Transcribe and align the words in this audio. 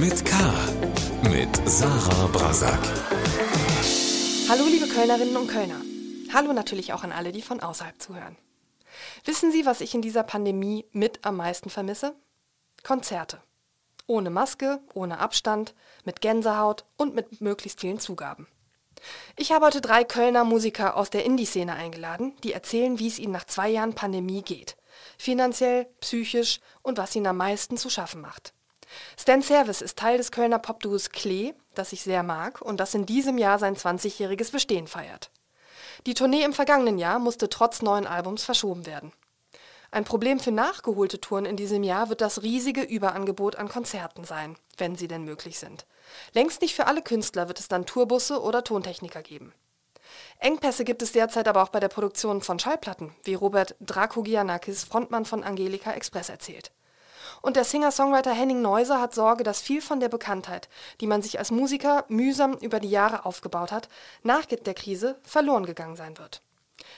mit 0.00 0.24
K. 0.24 0.36
Mit 1.28 1.68
Sarah 1.68 2.28
Brasak. 2.28 2.78
Hallo, 4.48 4.64
liebe 4.66 4.86
Kölnerinnen 4.86 5.36
und 5.36 5.48
Kölner. 5.48 5.80
Hallo 6.32 6.52
natürlich 6.52 6.92
auch 6.92 7.02
an 7.02 7.10
alle, 7.10 7.32
die 7.32 7.42
von 7.42 7.58
außerhalb 7.58 8.00
zuhören. 8.00 8.36
Wissen 9.24 9.50
Sie, 9.50 9.66
was 9.66 9.80
ich 9.80 9.94
in 9.96 10.02
dieser 10.02 10.22
Pandemie 10.22 10.84
mit 10.92 11.24
am 11.24 11.36
meisten 11.36 11.68
vermisse? 11.68 12.14
Konzerte. 12.84 13.42
Ohne 14.06 14.30
Maske, 14.30 14.80
ohne 14.94 15.18
Abstand, 15.18 15.74
mit 16.04 16.20
Gänsehaut 16.20 16.84
und 16.96 17.16
mit 17.16 17.40
möglichst 17.40 17.80
vielen 17.80 17.98
Zugaben. 17.98 18.46
Ich 19.36 19.50
habe 19.50 19.66
heute 19.66 19.80
drei 19.80 20.04
Kölner 20.04 20.44
Musiker 20.44 20.96
aus 20.96 21.10
der 21.10 21.24
Indie-Szene 21.24 21.74
eingeladen, 21.74 22.36
die 22.44 22.52
erzählen, 22.52 23.00
wie 23.00 23.08
es 23.08 23.18
ihnen 23.18 23.32
nach 23.32 23.46
zwei 23.46 23.68
Jahren 23.68 23.94
Pandemie 23.94 24.42
geht. 24.42 24.76
Finanziell, 25.18 25.86
psychisch 26.00 26.60
und 26.82 26.98
was 26.98 27.16
ihnen 27.16 27.26
am 27.26 27.36
meisten 27.36 27.76
zu 27.76 27.90
schaffen 27.90 28.20
macht. 28.20 28.52
Stan 29.18 29.42
Service 29.42 29.82
ist 29.82 29.98
Teil 29.98 30.18
des 30.18 30.32
Kölner 30.32 30.58
Popduos 30.58 31.10
Klee, 31.10 31.54
das 31.74 31.92
ich 31.92 32.02
sehr 32.02 32.22
mag 32.22 32.60
und 32.62 32.78
das 32.78 32.94
in 32.94 33.06
diesem 33.06 33.38
Jahr 33.38 33.58
sein 33.58 33.76
20-jähriges 33.76 34.52
Bestehen 34.52 34.86
feiert. 34.86 35.30
Die 36.06 36.14
Tournee 36.14 36.42
im 36.44 36.52
vergangenen 36.52 36.98
Jahr 36.98 37.18
musste 37.18 37.48
trotz 37.48 37.82
neuen 37.82 38.06
Albums 38.06 38.44
verschoben 38.44 38.86
werden. 38.86 39.12
Ein 39.90 40.04
Problem 40.04 40.38
für 40.38 40.52
nachgeholte 40.52 41.20
Touren 41.20 41.46
in 41.46 41.56
diesem 41.56 41.82
Jahr 41.82 42.10
wird 42.10 42.20
das 42.20 42.42
riesige 42.42 42.82
Überangebot 42.82 43.56
an 43.56 43.68
Konzerten 43.68 44.24
sein, 44.24 44.56
wenn 44.76 44.96
sie 44.96 45.08
denn 45.08 45.24
möglich 45.24 45.58
sind. 45.58 45.86
Längst 46.34 46.60
nicht 46.60 46.74
für 46.74 46.86
alle 46.86 47.02
Künstler 47.02 47.48
wird 47.48 47.58
es 47.58 47.68
dann 47.68 47.86
Tourbusse 47.86 48.42
oder 48.42 48.64
Tontechniker 48.64 49.22
geben. 49.22 49.54
Engpässe 50.38 50.84
gibt 50.84 51.02
es 51.02 51.12
derzeit 51.12 51.48
aber 51.48 51.62
auch 51.62 51.70
bei 51.70 51.80
der 51.80 51.88
Produktion 51.88 52.42
von 52.42 52.58
Schallplatten, 52.58 53.14
wie 53.24 53.34
Robert 53.34 53.76
Drakogianakis, 53.80 54.84
Frontmann 54.84 55.24
von 55.24 55.42
Angelika 55.42 55.92
Express, 55.92 56.28
erzählt. 56.28 56.70
Und 57.40 57.56
der 57.56 57.64
Singer-Songwriter 57.64 58.32
Henning 58.32 58.62
Neuser 58.62 59.00
hat 59.00 59.14
Sorge, 59.14 59.44
dass 59.44 59.60
viel 59.60 59.80
von 59.80 60.00
der 60.00 60.08
Bekanntheit, 60.08 60.68
die 61.00 61.06
man 61.06 61.22
sich 61.22 61.38
als 61.38 61.50
Musiker 61.50 62.04
mühsam 62.08 62.54
über 62.54 62.80
die 62.80 62.90
Jahre 62.90 63.24
aufgebaut 63.24 63.72
hat, 63.72 63.88
nach 64.22 64.44
der 64.44 64.74
Krise 64.74 65.18
verloren 65.22 65.66
gegangen 65.66 65.96
sein 65.96 66.18
wird. 66.18 66.42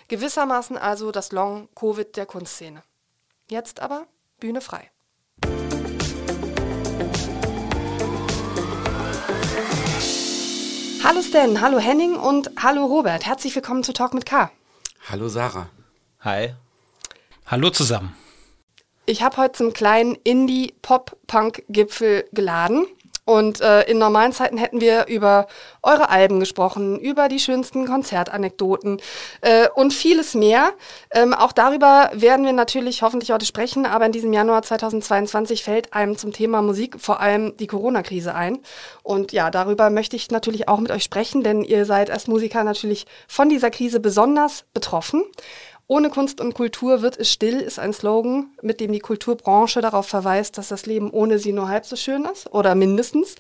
Gewissermaßen 0.08 0.76
also 0.76 1.12
das 1.12 1.32
Long-Covid 1.32 2.16
der 2.16 2.26
Kunstszene. 2.26 2.82
Jetzt 3.48 3.80
aber 3.80 4.06
Bühne 4.38 4.60
frei. 4.60 4.90
Hallo 11.02 11.22
Stan, 11.22 11.60
hallo 11.60 11.78
Henning 11.78 12.16
und 12.16 12.50
hallo 12.62 12.84
Robert. 12.84 13.24
Herzlich 13.26 13.54
willkommen 13.54 13.82
zu 13.82 13.92
Talk 13.92 14.14
mit 14.14 14.26
K. 14.26 14.50
Hallo 15.08 15.28
Sarah. 15.28 15.68
Hi. 16.20 16.54
Hallo 17.46 17.70
zusammen. 17.70 18.14
Ich 19.10 19.24
habe 19.24 19.38
heute 19.38 19.54
zum 19.54 19.72
kleinen 19.72 20.16
Indie-Pop-Punk-Gipfel 20.22 22.26
geladen. 22.30 22.86
Und 23.24 23.60
äh, 23.60 23.82
in 23.82 23.98
normalen 23.98 24.32
Zeiten 24.32 24.56
hätten 24.56 24.80
wir 24.80 25.06
über 25.06 25.48
eure 25.82 26.10
Alben 26.10 26.40
gesprochen, 26.40 26.98
über 26.98 27.28
die 27.28 27.40
schönsten 27.40 27.86
Konzertanekdoten 27.86 29.00
äh, 29.40 29.68
und 29.74 29.92
vieles 29.92 30.34
mehr. 30.34 30.72
Ähm, 31.12 31.34
auch 31.34 31.52
darüber 31.52 32.10
werden 32.12 32.46
wir 32.46 32.52
natürlich 32.52 33.02
hoffentlich 33.02 33.30
heute 33.30 33.46
sprechen, 33.46 33.84
aber 33.84 34.06
in 34.06 34.12
diesem 34.12 34.32
Januar 34.32 34.62
2022 34.62 35.64
fällt 35.64 35.92
einem 35.92 36.16
zum 36.16 36.32
Thema 36.32 36.62
Musik 36.62 37.00
vor 37.00 37.20
allem 37.20 37.56
die 37.56 37.66
Corona-Krise 37.66 38.34
ein. 38.34 38.60
Und 39.02 39.32
ja, 39.32 39.50
darüber 39.50 39.90
möchte 39.90 40.16
ich 40.16 40.30
natürlich 40.30 40.68
auch 40.68 40.78
mit 40.78 40.90
euch 40.90 41.04
sprechen, 41.04 41.42
denn 41.42 41.62
ihr 41.62 41.84
seid 41.84 42.10
als 42.10 42.28
Musiker 42.28 42.64
natürlich 42.64 43.06
von 43.26 43.48
dieser 43.48 43.70
Krise 43.70 44.00
besonders 44.00 44.64
betroffen. 44.72 45.24
Ohne 45.90 46.08
Kunst 46.08 46.40
und 46.40 46.54
Kultur 46.54 47.02
wird 47.02 47.18
es 47.18 47.32
still, 47.32 47.58
ist 47.58 47.80
ein 47.80 47.92
Slogan, 47.92 48.52
mit 48.62 48.78
dem 48.78 48.92
die 48.92 49.00
Kulturbranche 49.00 49.80
darauf 49.80 50.06
verweist, 50.06 50.56
dass 50.56 50.68
das 50.68 50.86
Leben 50.86 51.10
ohne 51.10 51.40
sie 51.40 51.52
nur 51.52 51.68
halb 51.68 51.84
so 51.84 51.96
schön 51.96 52.26
ist 52.26 52.54
oder 52.54 52.76
mindestens. 52.76 53.34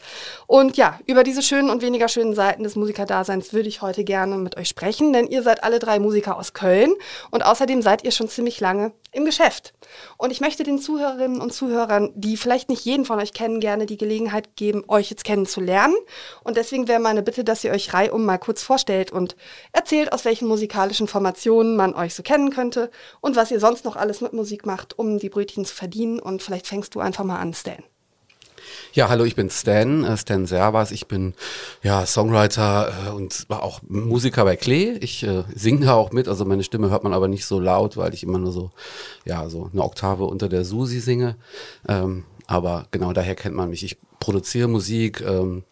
Und 0.48 0.76
ja, 0.76 0.98
über 1.06 1.22
diese 1.22 1.42
schönen 1.42 1.70
und 1.70 1.80
weniger 1.80 2.08
schönen 2.08 2.34
Seiten 2.34 2.64
des 2.64 2.74
Musikerdaseins 2.74 3.52
würde 3.52 3.68
ich 3.68 3.82
heute 3.82 4.02
gerne 4.02 4.36
mit 4.36 4.56
euch 4.56 4.66
sprechen, 4.66 5.12
denn 5.12 5.28
ihr 5.28 5.44
seid 5.44 5.62
alle 5.62 5.78
drei 5.78 6.00
Musiker 6.00 6.36
aus 6.36 6.52
Köln 6.52 6.92
und 7.30 7.44
außerdem 7.44 7.82
seid 7.82 8.02
ihr 8.02 8.10
schon 8.10 8.28
ziemlich 8.28 8.58
lange 8.58 8.90
im 9.12 9.24
Geschäft. 9.24 9.72
Und 10.16 10.30
ich 10.30 10.40
möchte 10.40 10.62
den 10.62 10.78
Zuhörerinnen 10.78 11.40
und 11.40 11.52
Zuhörern, 11.52 12.12
die 12.14 12.36
vielleicht 12.36 12.68
nicht 12.68 12.84
jeden 12.84 13.04
von 13.04 13.18
euch 13.18 13.32
kennen, 13.32 13.60
gerne 13.60 13.86
die 13.86 13.96
Gelegenheit 13.96 14.56
geben, 14.56 14.84
euch 14.88 15.10
jetzt 15.10 15.24
kennenzulernen. 15.24 15.96
Und 16.44 16.56
deswegen 16.56 16.88
wäre 16.88 17.00
meine 17.00 17.22
Bitte, 17.22 17.44
dass 17.44 17.64
ihr 17.64 17.72
euch 17.72 17.92
reihum 17.92 18.24
mal 18.24 18.38
kurz 18.38 18.62
vorstellt 18.62 19.10
und 19.10 19.36
erzählt, 19.72 20.12
aus 20.12 20.24
welchen 20.24 20.48
musikalischen 20.48 21.08
Formationen 21.08 21.76
man 21.76 21.94
euch 21.94 22.14
so 22.14 22.22
kennen 22.22 22.50
könnte 22.50 22.90
und 23.20 23.36
was 23.36 23.50
ihr 23.50 23.60
sonst 23.60 23.84
noch 23.84 23.96
alles 23.96 24.20
mit 24.20 24.32
Musik 24.32 24.66
macht, 24.66 24.98
um 24.98 25.18
die 25.18 25.28
Brötchen 25.28 25.64
zu 25.64 25.74
verdienen. 25.74 26.20
Und 26.20 26.42
vielleicht 26.42 26.66
fängst 26.66 26.94
du 26.94 27.00
einfach 27.00 27.24
mal 27.24 27.38
an, 27.38 27.54
Stan. 27.54 27.82
Ja, 28.92 29.08
hallo, 29.08 29.24
ich 29.24 29.36
bin 29.36 29.50
Stan, 29.50 30.04
äh, 30.04 30.16
Stan 30.16 30.46
Servas. 30.46 30.90
Ich 30.90 31.06
bin 31.06 31.34
ja 31.82 32.04
Songwriter 32.06 32.92
äh, 33.06 33.10
und 33.10 33.46
auch 33.48 33.80
Musiker 33.88 34.44
bei 34.44 34.56
Klee. 34.56 34.92
Ich 35.00 35.22
äh, 35.22 35.44
singe 35.54 35.86
da 35.86 35.94
auch 35.94 36.12
mit, 36.12 36.28
also 36.28 36.44
meine 36.44 36.64
Stimme 36.64 36.90
hört 36.90 37.04
man 37.04 37.12
aber 37.12 37.28
nicht 37.28 37.46
so 37.46 37.60
laut, 37.60 37.96
weil 37.96 38.14
ich 38.14 38.22
immer 38.22 38.38
nur 38.38 38.52
so, 38.52 38.70
ja, 39.24 39.48
so 39.48 39.70
eine 39.72 39.82
Oktave 39.82 40.24
unter 40.24 40.48
der 40.48 40.64
Susi 40.64 41.00
singe. 41.00 41.36
Ähm, 41.88 42.24
aber 42.46 42.86
genau 42.90 43.12
daher 43.12 43.36
kennt 43.36 43.54
man 43.54 43.70
mich. 43.70 43.84
Ich 43.84 43.98
produziere 44.18 44.68
Musik, 44.68 45.20
ähm, 45.20 45.62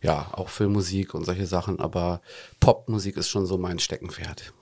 ja, 0.00 0.28
auch 0.32 0.48
Filmmusik 0.48 1.14
und 1.14 1.24
solche 1.24 1.46
Sachen, 1.46 1.78
aber 1.78 2.22
Popmusik 2.58 3.16
ist 3.16 3.28
schon 3.28 3.46
so 3.46 3.58
mein 3.58 3.78
Steckenpferd. 3.78 4.52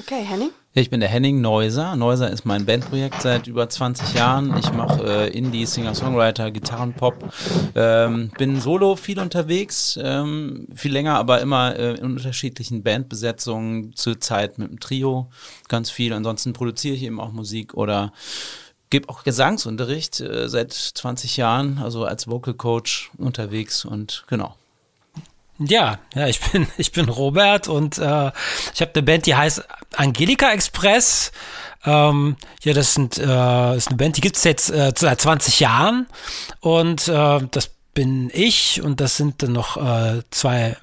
Okay, 0.00 0.24
Henning? 0.24 0.50
Ich 0.72 0.88
bin 0.88 1.00
der 1.00 1.10
Henning 1.10 1.42
Neuser. 1.42 1.94
Neuser 1.94 2.30
ist 2.30 2.46
mein 2.46 2.64
Bandprojekt 2.64 3.20
seit 3.20 3.46
über 3.46 3.68
20 3.68 4.14
Jahren. 4.14 4.56
Ich 4.56 4.72
mache 4.72 5.04
äh, 5.04 5.28
Indie, 5.28 5.66
Singer-Songwriter, 5.66 6.50
Gitarrenpop. 6.50 7.34
Ähm, 7.74 8.30
bin 8.38 8.58
solo 8.62 8.96
viel 8.96 9.20
unterwegs, 9.20 9.98
ähm, 10.02 10.68
viel 10.74 10.90
länger, 10.90 11.16
aber 11.16 11.42
immer 11.42 11.76
äh, 11.76 11.96
in 11.96 12.04
unterschiedlichen 12.04 12.82
Bandbesetzungen, 12.82 13.94
zurzeit 13.94 14.56
mit 14.56 14.70
dem 14.70 14.80
Trio 14.80 15.28
ganz 15.68 15.90
viel. 15.90 16.14
Ansonsten 16.14 16.54
produziere 16.54 16.94
ich 16.94 17.02
eben 17.02 17.20
auch 17.20 17.32
Musik 17.32 17.74
oder 17.74 18.14
gebe 18.88 19.10
auch 19.10 19.22
Gesangsunterricht 19.22 20.20
äh, 20.20 20.48
seit 20.48 20.72
20 20.72 21.36
Jahren, 21.36 21.76
also 21.76 22.06
als 22.06 22.26
Vocal 22.26 22.54
Coach 22.54 23.10
unterwegs 23.18 23.84
und 23.84 24.24
genau. 24.28 24.56
Ja, 25.60 25.98
ja, 26.14 26.26
ich 26.26 26.40
bin, 26.40 26.66
ich 26.78 26.92
bin 26.92 27.08
Robert 27.08 27.68
und 27.68 27.98
äh, 27.98 28.32
ich 28.74 28.80
habe 28.80 28.92
eine 28.94 29.02
Band, 29.02 29.26
die 29.26 29.34
heißt 29.34 29.62
Angelika 29.96 30.50
Express. 30.52 31.32
Ähm, 31.84 32.36
ja, 32.62 32.72
das 32.72 32.94
sind, 32.94 33.18
äh, 33.18 33.76
ist 33.76 33.88
eine 33.88 33.96
Band, 33.96 34.16
die 34.16 34.20
gibt's 34.20 34.44
jetzt 34.44 34.70
äh, 34.70 34.92
seit 34.96 35.20
20 35.20 35.60
Jahren 35.60 36.06
und 36.60 37.08
äh, 37.08 37.40
das 37.50 37.70
bin 37.94 38.30
ich 38.32 38.82
und 38.82 39.00
das 39.00 39.16
sind 39.16 39.42
dann 39.42 39.52
noch 39.52 39.76
äh, 39.76 40.22
zwei 40.30 40.76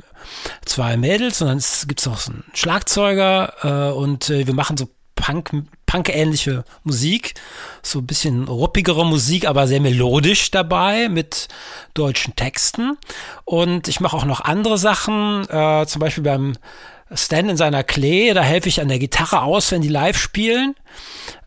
zwei 0.66 0.98
Mädels 0.98 1.42
und 1.42 1.48
dann 1.48 1.64
gibt 1.88 2.00
es 2.02 2.06
noch 2.06 2.20
so 2.20 2.32
einen 2.32 2.44
Schlagzeuger 2.54 3.54
äh, 3.62 3.94
und 3.94 4.30
äh, 4.30 4.46
wir 4.46 4.54
machen 4.54 4.76
so 4.76 4.90
Punk, 5.18 5.52
Punk-ähnliche 5.86 6.64
Musik, 6.84 7.34
so 7.82 8.00
ein 8.00 8.08
bisschen 8.08 8.48
ruppigere 8.48 9.06
Musik, 9.06 9.48
aber 9.48 9.68
sehr 9.68 9.82
melodisch 9.82 10.52
dabei 10.52 11.10
mit 11.10 11.50
deutschen 11.94 12.36
Texten. 12.36 12.98
Und 13.44 13.90
ich 13.90 14.00
mache 14.00 14.16
auch 14.16 14.26
noch 14.26 14.42
andere 14.42 14.78
Sachen, 14.78 15.48
äh, 15.50 15.86
zum 15.86 16.00
Beispiel 16.00 16.24
beim 16.24 16.54
Stan 17.14 17.50
in 17.50 17.58
seiner 17.58 17.84
Klee, 17.84 18.34
da 18.34 18.42
helfe 18.42 18.70
ich 18.70 18.82
an 18.82 18.90
der 18.90 19.00
Gitarre 19.00 19.42
aus, 19.42 19.72
wenn 19.72 19.82
die 19.82 19.88
live 19.90 20.18
spielen 20.18 20.76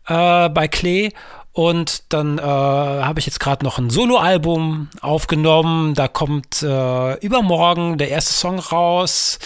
äh, 0.07 0.49
bei 0.49 0.67
Klee. 0.67 1.11
Und 1.53 2.13
dann 2.13 2.37
äh, 2.37 2.41
habe 2.41 3.19
ich 3.19 3.25
jetzt 3.25 3.41
gerade 3.41 3.65
noch 3.65 3.77
ein 3.77 3.89
Soloalbum 3.89 4.87
aufgenommen. 5.01 5.95
Da 5.95 6.07
kommt 6.07 6.63
äh, 6.63 7.15
übermorgen 7.19 7.97
der 7.97 8.09
erste 8.09 8.31
Song 8.33 8.59
raus. 8.59 9.37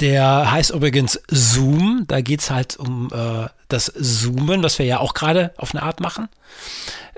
Der 0.00 0.50
heißt 0.50 0.70
übrigens 0.70 1.20
Zoom. 1.28 2.04
Da 2.08 2.22
geht's 2.22 2.50
halt 2.50 2.78
um 2.78 3.08
äh, 3.12 3.48
das 3.68 3.92
Zoomen, 4.00 4.62
was 4.62 4.78
wir 4.78 4.86
ja 4.86 5.00
auch 5.00 5.12
gerade 5.12 5.52
auf 5.58 5.74
eine 5.74 5.82
Art 5.82 6.00
machen. 6.00 6.28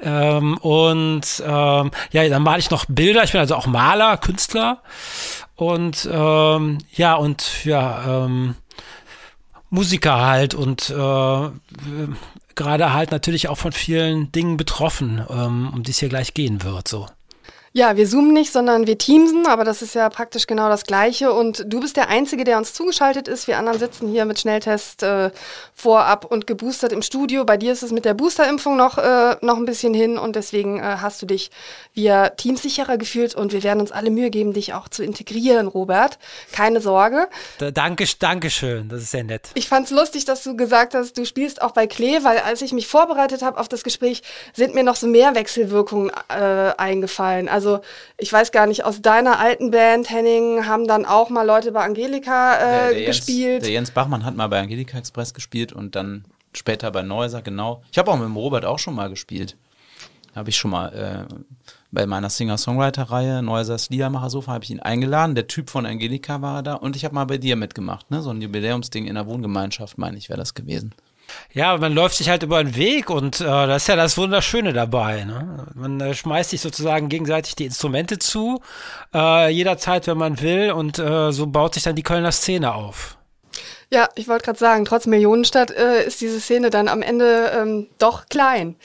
Ähm, 0.02 0.58
und 0.58 1.42
ähm, 1.46 1.90
ja, 2.10 2.28
dann 2.28 2.42
male 2.42 2.58
ich 2.58 2.70
noch 2.70 2.86
Bilder. 2.88 3.22
Ich 3.22 3.32
bin 3.32 3.40
also 3.40 3.54
auch 3.54 3.66
Maler, 3.66 4.16
Künstler. 4.16 4.82
Und 5.54 6.08
ähm, 6.10 6.78
ja, 6.92 7.14
und 7.14 7.64
ja, 7.64 8.24
ähm, 8.24 8.56
Musiker 9.70 10.20
halt 10.20 10.54
und 10.54 10.90
äh, 10.90 11.48
gerade 12.54 12.92
halt 12.92 13.10
natürlich 13.10 13.48
auch 13.48 13.58
von 13.58 13.72
vielen 13.72 14.32
Dingen 14.32 14.56
betroffen, 14.56 15.24
ähm, 15.28 15.70
um 15.72 15.82
die 15.82 15.90
es 15.90 15.98
hier 15.98 16.08
gleich 16.08 16.34
gehen 16.34 16.62
wird. 16.62 16.88
So. 16.88 17.06
Ja, 17.76 17.96
wir 17.96 18.06
zoomen 18.06 18.32
nicht, 18.32 18.52
sondern 18.52 18.86
wir 18.86 18.98
teamsen, 18.98 19.48
aber 19.48 19.64
das 19.64 19.82
ist 19.82 19.96
ja 19.96 20.08
praktisch 20.08 20.46
genau 20.46 20.68
das 20.68 20.84
Gleiche. 20.84 21.32
Und 21.32 21.64
du 21.66 21.80
bist 21.80 21.96
der 21.96 22.08
Einzige, 22.08 22.44
der 22.44 22.56
uns 22.56 22.72
zugeschaltet 22.72 23.26
ist. 23.26 23.48
Wir 23.48 23.58
anderen 23.58 23.80
sitzen 23.80 24.06
hier 24.06 24.26
mit 24.26 24.38
Schnelltest 24.38 25.02
äh, 25.02 25.32
vorab 25.74 26.24
und 26.24 26.46
geboostert 26.46 26.92
im 26.92 27.02
Studio. 27.02 27.44
Bei 27.44 27.56
dir 27.56 27.72
ist 27.72 27.82
es 27.82 27.90
mit 27.90 28.04
der 28.04 28.14
Boosterimpfung 28.14 28.76
noch, 28.76 28.98
äh, 28.98 29.34
noch 29.40 29.56
ein 29.56 29.64
bisschen 29.64 29.92
hin 29.92 30.18
und 30.18 30.36
deswegen 30.36 30.78
äh, 30.78 30.82
hast 30.82 31.20
du 31.20 31.26
dich 31.26 31.50
via 31.94 32.28
Teams 32.28 32.62
sicherer 32.62 32.96
gefühlt 32.96 33.34
und 33.34 33.52
wir 33.52 33.64
werden 33.64 33.80
uns 33.80 33.90
alle 33.90 34.10
Mühe 34.10 34.30
geben, 34.30 34.52
dich 34.52 34.72
auch 34.72 34.88
zu 34.88 35.02
integrieren, 35.02 35.66
Robert. 35.66 36.20
Keine 36.52 36.80
Sorge. 36.80 37.28
Da, 37.58 37.72
danke, 37.72 38.06
danke 38.20 38.50
schön, 38.50 38.88
das 38.88 39.02
ist 39.02 39.10
sehr 39.10 39.24
nett. 39.24 39.48
Ich 39.54 39.68
fand's 39.68 39.90
lustig, 39.90 40.24
dass 40.24 40.44
du 40.44 40.56
gesagt 40.56 40.94
hast, 40.94 41.18
du 41.18 41.24
spielst 41.26 41.60
auch 41.60 41.72
bei 41.72 41.88
Klee, 41.88 42.20
weil 42.22 42.38
als 42.38 42.62
ich 42.62 42.72
mich 42.72 42.86
vorbereitet 42.86 43.42
habe 43.42 43.58
auf 43.58 43.66
das 43.66 43.82
Gespräch, 43.82 44.22
sind 44.52 44.76
mir 44.76 44.84
noch 44.84 44.94
so 44.94 45.08
mehr 45.08 45.34
Wechselwirkungen 45.34 46.12
äh, 46.28 46.72
eingefallen. 46.76 47.48
Also 47.48 47.63
Also 47.64 47.80
ich 48.18 48.30
weiß 48.32 48.52
gar 48.52 48.66
nicht, 48.66 48.84
aus 48.84 49.00
deiner 49.00 49.38
alten 49.38 49.70
Band, 49.70 50.10
Henning, 50.10 50.66
haben 50.66 50.86
dann 50.86 51.06
auch 51.06 51.30
mal 51.30 51.46
Leute 51.46 51.72
bei 51.72 51.82
Angelika 51.82 52.56
äh, 52.56 52.58
Der- 52.58 52.88
der 52.90 53.00
Jens- 53.02 53.16
gespielt. 53.16 53.62
Der 53.62 53.70
Jens 53.70 53.90
Bachmann 53.90 54.24
hat 54.24 54.36
mal 54.36 54.48
bei 54.48 54.60
Angelika 54.60 54.98
Express 54.98 55.32
gespielt 55.32 55.72
und 55.72 55.96
dann 55.96 56.24
später 56.52 56.90
bei 56.90 57.02
Neuser, 57.02 57.40
genau. 57.40 57.82
Ich 57.90 57.96
habe 57.98 58.10
auch 58.10 58.16
mit 58.16 58.24
dem 58.26 58.36
Robert 58.36 58.64
auch 58.66 58.78
schon 58.78 58.94
mal 58.94 59.08
gespielt. 59.08 59.56
Habe 60.36 60.50
ich 60.50 60.56
schon 60.56 60.72
mal 60.72 61.26
äh, 61.30 61.34
bei 61.90 62.06
meiner 62.06 62.28
Singer-Songwriter-Reihe 62.28 63.40
Neusers 63.42 63.88
Liedermacher-Sofa 63.90 64.52
habe 64.52 64.64
ich 64.64 64.70
ihn 64.70 64.80
eingeladen. 64.80 65.34
Der 65.34 65.46
Typ 65.46 65.70
von 65.70 65.86
Angelika 65.86 66.42
war 66.42 66.62
da 66.62 66.74
und 66.74 66.96
ich 66.96 67.04
habe 67.04 67.14
mal 67.14 67.24
bei 67.24 67.38
dir 67.38 67.56
mitgemacht, 67.56 68.10
ne? 68.10 68.20
So 68.20 68.30
ein 68.30 68.40
Jubiläumsding 68.42 69.06
in 69.06 69.14
der 69.14 69.26
Wohngemeinschaft, 69.26 69.96
meine 69.96 70.18
ich, 70.18 70.28
wäre 70.28 70.38
das 70.38 70.54
gewesen. 70.54 70.92
Ja, 71.52 71.76
man 71.76 71.92
läuft 71.94 72.16
sich 72.16 72.28
halt 72.28 72.42
über 72.42 72.62
den 72.62 72.74
Weg 72.76 73.10
und 73.10 73.40
äh, 73.40 73.44
das 73.44 73.82
ist 73.82 73.88
ja 73.88 73.96
das 73.96 74.18
Wunderschöne 74.18 74.72
dabei. 74.72 75.24
Ne? 75.24 75.66
Man 75.74 76.00
äh, 76.00 76.14
schmeißt 76.14 76.50
sich 76.50 76.60
sozusagen 76.60 77.08
gegenseitig 77.08 77.54
die 77.54 77.66
Instrumente 77.66 78.18
zu, 78.18 78.60
äh, 79.14 79.50
jederzeit, 79.50 80.06
wenn 80.06 80.18
man 80.18 80.40
will, 80.40 80.72
und 80.72 80.98
äh, 80.98 81.32
so 81.32 81.46
baut 81.46 81.74
sich 81.74 81.84
dann 81.84 81.96
die 81.96 82.02
Kölner 82.02 82.32
Szene 82.32 82.74
auf. 82.74 83.16
Ja, 83.90 84.08
ich 84.14 84.28
wollte 84.28 84.44
gerade 84.44 84.58
sagen, 84.58 84.84
trotz 84.84 85.06
Millionenstadt 85.06 85.70
äh, 85.70 86.06
ist 86.06 86.20
diese 86.20 86.40
Szene 86.40 86.70
dann 86.70 86.88
am 86.88 87.02
Ende 87.02 87.52
ähm, 87.54 87.88
doch 87.98 88.26
klein. 88.28 88.76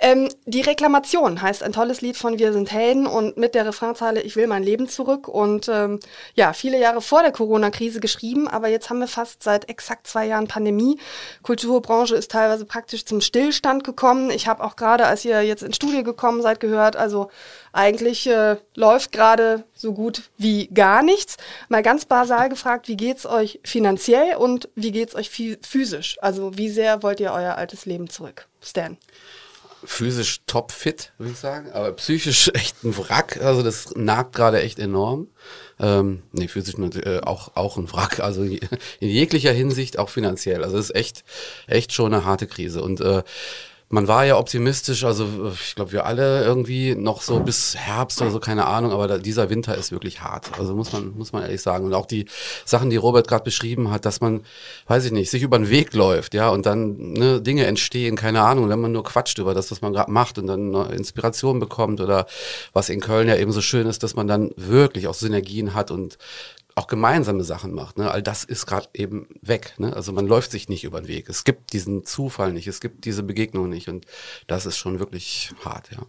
Ähm, 0.00 0.28
die 0.46 0.60
Reklamation 0.60 1.42
heißt 1.42 1.62
ein 1.62 1.72
tolles 1.72 2.00
Lied 2.00 2.16
von 2.16 2.38
Wir 2.38 2.52
sind 2.52 2.70
Helden 2.70 3.06
und 3.06 3.36
mit 3.36 3.54
der 3.54 3.66
Refrainzeile 3.66 4.22
Ich 4.22 4.36
will 4.36 4.46
mein 4.46 4.62
Leben 4.62 4.88
zurück 4.88 5.28
und 5.28 5.68
ähm, 5.68 6.00
ja, 6.34 6.52
viele 6.52 6.78
Jahre 6.78 7.00
vor 7.00 7.22
der 7.22 7.32
Corona-Krise 7.32 8.00
geschrieben, 8.00 8.48
aber 8.48 8.68
jetzt 8.68 8.90
haben 8.90 9.00
wir 9.00 9.08
fast 9.08 9.42
seit 9.42 9.68
exakt 9.68 10.06
zwei 10.06 10.26
Jahren 10.26 10.48
Pandemie. 10.48 10.98
Kulturbranche 11.42 12.14
ist 12.14 12.30
teilweise 12.30 12.64
praktisch 12.64 13.04
zum 13.04 13.20
Stillstand 13.20 13.84
gekommen. 13.84 14.30
Ich 14.30 14.46
habe 14.46 14.62
auch 14.62 14.76
gerade, 14.76 15.06
als 15.06 15.24
ihr 15.24 15.42
jetzt 15.42 15.62
ins 15.62 15.76
Studio 15.76 16.02
gekommen 16.02 16.42
seid, 16.42 16.60
gehört, 16.60 16.96
also 16.96 17.30
eigentlich 17.74 18.26
äh, 18.28 18.56
läuft 18.74 19.12
gerade 19.12 19.64
so 19.74 19.92
gut 19.92 20.22
wie 20.38 20.68
gar 20.68 21.02
nichts. 21.02 21.36
Mal 21.68 21.82
ganz 21.82 22.04
basal 22.06 22.48
gefragt, 22.48 22.88
wie 22.88 22.96
geht's 22.96 23.26
euch 23.26 23.60
finanziell 23.64 24.36
und 24.36 24.68
wie 24.74 24.92
geht's 24.92 25.14
euch 25.14 25.28
phy- 25.28 25.58
physisch? 25.66 26.16
Also 26.22 26.56
wie 26.56 26.70
sehr 26.70 27.02
wollt 27.02 27.20
ihr 27.20 27.32
euer 27.32 27.56
altes 27.56 27.84
Leben 27.84 28.08
zurück? 28.08 28.46
Stan. 28.62 28.96
physisch 29.86 30.40
topfit, 30.46 31.12
würde 31.18 31.32
ich 31.32 31.38
sagen, 31.38 31.70
aber 31.72 31.92
psychisch 31.92 32.48
echt 32.54 32.82
ein 32.84 32.96
Wrack. 32.96 33.42
Also 33.42 33.62
das 33.62 33.94
nagt 33.96 34.34
gerade 34.34 34.62
echt 34.62 34.78
enorm. 34.78 35.28
Ähm, 35.78 36.22
nee, 36.32 36.48
physisch 36.48 36.78
natürlich, 36.78 37.06
äh, 37.06 37.20
auch, 37.20 37.56
auch 37.56 37.76
ein 37.76 37.92
Wrack, 37.92 38.20
also 38.20 38.44
in 38.44 38.60
jeglicher 39.00 39.52
Hinsicht, 39.52 39.98
auch 39.98 40.08
finanziell. 40.08 40.64
Also 40.64 40.78
es 40.78 40.86
ist 40.90 40.96
echt, 40.96 41.24
echt 41.66 41.92
schon 41.92 42.14
eine 42.14 42.24
harte 42.24 42.46
Krise. 42.46 42.80
Und 42.82 43.00
äh, 43.02 43.22
man 43.94 44.08
war 44.08 44.24
ja 44.24 44.36
optimistisch, 44.36 45.04
also 45.04 45.24
äh, 45.24 45.52
ich 45.52 45.76
glaube, 45.76 45.92
wir 45.92 46.04
alle 46.04 46.44
irgendwie 46.44 46.94
noch 46.94 47.22
so 47.22 47.40
bis 47.40 47.76
Herbst 47.76 48.20
oder 48.20 48.30
so, 48.30 48.40
keine 48.40 48.66
Ahnung, 48.66 48.92
aber 48.92 49.06
da, 49.06 49.18
dieser 49.18 49.50
Winter 49.50 49.76
ist 49.76 49.92
wirklich 49.92 50.20
hart. 50.20 50.50
Also 50.58 50.74
muss 50.74 50.92
man, 50.92 51.16
muss 51.16 51.32
man 51.32 51.42
ehrlich 51.42 51.62
sagen. 51.62 51.86
Und 51.86 51.94
auch 51.94 52.06
die 52.06 52.26
Sachen, 52.64 52.90
die 52.90 52.96
Robert 52.96 53.28
gerade 53.28 53.44
beschrieben 53.44 53.90
hat, 53.90 54.04
dass 54.04 54.20
man, 54.20 54.42
weiß 54.88 55.04
ich 55.06 55.12
nicht, 55.12 55.30
sich 55.30 55.42
über 55.42 55.58
den 55.58 55.70
Weg 55.70 55.94
läuft, 55.94 56.34
ja, 56.34 56.48
und 56.50 56.66
dann 56.66 56.96
ne, 57.12 57.40
Dinge 57.40 57.66
entstehen, 57.66 58.16
keine 58.16 58.42
Ahnung, 58.42 58.68
wenn 58.68 58.80
man 58.80 58.92
nur 58.92 59.04
quatscht 59.04 59.38
über 59.38 59.54
das, 59.54 59.70
was 59.70 59.80
man 59.80 59.92
gerade 59.92 60.10
macht 60.10 60.38
und 60.38 60.48
dann 60.48 60.74
Inspiration 60.90 61.60
bekommt 61.60 62.00
oder 62.00 62.26
was 62.72 62.88
in 62.88 63.00
Köln 63.00 63.28
ja 63.28 63.36
eben 63.36 63.52
so 63.52 63.60
schön 63.60 63.86
ist, 63.86 64.02
dass 64.02 64.16
man 64.16 64.26
dann 64.26 64.50
wirklich 64.56 65.06
auch 65.06 65.14
Synergien 65.14 65.72
hat 65.74 65.92
und 65.92 66.18
auch 66.74 66.86
gemeinsame 66.86 67.44
Sachen 67.44 67.72
macht. 67.72 67.98
Ne? 67.98 68.10
All 68.10 68.22
das 68.22 68.44
ist 68.44 68.66
gerade 68.66 68.88
eben 68.94 69.28
weg. 69.42 69.74
Ne? 69.78 69.94
Also 69.94 70.12
man 70.12 70.26
läuft 70.26 70.50
sich 70.50 70.68
nicht 70.68 70.84
über 70.84 71.00
den 71.00 71.08
Weg. 71.08 71.28
Es 71.28 71.44
gibt 71.44 71.72
diesen 71.72 72.04
Zufall 72.04 72.52
nicht, 72.52 72.66
es 72.66 72.80
gibt 72.80 73.04
diese 73.04 73.22
Begegnung 73.22 73.68
nicht 73.68 73.88
und 73.88 74.06
das 74.46 74.66
ist 74.66 74.76
schon 74.76 74.98
wirklich 74.98 75.52
hart, 75.64 75.90
ja. 75.92 76.04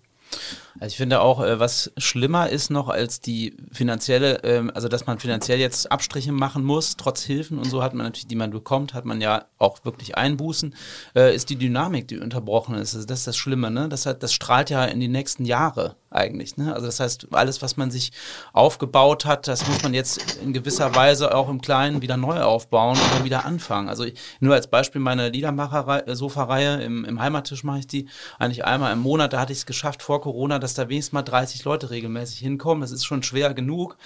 Also 0.80 0.88
ich 0.92 0.98
finde 0.98 1.22
auch, 1.22 1.42
äh, 1.42 1.60
was 1.60 1.92
schlimmer 1.98 2.50
ist 2.50 2.70
noch 2.70 2.90
als 2.90 3.22
die 3.22 3.56
finanzielle, 3.72 4.44
ähm, 4.44 4.72
also 4.74 4.88
dass 4.88 5.06
man 5.06 5.20
finanziell 5.20 5.60
jetzt 5.60 5.92
Abstriche 5.92 6.32
machen 6.32 6.64
muss, 6.64 6.98
trotz 6.98 7.24
Hilfen 7.24 7.58
und 7.58 7.70
so 7.70 7.82
hat 7.82 7.94
man 7.94 8.06
natürlich, 8.06 8.28
die 8.28 8.36
man 8.36 8.52
bekommt, 8.52 8.94
hat 8.94 9.06
man 9.06 9.22
ja 9.22 9.46
auch 9.58 9.86
wirklich 9.86 10.18
Einbußen, 10.18 10.76
äh, 11.16 11.34
ist 11.34 11.50
die 11.50 11.56
Dynamik, 11.56 12.08
die 12.08 12.20
unterbrochen 12.20 12.76
ist. 12.76 12.96
Also 12.96 13.08
das 13.08 13.20
ist 13.20 13.28
das 13.28 13.38
Schlimme, 13.38 13.72
ne? 13.72 13.88
Das, 13.88 14.06
hat, 14.06 14.24
das 14.24 14.34
strahlt 14.34 14.70
ja 14.70 14.84
in 14.86 15.00
die 15.00 15.08
nächsten 15.08 15.46
Jahre 15.46 15.96
eigentlich, 16.16 16.58
ne? 16.58 16.74
Also 16.74 16.86
das 16.88 17.00
heißt, 17.00 17.28
alles, 17.32 17.62
was 17.62 17.78
man 17.78 17.92
sich 17.92 18.12
aufgebaut 18.54 19.26
hat, 19.26 19.48
das 19.48 19.68
muss 19.68 19.84
man 19.84 19.94
jetzt 19.94 20.38
in 20.38 20.54
gewisser 20.54 20.96
Weise 20.96 21.36
auch 21.36 21.50
im 21.50 21.62
Kleinen 21.62 22.02
wieder 22.02 22.18
neu 22.18 22.42
aufbauen 22.42 22.98
oder 22.98 23.24
wieder 23.24 23.46
anfangen. 23.46 23.90
Also 23.90 24.06
ich, 24.06 24.16
nur 24.40 24.54
als 24.54 24.68
Beispiel 24.68 25.02
meine 25.02 25.30
Liedermacher-Sofa-Reihe, 25.30 26.82
im, 26.82 27.06
im 27.06 27.20
Heimattisch 27.20 27.64
mache 27.64 27.80
ich 27.80 27.88
die 27.88 28.08
eigentlich 28.40 28.66
einmal 28.66 28.94
im 28.94 29.00
Monat, 29.00 29.34
da 29.34 29.40
hatte 29.40 29.52
ich 29.52 29.60
es 29.60 29.66
geschafft 29.66 30.02
vor 30.02 30.22
Corona, 30.22 30.60
dass 30.60 30.74
da 30.74 30.90
wenigstens 30.90 31.14
mal 31.14 31.24
30 31.24 31.64
Leute 31.66 31.90
regelmäßig 31.90 32.40
hinkommen. 32.40 32.82
Das 32.82 32.92
ist 32.92 33.06
schon 33.06 33.24
schwer 33.24 33.54
genug. 33.54 33.98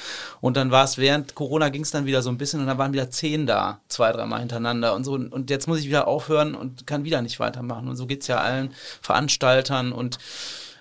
Und 0.42 0.58
dann 0.58 0.72
war 0.72 0.84
es 0.84 0.98
während 0.98 1.36
Corona 1.36 1.70
ging 1.70 1.84
es 1.84 1.92
dann 1.92 2.06
wieder 2.06 2.22
so 2.22 2.30
ein 2.30 2.38
bisschen 2.38 2.60
und 2.62 2.68
dann 2.68 2.78
waren 2.78 2.94
wieder 2.94 3.10
zehn 3.10 3.46
da, 3.46 3.80
zwei, 3.88 4.12
dreimal 4.12 4.40
hintereinander 4.40 4.96
und 4.96 5.04
so. 5.04 5.14
Und 5.14 5.50
jetzt 5.50 5.68
muss 5.68 5.80
ich 5.80 5.88
wieder 5.88 6.08
aufhören 6.08 6.56
und 6.56 6.88
kann 6.88 7.04
wieder 7.04 7.22
nicht 7.22 7.40
weitermachen. 7.40 7.88
Und 7.88 7.96
so 7.96 8.08
geht 8.08 8.22
es 8.22 8.28
ja 8.28 8.38
allen 8.38 8.72
Veranstaltern 9.02 9.92
und 9.92 10.18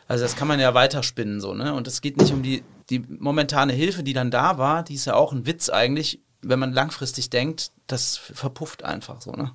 also 0.08 0.24
das 0.24 0.34
kann 0.34 0.48
man 0.48 0.58
ja 0.58 0.74
weiterspinnen 0.74 1.40
so, 1.40 1.54
ne? 1.54 1.74
Und 1.74 1.86
es 1.86 2.00
geht 2.00 2.16
nicht 2.16 2.32
um 2.32 2.42
die, 2.42 2.64
die 2.90 2.98
momentane 3.00 3.72
Hilfe, 3.72 4.02
die 4.02 4.14
dann 4.14 4.30
da 4.30 4.58
war, 4.58 4.82
die 4.82 4.94
ist 4.94 5.04
ja 5.04 5.14
auch 5.14 5.32
ein 5.32 5.46
Witz 5.46 5.68
eigentlich, 5.68 6.20
wenn 6.42 6.58
man 6.58 6.72
langfristig 6.72 7.30
denkt, 7.30 7.70
das 7.86 8.16
verpufft 8.16 8.84
einfach 8.84 9.20
so, 9.20 9.32
ne? 9.32 9.52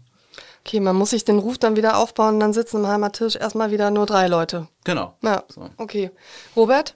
Okay, 0.65 0.79
man 0.79 0.95
muss 0.95 1.09
sich 1.09 1.25
den 1.25 1.39
Ruf 1.39 1.57
dann 1.57 1.75
wieder 1.75 1.97
aufbauen, 1.97 2.39
dann 2.39 2.53
sitzen 2.53 2.77
am 2.77 2.87
Heimattisch 2.87 3.35
erstmal 3.35 3.71
wieder 3.71 3.91
nur 3.91 4.05
drei 4.05 4.27
Leute. 4.27 4.69
Genau. 4.85 5.17
Ja, 5.21 5.43
So. 5.49 5.69
okay. 5.77 6.11
Robert? 6.55 6.95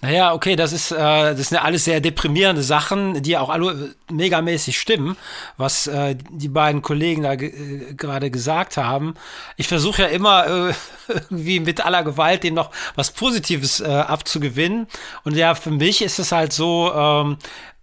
Naja, 0.00 0.32
okay, 0.32 0.56
das 0.56 0.72
ist, 0.72 0.92
äh, 0.92 0.96
das 0.96 1.48
sind 1.48 1.58
ja 1.58 1.62
alles 1.62 1.84
sehr 1.84 2.00
deprimierende 2.00 2.62
Sachen, 2.62 3.22
die 3.22 3.36
auch 3.36 3.50
alle 3.50 3.94
megamäßig 4.10 4.78
stimmen, 4.78 5.16
was 5.56 5.86
äh, 5.86 6.16
die 6.30 6.48
beiden 6.48 6.82
Kollegen 6.82 7.22
da 7.22 7.32
äh, 7.32 7.94
gerade 7.96 8.30
gesagt 8.30 8.76
haben. 8.76 9.14
Ich 9.56 9.68
versuche 9.68 10.02
ja 10.02 10.08
immer 10.08 10.46
äh, 10.68 10.74
irgendwie 11.08 11.60
mit 11.60 11.84
aller 11.84 12.04
Gewalt 12.04 12.44
dem 12.44 12.54
noch 12.54 12.70
was 12.94 13.10
Positives 13.10 13.80
äh, 13.80 13.86
abzugewinnen. 13.86 14.86
Und 15.24 15.36
ja, 15.36 15.54
für 15.54 15.70
mich 15.70 16.02
ist 16.02 16.18
es 16.18 16.32
halt 16.32 16.52
so, 16.52 16.92
ähm, 16.94 17.38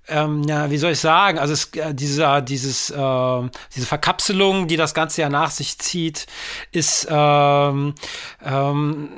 ähm, 0.08 0.44
ja, 0.44 0.70
wie 0.70 0.78
soll 0.78 0.92
ich 0.92 1.00
sagen, 1.00 1.40
also 1.40 1.54
es, 1.54 1.74
äh, 1.74 1.94
dieser, 1.94 2.42
dieses, 2.42 2.90
äh, 2.90 3.50
diese 3.76 3.86
Verkapselung, 3.86 4.68
die 4.68 4.78
das 4.78 4.94
Ganze 4.94 5.22
ja 5.22 5.30
nach 5.30 5.52
sich 5.52 5.78
zieht, 5.78 6.28
ist, 6.72 7.08
ähm, 7.10 7.96
ähm, 8.44 9.10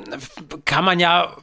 kann 0.66 0.86
man 0.86 1.00
ja 1.00 1.36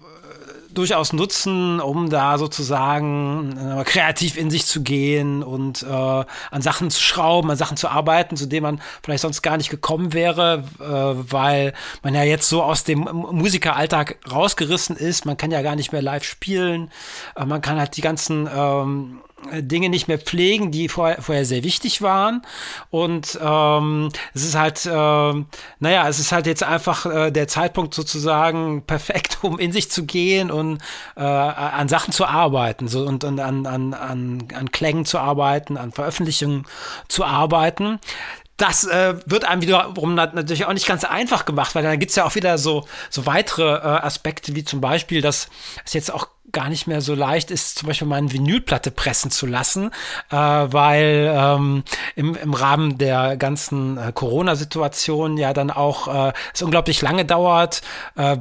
durchaus 0.74 1.12
nutzen, 1.12 1.80
um 1.80 2.10
da 2.10 2.38
sozusagen 2.38 3.56
äh, 3.56 3.84
kreativ 3.84 4.36
in 4.36 4.50
sich 4.50 4.66
zu 4.66 4.82
gehen 4.82 5.42
und 5.42 5.82
äh, 5.82 5.86
an 5.86 6.62
Sachen 6.62 6.90
zu 6.90 7.00
schrauben, 7.00 7.50
an 7.50 7.56
Sachen 7.56 7.76
zu 7.76 7.88
arbeiten, 7.88 8.36
zu 8.36 8.46
denen 8.46 8.62
man 8.62 8.80
vielleicht 9.02 9.22
sonst 9.22 9.42
gar 9.42 9.56
nicht 9.56 9.70
gekommen 9.70 10.12
wäre, 10.12 10.64
äh, 10.78 10.84
weil 11.32 11.74
man 12.02 12.14
ja 12.14 12.22
jetzt 12.22 12.48
so 12.48 12.62
aus 12.62 12.84
dem 12.84 13.00
Musikeralltag 13.00 14.18
rausgerissen 14.30 14.96
ist. 14.96 15.26
Man 15.26 15.36
kann 15.36 15.50
ja 15.50 15.62
gar 15.62 15.76
nicht 15.76 15.92
mehr 15.92 16.02
live 16.02 16.24
spielen. 16.24 16.90
Äh, 17.36 17.44
man 17.44 17.60
kann 17.60 17.78
halt 17.78 17.96
die 17.96 18.02
ganzen 18.02 18.48
ähm, 18.54 19.20
Dinge 19.52 19.88
nicht 19.88 20.08
mehr 20.08 20.18
pflegen, 20.18 20.70
die 20.70 20.88
vorher, 20.88 21.22
vorher 21.22 21.44
sehr 21.44 21.64
wichtig 21.64 22.02
waren. 22.02 22.42
Und 22.90 23.38
ähm, 23.42 24.10
es 24.34 24.44
ist 24.44 24.54
halt, 24.54 24.88
ähm, 24.90 25.46
naja, 25.78 26.08
es 26.08 26.18
ist 26.18 26.32
halt 26.32 26.46
jetzt 26.46 26.62
einfach 26.62 27.06
äh, 27.06 27.30
der 27.30 27.48
Zeitpunkt 27.48 27.94
sozusagen 27.94 28.82
perfekt, 28.86 29.38
um 29.42 29.58
in 29.58 29.72
sich 29.72 29.90
zu 29.90 30.04
gehen 30.04 30.50
und 30.50 30.78
äh, 31.16 31.20
an 31.22 31.88
Sachen 31.88 32.12
zu 32.12 32.26
arbeiten 32.26 32.88
so, 32.88 33.04
und, 33.04 33.24
und 33.24 33.40
an, 33.40 33.66
an, 33.66 33.94
an, 33.94 34.48
an 34.54 34.70
Klängen 34.70 35.04
zu 35.04 35.18
arbeiten, 35.18 35.76
an 35.76 35.92
Veröffentlichungen 35.92 36.66
zu 37.08 37.24
arbeiten. 37.24 37.98
Das 38.56 38.84
äh, 38.84 39.14
wird 39.24 39.46
einem 39.46 39.62
wiederum 39.62 40.14
nat- 40.14 40.34
natürlich 40.34 40.66
auch 40.66 40.74
nicht 40.74 40.86
ganz 40.86 41.04
einfach 41.04 41.46
gemacht, 41.46 41.74
weil 41.74 41.82
dann 41.82 41.98
gibt's 41.98 42.16
ja 42.16 42.26
auch 42.26 42.34
wieder 42.34 42.58
so, 42.58 42.86
so 43.08 43.24
weitere 43.24 43.76
äh, 43.76 43.78
Aspekte, 44.02 44.54
wie 44.54 44.64
zum 44.64 44.82
Beispiel, 44.82 45.22
dass 45.22 45.48
es 45.86 45.94
jetzt 45.94 46.12
auch 46.12 46.28
gar 46.52 46.68
nicht 46.68 46.86
mehr 46.86 47.00
so 47.00 47.14
leicht 47.14 47.50
ist, 47.50 47.78
zum 47.78 47.88
Beispiel 47.88 48.08
mal 48.08 48.16
eine 48.16 48.32
Vinylplatte 48.32 48.90
pressen 48.90 49.30
zu 49.30 49.46
lassen, 49.46 49.90
äh, 50.30 50.36
weil 50.36 51.32
ähm, 51.34 51.84
im, 52.16 52.34
im 52.36 52.54
Rahmen 52.54 52.98
der 52.98 53.36
ganzen 53.36 53.96
äh, 53.98 54.12
Corona-Situation 54.12 55.36
ja 55.36 55.52
dann 55.52 55.70
auch 55.70 56.28
äh, 56.28 56.32
es 56.54 56.62
unglaublich 56.62 57.02
lange 57.02 57.24
dauert, 57.24 57.82
äh, 58.16 58.36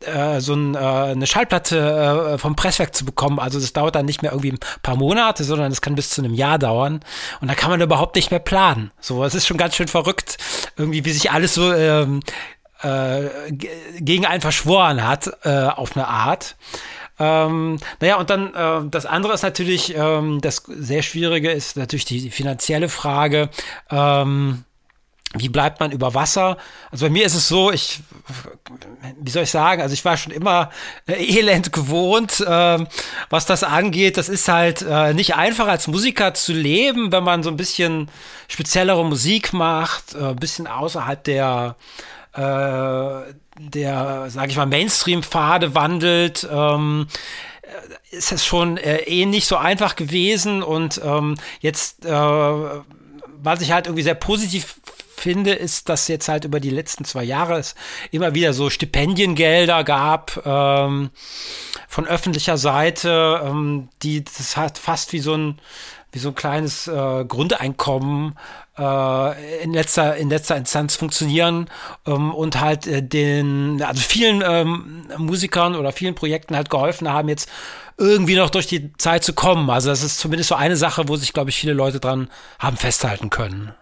äh, 0.00 0.40
so 0.40 0.54
ein, 0.54 0.74
äh, 0.74 0.78
eine 0.78 1.26
Schallplatte 1.26 2.34
äh, 2.34 2.38
vom 2.38 2.56
Presswerk 2.56 2.94
zu 2.94 3.04
bekommen. 3.04 3.38
Also 3.38 3.60
das 3.60 3.72
dauert 3.72 3.94
dann 3.94 4.06
nicht 4.06 4.22
mehr 4.22 4.32
irgendwie 4.32 4.52
ein 4.52 4.60
paar 4.82 4.96
Monate, 4.96 5.44
sondern 5.44 5.70
es 5.72 5.80
kann 5.80 5.94
bis 5.94 6.10
zu 6.10 6.22
einem 6.22 6.34
Jahr 6.34 6.58
dauern. 6.58 7.00
Und 7.40 7.48
da 7.48 7.54
kann 7.54 7.70
man 7.70 7.80
überhaupt 7.80 8.16
nicht 8.16 8.30
mehr 8.30 8.40
planen. 8.40 8.90
So, 9.00 9.24
es 9.24 9.34
ist 9.34 9.46
schon 9.46 9.56
ganz 9.56 9.76
schön 9.76 9.88
verrückt, 9.88 10.38
irgendwie, 10.76 11.04
wie 11.04 11.12
sich 11.12 11.30
alles 11.30 11.54
so 11.54 11.72
ähm, 11.72 12.20
äh, 12.82 13.50
ge- 13.50 13.70
gegen 14.00 14.26
einen 14.26 14.40
verschworen 14.40 15.06
hat, 15.06 15.30
äh, 15.44 15.66
auf 15.66 15.96
eine 15.96 16.08
Art. 16.08 16.56
Ähm, 17.18 17.78
naja, 18.00 18.16
und 18.16 18.30
dann 18.30 18.54
äh, 18.54 18.88
das 18.90 19.06
andere 19.06 19.34
ist 19.34 19.42
natürlich, 19.42 19.94
ähm, 19.96 20.40
das 20.40 20.62
sehr 20.66 21.02
Schwierige 21.02 21.50
ist 21.50 21.76
natürlich 21.76 22.04
die, 22.04 22.30
finanzielle 22.30 22.88
Frage. 22.88 23.50
Ähm, 23.90 24.64
wie 25.34 25.48
bleibt 25.48 25.80
man 25.80 25.92
über 25.92 26.14
Wasser? 26.14 26.58
Also 26.90 27.06
bei 27.06 27.10
mir 27.10 27.24
ist 27.24 27.34
es 27.34 27.48
so, 27.48 27.72
ich, 27.72 28.00
wie 29.18 29.30
soll 29.30 29.44
ich 29.44 29.50
sagen, 29.50 29.80
also 29.80 29.94
ich 29.94 30.04
war 30.04 30.16
schon 30.16 30.32
immer 30.32 30.70
äh, 31.06 31.14
elend 31.14 31.72
gewohnt, 31.72 32.40
äh, 32.40 32.78
was 33.30 33.46
das 33.46 33.64
angeht. 33.64 34.18
Das 34.18 34.28
ist 34.28 34.48
halt 34.48 34.82
äh, 34.82 35.14
nicht 35.14 35.34
einfach 35.34 35.68
als 35.68 35.86
Musiker 35.86 36.34
zu 36.34 36.52
leben, 36.52 37.12
wenn 37.12 37.24
man 37.24 37.42
so 37.42 37.50
ein 37.50 37.56
bisschen 37.56 38.10
speziellere 38.48 39.04
Musik 39.04 39.54
macht, 39.54 40.14
äh, 40.14 40.18
ein 40.18 40.36
bisschen 40.36 40.66
außerhalb 40.66 41.24
der, 41.24 41.76
äh, 42.34 43.32
der, 43.58 44.30
sage 44.30 44.50
ich 44.50 44.56
mal, 44.56 44.66
Mainstream-Pfade 44.66 45.74
wandelt. 45.74 46.48
Ähm, 46.50 47.06
äh, 47.62 48.16
ist 48.16 48.32
es 48.32 48.44
schon 48.44 48.76
äh, 48.76 48.98
eh 49.02 49.26
nicht 49.26 49.46
so 49.46 49.56
einfach 49.56 49.96
gewesen 49.96 50.62
und 50.62 51.00
ähm, 51.04 51.36
jetzt, 51.60 52.04
äh, 52.04 52.10
was 52.10 53.60
ich 53.60 53.72
halt 53.72 53.86
irgendwie 53.86 54.02
sehr 54.02 54.14
positiv 54.14 54.76
finde, 55.22 55.52
ist, 55.52 55.88
dass 55.88 56.08
jetzt 56.08 56.28
halt 56.28 56.44
über 56.44 56.60
die 56.60 56.70
letzten 56.70 57.04
zwei 57.04 57.22
Jahre 57.22 57.58
es 57.58 57.74
immer 58.10 58.34
wieder 58.34 58.52
so 58.52 58.70
Stipendiengelder 58.70 59.84
gab 59.84 60.42
ähm, 60.44 61.10
von 61.88 62.06
öffentlicher 62.06 62.58
Seite, 62.58 63.40
ähm, 63.44 63.88
die 64.02 64.24
das 64.24 64.56
hat 64.56 64.78
fast 64.78 65.12
wie 65.12 65.20
so 65.20 65.34
ein 65.34 65.60
wie 66.10 66.18
so 66.18 66.28
ein 66.28 66.34
kleines 66.34 66.88
äh, 66.88 67.24
Grundeinkommen 67.24 68.36
äh, 68.78 69.62
in 69.62 69.72
letzter 69.72 70.16
in 70.16 70.30
letzter 70.30 70.56
Instanz 70.56 70.96
funktionieren 70.96 71.68
ähm, 72.06 72.32
und 72.32 72.60
halt 72.60 72.86
äh, 72.86 73.02
den 73.02 73.82
also 73.82 74.00
vielen 74.00 74.42
ähm, 74.46 75.08
Musikern 75.18 75.74
oder 75.76 75.92
vielen 75.92 76.14
Projekten 76.14 76.56
halt 76.56 76.70
geholfen 76.70 77.12
haben 77.12 77.28
jetzt 77.28 77.48
irgendwie 77.98 78.36
noch 78.36 78.50
durch 78.50 78.66
die 78.66 78.92
Zeit 78.94 79.22
zu 79.22 79.34
kommen. 79.34 79.68
Also 79.70 79.90
das 79.90 80.02
ist 80.02 80.18
zumindest 80.18 80.48
so 80.48 80.54
eine 80.54 80.76
Sache, 80.76 81.08
wo 81.08 81.16
sich 81.16 81.32
glaube 81.32 81.50
ich 81.50 81.56
viele 81.56 81.74
Leute 81.74 82.00
dran 82.00 82.28
haben 82.58 82.76
festhalten 82.76 83.30
können. 83.30 83.74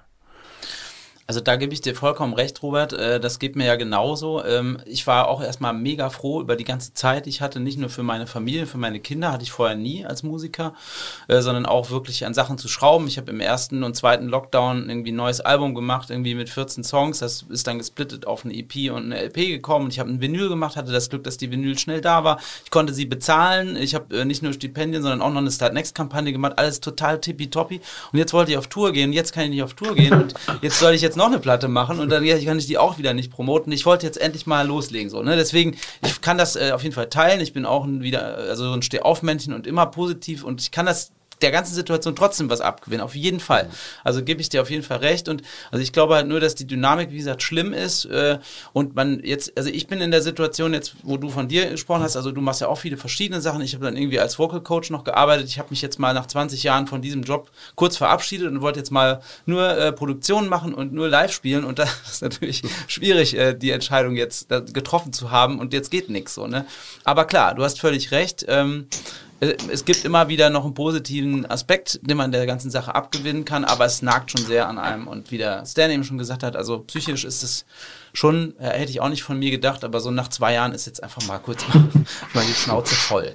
Also 1.30 1.38
da 1.40 1.54
gebe 1.54 1.72
ich 1.72 1.80
dir 1.80 1.94
vollkommen 1.94 2.34
recht, 2.34 2.60
Robert. 2.60 2.92
Äh, 2.92 3.20
das 3.20 3.38
geht 3.38 3.54
mir 3.54 3.64
ja 3.64 3.76
genauso. 3.76 4.44
Ähm, 4.44 4.78
ich 4.84 5.06
war 5.06 5.28
auch 5.28 5.40
erstmal 5.40 5.72
mega 5.72 6.10
froh 6.10 6.40
über 6.40 6.56
die 6.56 6.64
ganze 6.64 6.92
Zeit. 6.92 7.28
Ich 7.28 7.40
hatte 7.40 7.60
nicht 7.60 7.78
nur 7.78 7.88
für 7.88 8.02
meine 8.02 8.26
Familie, 8.26 8.66
für 8.66 8.78
meine 8.78 8.98
Kinder, 8.98 9.30
hatte 9.30 9.44
ich 9.44 9.52
vorher 9.52 9.76
nie 9.76 10.04
als 10.04 10.24
Musiker, 10.24 10.74
äh, 11.28 11.40
sondern 11.40 11.66
auch 11.66 11.90
wirklich 11.90 12.26
an 12.26 12.34
Sachen 12.34 12.58
zu 12.58 12.66
schrauben. 12.66 13.06
Ich 13.06 13.16
habe 13.16 13.30
im 13.30 13.38
ersten 13.38 13.84
und 13.84 13.94
zweiten 13.94 14.26
Lockdown 14.26 14.90
irgendwie 14.90 15.12
ein 15.12 15.14
neues 15.14 15.40
Album 15.40 15.76
gemacht, 15.76 16.10
irgendwie 16.10 16.34
mit 16.34 16.48
14 16.48 16.82
Songs. 16.82 17.20
Das 17.20 17.42
ist 17.48 17.64
dann 17.68 17.78
gesplittet 17.78 18.26
auf 18.26 18.44
eine 18.44 18.52
EP 18.52 18.90
und 18.90 19.04
eine 19.04 19.22
LP 19.22 19.50
gekommen. 19.50 19.88
Ich 19.88 20.00
habe 20.00 20.10
ein 20.10 20.20
Vinyl 20.20 20.48
gemacht, 20.48 20.74
hatte 20.74 20.90
das 20.90 21.10
Glück, 21.10 21.22
dass 21.22 21.36
die 21.36 21.52
Vinyl 21.52 21.78
schnell 21.78 22.00
da 22.00 22.24
war. 22.24 22.40
Ich 22.64 22.72
konnte 22.72 22.92
sie 22.92 23.04
bezahlen. 23.04 23.76
Ich 23.76 23.94
habe 23.94 24.18
äh, 24.18 24.24
nicht 24.24 24.42
nur 24.42 24.52
Stipendien, 24.52 25.04
sondern 25.04 25.22
auch 25.22 25.30
noch 25.30 25.42
eine 25.42 25.52
Start 25.52 25.74
Next 25.74 25.94
Kampagne 25.94 26.32
gemacht. 26.32 26.54
Alles 26.56 26.80
total 26.80 27.20
tippitoppi. 27.20 27.80
Und 28.12 28.18
jetzt 28.18 28.32
wollte 28.32 28.50
ich 28.50 28.58
auf 28.58 28.66
Tour 28.66 28.90
gehen. 28.90 29.12
Jetzt 29.12 29.32
kann 29.32 29.44
ich 29.44 29.50
nicht 29.50 29.62
auf 29.62 29.74
Tour 29.74 29.94
gehen. 29.94 30.12
Und 30.12 30.34
jetzt 30.60 30.80
soll 30.80 30.92
ich 30.92 31.02
jetzt 31.02 31.19
noch 31.20 31.26
eine 31.26 31.38
Platte 31.38 31.68
machen 31.68 32.00
und 32.00 32.08
dann 32.10 32.24
kann 32.24 32.58
ich 32.58 32.66
die 32.66 32.78
auch 32.78 32.98
wieder 32.98 33.14
nicht 33.14 33.30
promoten. 33.30 33.70
Ich 33.72 33.86
wollte 33.86 34.06
jetzt 34.06 34.20
endlich 34.20 34.46
mal 34.46 34.66
loslegen, 34.66 35.10
so, 35.10 35.22
ne? 35.22 35.36
Deswegen, 35.36 35.76
ich 36.04 36.20
kann 36.20 36.38
das 36.38 36.56
äh, 36.56 36.72
auf 36.72 36.82
jeden 36.82 36.94
Fall 36.94 37.08
teilen. 37.08 37.40
Ich 37.40 37.52
bin 37.52 37.66
auch 37.66 37.84
ein 37.84 38.02
wieder, 38.02 38.36
also 38.36 38.72
ein 38.72 38.82
Stehaufmännchen 38.82 39.52
und 39.52 39.66
immer 39.66 39.86
positiv 39.86 40.44
und 40.44 40.60
ich 40.60 40.70
kann 40.70 40.86
das 40.86 41.12
der 41.42 41.50
ganzen 41.50 41.74
Situation 41.74 42.14
trotzdem 42.16 42.50
was 42.50 42.60
abgewinnen, 42.60 43.02
auf 43.02 43.14
jeden 43.14 43.40
Fall. 43.40 43.68
Also 44.04 44.22
gebe 44.22 44.40
ich 44.40 44.48
dir 44.48 44.62
auf 44.62 44.70
jeden 44.70 44.82
Fall 44.82 44.98
recht. 44.98 45.28
Und 45.28 45.42
also 45.70 45.82
ich 45.82 45.92
glaube 45.92 46.14
halt 46.14 46.26
nur, 46.26 46.40
dass 46.40 46.54
die 46.54 46.66
Dynamik, 46.66 47.10
wie 47.10 47.18
gesagt, 47.18 47.42
schlimm 47.42 47.72
ist. 47.72 48.04
Äh, 48.06 48.38
und 48.72 48.94
man 48.94 49.20
jetzt, 49.24 49.56
also 49.56 49.70
ich 49.70 49.86
bin 49.86 50.00
in 50.00 50.10
der 50.10 50.22
Situation 50.22 50.74
jetzt, 50.74 50.94
wo 51.02 51.16
du 51.16 51.30
von 51.30 51.48
dir 51.48 51.70
gesprochen 51.70 52.02
hast, 52.02 52.16
also 52.16 52.32
du 52.32 52.40
machst 52.40 52.60
ja 52.60 52.68
auch 52.68 52.78
viele 52.78 52.96
verschiedene 52.96 53.40
Sachen. 53.40 53.60
Ich 53.62 53.74
habe 53.74 53.84
dann 53.84 53.96
irgendwie 53.96 54.20
als 54.20 54.38
Vocal 54.38 54.60
Coach 54.60 54.90
noch 54.90 55.04
gearbeitet. 55.04 55.48
Ich 55.48 55.58
habe 55.58 55.70
mich 55.70 55.82
jetzt 55.82 55.98
mal 55.98 56.14
nach 56.14 56.26
20 56.26 56.62
Jahren 56.62 56.86
von 56.86 57.02
diesem 57.02 57.22
Job 57.22 57.50
kurz 57.74 57.96
verabschiedet 57.96 58.48
und 58.48 58.60
wollte 58.60 58.78
jetzt 58.78 58.90
mal 58.90 59.20
nur 59.46 59.68
äh, 59.76 59.92
Produktionen 59.92 60.48
machen 60.48 60.74
und 60.74 60.92
nur 60.92 61.08
live 61.08 61.32
spielen. 61.32 61.64
Und 61.64 61.78
das 61.80 61.90
ist 62.10 62.22
natürlich 62.22 62.62
schwierig, 62.86 63.36
äh, 63.36 63.54
die 63.54 63.70
Entscheidung 63.70 64.16
jetzt 64.16 64.48
getroffen 64.48 65.12
zu 65.12 65.30
haben. 65.30 65.58
Und 65.58 65.72
jetzt 65.72 65.90
geht 65.90 66.10
nichts 66.10 66.34
so, 66.34 66.46
ne? 66.46 66.66
Aber 67.04 67.24
klar, 67.24 67.54
du 67.54 67.64
hast 67.64 67.80
völlig 67.80 68.10
recht. 68.10 68.44
Ähm, 68.48 68.86
äh, 68.90 69.29
es 69.40 69.86
gibt 69.86 70.04
immer 70.04 70.28
wieder 70.28 70.50
noch 70.50 70.64
einen 70.64 70.74
positiven 70.74 71.46
Aspekt, 71.46 71.98
den 72.02 72.18
man 72.18 72.30
der 72.30 72.44
ganzen 72.46 72.70
Sache 72.70 72.94
abgewinnen 72.94 73.46
kann, 73.46 73.64
aber 73.64 73.86
es 73.86 74.02
nagt 74.02 74.30
schon 74.30 74.44
sehr 74.44 74.68
an 74.68 74.78
einem. 74.78 75.08
Und 75.08 75.30
wie 75.30 75.38
der 75.38 75.64
Stan 75.64 75.90
eben 75.90 76.04
schon 76.04 76.18
gesagt 76.18 76.42
hat, 76.42 76.56
also 76.56 76.80
psychisch 76.80 77.24
ist 77.24 77.42
es 77.42 77.64
schon, 78.12 78.54
äh, 78.58 78.70
hätte 78.70 78.90
ich 78.90 79.00
auch 79.00 79.08
nicht 79.08 79.22
von 79.22 79.38
mir 79.38 79.50
gedacht, 79.50 79.84
aber 79.84 80.00
so 80.00 80.10
nach 80.10 80.28
zwei 80.28 80.54
Jahren 80.54 80.72
ist 80.72 80.86
jetzt 80.86 81.02
einfach 81.02 81.22
mal 81.26 81.38
kurz 81.38 81.64
mal 82.34 82.44
die 82.48 82.54
Schnauze 82.54 82.94
voll. 82.94 83.32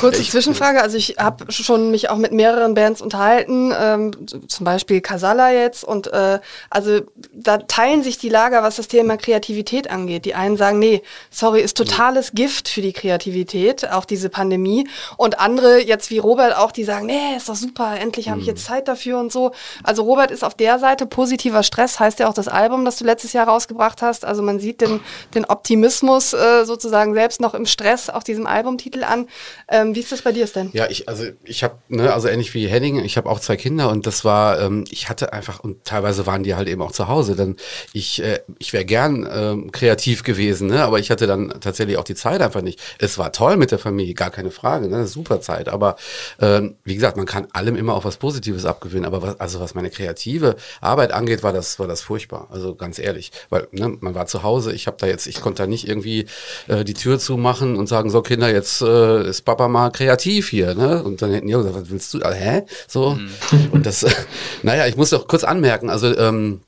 Kurze 0.00 0.20
ich, 0.20 0.30
Zwischenfrage, 0.30 0.80
also 0.80 0.96
ich 0.96 1.16
habe 1.18 1.50
schon 1.50 1.90
mich 1.90 2.08
auch 2.08 2.18
mit 2.18 2.32
mehreren 2.32 2.74
Bands 2.74 3.00
unterhalten, 3.00 3.72
ähm, 3.76 4.12
zum 4.48 4.64
Beispiel 4.64 5.00
Casala 5.00 5.52
jetzt 5.52 5.82
und 5.82 6.06
äh, 6.12 6.38
also 6.70 7.00
da 7.32 7.58
teilen 7.58 8.02
sich 8.02 8.18
die 8.18 8.28
Lager, 8.28 8.62
was 8.62 8.76
das 8.76 8.88
Thema 8.88 9.16
Kreativität 9.16 9.90
angeht. 9.90 10.24
Die 10.24 10.34
einen 10.34 10.56
sagen, 10.56 10.78
nee, 10.78 11.02
sorry, 11.30 11.60
ist 11.60 11.76
totales 11.76 12.32
Gift 12.32 12.68
für 12.68 12.80
die 12.80 12.92
Kreativität, 12.92 13.90
auch 13.90 14.04
diese 14.04 14.28
Pandemie 14.28 14.88
und 15.16 15.40
andere 15.40 15.80
jetzt 15.82 16.10
wie 16.10 16.18
Robert 16.18 16.56
auch, 16.56 16.70
die 16.70 16.84
sagen, 16.84 17.06
nee, 17.06 17.36
ist 17.36 17.48
doch 17.48 17.56
super, 17.56 17.96
endlich 17.98 18.28
habe 18.28 18.40
ich 18.40 18.46
jetzt 18.46 18.64
Zeit 18.64 18.86
dafür 18.88 19.18
und 19.18 19.32
so. 19.32 19.52
Also 19.82 20.02
Robert 20.02 20.30
ist 20.30 20.44
auf 20.44 20.54
der 20.54 20.78
Seite 20.78 21.06
positiver 21.06 21.62
Stress, 21.62 21.98
heißt 21.98 22.20
ja 22.20 22.28
auch 22.28 22.34
das 22.34 22.48
Album, 22.48 22.84
das 22.84 22.96
du 22.96 23.04
letztes 23.04 23.32
Jahr 23.32 23.48
rausgebracht 23.48 24.00
hast. 24.02 24.07
Also 24.08 24.42
man 24.42 24.58
sieht 24.58 24.80
den, 24.80 25.00
den 25.34 25.44
Optimismus 25.44 26.32
äh, 26.32 26.64
sozusagen 26.64 27.14
selbst 27.14 27.40
noch 27.40 27.54
im 27.54 27.66
Stress 27.66 28.10
auch 28.10 28.22
diesem 28.22 28.46
Albumtitel 28.46 29.04
an. 29.04 29.28
Ähm, 29.68 29.94
wie 29.94 30.00
ist 30.00 30.12
das 30.12 30.22
bei 30.22 30.32
dir, 30.32 30.46
Stan? 30.46 30.70
Ja, 30.72 30.88
ich, 30.88 31.08
also 31.08 31.24
ich 31.44 31.64
habe, 31.64 31.76
ne, 31.88 32.12
also 32.12 32.28
ähnlich 32.28 32.54
wie 32.54 32.66
Henning, 32.66 33.04
ich 33.04 33.16
habe 33.16 33.28
auch 33.28 33.40
zwei 33.40 33.56
Kinder 33.56 33.90
und 33.90 34.06
das 34.06 34.24
war, 34.24 34.60
ähm, 34.60 34.84
ich 34.90 35.08
hatte 35.08 35.32
einfach, 35.32 35.60
und 35.60 35.84
teilweise 35.84 36.26
waren 36.26 36.42
die 36.42 36.54
halt 36.54 36.68
eben 36.68 36.82
auch 36.82 36.92
zu 36.92 37.08
Hause, 37.08 37.36
dann 37.36 37.56
ich, 37.92 38.22
äh, 38.22 38.40
ich 38.58 38.72
wäre 38.72 38.84
gern 38.84 39.28
ähm, 39.30 39.72
kreativ 39.72 40.22
gewesen, 40.22 40.68
ne, 40.68 40.82
aber 40.82 40.98
ich 40.98 41.10
hatte 41.10 41.26
dann 41.26 41.52
tatsächlich 41.60 41.98
auch 41.98 42.04
die 42.04 42.14
Zeit 42.14 42.40
einfach 42.40 42.62
nicht. 42.62 42.80
Es 42.98 43.18
war 43.18 43.32
toll 43.32 43.56
mit 43.56 43.70
der 43.70 43.78
Familie, 43.78 44.14
gar 44.14 44.30
keine 44.30 44.50
Frage, 44.50 44.88
ne, 44.88 45.06
super 45.06 45.40
Zeit, 45.40 45.68
aber 45.68 45.96
ähm, 46.40 46.76
wie 46.84 46.94
gesagt, 46.94 47.16
man 47.16 47.26
kann 47.26 47.48
allem 47.52 47.76
immer 47.76 47.94
auch 47.94 48.04
was 48.04 48.16
Positives 48.16 48.64
abgewinnen, 48.64 49.04
aber 49.04 49.22
was, 49.22 49.40
also 49.40 49.60
was 49.60 49.74
meine 49.74 49.90
kreative 49.90 50.56
Arbeit 50.80 51.12
angeht, 51.12 51.42
war 51.42 51.52
das, 51.52 51.78
war 51.78 51.86
das 51.86 52.02
furchtbar, 52.02 52.48
also 52.50 52.74
ganz 52.74 52.98
ehrlich, 52.98 53.32
weil 53.50 53.68
ne, 53.72 53.97
man 54.00 54.14
war 54.14 54.26
zu 54.26 54.42
Hause, 54.42 54.72
ich 54.72 54.86
habe 54.86 54.96
da 54.98 55.06
jetzt, 55.06 55.26
ich 55.26 55.40
konnte 55.40 55.62
da 55.62 55.66
nicht 55.66 55.88
irgendwie 55.88 56.26
äh, 56.68 56.84
die 56.84 56.94
Tür 56.94 57.18
zumachen 57.18 57.76
und 57.76 57.88
sagen, 57.88 58.10
so 58.10 58.22
Kinder, 58.22 58.52
jetzt 58.52 58.82
äh, 58.82 59.28
ist 59.28 59.42
Papa 59.44 59.68
mal 59.68 59.90
kreativ 59.90 60.48
hier, 60.48 60.74
ne? 60.74 61.02
Und 61.02 61.22
dann 61.22 61.32
hätten 61.32 61.46
die 61.46 61.52
gesagt, 61.52 61.74
was 61.74 61.90
willst 61.90 62.14
du? 62.14 62.20
Also, 62.20 62.38
hä? 62.38 62.62
So. 62.86 63.10
Mhm. 63.10 63.30
Und 63.72 63.86
das, 63.86 64.06
naja, 64.62 64.86
ich 64.86 64.96
muss 64.96 65.10
doch 65.10 65.28
kurz 65.28 65.44
anmerken, 65.44 65.90
also 65.90 66.16
ähm, 66.16 66.60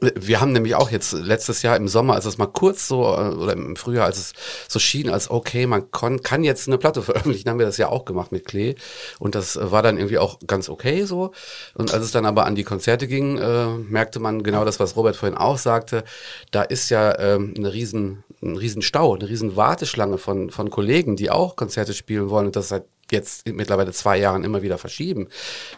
wir 0.00 0.40
haben 0.40 0.52
nämlich 0.52 0.74
auch 0.74 0.90
jetzt 0.90 1.12
letztes 1.12 1.62
Jahr 1.62 1.76
im 1.76 1.88
Sommer, 1.88 2.14
als 2.14 2.24
es 2.24 2.38
mal 2.38 2.46
kurz 2.46 2.88
so, 2.88 3.02
äh, 3.02 3.34
oder 3.34 3.52
im 3.52 3.76
Frühjahr, 3.76 4.06
als 4.06 4.18
es 4.18 4.32
so 4.68 4.78
schien, 4.78 5.10
als 5.10 5.30
okay, 5.30 5.66
man 5.66 5.90
kon, 5.90 6.22
kann 6.22 6.44
jetzt 6.44 6.68
eine 6.68 6.78
Platte 6.78 7.02
veröffentlichen, 7.02 7.48
haben 7.50 7.58
wir 7.58 7.66
das 7.66 7.76
ja 7.76 7.88
auch 7.88 8.04
gemacht 8.04 8.32
mit 8.32 8.46
Klee. 8.46 8.76
Und 9.18 9.34
das 9.34 9.58
war 9.60 9.82
dann 9.82 9.98
irgendwie 9.98 10.18
auch 10.18 10.38
ganz 10.46 10.68
okay 10.68 11.04
so. 11.04 11.32
Und 11.74 11.92
als 11.92 12.04
es 12.04 12.12
dann 12.12 12.24
aber 12.24 12.46
an 12.46 12.54
die 12.54 12.64
Konzerte 12.64 13.08
ging, 13.08 13.38
äh, 13.38 13.66
merkte 13.66 14.20
man 14.20 14.42
genau 14.42 14.64
das, 14.64 14.80
was 14.80 14.96
Robert 14.96 15.16
vorhin 15.16 15.36
auch 15.36 15.58
sagte. 15.58 16.04
Da 16.50 16.62
ist 16.62 16.88
ja 16.90 17.18
ähm, 17.18 17.54
eine 17.56 17.72
riesen, 17.72 18.24
ein 18.42 18.56
riesen 18.56 18.82
Stau, 18.82 19.14
eine 19.14 19.28
riesen 19.28 19.56
Warteschlange 19.56 20.18
von, 20.18 20.50
von 20.50 20.70
Kollegen, 20.70 21.16
die 21.16 21.30
auch 21.30 21.56
Konzerte 21.56 21.92
spielen 21.92 22.30
wollen 22.30 22.46
und 22.46 22.56
das 22.56 22.68
seit 22.68 22.84
jetzt 23.10 23.46
mittlerweile 23.46 23.92
zwei 23.92 24.18
Jahren 24.18 24.44
immer 24.44 24.62
wieder 24.62 24.78
verschieben. 24.78 25.28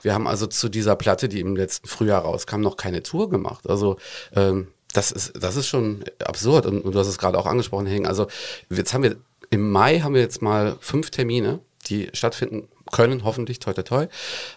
Wir 0.03 0.15
haben 0.15 0.27
also 0.27 0.47
zu 0.47 0.69
dieser 0.69 0.97
Platte, 0.97 1.29
die 1.29 1.41
im 1.41 1.57
letzten 1.57 1.89
Frühjahr 1.89 2.23
rauskam, 2.23 2.61
noch 2.61 2.77
keine 2.77 3.03
Tour 3.03 3.31
gemacht. 3.31 3.69
Also 3.69 3.97
ähm, 4.35 4.69
das 4.93 5.11
ist, 5.11 5.33
das 5.41 5.57
ist 5.57 5.69
schon 5.69 6.05
absurd. 6.25 6.67
Und, 6.67 6.83
und 6.83 6.95
du 6.95 6.99
hast 6.99 7.09
es 7.09 7.19
gerade 7.19 7.39
auch 7.39 7.47
angesprochen, 7.47 7.87
Heng. 7.87 8.07
Also 8.07 8.27
jetzt 8.71 8.93
haben 8.95 9.03
wir 9.03 9.17
im 9.51 9.71
Mai 9.71 10.01
haben 10.01 10.15
wir 10.15 10.23
jetzt 10.23 10.41
mal 10.41 10.77
fünf 10.81 11.11
Termine, 11.11 11.61
die 11.87 12.09
stattfinden 12.15 12.69
können, 12.91 13.25
hoffentlich, 13.25 13.59
toi 13.59 13.73
toi 13.73 13.83
toi. 13.83 14.07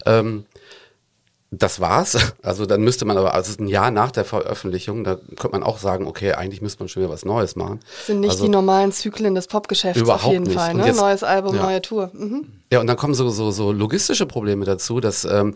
Ähm, 0.06 0.46
das 1.58 1.80
war's. 1.80 2.18
Also 2.42 2.66
dann 2.66 2.82
müsste 2.82 3.06
man 3.06 3.18
aber, 3.18 3.34
also 3.34 3.54
ein 3.60 3.68
Jahr 3.68 3.92
nach 3.92 4.12
der 4.12 4.24
Veröffentlichung, 4.24 5.04
da 5.04 5.16
könnte 5.16 5.50
man 5.52 5.64
auch 5.64 5.80
sagen, 5.80 6.06
okay, 6.06 6.34
eigentlich 6.34 6.62
müsste 6.62 6.84
man 6.84 6.90
schon 6.90 7.04
wieder 7.04 7.12
was 7.12 7.26
Neues 7.26 7.56
machen. 7.56 7.80
Das 7.98 8.08
sind 8.08 8.20
nicht 8.20 8.32
also, 8.32 8.44
die 8.44 8.50
normalen 8.50 8.92
Zyklen 8.92 9.36
des 9.36 9.48
Popgeschäfts 9.48 10.08
auf 10.08 10.26
jeden 10.26 10.44
nicht. 10.44 10.56
Fall. 10.56 10.74
Ne? 10.76 10.86
Jetzt, 10.86 10.98
Neues 10.98 11.24
Album, 11.24 11.56
ja. 11.56 11.64
neue 11.64 11.82
Tour. 11.82 12.12
Mhm. 12.14 12.52
Ja, 12.72 12.82
und 12.82 12.88
dann 12.88 12.98
kommen 12.98 13.14
so, 13.14 13.30
so, 13.30 13.52
so 13.52 13.72
logistische 13.72 14.26
Probleme 14.26 14.66
dazu, 14.66 15.00
dass 15.00 15.26
ähm, 15.26 15.56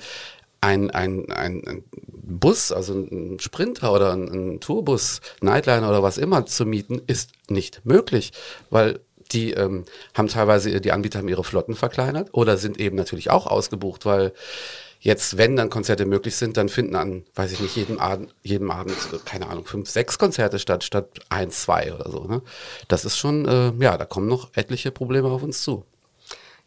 ein, 0.61 0.89
ein, 0.91 1.31
ein, 1.31 1.63
ein 1.67 1.83
Bus, 2.11 2.71
also 2.71 2.93
ein 2.93 3.39
Sprinter 3.39 3.93
oder 3.93 4.13
ein, 4.13 4.27
ein 4.27 4.59
Tourbus, 4.59 5.21
Nightliner 5.41 5.89
oder 5.89 6.03
was 6.03 6.17
immer 6.17 6.45
zu 6.45 6.65
mieten, 6.65 7.01
ist 7.07 7.31
nicht 7.49 7.85
möglich, 7.85 8.31
weil 8.69 8.99
die 9.31 9.51
ähm, 9.51 9.85
haben 10.13 10.27
teilweise, 10.27 10.81
die 10.81 10.91
Anbieter 10.91 11.19
haben 11.19 11.27
ihre 11.27 11.43
Flotten 11.43 11.75
verkleinert 11.75 12.29
oder 12.33 12.57
sind 12.57 12.79
eben 12.79 12.95
natürlich 12.95 13.29
auch 13.29 13.47
ausgebucht, 13.47 14.05
weil 14.05 14.33
Jetzt, 15.01 15.37
wenn 15.37 15.55
dann 15.55 15.69
Konzerte 15.69 16.05
möglich 16.05 16.35
sind, 16.35 16.57
dann 16.57 16.67
finden 16.67 16.95
an, 16.95 17.23
weiß 17.33 17.53
ich 17.53 17.61
nicht, 17.61 17.75
jedem 17.77 17.99
Abend, 17.99 18.35
jedem 18.43 18.69
Abend, 18.69 18.95
keine 19.25 19.47
Ahnung, 19.47 19.65
fünf, 19.65 19.89
sechs 19.89 20.19
Konzerte 20.19 20.59
statt, 20.59 20.83
statt 20.83 21.07
eins, 21.29 21.61
zwei 21.61 21.93
oder 21.93 22.11
so. 22.11 22.25
Ne? 22.25 22.41
Das 22.89 23.05
ist 23.05 23.17
schon, 23.17 23.47
äh, 23.47 23.71
ja, 23.81 23.97
da 23.97 24.05
kommen 24.05 24.27
noch 24.27 24.49
etliche 24.55 24.91
Probleme 24.91 25.29
auf 25.29 25.41
uns 25.41 25.63
zu. 25.63 25.85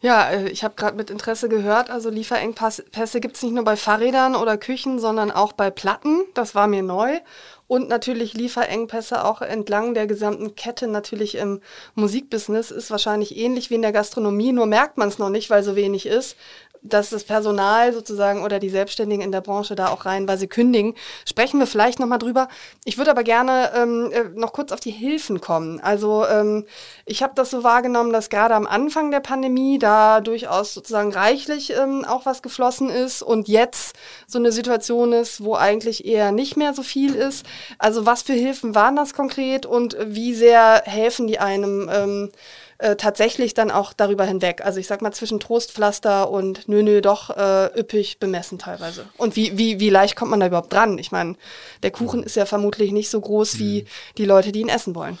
Ja, 0.03 0.31
äh, 0.31 0.49
ich 0.49 0.63
habe 0.63 0.73
gerade 0.75 0.97
mit 0.97 1.11
Interesse 1.11 1.47
gehört, 1.47 1.91
also 1.91 2.09
Lieferengpässe 2.09 3.21
gibt 3.21 3.37
es 3.37 3.43
nicht 3.43 3.53
nur 3.53 3.63
bei 3.63 3.77
Fahrrädern 3.77 4.35
oder 4.35 4.57
Küchen, 4.57 4.99
sondern 4.99 5.29
auch 5.29 5.53
bei 5.53 5.69
Platten. 5.69 6.25
Das 6.33 6.55
war 6.55 6.67
mir 6.67 6.83
neu. 6.83 7.19
und 7.67 7.87
natürlich 7.87 8.33
Lieferengpässe 8.33 9.23
auch 9.23 9.41
entlang 9.41 9.93
der 9.93 10.05
gesamten 10.05 10.55
Kette 10.55 10.87
natürlich 10.87 11.35
im 11.35 11.61
Musikbusiness 11.95 12.71
ist 12.71 12.91
wahrscheinlich 12.91 13.37
ähnlich 13.37 13.69
wie 13.69 13.75
in 13.75 13.81
der 13.81 13.93
Gastronomie, 13.93 14.51
nur 14.51 14.65
merkt 14.65 14.97
man 14.97 15.07
es 15.07 15.17
noch 15.19 15.29
nicht, 15.29 15.49
weil 15.49 15.63
so 15.63 15.75
wenig 15.75 16.05
ist 16.05 16.35
dass 16.83 17.09
das 17.09 17.23
Personal 17.23 17.93
sozusagen 17.93 18.43
oder 18.43 18.59
die 18.59 18.69
Selbstständigen 18.69 19.23
in 19.23 19.31
der 19.31 19.41
Branche 19.41 19.75
da 19.75 19.87
auch 19.87 20.05
rein, 20.05 20.27
kündigen. 20.49 20.95
Sprechen 21.25 21.59
wir 21.59 21.67
vielleicht 21.67 21.99
nochmal 21.99 22.19
drüber. 22.19 22.49
Ich 22.83 22.97
würde 22.97 23.11
aber 23.11 23.23
gerne 23.23 23.71
ähm, 23.75 24.11
äh, 24.11 24.23
noch 24.35 24.51
kurz 24.51 24.71
auf 24.71 24.79
die 24.79 24.91
Hilfen 24.91 25.39
kommen. 25.39 25.79
Also 25.79 26.25
ähm, 26.25 26.65
ich 27.05 27.23
habe 27.23 27.33
das 27.35 27.51
so 27.51 27.63
wahrgenommen, 27.63 28.11
dass 28.11 28.29
gerade 28.29 28.55
am 28.55 28.67
Anfang 28.67 29.11
der 29.11 29.21
Pandemie 29.21 29.79
da 29.79 30.19
durchaus 30.19 30.73
sozusagen 30.73 31.13
reichlich 31.13 31.71
ähm, 31.71 32.03
auch 32.05 32.25
was 32.25 32.41
geflossen 32.41 32.89
ist 32.89 33.21
und 33.21 33.47
jetzt 33.47 33.95
so 34.27 34.37
eine 34.37 34.51
Situation 34.51 35.13
ist, 35.13 35.43
wo 35.43 35.55
eigentlich 35.55 36.05
eher 36.05 36.31
nicht 36.31 36.57
mehr 36.57 36.73
so 36.73 36.83
viel 36.83 37.15
ist. 37.15 37.45
Also 37.77 38.05
was 38.05 38.23
für 38.23 38.33
Hilfen 38.33 38.75
waren 38.75 38.95
das 38.95 39.13
konkret 39.13 39.65
und 39.65 39.95
wie 40.05 40.33
sehr 40.33 40.83
helfen 40.85 41.27
die 41.27 41.39
einem? 41.39 41.89
Ähm, 41.91 42.31
äh, 42.79 42.95
tatsächlich 42.95 43.53
dann 43.53 43.71
auch 43.71 43.93
darüber 43.93 44.25
hinweg. 44.25 44.61
Also 44.63 44.79
ich 44.79 44.87
sag 44.87 45.01
mal 45.01 45.11
zwischen 45.13 45.39
Trostpflaster 45.39 46.29
und 46.29 46.67
nö, 46.67 46.83
nö, 46.83 47.01
doch 47.01 47.29
äh, 47.29 47.79
üppig 47.79 48.19
bemessen 48.19 48.59
teilweise. 48.59 49.05
Und 49.17 49.35
wie, 49.35 49.57
wie, 49.57 49.79
wie 49.79 49.89
leicht 49.89 50.15
kommt 50.15 50.31
man 50.31 50.39
da 50.39 50.47
überhaupt 50.47 50.73
dran? 50.73 50.97
Ich 50.97 51.11
meine, 51.11 51.35
der 51.83 51.91
Kuchen 51.91 52.23
ist 52.23 52.35
ja 52.35 52.45
vermutlich 52.45 52.91
nicht 52.91 53.09
so 53.09 53.19
groß 53.21 53.59
wie 53.59 53.85
die 54.17 54.25
Leute, 54.25 54.51
die 54.51 54.61
ihn 54.61 54.69
essen 54.69 54.95
wollen. 54.95 55.17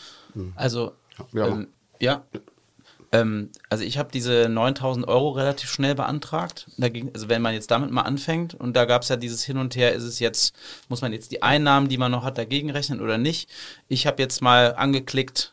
Also, 0.55 0.93
Ja. 1.31 1.47
ähm, 1.47 1.67
ja. 1.99 2.23
Ähm, 3.11 3.51
also 3.69 3.83
ich 3.83 3.99
habe 3.99 4.09
diese 4.11 4.49
9000 4.49 5.07
Euro 5.07 5.29
relativ 5.29 5.69
schnell 5.69 5.93
beantragt. 5.93 6.65
Ging, 6.79 7.11
also 7.13 7.29
wenn 7.29 7.43
man 7.43 7.53
jetzt 7.53 7.69
damit 7.69 7.91
mal 7.91 8.01
anfängt 8.01 8.55
und 8.55 8.75
da 8.75 8.85
gab 8.85 9.03
es 9.03 9.09
ja 9.09 9.15
dieses 9.15 9.43
Hin 9.43 9.57
und 9.57 9.75
Her, 9.75 9.93
ist 9.93 10.03
es 10.03 10.17
jetzt, 10.19 10.55
muss 10.89 11.01
man 11.01 11.13
jetzt 11.13 11.31
die 11.31 11.43
Einnahmen, 11.43 11.87
die 11.89 11.99
man 11.99 12.11
noch 12.11 12.23
hat, 12.23 12.39
dagegen 12.39 12.71
rechnen 12.71 12.99
oder 13.01 13.19
nicht? 13.19 13.49
Ich 13.87 14.07
habe 14.07 14.21
jetzt 14.21 14.41
mal 14.41 14.73
angeklickt, 14.75 15.52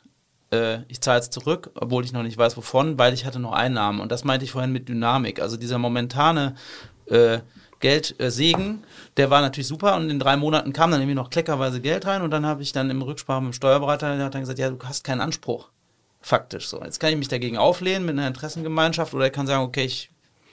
äh, 0.52 0.78
ich 0.88 1.00
zahle 1.00 1.20
es 1.20 1.30
zurück, 1.30 1.70
obwohl 1.74 2.04
ich 2.04 2.12
noch 2.12 2.22
nicht 2.22 2.38
weiß 2.38 2.56
wovon, 2.56 2.98
weil 2.98 3.14
ich 3.14 3.24
hatte 3.24 3.38
noch 3.38 3.52
Einnahmen. 3.52 4.00
Und 4.00 4.12
das 4.12 4.24
meinte 4.24 4.44
ich 4.44 4.52
vorhin 4.52 4.72
mit 4.72 4.88
Dynamik. 4.88 5.40
Also 5.40 5.56
dieser 5.56 5.78
momentane 5.78 6.54
äh, 7.06 7.38
Geldsegen, 7.80 8.84
der 9.16 9.30
war 9.30 9.40
natürlich 9.40 9.66
super 9.66 9.96
und 9.96 10.10
in 10.10 10.18
drei 10.18 10.36
Monaten 10.36 10.72
kam 10.74 10.90
dann 10.90 11.00
irgendwie 11.00 11.14
noch 11.14 11.30
kleckerweise 11.30 11.80
Geld 11.80 12.06
rein 12.06 12.20
und 12.20 12.30
dann 12.30 12.44
habe 12.44 12.62
ich 12.62 12.72
dann 12.72 12.90
im 12.90 13.00
Rücksprache 13.00 13.40
mit 13.40 13.52
dem 13.52 13.54
Steuerberater, 13.54 14.16
der 14.16 14.26
hat 14.26 14.34
dann 14.34 14.42
gesagt, 14.42 14.58
ja, 14.58 14.68
du 14.68 14.78
hast 14.84 15.02
keinen 15.02 15.22
Anspruch. 15.22 15.70
Faktisch 16.20 16.68
so. 16.68 16.82
Jetzt 16.84 17.00
kann 17.00 17.10
ich 17.10 17.16
mich 17.16 17.28
dagegen 17.28 17.56
auflehnen 17.56 18.04
mit 18.04 18.18
einer 18.18 18.28
Interessengemeinschaft 18.28 19.14
oder 19.14 19.26
ich 19.26 19.32
kann 19.32 19.46
sagen, 19.46 19.64
okay, 19.64 19.84
ich 19.84 20.10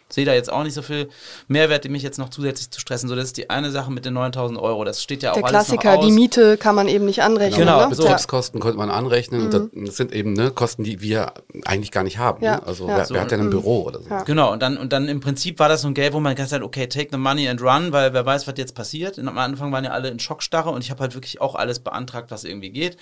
sehe 0.09 0.25
da 0.25 0.33
jetzt 0.33 0.51
auch 0.51 0.63
nicht 0.63 0.73
so 0.73 0.81
viel 0.81 1.09
Mehrwert, 1.47 1.87
mich 1.89 2.03
jetzt 2.03 2.17
noch 2.17 2.29
zusätzlich 2.29 2.71
zu 2.71 2.79
stressen. 2.79 3.07
So, 3.07 3.15
das 3.15 3.25
ist 3.25 3.37
die 3.37 3.49
eine 3.49 3.71
Sache 3.71 3.91
mit 3.91 4.05
den 4.05 4.13
9000 4.13 4.59
Euro. 4.59 4.83
Das 4.83 5.01
steht 5.01 5.23
ja 5.23 5.31
auch 5.31 5.35
Der 5.35 5.45
alles 5.45 5.69
noch 5.69 5.77
Klassiker, 5.79 5.99
aus. 5.99 6.05
die 6.05 6.11
Miete 6.11 6.57
kann 6.57 6.75
man 6.75 6.87
eben 6.87 7.05
nicht 7.05 7.21
anrechnen. 7.21 7.61
Genau, 7.61 7.87
ne? 7.87 7.95
so. 7.95 8.03
Ja. 8.03 8.09
Betriebskosten 8.09 8.59
konnte 8.59 8.77
man 8.77 8.89
anrechnen. 8.89 9.41
Und 9.41 9.53
das, 9.53 9.95
sind 9.95 10.13
eben 10.13 10.33
ne, 10.33 10.51
Kosten, 10.51 10.83
die 10.83 11.01
wir 11.01 11.33
eigentlich 11.65 11.91
gar 11.91 12.03
nicht 12.03 12.17
haben. 12.17 12.43
Ja, 12.43 12.57
Ne? 12.57 12.65
Also 12.65 12.87
ja. 12.87 12.97
wer, 12.97 13.05
So, 13.05 13.13
wer 13.13 13.21
hat 13.21 13.31
denn 13.31 13.41
ein 13.41 13.49
Büro 13.49 13.83
oder 13.83 14.01
so? 14.01 14.09
Ja. 14.09 14.23
Genau, 14.23 14.51
und 14.51 14.61
dann, 14.61 14.77
und 14.77 14.93
dann 14.93 15.07
im 15.07 15.19
Prinzip 15.19 15.59
war 15.59 15.69
das 15.69 15.81
so 15.81 15.87
ein 15.87 15.93
Geld, 15.93 16.13
wo 16.13 16.19
man 16.19 16.35
gesagt 16.35 16.53
hat, 16.53 16.61
okay, 16.61 16.87
take 16.87 17.09
the 17.11 17.17
money 17.17 17.47
and 17.47 17.61
run, 17.61 17.91
weil 17.91 18.13
wer 18.13 18.25
weiß, 18.25 18.47
was 18.47 18.53
jetzt 18.57 18.75
passiert. 18.75 19.17
Und 19.17 19.27
am 19.27 19.37
Anfang 19.37 19.71
waren 19.71 19.83
ja 19.83 19.91
alle 19.91 20.09
in 20.09 20.19
Schockstarre 20.19 20.69
und 20.69 20.83
ich 20.83 20.91
habe 20.91 21.01
halt 21.01 21.13
wirklich 21.13 21.41
auch 21.41 21.55
alles 21.55 21.79
beantragt, 21.79 22.31
was 22.31 22.43
irgendwie 22.43 22.69
geht. 22.69 22.97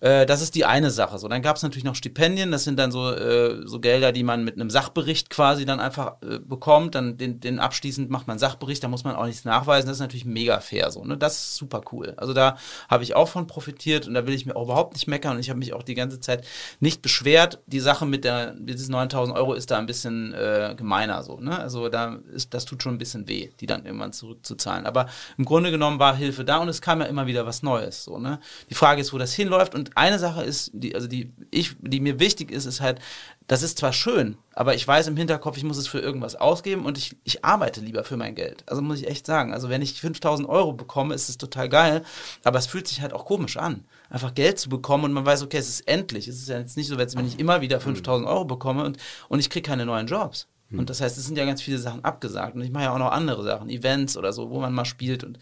Äh, 0.00 0.26
das 0.26 0.42
ist 0.42 0.54
die 0.54 0.64
eine 0.64 0.90
Sache. 0.90 1.18
So, 1.18 1.28
dann 1.28 1.42
gab 1.42 1.56
es 1.56 1.62
natürlich 1.62 1.84
noch 1.84 1.94
Stipendien, 1.94 2.50
das 2.50 2.64
sind 2.64 2.78
dann 2.78 2.92
so, 2.92 3.12
äh, 3.12 3.66
so 3.66 3.80
Gelder, 3.80 4.12
die 4.12 4.22
man 4.22 4.44
mit 4.44 4.54
einem 4.54 4.70
Sachbericht 4.70 5.30
quasi 5.30 5.64
dann 5.64 5.80
einfach 5.80 6.16
äh, 6.22 6.38
bekommt. 6.38 6.94
Dann 6.94 7.16
den, 7.16 7.40
den 7.40 7.58
abschließend 7.58 8.10
macht 8.10 8.26
man 8.26 8.34
einen 8.34 8.40
Sachbericht, 8.40 8.82
da 8.82 8.88
muss 8.88 9.04
man 9.04 9.16
auch 9.16 9.26
nichts 9.26 9.44
nachweisen. 9.44 9.86
Das 9.88 9.96
ist 9.96 10.00
natürlich 10.00 10.24
mega 10.24 10.60
fair 10.60 10.90
so. 10.90 11.04
Ne? 11.04 11.16
Das 11.16 11.34
ist 11.34 11.56
super 11.56 11.80
cool. 11.92 12.14
Also 12.16 12.32
da 12.32 12.56
habe 12.88 13.04
ich 13.04 13.14
auch 13.14 13.28
von 13.28 13.46
profitiert 13.46 14.06
und 14.06 14.14
da 14.14 14.26
will 14.26 14.34
ich 14.34 14.46
mir 14.46 14.56
auch 14.56 14.64
überhaupt 14.64 14.94
nicht 14.94 15.06
meckern 15.06 15.34
und 15.34 15.40
ich 15.40 15.50
habe 15.50 15.58
mich 15.58 15.72
auch 15.72 15.82
die 15.82 15.94
ganze 15.94 16.20
Zeit 16.20 16.46
nicht 16.80 17.02
beschwert. 17.02 17.60
Die 17.66 17.80
Sache 17.80 18.06
mit 18.06 18.24
der, 18.24 18.54
mit 18.54 18.78
diesen 18.78 18.92
9000 18.92 19.36
Euro 19.36 19.54
ist 19.54 19.70
da 19.70 19.78
ein 19.78 19.86
bisschen 19.86 20.34
äh, 20.34 20.74
gemeiner 20.76 21.22
so. 21.22 21.40
Ne? 21.40 21.58
Also 21.58 21.88
da 21.88 22.18
ist, 22.32 22.54
das 22.54 22.64
tut 22.64 22.82
schon 22.82 22.94
ein 22.94 22.98
bisschen 22.98 23.28
weh, 23.28 23.50
die 23.60 23.66
dann 23.66 23.84
irgendwann 23.84 24.12
zurückzuzahlen. 24.12 24.86
Aber 24.86 25.06
im 25.38 25.44
Grunde 25.44 25.70
genommen 25.70 25.98
war 25.98 26.14
Hilfe 26.16 26.44
da 26.44 26.58
und 26.58 26.68
es 26.68 26.80
kam 26.80 27.00
ja 27.00 27.06
immer 27.06 27.26
wieder 27.26 27.46
was 27.46 27.62
Neues. 27.62 28.04
So, 28.04 28.18
ne? 28.18 28.40
Die 28.70 28.74
Frage 28.74 29.00
ist, 29.00 29.12
wo 29.12 29.18
das 29.18 29.34
hinläuft 29.34 29.74
und 29.74 29.85
eine 29.94 30.18
Sache 30.18 30.42
ist, 30.42 30.70
die, 30.74 30.94
also 30.94 31.06
die, 31.06 31.32
ich, 31.50 31.76
die 31.80 32.00
mir 32.00 32.18
wichtig 32.18 32.50
ist, 32.50 32.66
ist 32.66 32.80
halt, 32.80 33.00
das 33.46 33.62
ist 33.62 33.78
zwar 33.78 33.92
schön, 33.92 34.36
aber 34.52 34.74
ich 34.74 34.86
weiß 34.86 35.06
im 35.06 35.16
Hinterkopf, 35.16 35.56
ich 35.56 35.64
muss 35.64 35.76
es 35.76 35.86
für 35.86 36.00
irgendwas 36.00 36.34
ausgeben 36.34 36.84
und 36.84 36.98
ich, 36.98 37.16
ich 37.24 37.44
arbeite 37.44 37.80
lieber 37.80 38.02
für 38.04 38.16
mein 38.16 38.34
Geld. 38.34 38.64
Also 38.66 38.82
muss 38.82 39.00
ich 39.00 39.08
echt 39.08 39.26
sagen. 39.26 39.52
Also 39.52 39.68
wenn 39.68 39.82
ich 39.82 40.00
5000 40.00 40.48
Euro 40.48 40.72
bekomme, 40.72 41.14
ist 41.14 41.28
es 41.28 41.38
total 41.38 41.68
geil, 41.68 42.02
aber 42.42 42.58
es 42.58 42.66
fühlt 42.66 42.88
sich 42.88 43.02
halt 43.02 43.12
auch 43.12 43.24
komisch 43.24 43.56
an, 43.56 43.84
einfach 44.10 44.34
Geld 44.34 44.58
zu 44.58 44.68
bekommen 44.68 45.04
und 45.04 45.12
man 45.12 45.26
weiß, 45.26 45.42
okay, 45.42 45.58
es 45.58 45.68
ist 45.68 45.86
endlich. 45.86 46.26
Es 46.26 46.36
ist 46.36 46.48
ja 46.48 46.58
jetzt 46.58 46.76
nicht 46.76 46.88
so, 46.88 46.96
als 46.96 47.16
wenn 47.16 47.26
ich 47.26 47.38
immer 47.38 47.60
wieder 47.60 47.80
5000 47.80 48.28
Euro 48.28 48.44
bekomme 48.44 48.84
und, 48.84 48.98
und 49.28 49.38
ich 49.38 49.50
kriege 49.50 49.68
keine 49.68 49.86
neuen 49.86 50.06
Jobs. 50.06 50.48
Und 50.72 50.90
das 50.90 51.00
heißt, 51.00 51.16
es 51.16 51.26
sind 51.26 51.38
ja 51.38 51.44
ganz 51.44 51.62
viele 51.62 51.78
Sachen 51.78 52.04
abgesagt. 52.04 52.56
Und 52.56 52.62
ich 52.62 52.72
mache 52.72 52.84
ja 52.84 52.92
auch 52.92 52.98
noch 52.98 53.12
andere 53.12 53.44
Sachen, 53.44 53.68
Events 53.68 54.16
oder 54.16 54.32
so, 54.32 54.50
wo 54.50 54.60
man 54.60 54.74
mal 54.74 54.84
spielt. 54.84 55.22
Und, 55.22 55.38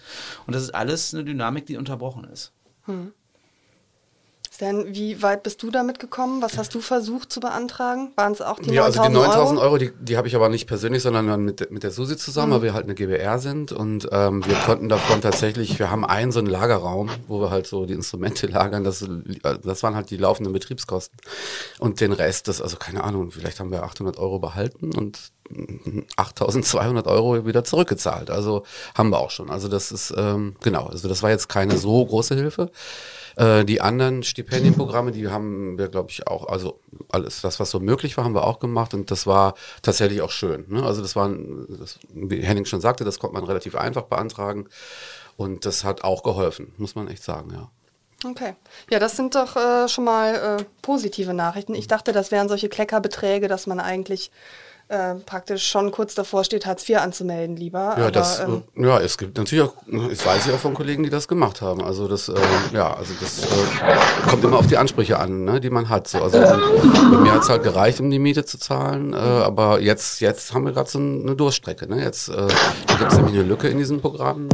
und 0.47 0.55
das 0.55 0.63
ist 0.63 0.75
alles 0.75 1.15
eine 1.15 1.25
Dynamik, 1.25 1.67
die 1.67 1.77
unterbrochen 1.77 2.25
ist. 2.25 2.53
Stan, 4.55 4.95
wie 4.95 5.21
weit 5.21 5.43
bist 5.43 5.65
du 5.65 5.73
damit 5.73 5.99
gekommen? 5.99 6.41
Was 6.41 6.57
hast 6.59 6.73
du 6.77 6.81
versucht 6.81 7.33
zu 7.33 7.41
beantragen? 7.41 8.13
Waren 8.15 8.31
es 8.31 8.41
auch 8.41 8.61
die 8.61 8.71
Ja, 8.71 8.85
also 8.85 9.03
die 9.03 9.09
9000 9.09 9.27
9000 9.27 9.59
Euro? 9.59 9.67
Euro, 9.67 9.79
die, 9.79 9.91
die 10.01 10.17
habe 10.17 10.29
ich 10.29 10.37
aber 10.37 10.49
nicht 10.49 10.69
persönlich, 10.69 11.03
sondern 11.03 11.27
dann 11.27 11.45
mit, 11.45 11.73
mit 11.73 11.83
der 11.83 11.91
Susi 11.91 12.17
zusammen, 12.17 12.53
weil 12.53 12.63
wir 12.63 12.73
halt 12.73 12.85
eine 12.85 12.95
GBR 12.95 13.41
sind 13.41 13.73
und 13.73 14.09
ähm, 14.13 14.47
wir 14.47 14.55
konnten 14.55 14.89
davon 14.89 15.21
tatsächlich, 15.21 15.81
wir 15.81 15.91
haben 15.91 16.05
einen 16.05 16.31
so 16.31 16.39
einen 16.39 16.47
Lagerraum, 16.47 17.11
wo 17.27 17.41
wir 17.41 17.51
halt 17.51 17.67
so 17.67 17.85
die 17.85 17.95
Instrumente 17.95 18.47
lagern, 18.47 18.85
das, 18.85 19.05
das 19.65 19.83
waren 19.83 19.97
halt 19.97 20.11
die 20.11 20.19
laufenden 20.19 20.53
Betriebskosten 20.53 21.19
und 21.81 22.01
den 22.01 22.13
Rest, 22.13 22.47
das, 22.47 22.63
also 22.63 22.77
keine 22.77 23.03
Ahnung, 23.03 23.33
vielleicht 23.33 23.59
haben 23.59 23.73
wir 23.73 23.83
800 23.83 24.19
Euro 24.19 24.39
behalten 24.39 24.95
und 24.97 25.33
8200 26.15 27.09
Euro 27.09 27.45
wieder 27.45 27.65
zurückgezahlt, 27.65 28.31
also 28.31 28.63
haben 28.95 29.11
wir 29.11 29.19
auch 29.19 29.31
schon, 29.31 29.51
also 29.51 29.67
das 29.67 29.91
ist, 29.91 30.15
ähm, 30.17 30.55
genau, 30.63 30.87
also 30.87 31.09
das 31.09 31.25
war 31.25 31.31
jetzt 31.31 31.49
keine 31.49 31.77
so 31.77 32.07
große 32.07 32.37
Hilfe. 32.37 32.71
Äh, 33.37 33.65
die 33.65 33.81
anderen 33.81 34.23
Stipendienprogramme, 34.23 35.13
die 35.13 35.29
haben 35.29 35.79
wir, 35.79 35.89
glaube 35.89 36.11
ich, 36.11 36.27
auch, 36.27 36.47
also 36.49 36.81
alles, 37.11 37.41
das, 37.41 37.61
was 37.61 37.71
so 37.71 37.81
möglich 37.81 38.17
war, 38.17 38.25
haben 38.25 38.35
wir 38.35 38.47
auch 38.47 38.59
gemacht 38.59 38.95
und 38.95 39.11
das 39.11 39.27
war 39.27 39.55
tatsächlich 39.83 40.23
auch 40.23 40.31
schön. 40.31 40.65
Ne? 40.69 40.83
Also 40.83 41.03
das 41.03 41.17
war, 41.17 41.29
das, 41.29 41.99
wie 42.13 42.43
Henning 42.43 42.65
schon 42.65 42.81
sagte, 42.81 43.05
das 43.05 43.19
konnte 43.19 43.35
man 43.35 43.45
relativ 43.45 43.75
einfach 43.75 44.03
beantragen 44.03 44.69
und 45.37 45.67
das 45.67 45.85
hat 45.85 46.05
auch 46.05 46.23
geholfen, 46.23 46.73
muss 46.79 46.95
man 46.95 47.09
echt 47.09 47.23
sagen, 47.23 47.51
ja. 47.53 47.71
Okay. 48.27 48.55
Ja, 48.91 48.99
das 48.99 49.17
sind 49.17 49.35
doch 49.35 49.55
äh, 49.57 49.87
schon 49.87 50.05
mal 50.05 50.59
äh, 50.61 50.65
positive 50.81 51.35
Nachrichten. 51.35 51.75
Ich 51.75 51.89
dachte, 51.89 52.13
das 52.13 52.31
wären 52.31 52.49
solche 52.49 52.71
Kleckerbeträge, 52.71 53.49
dass 53.49 53.67
man 53.67 53.81
eigentlich 53.81 54.31
äh, 54.95 55.15
praktisch 55.27 55.67
schon 55.67 55.91
kurz 55.91 56.15
davor 56.15 56.45
steht, 56.45 56.67
Hartz 56.67 56.89
IV 56.89 56.99
anzumelden 56.99 57.57
lieber. 57.57 57.79
Ja, 57.79 57.95
Aber, 57.95 58.11
das, 58.11 58.41
ähm, 58.41 58.63
äh, 58.77 58.87
ja, 58.87 59.01
es 59.01 59.19
gibt 59.19 59.37
natürlich 59.37 59.65
auch, 59.65 59.75
ich 60.11 60.25
weiß 60.25 60.47
ja 60.47 60.55
auch 60.55 60.59
von 60.59 60.75
Kollegen, 60.75 61.03
die 61.03 61.11
das 61.11 61.29
gemacht 61.29 61.61
haben. 61.61 61.83
Also 61.83 62.07
das, 62.09 62.29
äh, 62.29 62.35
ja, 62.73 62.95
also 62.95 63.13
das 63.21 63.45
äh, 63.45 64.29
kommt 64.29 64.45
immer 64.45 64.59
auf 64.59 64.67
die 64.67 64.77
Ansprüche 64.77 65.19
an, 65.19 65.45
ne, 65.45 65.61
die 65.61 65.71
man 65.71 65.89
hat. 65.89 66.09
So, 66.09 66.23
also 66.23 66.39
bei 66.39 67.19
mir 67.19 67.33
hat's 67.33 67.49
halt 67.49 67.63
gereicht, 67.63 68.01
um 68.01 68.11
die 68.11 68.19
Miete 68.19 68.45
zu 68.45 68.59
zahlen, 68.59 69.13
äh, 69.13 69.17
aber 69.17 69.81
jetzt, 69.81 70.21
jetzt 70.21 70.55
haben 70.55 70.65
wir 70.65 70.73
gerade 70.73 70.89
so 70.89 70.99
eine 70.99 71.35
Durchstrecke. 71.35 71.89
Ne? 71.89 72.03
Jetzt 72.03 72.29
äh, 72.29 72.47
da 72.87 72.95
gibt's 72.97 73.17
nämlich 73.17 73.35
eine 73.35 73.45
Lücke 73.45 73.69
in 73.69 73.79
diesen 73.79 74.01
Programmen 74.01 74.49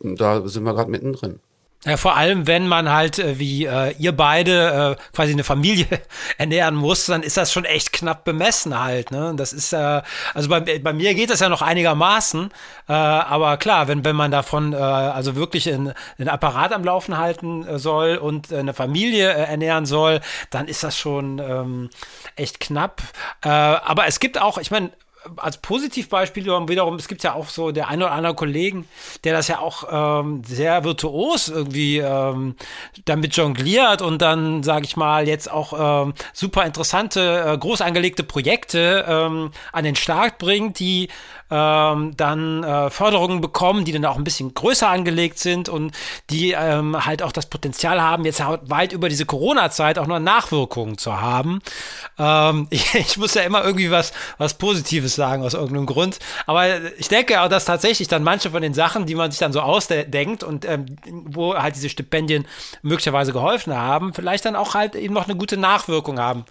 und 0.00 0.20
da 0.20 0.46
sind 0.46 0.64
wir 0.64 0.74
gerade 0.74 0.90
mittendrin. 0.90 1.40
Ja, 1.84 1.96
vor 1.96 2.16
allem, 2.16 2.48
wenn 2.48 2.66
man 2.66 2.90
halt 2.90 3.20
äh, 3.20 3.38
wie 3.38 3.64
äh, 3.64 3.94
ihr 3.98 4.10
beide 4.10 4.96
äh, 4.98 5.02
quasi 5.14 5.32
eine 5.32 5.44
Familie 5.44 5.86
ernähren 6.36 6.74
muss, 6.74 7.06
dann 7.06 7.22
ist 7.22 7.36
das 7.36 7.52
schon 7.52 7.64
echt 7.64 7.92
knapp 7.92 8.24
bemessen 8.24 8.78
halt. 8.80 9.12
Ne? 9.12 9.32
Das 9.36 9.52
ist 9.52 9.72
äh, 9.72 10.02
also 10.34 10.48
bei, 10.48 10.60
bei 10.80 10.92
mir 10.92 11.14
geht 11.14 11.30
das 11.30 11.38
ja 11.38 11.48
noch 11.48 11.62
einigermaßen, 11.62 12.50
äh, 12.88 12.92
aber 12.92 13.58
klar, 13.58 13.86
wenn 13.86 14.04
wenn 14.04 14.16
man 14.16 14.32
davon 14.32 14.72
äh, 14.72 14.76
also 14.76 15.36
wirklich 15.36 15.68
in, 15.68 15.92
einen 16.18 16.28
Apparat 16.28 16.72
am 16.72 16.82
Laufen 16.82 17.16
halten 17.16 17.64
äh, 17.64 17.78
soll 17.78 18.16
und 18.16 18.50
äh, 18.50 18.58
eine 18.58 18.74
Familie 18.74 19.32
äh, 19.32 19.44
ernähren 19.44 19.86
soll, 19.86 20.20
dann 20.50 20.66
ist 20.66 20.82
das 20.82 20.98
schon 20.98 21.38
ähm, 21.38 21.90
echt 22.34 22.58
knapp. 22.58 23.02
Äh, 23.44 23.50
aber 23.50 24.08
es 24.08 24.18
gibt 24.18 24.40
auch, 24.40 24.58
ich 24.58 24.72
meine 24.72 24.90
als 25.36 25.58
Positivbeispiel 25.58 26.46
wiederum, 26.68 26.94
es 26.96 27.08
gibt 27.08 27.22
ja 27.22 27.34
auch 27.34 27.48
so 27.48 27.70
der 27.70 27.88
eine 27.88 28.04
oder 28.04 28.14
andere 28.14 28.34
Kollegen, 28.34 28.88
der 29.24 29.32
das 29.32 29.48
ja 29.48 29.58
auch 29.58 30.20
ähm, 30.20 30.42
sehr 30.44 30.84
virtuos 30.84 31.48
irgendwie 31.48 31.98
ähm, 31.98 32.56
damit 33.04 33.36
jongliert 33.36 34.02
und 34.02 34.22
dann, 34.22 34.62
sage 34.62 34.84
ich 34.84 34.96
mal, 34.96 35.28
jetzt 35.28 35.50
auch 35.50 36.06
ähm, 36.06 36.14
super 36.32 36.64
interessante, 36.64 37.44
äh, 37.46 37.58
groß 37.58 37.80
angelegte 37.80 38.24
Projekte 38.24 39.04
ähm, 39.08 39.50
an 39.72 39.84
den 39.84 39.96
Start 39.96 40.38
bringt, 40.38 40.78
die 40.78 41.08
ähm, 41.50 42.16
dann 42.16 42.62
äh, 42.62 42.90
Förderungen 42.90 43.40
bekommen, 43.40 43.84
die 43.84 43.92
dann 43.92 44.04
auch 44.04 44.16
ein 44.16 44.24
bisschen 44.24 44.52
größer 44.52 44.88
angelegt 44.88 45.38
sind 45.38 45.68
und 45.68 45.92
die 46.30 46.52
ähm, 46.52 47.06
halt 47.06 47.22
auch 47.22 47.32
das 47.32 47.46
Potenzial 47.46 48.02
haben, 48.02 48.24
jetzt 48.24 48.40
weit 48.40 48.92
über 48.92 49.08
diese 49.08 49.24
Corona-Zeit 49.24 49.98
auch 49.98 50.06
noch 50.06 50.18
Nachwirkungen 50.18 50.98
zu 50.98 51.20
haben. 51.20 51.60
Ähm, 52.18 52.66
ich, 52.70 52.94
ich 52.94 53.16
muss 53.16 53.34
ja 53.34 53.42
immer 53.42 53.64
irgendwie 53.64 53.90
was, 53.90 54.12
was 54.36 54.54
Positives 54.54 55.16
sagen, 55.18 55.42
aus 55.44 55.54
irgendeinem 55.54 55.86
Grund. 55.86 56.18
Aber 56.46 56.66
ich 56.96 57.08
denke 57.08 57.42
auch, 57.42 57.48
dass 57.48 57.66
tatsächlich 57.66 58.08
dann 58.08 58.22
manche 58.22 58.50
von 58.50 58.62
den 58.62 58.72
Sachen, 58.74 59.04
die 59.04 59.14
man 59.14 59.30
sich 59.30 59.38
dann 59.38 59.52
so 59.52 59.60
ausdenkt 59.60 60.42
und 60.42 60.64
ähm, 60.64 60.86
wo 61.26 61.54
halt 61.54 61.76
diese 61.76 61.90
Stipendien 61.90 62.46
möglicherweise 62.82 63.32
geholfen 63.32 63.76
haben, 63.76 64.14
vielleicht 64.14 64.44
dann 64.44 64.56
auch 64.56 64.74
halt 64.74 64.94
eben 64.94 65.14
noch 65.14 65.26
eine 65.26 65.36
gute 65.36 65.56
Nachwirkung 65.56 66.18
haben 66.18 66.44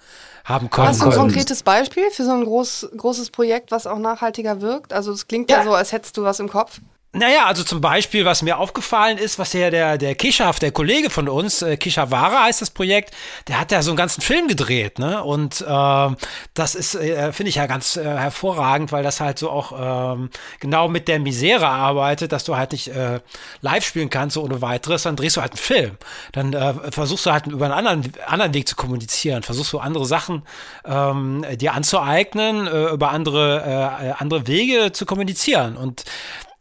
haben 0.48 0.70
können. 0.70 0.88
Hast 0.88 1.02
du 1.02 1.10
ein 1.10 1.12
konkretes 1.12 1.62
Beispiel 1.62 2.10
für 2.10 2.24
so 2.24 2.32
ein 2.32 2.46
groß, 2.46 2.92
großes 2.96 3.32
Projekt, 3.32 3.72
was 3.72 3.86
auch 3.86 4.00
nachhaltiger 4.00 4.62
wirkt? 4.62 4.94
Also 4.94 5.12
es 5.12 5.28
klingt 5.28 5.52
ja. 5.52 5.58
ja 5.58 5.64
so, 5.66 5.74
als 5.74 5.92
hättest 5.92 6.16
du 6.16 6.24
was 6.24 6.40
im 6.40 6.48
Kopf. 6.48 6.80
Naja, 7.14 7.46
also 7.46 7.64
zum 7.64 7.80
Beispiel, 7.80 8.26
was 8.26 8.42
mir 8.44 8.58
aufgefallen 8.60 9.18
ist, 9.18 9.40
was 9.40 9.52
der, 9.52 9.72
der, 9.72 9.98
der 9.98 10.14
Kishaf, 10.14 10.60
der 10.60 10.72
Kollege 10.72 11.10
von 11.10 11.30
uns, 11.30 11.62
äh, 11.62 11.78
Kishavara 11.78 12.44
heißt 12.44 12.62
das 12.62 12.70
Projekt, 12.70 13.12
der 13.48 13.60
hat 13.60 13.72
ja 13.72 13.82
so 13.82 13.92
einen 13.92 13.98
ganzen 13.98 14.22
Film 14.22 14.50
gedreht, 14.50 15.00
ne? 15.00 15.24
Und 15.24 15.62
äh, 15.62 16.10
das 16.54 16.76
ist, 16.76 16.96
äh, 16.96 17.32
finde 17.32 17.50
ich 17.50 17.56
ja 17.56 17.66
ganz 17.66 17.96
äh, 17.96 18.04
hervorragend, 18.04 18.92
weil 18.92 19.04
das 19.04 19.22
halt 19.22 19.40
so 19.40 19.50
auch 19.50 20.16
ähm, 20.16 20.30
genau 20.60 20.90
mit 20.90 21.08
der 21.08 21.20
Misere 21.20 21.68
arbeitet, 21.68 22.34
dass 22.34 22.44
du 22.44 22.58
halt 22.58 22.74
nicht 22.74 22.90
äh, 22.90 23.22
live 23.62 23.86
spielen 23.86 24.10
kannst 24.10 24.34
so 24.34 24.44
ohne 24.44 24.62
weiteres, 24.62 25.04
dann 25.04 25.16
drehst 25.16 25.38
du 25.38 25.42
halt 25.42 25.54
einen 25.54 25.60
Film. 25.60 25.98
Dann 26.34 26.54
äh, 26.54 26.92
versuchst 26.92 27.26
du 27.26 27.32
halt 27.32 27.48
über 27.48 27.66
einen 27.66 27.74
anderen, 27.74 28.14
anderen 28.28 28.54
Weg 28.54 28.68
zu 28.68 28.76
kommunizieren, 28.76 29.44
versuchst 29.44 29.72
du 29.72 29.80
andere 29.80 30.06
Sachen 30.06 30.44
ähm, 30.86 31.46
dir 31.56 31.74
anzueignen, 31.74 32.68
äh, 32.68 32.90
über 32.90 33.12
andere, 33.12 33.96
äh, 34.04 34.22
andere 34.22 34.46
Wege 34.46 34.92
zu 34.92 35.06
kommunizieren. 35.06 35.78
Und 35.78 36.04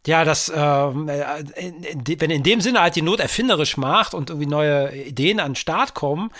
ja, 0.07 0.23
das, 0.23 0.51
ähm, 0.55 1.09
äh, 1.09 1.23
wenn 2.17 2.31
in 2.31 2.43
dem 2.43 2.61
Sinne 2.61 2.81
halt 2.81 2.95
die 2.95 3.01
Not 3.01 3.19
erfinderisch 3.19 3.75
macht 3.75 4.13
und 4.13 4.29
irgendwie 4.29 4.47
neue 4.47 4.95
Ideen 4.95 5.41
an 5.41 5.51
den 5.51 5.55
Start 5.55 5.93
kommen, 5.93 6.31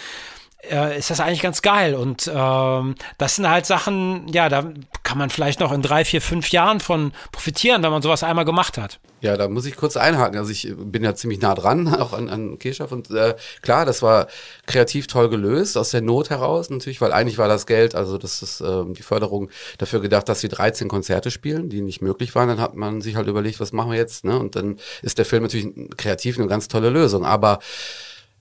äh, 0.69 0.97
ist 0.97 1.09
das 1.09 1.19
eigentlich 1.19 1.41
ganz 1.41 1.61
geil. 1.61 1.95
Und 1.95 2.31
ähm, 2.33 2.95
das 3.17 3.35
sind 3.35 3.49
halt 3.49 3.65
Sachen, 3.65 4.27
ja, 4.29 4.49
da 4.49 4.71
kann 5.03 5.17
man 5.17 5.29
vielleicht 5.29 5.59
noch 5.59 5.71
in 5.71 5.81
drei, 5.81 6.05
vier, 6.05 6.21
fünf 6.21 6.49
Jahren 6.49 6.79
von 6.79 7.11
profitieren, 7.31 7.83
wenn 7.83 7.91
man 7.91 8.01
sowas 8.01 8.23
einmal 8.23 8.45
gemacht 8.45 8.77
hat. 8.77 8.99
Ja, 9.19 9.35
da 9.35 9.47
muss 9.47 9.65
ich 9.65 9.75
kurz 9.75 9.97
einhaken. 9.97 10.37
Also 10.37 10.51
ich 10.51 10.71
bin 10.77 11.03
ja 11.03 11.15
ziemlich 11.15 11.41
nah 11.41 11.55
dran, 11.55 11.87
auch 11.93 12.13
an, 12.13 12.29
an 12.29 12.59
Keschaff. 12.59 12.91
Und 12.91 13.09
äh, 13.09 13.35
klar, 13.61 13.85
das 13.85 14.01
war 14.01 14.27
kreativ 14.67 15.07
toll 15.07 15.29
gelöst, 15.29 15.77
aus 15.77 15.89
der 15.89 16.01
Not 16.01 16.29
heraus 16.29 16.69
natürlich, 16.69 17.01
weil 17.01 17.11
eigentlich 17.11 17.37
war 17.37 17.47
das 17.47 17.65
Geld, 17.65 17.95
also 17.95 18.17
das 18.17 18.43
ist 18.43 18.61
äh, 18.61 18.83
die 18.89 19.01
Förderung 19.01 19.49
dafür 19.79 20.01
gedacht, 20.01 20.29
dass 20.29 20.41
sie 20.41 20.49
13 20.49 20.87
Konzerte 20.87 21.31
spielen, 21.31 21.69
die 21.69 21.81
nicht 21.81 22.01
möglich 22.01 22.35
waren. 22.35 22.47
Dann 22.49 22.61
hat 22.61 22.75
man 22.75 23.01
sich 23.01 23.15
halt 23.15 23.27
überlegt, 23.27 23.59
was 23.59 23.71
machen 23.71 23.91
wir 23.91 23.97
jetzt? 23.97 24.23
Ne? 24.23 24.37
Und 24.37 24.55
dann 24.55 24.77
ist 25.01 25.17
der 25.17 25.25
Film 25.25 25.43
natürlich 25.43 25.67
kreativ 25.97 26.37
eine 26.37 26.47
ganz 26.47 26.67
tolle 26.67 26.89
Lösung. 26.89 27.25
Aber 27.25 27.59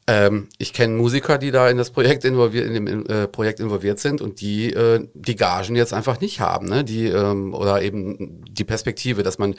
ähm, 0.09 0.49
ich 0.59 0.73
kenne 0.73 0.95
Musiker, 0.95 1.37
die 1.37 1.51
da 1.51 1.69
in 1.69 1.79
das 1.79 1.91
Projekt 1.91 2.25
involviert, 2.25 2.67
in 2.67 2.87
dem 2.87 3.07
äh, 3.07 3.27
Projekt 3.27 3.59
involviert 3.59 3.99
sind 3.99 4.21
und 4.21 4.41
die 4.41 4.73
äh, 4.73 5.09
die 5.15 5.35
Gagen 5.35 5.75
jetzt 5.75 5.93
einfach 5.93 6.21
nicht 6.21 6.39
haben, 6.39 6.69
ne? 6.69 6.85
Die 6.85 7.07
ähm, 7.07 7.53
oder 7.55 7.83
eben 7.83 8.45
die 8.49 8.65
Perspektive, 8.65 9.25
dass 9.25 9.39
man, 9.39 9.57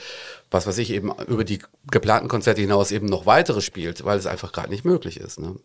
was 0.50 0.66
weiß 0.66 0.78
ich, 0.78 0.92
eben 0.92 1.12
über 1.28 1.44
die 1.44 1.60
geplanten 1.92 2.30
Konzerte 2.30 2.62
hinaus 2.62 2.92
eben 2.92 3.08
noch 3.08 3.26
weitere 3.26 3.62
spielt, 3.62 4.06
weil 4.06 4.18
es 4.18 4.26
einfach 4.26 4.54
gerade 4.54 4.70
nicht 4.70 4.86
möglich 4.86 5.20
ist. 5.20 5.40
Ne? 5.40 5.56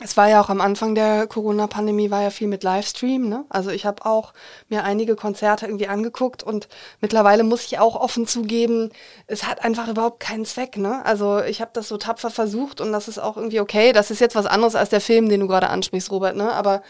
Es 0.00 0.16
war 0.16 0.28
ja 0.28 0.40
auch 0.40 0.48
am 0.48 0.62
Anfang 0.62 0.94
der 0.94 1.26
Corona-Pandemie 1.26 2.10
war 2.10 2.22
ja 2.22 2.30
viel 2.30 2.48
mit 2.48 2.62
Livestream. 2.62 3.28
Ne? 3.28 3.44
Also 3.50 3.70
ich 3.70 3.84
habe 3.84 4.06
auch 4.06 4.32
mir 4.70 4.84
einige 4.84 5.16
Konzerte 5.16 5.66
irgendwie 5.66 5.86
angeguckt 5.86 6.42
und 6.42 6.68
mittlerweile 7.02 7.44
muss 7.44 7.66
ich 7.66 7.78
auch 7.78 7.94
offen 7.94 8.26
zugeben, 8.26 8.90
es 9.26 9.44
hat 9.44 9.62
einfach 9.62 9.88
überhaupt 9.88 10.20
keinen 10.20 10.46
Zweck. 10.46 10.78
Ne? 10.78 11.04
Also 11.04 11.42
ich 11.42 11.60
habe 11.60 11.72
das 11.74 11.88
so 11.88 11.98
tapfer 11.98 12.30
versucht 12.30 12.80
und 12.80 12.90
das 12.90 13.06
ist 13.06 13.18
auch 13.18 13.36
irgendwie 13.36 13.60
okay. 13.60 13.92
Das 13.92 14.10
ist 14.10 14.20
jetzt 14.20 14.34
was 14.34 14.46
anderes 14.46 14.76
als 14.76 14.88
der 14.88 15.02
Film, 15.02 15.28
den 15.28 15.40
du 15.40 15.46
gerade 15.46 15.68
ansprichst, 15.68 16.10
Robert. 16.10 16.36
Ne? 16.36 16.50
Aber 16.50 16.82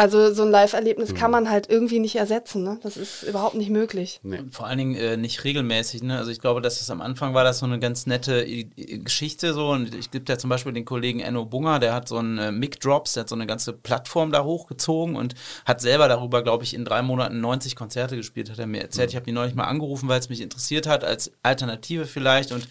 also 0.00 0.32
so 0.32 0.44
ein 0.44 0.50
Live-Erlebnis 0.50 1.10
mhm. 1.10 1.14
kann 1.14 1.30
man 1.30 1.50
halt 1.50 1.68
irgendwie 1.68 1.98
nicht 1.98 2.16
ersetzen. 2.16 2.62
Ne? 2.62 2.78
Das 2.82 2.96
ist 2.96 3.22
überhaupt 3.22 3.54
nicht 3.54 3.68
möglich. 3.68 4.18
Nee. 4.22 4.38
Vor 4.50 4.66
allen 4.66 4.78
Dingen 4.78 4.94
äh, 4.94 5.18
nicht 5.18 5.44
regelmäßig. 5.44 6.02
Ne? 6.02 6.16
Also 6.16 6.30
ich 6.30 6.40
glaube, 6.40 6.62
dass 6.62 6.78
das 6.78 6.88
am 6.88 7.02
Anfang 7.02 7.34
war 7.34 7.44
das 7.44 7.58
so 7.58 7.66
eine 7.66 7.78
ganz 7.78 8.06
nette 8.06 8.42
I 8.42 8.70
Geschichte 9.04 9.52
so. 9.52 9.68
Und 9.68 9.94
ich 9.94 10.10
gibt 10.10 10.30
ja 10.30 10.38
zum 10.38 10.48
Beispiel 10.48 10.72
den 10.72 10.86
Kollegen 10.86 11.20
Enno 11.20 11.44
Bunger, 11.44 11.80
der 11.80 11.92
hat 11.92 12.08
so 12.08 12.16
einen 12.16 12.38
äh, 12.38 12.50
Mic 12.50 12.80
Drops, 12.80 13.12
der 13.12 13.24
hat 13.24 13.28
so 13.28 13.34
eine 13.34 13.46
ganze 13.46 13.74
Plattform 13.74 14.32
da 14.32 14.42
hochgezogen 14.42 15.16
und 15.16 15.34
hat 15.66 15.82
selber 15.82 16.08
darüber, 16.08 16.42
glaube 16.42 16.64
ich, 16.64 16.72
in 16.72 16.86
drei 16.86 17.02
Monaten 17.02 17.38
90 17.42 17.76
Konzerte 17.76 18.16
gespielt, 18.16 18.50
hat 18.50 18.58
er 18.58 18.66
mir 18.66 18.80
erzählt. 18.80 19.08
Mhm. 19.08 19.10
Ich 19.10 19.16
habe 19.16 19.26
die 19.26 19.32
neulich 19.32 19.54
mal 19.54 19.64
angerufen, 19.64 20.08
weil 20.08 20.18
es 20.18 20.30
mich 20.30 20.40
interessiert 20.40 20.86
hat, 20.86 21.04
als 21.04 21.30
Alternative 21.42 22.06
vielleicht. 22.06 22.52
Und 22.52 22.66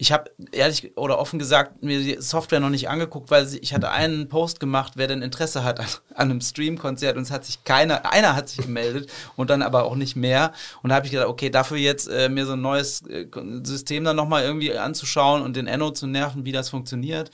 ich 0.00 0.12
habe 0.12 0.30
ehrlich 0.52 0.96
oder 0.96 1.18
offen 1.18 1.40
gesagt 1.40 1.82
mir 1.82 1.98
die 1.98 2.16
Software 2.20 2.60
noch 2.60 2.70
nicht 2.70 2.88
angeguckt, 2.88 3.32
weil 3.32 3.52
ich 3.60 3.74
hatte 3.74 3.90
einen 3.90 4.28
Post 4.28 4.60
gemacht, 4.60 4.92
wer 4.94 5.08
denn 5.08 5.22
Interesse 5.22 5.64
hat 5.64 5.80
an, 5.80 5.86
an 6.14 6.30
einem 6.30 6.40
Stream-Konzert 6.40 7.16
und 7.16 7.24
es 7.24 7.32
hat 7.32 7.44
sich 7.44 7.64
keiner, 7.64 8.10
einer 8.10 8.36
hat 8.36 8.48
sich 8.48 8.64
gemeldet 8.64 9.10
und 9.34 9.50
dann 9.50 9.60
aber 9.60 9.84
auch 9.84 9.96
nicht 9.96 10.14
mehr. 10.14 10.52
Und 10.82 10.90
da 10.90 10.96
habe 10.96 11.06
ich 11.06 11.12
gedacht, 11.12 11.26
okay, 11.26 11.50
dafür 11.50 11.78
jetzt 11.78 12.06
äh, 12.06 12.28
mir 12.28 12.46
so 12.46 12.52
ein 12.52 12.60
neues 12.60 13.02
äh, 13.08 13.26
System 13.64 14.04
dann 14.04 14.14
nochmal 14.14 14.44
irgendwie 14.44 14.72
anzuschauen 14.72 15.42
und 15.42 15.56
den 15.56 15.66
Enno 15.66 15.90
zu 15.90 16.06
nerven, 16.06 16.44
wie 16.44 16.52
das 16.52 16.68
funktioniert. 16.68 17.32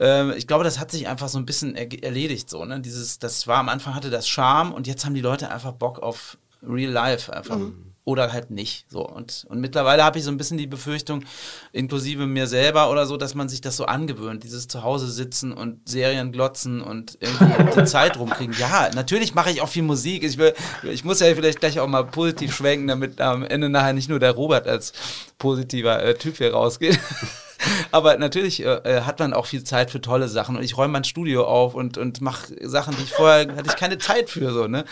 Äh, 0.00 0.36
ich 0.36 0.48
glaube, 0.48 0.64
das 0.64 0.80
hat 0.80 0.90
sich 0.90 1.06
einfach 1.06 1.28
so 1.28 1.38
ein 1.38 1.46
bisschen 1.46 1.76
er 1.76 2.02
erledigt 2.02 2.50
so. 2.50 2.64
Ne? 2.64 2.80
Dieses, 2.80 3.20
das 3.20 3.46
war 3.46 3.58
am 3.58 3.68
Anfang 3.68 3.94
hatte 3.94 4.10
das 4.10 4.28
Charme 4.28 4.72
und 4.72 4.88
jetzt 4.88 5.04
haben 5.04 5.14
die 5.14 5.20
Leute 5.20 5.52
einfach 5.52 5.72
Bock 5.72 6.00
auf 6.00 6.36
Real 6.64 6.90
Life 6.90 7.32
einfach. 7.32 7.58
Mhm 7.58 7.91
oder 8.04 8.32
halt 8.32 8.50
nicht. 8.50 8.86
So. 8.90 9.06
Und, 9.06 9.46
und 9.48 9.60
mittlerweile 9.60 10.02
habe 10.02 10.18
ich 10.18 10.24
so 10.24 10.30
ein 10.30 10.36
bisschen 10.36 10.58
die 10.58 10.66
Befürchtung, 10.66 11.24
inklusive 11.72 12.26
mir 12.26 12.46
selber 12.46 12.90
oder 12.90 13.06
so, 13.06 13.16
dass 13.16 13.34
man 13.34 13.48
sich 13.48 13.60
das 13.60 13.76
so 13.76 13.84
angewöhnt, 13.84 14.42
dieses 14.42 14.66
Zuhause 14.66 15.10
sitzen 15.10 15.52
und 15.52 15.88
Serien 15.88 16.32
glotzen 16.32 16.80
und 16.80 17.16
irgendwie 17.20 17.80
die 17.80 17.84
Zeit 17.84 18.18
rumkriegen. 18.18 18.56
Ja, 18.58 18.90
natürlich 18.94 19.34
mache 19.34 19.50
ich 19.50 19.60
auch 19.60 19.68
viel 19.68 19.84
Musik. 19.84 20.24
Ich, 20.24 20.36
will, 20.38 20.54
ich 20.82 21.04
muss 21.04 21.20
ja 21.20 21.32
vielleicht 21.34 21.60
gleich 21.60 21.78
auch 21.78 21.86
mal 21.86 22.04
positiv 22.04 22.54
schwenken, 22.54 22.88
damit 22.88 23.20
am 23.20 23.44
Ende 23.44 23.68
nachher 23.68 23.92
nicht 23.92 24.08
nur 24.08 24.18
der 24.18 24.32
Robert 24.32 24.66
als 24.66 24.92
positiver 25.38 26.02
äh, 26.02 26.14
Typ 26.14 26.38
hier 26.38 26.52
rausgeht. 26.52 26.98
Aber 27.90 28.16
natürlich 28.16 28.64
äh, 28.64 28.74
äh, 28.84 29.00
hat 29.02 29.18
man 29.18 29.34
auch 29.34 29.46
viel 29.46 29.64
Zeit 29.64 29.90
für 29.90 30.00
tolle 30.00 30.28
Sachen. 30.28 30.56
Und 30.56 30.62
ich 30.62 30.76
räume 30.76 30.92
mein 30.92 31.04
Studio 31.04 31.44
auf 31.46 31.74
und, 31.74 31.98
und 31.98 32.20
mache 32.20 32.54
Sachen, 32.68 32.96
die 32.96 33.02
ich 33.02 33.12
vorher 33.12 33.40
hatte 33.56 33.68
ich 33.68 33.76
keine 33.76 33.98
Zeit 33.98 34.30
für. 34.30 34.52
So, 34.52 34.66
ne? 34.66 34.84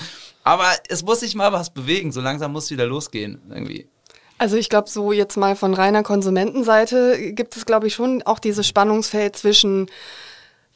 Aber 0.45 0.67
es 0.89 1.03
muss 1.03 1.21
sich 1.21 1.35
mal 1.35 1.53
was 1.53 1.71
bewegen. 1.71 2.13
So 2.13 2.21
langsam 2.21 2.53
muss 2.53 2.65
es 2.65 2.71
wieder 2.71 2.87
losgehen. 2.87 3.41
Irgendwie. 3.51 3.89
Also 4.39 4.57
ich 4.57 4.71
glaube, 4.71 4.89
so 4.89 5.13
jetzt 5.13 5.37
mal 5.37 5.55
von 5.55 5.75
reiner 5.75 6.03
Konsumentenseite 6.03 7.33
gibt 7.33 7.57
es, 7.57 7.67
glaube 7.67 7.89
ich, 7.89 7.95
schon 7.95 8.23
auch 8.23 8.39
dieses 8.39 8.67
Spannungsfeld 8.67 9.37
zwischen 9.37 9.91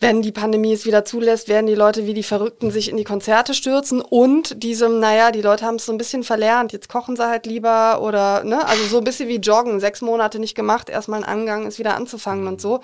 wenn 0.05 0.21
die 0.21 0.33
Pandemie 0.33 0.75
es 0.75 0.85
wieder 0.85 1.07
zulässt, 1.07 1.49
werden 1.49 1.67
die 1.67 1.75
Leute 1.75 2.07
wie 2.07 2.13
die 2.13 2.23
Verrückten 2.23 2.71
sich 2.71 2.91
in 2.91 2.99
die 2.99 3.05
Konzerte 3.05 3.55
stürzen 3.55 4.03
und 4.03 4.63
diesem, 4.63 5.01
naja, 5.01 5.31
die 5.31 5.41
Leute 5.41 5.65
haben 5.65 5.77
es 5.77 5.87
so 5.87 5.93
ein 5.93 5.99
bisschen 5.99 6.25
verlernt, 6.25 6.75
jetzt 6.75 6.91
kochen 6.91 7.17
sie 7.17 7.27
halt 7.27 7.47
lieber 7.47 8.03
oder, 8.03 8.45
ne, 8.45 8.67
also 8.67 8.85
so 8.85 8.99
ein 8.99 9.05
bisschen 9.05 9.31
wie 9.31 9.37
Joggen, 9.37 9.81
sechs 9.81 10.03
Monate 10.03 10.39
nicht 10.39 10.55
gemacht, 10.55 10.91
erstmal 10.91 11.21
ein 11.21 11.29
Angang 11.29 11.67
ist 11.67 11.79
wieder 11.79 11.97
anzufangen 11.97 12.47
und 12.47 12.61
so. 12.61 12.81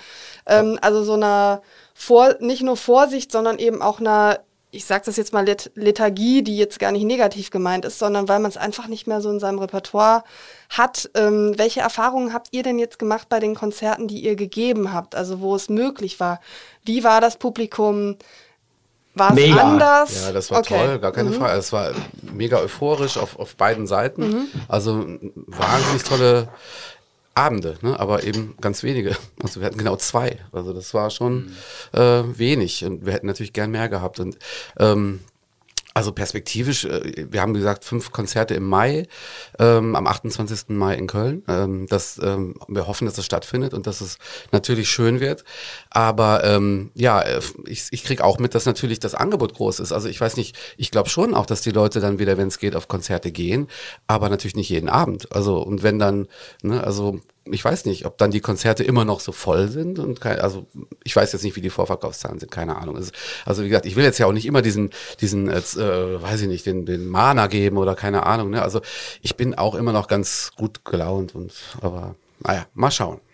Ähm, 0.46 0.78
also 0.80 1.04
so 1.04 1.12
einer 1.12 1.61
Vor 1.92 2.37
nicht 2.40 2.62
nur 2.62 2.78
Vorsicht, 2.78 3.30
sondern 3.30 3.59
eben 3.59 3.83
auch 3.83 4.00
einer 4.00 4.40
ich 4.72 4.85
sage 4.85 5.02
das 5.06 5.16
jetzt 5.16 5.33
mal 5.33 5.44
Let 5.44 5.72
Lethargie, 5.74 6.42
die 6.42 6.56
jetzt 6.56 6.78
gar 6.78 6.92
nicht 6.92 7.04
negativ 7.04 7.50
gemeint 7.50 7.85
ist, 7.85 7.98
sondern 7.98 8.28
weil 8.28 8.38
man 8.38 8.50
es 8.50 8.56
einfach 8.56 8.87
nicht 8.87 9.06
mehr 9.06 9.20
so 9.20 9.30
in 9.30 9.40
seinem 9.40 9.59
Repertoire 9.59 10.22
hat. 10.68 11.11
Ähm, 11.14 11.54
welche 11.56 11.80
Erfahrungen 11.80 12.33
habt 12.33 12.48
ihr 12.52 12.62
denn 12.62 12.78
jetzt 12.78 12.98
gemacht 12.98 13.28
bei 13.28 13.40
den 13.40 13.54
Konzerten, 13.54 14.06
die 14.06 14.20
ihr 14.20 14.37
gegeben 14.37 14.92
habt, 14.92 15.14
also 15.14 15.40
wo 15.40 15.56
es 15.56 15.68
möglich 15.68 16.20
war? 16.20 16.40
Wie 16.85 17.02
war 17.02 17.20
das 17.20 17.37
Publikum? 17.37 18.16
War 19.14 19.37
es 19.37 19.59
anders? 19.59 20.24
Ja, 20.24 20.33
das 20.33 20.50
war 20.52 20.61
okay. 20.61 20.78
toll, 20.78 20.98
gar 21.00 21.12
keine 21.12 21.30
mhm. 21.30 21.35
Frage. 21.35 21.59
Es 21.59 21.72
war 21.72 21.90
mega 22.22 22.59
euphorisch 22.59 23.16
auf, 23.18 23.38
auf 23.40 23.56
beiden 23.56 23.88
Seiten. 23.88 24.28
Mhm. 24.28 24.48
Also 24.68 25.04
wahnsinnig 25.46 26.04
tolle 26.04 26.48
Abende, 27.40 27.79
ne? 27.83 27.98
aber 27.98 28.24
eben 28.24 28.55
ganz 28.61 28.83
wenige. 28.83 29.16
Also 29.42 29.61
wir 29.61 29.66
hatten 29.66 29.79
genau 29.79 29.96
zwei. 29.96 30.38
Also 30.53 30.74
das 30.74 30.92
war 30.92 31.09
schon 31.09 31.46
mhm. 31.46 31.98
äh, 31.98 32.38
wenig 32.38 32.85
und 32.85 33.07
wir 33.07 33.14
hätten 33.14 33.26
natürlich 33.26 33.55
gern 33.55 33.70
mehr 33.70 33.88
gehabt. 33.88 34.20
Und 34.20 34.37
ähm, 34.79 35.20
also 35.92 36.12
perspektivisch, 36.12 36.85
äh, 36.85 37.26
wir 37.31 37.40
haben 37.40 37.53
gesagt, 37.53 37.85
fünf 37.85 38.12
Konzerte 38.12 38.55
im 38.55 38.64
Mai, 38.64 39.09
ähm, 39.59 39.96
am 39.96 40.07
28. 40.07 40.68
Mai 40.68 40.94
in 40.94 41.07
Köln. 41.09 41.42
Ähm, 41.48 41.87
das, 41.88 42.20
ähm, 42.22 42.55
wir 42.68 42.87
hoffen, 42.87 43.07
dass 43.07 43.18
es 43.18 43.26
stattfindet 43.26 43.74
und 43.74 43.87
dass 43.87 44.00
es 44.00 44.18
natürlich 44.53 44.88
schön 44.88 45.20
wird. 45.20 45.44
Aber 45.90 46.44
ähm, 46.44 46.90
ja, 46.94 47.20
äh, 47.20 47.40
ich, 47.66 47.88
ich 47.90 48.05
kriege 48.05 48.24
auch 48.24 48.38
mit, 48.38 48.55
dass 48.55 48.66
natürlich 48.66 49.00
das 49.00 49.14
Angebot 49.14 49.55
groß 49.55 49.81
ist. 49.81 49.92
Also 49.92 50.09
ich 50.09 50.20
weiß 50.20 50.37
nicht, 50.37 50.57
ich 50.76 50.90
glaube 50.92 51.09
schon 51.09 51.35
auch, 51.35 51.46
dass 51.46 51.61
die 51.61 51.72
Leute 51.72 51.98
dann 52.00 52.18
wieder, 52.20 52.38
wenn 52.38 52.48
es 52.48 52.59
geht, 52.59 52.76
auf 52.76 52.87
Konzerte 52.87 53.33
gehen, 53.33 53.66
aber 54.07 54.29
natürlich 54.29 54.57
nicht 54.57 54.68
jeden 54.68 54.88
Abend. 54.88 55.33
Also 55.33 55.59
und 55.59 55.83
wenn 55.83 55.98
dann, 55.98 56.29
ne, 56.62 56.85
also 56.85 57.20
ich 57.52 57.64
weiß 57.64 57.84
nicht, 57.84 58.06
ob 58.06 58.18
dann 58.18 58.30
die 58.30 58.40
Konzerte 58.40 58.84
immer 58.84 59.04
noch 59.04 59.20
so 59.20 59.32
voll 59.32 59.68
sind 59.68 59.98
und 59.98 60.20
kein, 60.20 60.40
also 60.40 60.66
ich 61.04 61.14
weiß 61.14 61.32
jetzt 61.32 61.42
nicht, 61.42 61.56
wie 61.56 61.60
die 61.60 61.70
Vorverkaufszahlen 61.70 62.38
sind, 62.38 62.50
keine 62.50 62.76
Ahnung. 62.76 62.96
Also 63.44 63.62
wie 63.62 63.68
gesagt, 63.68 63.86
ich 63.86 63.96
will 63.96 64.04
jetzt 64.04 64.18
ja 64.18 64.26
auch 64.26 64.32
nicht 64.32 64.46
immer 64.46 64.62
diesen, 64.62 64.90
diesen, 65.20 65.48
äh, 65.48 65.60
weiß 66.22 66.42
ich 66.42 66.48
nicht, 66.48 66.66
den, 66.66 66.86
den 66.86 67.08
Mana 67.08 67.46
geben 67.46 67.76
oder 67.78 67.94
keine 67.94 68.24
Ahnung. 68.24 68.50
Ne? 68.50 68.62
Also 68.62 68.80
ich 69.22 69.36
bin 69.36 69.54
auch 69.54 69.74
immer 69.74 69.92
noch 69.92 70.08
ganz 70.08 70.52
gut 70.56 70.84
gelaunt 70.84 71.34
und 71.34 71.52
aber 71.80 72.14
naja, 72.40 72.66
mal 72.74 72.90
schauen 72.90 73.18
äh, 73.18 73.29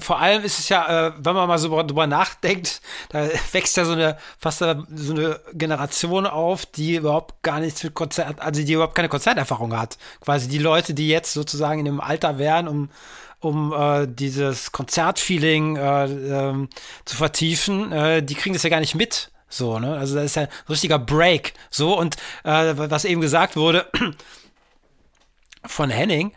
vor 0.00 0.20
allem 0.20 0.44
ist 0.44 0.58
es 0.58 0.68
ja, 0.68 1.08
äh, 1.08 1.12
wenn 1.18 1.34
man 1.34 1.48
mal 1.48 1.58
so 1.58 1.68
drüber 1.82 2.06
nachdenkt, 2.06 2.80
da 3.10 3.28
wächst 3.52 3.76
ja 3.76 3.84
so 3.84 3.92
eine 3.92 4.18
fast 4.38 4.58
so 4.58 4.64
eine 4.64 5.40
Generation 5.52 6.26
auf, 6.26 6.66
die 6.66 6.96
überhaupt 6.96 7.42
gar 7.42 7.60
nichts 7.60 7.82
mit 7.84 7.94
Konzert, 7.94 8.40
also 8.40 8.62
die 8.62 8.72
überhaupt 8.72 8.94
keine 8.94 9.08
Konzerterfahrung 9.08 9.76
hat. 9.78 9.98
Quasi 10.20 10.48
die 10.48 10.58
Leute, 10.58 10.94
die 10.94 11.08
jetzt 11.08 11.32
sozusagen 11.32 11.80
in 11.80 11.84
dem 11.86 12.00
Alter 12.00 12.38
wären, 12.38 12.68
um 12.68 12.90
um 13.40 13.72
äh, 13.72 14.06
dieses 14.06 14.70
Konzertfeeling 14.70 15.76
äh, 15.76 16.04
ähm, 16.04 16.68
zu 17.04 17.16
vertiefen, 17.16 17.90
äh, 17.90 18.22
die 18.22 18.34
kriegen 18.34 18.54
das 18.54 18.62
ja 18.62 18.70
gar 18.70 18.80
nicht 18.80 18.94
mit. 18.94 19.32
So, 19.48 19.78
ne? 19.78 19.96
Also 19.96 20.14
das 20.14 20.26
ist 20.26 20.36
ja 20.36 20.42
ein 20.42 20.48
richtiger 20.68 20.98
Break. 20.98 21.52
So, 21.68 21.98
und 21.98 22.16
äh, 22.44 22.74
was 22.76 23.04
eben 23.04 23.20
gesagt 23.20 23.56
wurde 23.56 23.86
von 25.66 25.90
Henning, 25.90 26.32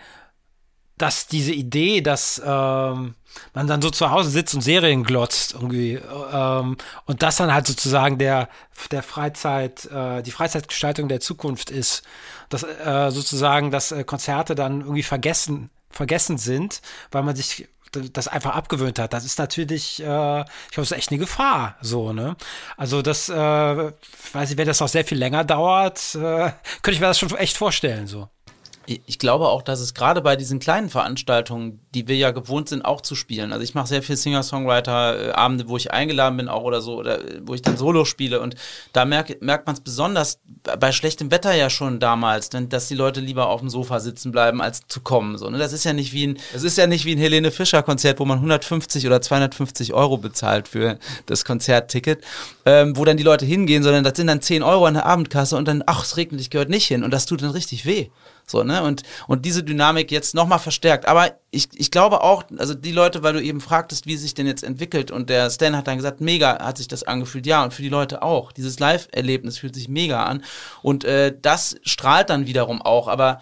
dass 0.97 1.27
diese 1.27 1.53
Idee, 1.53 2.01
dass 2.01 2.41
ähm, 2.45 3.15
man 3.53 3.67
dann 3.67 3.81
so 3.81 3.89
zu 3.89 4.11
Hause 4.11 4.29
sitzt 4.29 4.55
und 4.55 4.61
Serien 4.61 5.03
glotzt 5.03 5.53
irgendwie 5.53 5.99
ähm, 6.33 6.77
und 7.05 7.21
das 7.23 7.37
dann 7.37 7.53
halt 7.53 7.67
sozusagen 7.67 8.17
der 8.17 8.49
der 8.91 9.03
Freizeit 9.03 9.85
äh, 9.85 10.21
die 10.21 10.31
Freizeitgestaltung 10.31 11.07
der 11.07 11.19
Zukunft 11.19 11.69
ist, 11.69 12.03
dass 12.49 12.63
äh, 12.63 13.11
sozusagen 13.11 13.71
dass 13.71 13.91
äh, 13.91 14.03
Konzerte 14.03 14.55
dann 14.55 14.81
irgendwie 14.81 15.03
vergessen 15.03 15.69
vergessen 15.89 16.37
sind, 16.37 16.81
weil 17.11 17.23
man 17.23 17.35
sich 17.35 17.67
das 18.11 18.27
einfach 18.27 18.55
abgewöhnt 18.55 18.99
hat. 18.99 19.13
Das 19.13 19.23
ist 19.23 19.39
natürlich, 19.39 20.01
äh, 20.01 20.03
ich 20.03 20.05
glaube, 20.05 20.47
das 20.75 20.91
ist 20.91 20.97
echt 20.97 21.11
eine 21.11 21.19
Gefahr. 21.19 21.77
So, 21.81 22.13
ne? 22.13 22.35
Also 22.77 23.01
das, 23.01 23.29
äh, 23.29 23.33
weiß 23.33 24.51
ich, 24.51 24.57
wenn 24.57 24.67
das 24.67 24.81
noch 24.81 24.89
sehr 24.89 25.05
viel 25.05 25.17
länger 25.17 25.45
dauert, 25.45 26.15
äh, 26.15 26.51
könnte 26.81 26.91
ich 26.91 26.99
mir 26.99 27.07
das 27.07 27.19
schon 27.19 27.33
echt 27.37 27.57
vorstellen. 27.57 28.07
So 28.07 28.29
ich 28.87 29.19
glaube 29.19 29.47
auch, 29.47 29.61
dass 29.61 29.79
es 29.79 29.93
gerade 29.93 30.21
bei 30.21 30.35
diesen 30.35 30.59
kleinen 30.59 30.89
Veranstaltungen, 30.89 31.79
die 31.93 32.07
wir 32.07 32.15
ja 32.15 32.31
gewohnt 32.31 32.69
sind, 32.69 32.83
auch 32.83 33.01
zu 33.01 33.15
spielen. 33.15 33.51
Also 33.51 33.63
ich 33.63 33.73
mache 33.73 33.87
sehr 33.87 34.03
viel 34.03 34.15
Singer-Songwriter-Abende, 34.15 35.67
wo 35.67 35.77
ich 35.77 35.91
eingeladen 35.91 36.37
bin 36.37 36.49
auch 36.49 36.63
oder 36.63 36.81
so, 36.81 36.97
oder 36.97 37.19
wo 37.41 37.53
ich 37.53 37.61
dann 37.61 37.77
Solo 37.77 38.05
spiele. 38.05 38.41
Und 38.41 38.55
da 38.93 39.05
merk, 39.05 39.41
merkt 39.41 39.65
man 39.65 39.75
es 39.75 39.81
besonders 39.81 40.39
bei 40.79 40.91
schlechtem 40.91 41.31
Wetter 41.31 41.53
ja 41.53 41.69
schon 41.69 41.99
damals, 41.99 42.49
denn, 42.49 42.69
dass 42.69 42.87
die 42.87 42.95
Leute 42.95 43.21
lieber 43.21 43.49
auf 43.49 43.59
dem 43.59 43.69
Sofa 43.69 43.99
sitzen 43.99 44.31
bleiben, 44.31 44.61
als 44.61 44.81
zu 44.87 45.01
kommen. 45.01 45.37
So, 45.37 45.49
ne? 45.49 45.57
Das 45.57 45.73
ist 45.73 45.83
ja 45.83 45.93
nicht 45.93 46.13
wie 46.13 46.27
ein, 46.27 46.39
das 46.53 46.63
ist 46.63 46.77
ja 46.77 46.87
nicht 46.87 47.05
wie 47.05 47.15
ein 47.15 47.19
Helene 47.19 47.51
Fischer-Konzert, 47.51 48.19
wo 48.19 48.25
man 48.25 48.37
150 48.37 49.05
oder 49.07 49.21
250 49.21 49.93
Euro 49.93 50.17
bezahlt 50.17 50.67
für 50.67 50.99
das 51.25 51.45
Konzertticket, 51.45 52.23
ähm, 52.65 52.95
wo 52.97 53.05
dann 53.05 53.17
die 53.17 53.23
Leute 53.23 53.45
hingehen, 53.45 53.83
sondern 53.83 54.03
das 54.03 54.15
sind 54.15 54.27
dann 54.27 54.41
10 54.41 54.63
Euro 54.63 54.85
an 54.85 54.93
der 54.93 55.05
Abendkasse 55.05 55.57
und 55.57 55.67
dann, 55.67 55.83
ach, 55.85 56.03
es 56.03 56.17
regnet, 56.17 56.41
ich 56.41 56.49
gehört 56.49 56.69
nicht 56.69 56.85
hin. 56.85 57.03
Und 57.03 57.11
das 57.11 57.25
tut 57.25 57.41
dann 57.41 57.51
richtig 57.51 57.85
weh. 57.85 58.09
So, 58.47 58.63
ne? 58.63 58.83
Und, 58.83 59.03
und 59.27 59.45
diese 59.45 59.63
Dynamik 59.63 60.11
jetzt 60.11 60.35
nochmal 60.35 60.59
verstärkt. 60.59 61.07
Aber 61.07 61.39
ich, 61.51 61.69
ich 61.73 61.89
glaube 61.89 62.21
auch, 62.21 62.43
also 62.57 62.73
die 62.73 62.91
Leute, 62.91 63.23
weil 63.23 63.33
du 63.33 63.41
eben 63.41 63.61
fragtest, 63.61 64.05
wie 64.05 64.17
sich 64.17 64.33
denn 64.33 64.45
jetzt 64.45 64.63
entwickelt, 64.63 65.09
und 65.11 65.29
der 65.29 65.49
Stan 65.49 65.75
hat 65.75 65.87
dann 65.87 65.97
gesagt, 65.97 66.21
mega 66.21 66.59
hat 66.59 66.77
sich 66.77 66.87
das 66.87 67.03
angefühlt. 67.03 67.47
Ja, 67.47 67.63
und 67.63 67.73
für 67.73 67.81
die 67.81 67.89
Leute 67.89 68.21
auch. 68.21 68.51
Dieses 68.51 68.79
Live-Erlebnis 68.79 69.57
fühlt 69.57 69.75
sich 69.75 69.89
mega 69.89 70.23
an. 70.23 70.43
Und 70.81 71.03
äh, 71.03 71.33
das 71.41 71.75
strahlt 71.83 72.29
dann 72.29 72.47
wiederum 72.47 72.81
auch. 72.81 73.07
Aber 73.07 73.39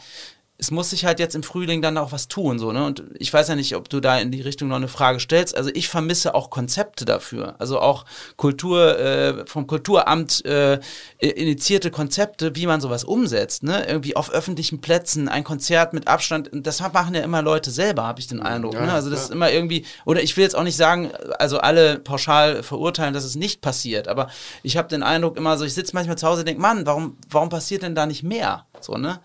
es 0.60 0.70
muss 0.70 0.92
sich 0.92 1.04
halt 1.04 1.20
jetzt 1.20 1.34
im 1.36 1.42
Frühling 1.42 1.82
dann 1.82 1.98
auch 1.98 2.12
was 2.12 2.28
tun, 2.28 2.60
so, 2.60 2.72
ne? 2.72 2.86
Und 2.86 3.04
ich 3.18 3.34
weiß 3.34 3.48
ja 3.48 3.56
nicht, 3.56 3.76
ob 3.76 3.90
du 3.90 4.00
da 4.00 4.20
in 4.20 4.32
die 4.32 4.42
Richtung 4.42 4.70
noch 4.70 4.76
eine 4.76 4.88
Frage 4.88 5.20
stellst. 5.20 5.58
Also 5.58 5.72
ich 5.74 5.90
vermisse 5.90 6.36
auch 6.36 6.52
Konzepte 6.52 7.06
dafür. 7.06 7.56
Also 7.58 7.80
auch 7.80 8.06
Kultur, 8.38 9.00
äh, 9.00 9.46
vom 9.48 9.66
Kulturamt 9.66 10.46
äh, 10.46 10.80
initiierte 11.20 11.90
Konzepte, 11.90 12.56
wie 12.56 12.68
man 12.68 12.82
sowas 12.82 13.04
umsetzt, 13.04 13.64
ne? 13.64 13.86
Irgendwie 13.88 14.16
auf 14.16 14.32
öffentlichen 14.32 14.80
Plätzen, 14.80 15.28
ein 15.28 15.44
Konzert 15.44 15.94
mit 15.94 16.08
Abstand. 16.08 16.50
Das 16.54 16.82
machen 16.94 17.16
ja 17.16 17.22
immer 17.22 17.42
Leute 17.42 17.72
selber, 17.72 18.04
habe 18.04 18.20
ich 18.20 18.28
den 18.28 18.42
Eindruck. 18.42 18.76
Ja, 18.76 18.86
ne? 18.86 18.94
Also 18.94 19.10
das 19.10 19.20
ja. 19.20 19.26
ist 19.26 19.32
immer 19.32 19.52
irgendwie, 19.52 19.86
oder 20.06 20.22
ich 20.22 20.38
will 20.38 20.44
jetzt 20.44 20.56
auch 20.56 20.64
nicht 20.64 20.78
sagen, 20.78 21.12
also 21.40 21.58
alle 21.58 21.98
pauschal 21.98 22.62
verurteilen, 22.62 23.16
dass 23.16 23.24
es 23.24 23.36
nicht 23.36 23.62
passiert, 23.62 24.08
aber 24.08 24.30
ich 24.62 24.78
habe 24.78 24.88
den 24.88 25.02
Eindruck 25.02 25.36
immer 25.36 25.58
so, 25.58 25.66
ich 25.66 25.74
sitze 25.74 25.96
manchmal 25.96 26.18
zu 26.18 26.28
Hause 26.28 26.42
und 26.42 26.48
denke, 26.48 26.62
Mann, 26.62 26.86
warum, 26.86 27.18
warum 27.30 27.50
passiert 27.50 27.82
denn 27.82 27.96
da 27.96 28.06
nicht 28.06 28.24
mehr? 28.24 28.66
So, 28.80 28.98
ne? 28.98 29.20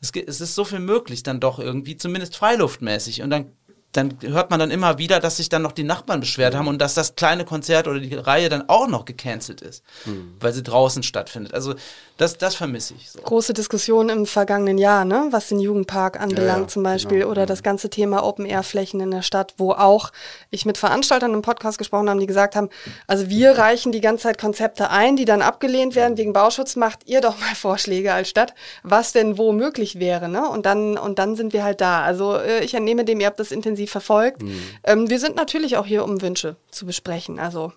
Es, 0.00 0.10
es 0.10 0.40
ist 0.40 0.54
so 0.54 0.64
viel 0.64 0.80
möglich 0.80 1.22
dann 1.22 1.40
doch 1.40 1.58
irgendwie, 1.58 1.96
zumindest 1.96 2.36
freiluftmäßig. 2.36 3.22
Und 3.22 3.30
dann 3.30 3.52
dann 3.92 4.18
hört 4.20 4.50
man 4.50 4.60
dann 4.60 4.70
immer 4.70 4.98
wieder, 4.98 5.18
dass 5.18 5.38
sich 5.38 5.48
dann 5.48 5.62
noch 5.62 5.72
die 5.72 5.82
Nachbarn 5.82 6.20
beschwert 6.20 6.54
haben 6.54 6.68
und 6.68 6.78
dass 6.78 6.94
das 6.94 7.16
kleine 7.16 7.44
Konzert 7.44 7.88
oder 7.88 7.98
die 7.98 8.14
Reihe 8.14 8.48
dann 8.48 8.68
auch 8.68 8.86
noch 8.86 9.04
gecancelt 9.04 9.62
ist, 9.62 9.82
mhm. 10.04 10.34
weil 10.38 10.52
sie 10.52 10.62
draußen 10.62 11.02
stattfindet. 11.02 11.54
Also 11.54 11.74
das, 12.20 12.38
das 12.38 12.54
vermisse 12.54 12.94
ich. 12.94 13.10
So. 13.10 13.20
Große 13.20 13.52
Diskussion 13.54 14.08
im 14.08 14.26
vergangenen 14.26 14.78
Jahr, 14.78 15.04
ne? 15.04 15.28
was 15.30 15.48
den 15.48 15.58
Jugendpark 15.58 16.20
anbelangt 16.20 16.56
ja, 16.58 16.62
ja, 16.62 16.68
zum 16.68 16.82
Beispiel 16.82 17.18
genau, 17.20 17.30
oder 17.30 17.42
ja. 17.42 17.46
das 17.46 17.62
ganze 17.62 17.90
Thema 17.90 18.24
Open-Air-Flächen 18.24 19.00
in 19.00 19.10
der 19.10 19.22
Stadt, 19.22 19.54
wo 19.58 19.72
auch 19.72 20.12
ich 20.50 20.64
mit 20.64 20.78
Veranstaltern 20.78 21.34
im 21.34 21.42
Podcast 21.42 21.78
gesprochen 21.78 22.08
habe, 22.08 22.20
die 22.20 22.26
gesagt 22.26 22.54
haben, 22.54 22.68
also 23.06 23.28
wir 23.28 23.52
reichen 23.58 23.90
die 23.90 24.00
ganze 24.00 24.24
Zeit 24.24 24.38
Konzepte 24.38 24.90
ein, 24.90 25.16
die 25.16 25.24
dann 25.24 25.42
abgelehnt 25.42 25.94
werden 25.94 26.16
wegen 26.16 26.32
Bauschutz, 26.32 26.76
macht 26.76 27.00
ihr 27.06 27.20
doch 27.20 27.38
mal 27.40 27.54
Vorschläge 27.54 28.12
als 28.12 28.28
Stadt, 28.28 28.54
was 28.82 29.12
denn 29.12 29.38
wo 29.38 29.52
möglich 29.52 29.98
wäre. 29.98 30.28
Ne? 30.28 30.48
Und, 30.48 30.66
dann, 30.66 30.96
und 30.98 31.18
dann 31.18 31.36
sind 31.36 31.52
wir 31.52 31.64
halt 31.64 31.80
da. 31.80 32.02
Also 32.02 32.36
äh, 32.36 32.62
ich 32.64 32.74
entnehme 32.74 33.04
dem, 33.04 33.20
ihr 33.20 33.26
habt 33.26 33.40
das 33.40 33.50
intensiv 33.50 33.80
intensiv 33.80 33.90
verfolgt. 33.90 34.42
Mhm. 34.42 34.60
Ähm, 34.84 35.10
wir 35.10 35.18
sind 35.18 35.36
natürlich 35.36 35.76
auch 35.76 35.86
hier, 35.86 36.04
um 36.04 36.20
Wünsche 36.22 36.56
zu 36.70 36.86
besprechen. 36.86 37.38
Also 37.38 37.72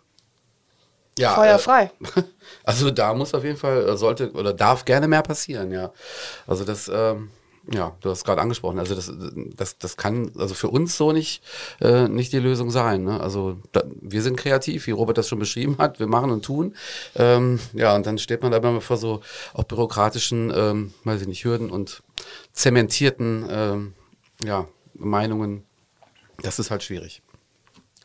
ja, 1.17 1.36
Feuer 1.36 1.60
frei. 1.60 1.91
Äh, 2.15 2.23
also 2.63 2.91
da 2.91 3.13
muss 3.13 3.34
auf 3.34 3.43
jeden 3.43 3.58
Fall, 3.58 3.88
äh, 3.88 3.97
sollte 3.97 4.32
oder 4.32 4.54
darf 4.54 4.86
gerne 4.86 5.08
mehr 5.08 5.21
passieren, 5.21 5.71
ja. 5.71 5.91
Also 6.47 6.63
das, 6.63 6.89
ähm, 6.93 7.30
ja, 7.71 7.95
du 8.02 8.10
hast 8.10 8.26
gerade 8.26 8.41
angesprochen, 8.41 8.78
also 8.78 8.93
das, 8.93 9.12
das, 9.56 9.78
das 9.78 9.95
kann 9.95 10.32
also 10.38 10.54
für 10.54 10.67
uns 10.67 10.97
so 10.97 11.13
nicht, 11.13 11.41
äh, 11.80 12.10
nicht 12.10 12.34
die 12.34 12.39
Lösung 12.39 12.71
sein. 12.71 13.04
Ne? 13.04 13.21
Also 13.21 13.58
da, 13.71 13.84
wir 14.02 14.21
sind 14.21 14.36
kreativ, 14.36 14.86
wie 14.88 14.91
Robert 14.91 15.17
das 15.17 15.30
schon 15.30 15.39
beschrieben 15.39 15.78
hat, 15.78 15.99
wir 15.99 16.08
machen 16.08 16.32
und 16.32 16.43
tun. 16.43 16.76
Ähm, 17.15 17.60
ja, 17.71 17.95
und 17.95 18.06
dann 18.06 18.17
steht 18.17 18.41
man 18.41 18.52
da 18.52 18.58
immer 18.58 18.82
vor 18.82 18.97
so 18.97 19.21
auch 19.54 19.63
bürokratischen, 19.63 20.52
ähm, 20.54 20.93
weiß 21.06 21.21
ich 21.21 21.28
nicht, 21.28 21.45
Hürden 21.45 21.69
und 21.69 22.04
zementierten 22.52 23.45
ähm, 23.49 23.93
ja, 24.43 24.67
Meinungen 24.93 25.63
das 26.41 26.60
ist 26.60 26.71
halt 26.71 26.84
schwierig. 26.84 27.21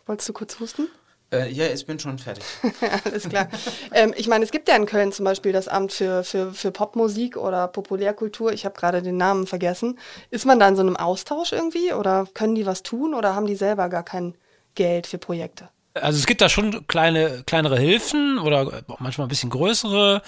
Wolltest 0.07 0.29
du 0.29 0.33
kurz 0.33 0.61
husten? 0.61 0.89
Äh, 1.31 1.51
ja, 1.53 1.67
ich 1.67 1.85
bin 1.85 1.99
schon 1.99 2.19
fertig. 2.19 2.45
Alles 3.05 3.29
klar. 3.29 3.49
ähm, 3.93 4.15
ich 4.17 4.29
meine, 4.29 4.45
es 4.45 4.51
gibt 4.51 4.69
ja 4.69 4.77
in 4.77 4.87
Köln 4.87 5.13
zum 5.13 5.25
Beispiel 5.25 5.53
das 5.53 5.69
Amt 5.69 5.93
für, 5.93 6.25
für, 6.25 6.53
für 6.53 6.71
Popmusik 6.71 7.37
oder 7.37 7.69
Populärkultur. 7.69 8.53
Ich 8.53 8.65
habe 8.65 8.79
gerade 8.79 9.03
den 9.03 9.19
Namen 9.19 9.47
vergessen. 9.47 9.99
Ist 10.31 10.47
man 10.47 10.59
da 10.59 10.69
in 10.69 10.77
so 10.77 10.83
einem 10.83 10.97
Austausch 10.97 11.53
irgendwie 11.53 11.93
oder 11.93 12.27
können 12.33 12.55
die 12.55 12.67
was 12.67 12.83
tun 12.83 13.15
oder 13.15 13.35
haben 13.35 13.47
die 13.47 13.57
selber 13.57 13.89
gar 13.91 14.05
kein 14.05 14.37
Geld 14.75 15.07
für 15.07 15.19
Projekte? 15.19 15.69
Also 16.03 16.19
es 16.19 16.27
gibt 16.27 16.41
da 16.41 16.49
schon 16.49 16.87
kleine, 16.87 17.43
kleinere 17.47 17.79
Hilfen 17.79 18.39
oder 18.39 18.83
manchmal 18.99 19.27
ein 19.27 19.29
bisschen 19.29 19.51
größere. 19.51 20.23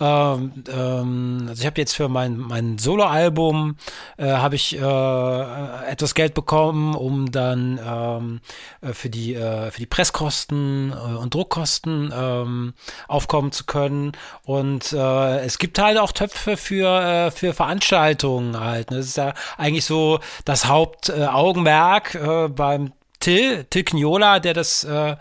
Ähm, 0.00 0.52
ähm, 0.68 1.46
also 1.48 1.60
ich 1.60 1.66
habe 1.66 1.80
jetzt 1.80 1.94
für 1.94 2.08
mein, 2.08 2.36
mein 2.36 2.78
Soloalbum 2.78 3.76
äh, 4.16 4.32
habe 4.32 4.54
ich 4.56 4.76
äh, 4.76 5.90
etwas 5.90 6.14
Geld 6.14 6.34
bekommen, 6.34 6.94
um 6.94 7.30
dann 7.30 7.80
ähm, 7.84 8.40
äh, 8.80 8.92
für 8.92 9.10
die 9.10 9.34
äh, 9.34 9.70
für 9.70 9.80
die 9.80 9.86
Presskosten 9.86 10.92
äh, 10.92 11.16
und 11.16 11.34
Druckkosten 11.34 12.12
ähm, 12.14 12.74
aufkommen 13.08 13.52
zu 13.52 13.64
können. 13.64 14.12
Und 14.44 14.92
äh, 14.92 15.40
es 15.40 15.58
gibt 15.58 15.78
halt 15.78 15.98
auch 15.98 16.12
Töpfe 16.12 16.56
für 16.56 16.88
äh, 17.00 17.30
für 17.30 17.54
Veranstaltungen 17.54 18.58
halt. 18.58 18.90
Das 18.90 19.06
ist 19.06 19.16
ja 19.16 19.34
eigentlich 19.56 19.84
so 19.84 20.20
das 20.44 20.66
Hauptaugenmerk 20.66 22.14
äh, 22.14 22.48
beim 22.48 22.92
Till, 23.22 23.64
Till 23.70 23.84
Kniola, 23.84 24.40
der 24.40 24.52
das, 24.52 24.84
äh, 24.84 25.16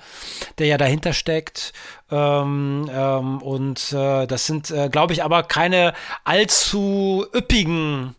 der 0.57 0.67
ja 0.67 0.77
dahinter 0.77 1.13
steckt. 1.13 1.71
Ähm, 2.11 2.89
ähm, 2.93 3.41
und 3.41 3.93
äh, 3.93 4.27
das 4.27 4.45
sind, 4.45 4.69
äh, 4.71 4.89
glaube 4.89 5.13
ich, 5.13 5.23
aber 5.23 5.43
keine 5.43 5.93
allzu 6.25 7.25
üppigen 7.33 8.15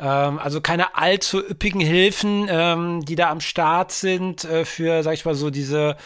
ähm, 0.00 0.38
also 0.38 0.60
keine 0.60 0.96
allzu 0.96 1.38
üppigen 1.38 1.80
Hilfen, 1.80 2.46
ähm, 2.50 3.04
die 3.04 3.16
da 3.16 3.30
am 3.30 3.40
Start 3.40 3.92
sind 3.92 4.44
äh, 4.44 4.64
für, 4.64 5.02
sag 5.02 5.14
ich 5.14 5.24
mal, 5.24 5.34
so 5.34 5.50
diese 5.50 5.96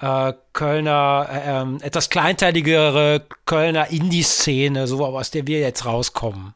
äh, 0.00 0.32
Kölner, 0.52 1.28
äh, 1.30 1.60
ähm, 1.62 1.78
etwas 1.82 2.10
kleinteiligere 2.10 3.22
Kölner 3.46 3.90
Indie-Szene, 3.90 4.86
so 4.86 5.04
aus 5.04 5.30
der 5.30 5.46
wir 5.46 5.60
jetzt 5.60 5.84
rauskommen. 5.86 6.54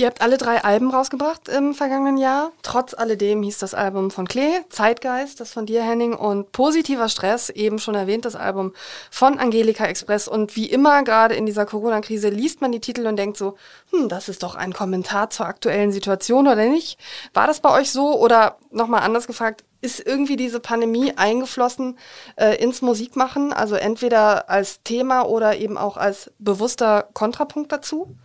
Ihr 0.00 0.06
habt 0.06 0.22
alle 0.22 0.38
drei 0.38 0.64
Alben 0.64 0.90
rausgebracht 0.90 1.50
im 1.50 1.74
vergangenen 1.74 2.16
Jahr. 2.16 2.52
Trotz 2.62 2.94
alledem 2.94 3.42
hieß 3.42 3.58
das 3.58 3.74
Album 3.74 4.10
von 4.10 4.26
Klee, 4.26 4.62
Zeitgeist, 4.70 5.40
das 5.40 5.52
von 5.52 5.66
dir, 5.66 5.82
Henning, 5.82 6.14
und 6.14 6.52
Positiver 6.52 7.10
Stress, 7.10 7.50
eben 7.50 7.78
schon 7.78 7.94
erwähnt, 7.94 8.24
das 8.24 8.34
Album 8.34 8.72
von 9.10 9.38
Angelika 9.38 9.84
Express. 9.84 10.26
Und 10.26 10.56
wie 10.56 10.64
immer, 10.64 11.02
gerade 11.02 11.34
in 11.34 11.44
dieser 11.44 11.66
Corona-Krise, 11.66 12.30
liest 12.30 12.62
man 12.62 12.72
die 12.72 12.80
Titel 12.80 13.06
und 13.06 13.16
denkt 13.16 13.36
so, 13.36 13.58
hm, 13.90 14.08
das 14.08 14.30
ist 14.30 14.42
doch 14.42 14.54
ein 14.54 14.72
Kommentar 14.72 15.28
zur 15.28 15.44
aktuellen 15.44 15.92
Situation 15.92 16.46
oder 16.46 16.64
nicht? 16.64 16.98
War 17.34 17.46
das 17.46 17.60
bei 17.60 17.70
euch 17.70 17.92
so? 17.92 18.18
Oder 18.18 18.56
nochmal 18.70 19.02
anders 19.02 19.26
gefragt, 19.26 19.64
ist 19.82 20.00
irgendwie 20.00 20.36
diese 20.36 20.60
Pandemie 20.60 21.12
eingeflossen 21.14 21.98
äh, 22.36 22.56
ins 22.56 22.80
Musikmachen? 22.80 23.52
Also 23.52 23.74
entweder 23.74 24.48
als 24.48 24.82
Thema 24.82 25.26
oder 25.26 25.58
eben 25.58 25.76
auch 25.76 25.98
als 25.98 26.30
bewusster 26.38 27.06
Kontrapunkt 27.12 27.70
dazu? 27.70 28.16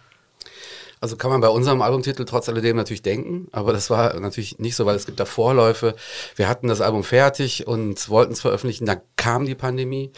Also 1.06 1.18
kann 1.18 1.30
man 1.30 1.39
bei 1.39 1.50
unserem 1.50 1.84
Albumtitel 1.84 2.26
trotz 2.26 2.50
alledem 2.50 2.78
natürlich 2.78 3.04
denken, 3.04 3.48
aber 3.52 3.74
das 3.74 3.91
war 3.91 4.20
natürlich 4.20 4.58
nicht 4.58 4.76
so, 4.76 4.88
weil 4.88 4.96
es 4.96 5.06
gibt 5.06 5.20
da 5.20 5.26
Vorläufe. 5.26 5.94
Wir 6.36 6.50
hatten 6.50 6.68
das 6.68 6.82
Album 6.82 7.04
fertig 7.04 7.68
und 7.68 8.10
wollten 8.10 8.34
es 8.34 8.41
veröffentlichen, 8.41 8.88
dann 8.88 9.02
kam 9.15 9.46
die 9.46 9.54
Pandemie. 9.54 10.12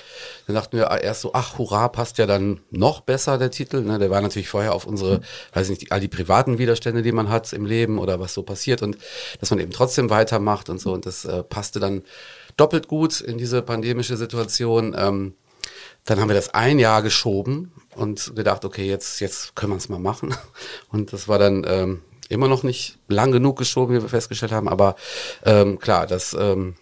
Dann 0.46 0.56
dachten 0.56 0.78
wir 0.78 0.90
erst 0.90 1.20
so, 1.20 1.32
ach 1.34 1.58
hurra, 1.58 1.90
passt 1.90 2.20
ja 2.20 2.26
dann 2.26 2.62
noch 2.72 3.02
besser 3.02 3.38
der 3.38 3.52
Titel. 3.52 3.82
Ne? 3.82 4.00
Der 4.00 4.10
war 4.10 4.22
natürlich 4.22 4.48
vorher 4.48 4.74
auf 4.74 4.88
unsere, 4.88 5.20
weiß 5.52 5.68
nicht, 5.68 5.92
all 5.92 6.00
die 6.00 6.08
privaten 6.08 6.58
Widerstände, 6.58 7.02
die 7.02 7.12
man 7.12 7.28
hat 7.28 7.52
im 7.52 7.66
Leben 7.66 8.00
oder 8.00 8.22
was 8.22 8.34
so 8.34 8.44
passiert 8.44 8.82
und 8.82 8.98
dass 9.42 9.50
man 9.50 9.60
eben 9.60 9.72
trotzdem 9.72 10.10
weitermacht 10.10 10.70
und 10.70 10.80
so. 10.80 10.94
Und 10.94 11.06
das 11.06 11.26
äh, 11.26 11.44
passte 11.44 11.82
dann 11.82 12.04
doppelt 12.56 12.88
gut 12.88 13.20
in 13.20 13.38
diese 13.38 13.62
pandemische 13.62 14.16
Situation. 14.16 14.96
Ähm, 14.98 15.34
dann 16.06 16.22
haben 16.22 16.30
wir 16.30 16.36
das 16.36 16.54
ein 16.54 16.80
Jahr 16.80 17.02
geschoben 17.02 17.74
und 17.98 18.36
gedacht, 18.36 18.66
okay, 18.66 18.88
jetzt, 18.88 19.20
jetzt 19.20 19.56
können 19.56 19.74
wir 19.74 19.78
es 19.78 19.90
mal 19.90 20.00
machen. 20.00 20.36
Und 20.92 21.14
das 21.14 21.28
war 21.28 21.40
dann 21.40 21.66
ähm, 21.68 22.02
immer 22.30 22.48
noch 22.48 22.64
nicht 22.64 22.98
lang 23.08 23.32
genug 23.32 23.58
geschoben, 23.58 23.96
wie 23.96 24.02
wir 24.02 24.10
festgestellt 24.10 24.52
haben. 24.52 24.70
Aber 24.70 24.96
ähm, 25.44 25.80
klar, 25.80 26.08
das 26.08 26.36
ähm, 26.40 26.76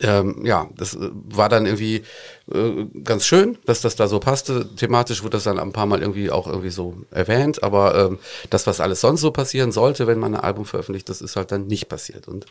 ähm, 0.00 0.44
ja, 0.44 0.68
das 0.76 0.94
äh, 0.94 1.10
war 1.12 1.48
dann 1.48 1.66
irgendwie 1.66 2.04
äh, 2.52 2.86
ganz 3.04 3.26
schön, 3.26 3.58
dass 3.64 3.80
das 3.80 3.96
da 3.96 4.08
so 4.08 4.18
passte. 4.18 4.74
Thematisch 4.74 5.22
wurde 5.22 5.36
das 5.36 5.44
dann 5.44 5.58
ein 5.58 5.72
paar 5.72 5.86
Mal 5.86 6.00
irgendwie 6.00 6.30
auch 6.30 6.46
irgendwie 6.46 6.70
so 6.70 6.96
erwähnt, 7.10 7.62
aber 7.62 7.94
ähm, 7.94 8.18
das, 8.50 8.66
was 8.66 8.80
alles 8.80 9.00
sonst 9.00 9.20
so 9.20 9.30
passieren 9.30 9.72
sollte, 9.72 10.06
wenn 10.06 10.18
man 10.18 10.34
ein 10.34 10.40
Album 10.40 10.64
veröffentlicht, 10.64 11.08
das 11.08 11.20
ist 11.20 11.36
halt 11.36 11.52
dann 11.52 11.66
nicht 11.66 11.88
passiert 11.88 12.28
und 12.28 12.46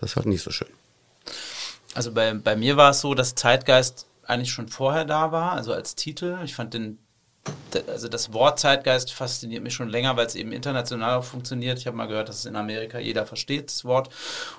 das 0.00 0.10
ist 0.10 0.16
halt 0.16 0.26
nicht 0.26 0.42
so 0.42 0.50
schön. 0.50 0.68
Also 1.94 2.12
bei, 2.12 2.34
bei 2.34 2.56
mir 2.56 2.76
war 2.76 2.90
es 2.90 3.00
so, 3.00 3.14
dass 3.14 3.34
Zeitgeist 3.34 4.06
eigentlich 4.24 4.52
schon 4.52 4.68
vorher 4.68 5.04
da 5.04 5.32
war, 5.32 5.52
also 5.52 5.72
als 5.72 5.94
Titel. 5.94 6.38
Ich 6.44 6.54
fand 6.54 6.74
den, 6.74 6.98
also 7.86 8.08
das 8.08 8.32
Wort 8.32 8.58
Zeitgeist 8.58 9.12
fasziniert 9.12 9.62
mich 9.62 9.74
schon 9.74 9.88
länger, 9.88 10.16
weil 10.16 10.26
es 10.26 10.34
eben 10.34 10.52
international 10.52 11.18
auch 11.18 11.24
funktioniert. 11.24 11.78
Ich 11.78 11.86
habe 11.86 11.96
mal 11.96 12.06
gehört, 12.06 12.28
dass 12.28 12.40
es 12.40 12.46
in 12.46 12.56
Amerika 12.56 12.98
jeder 12.98 13.26
versteht, 13.26 13.66
das 13.66 13.84
Wort. 13.84 14.10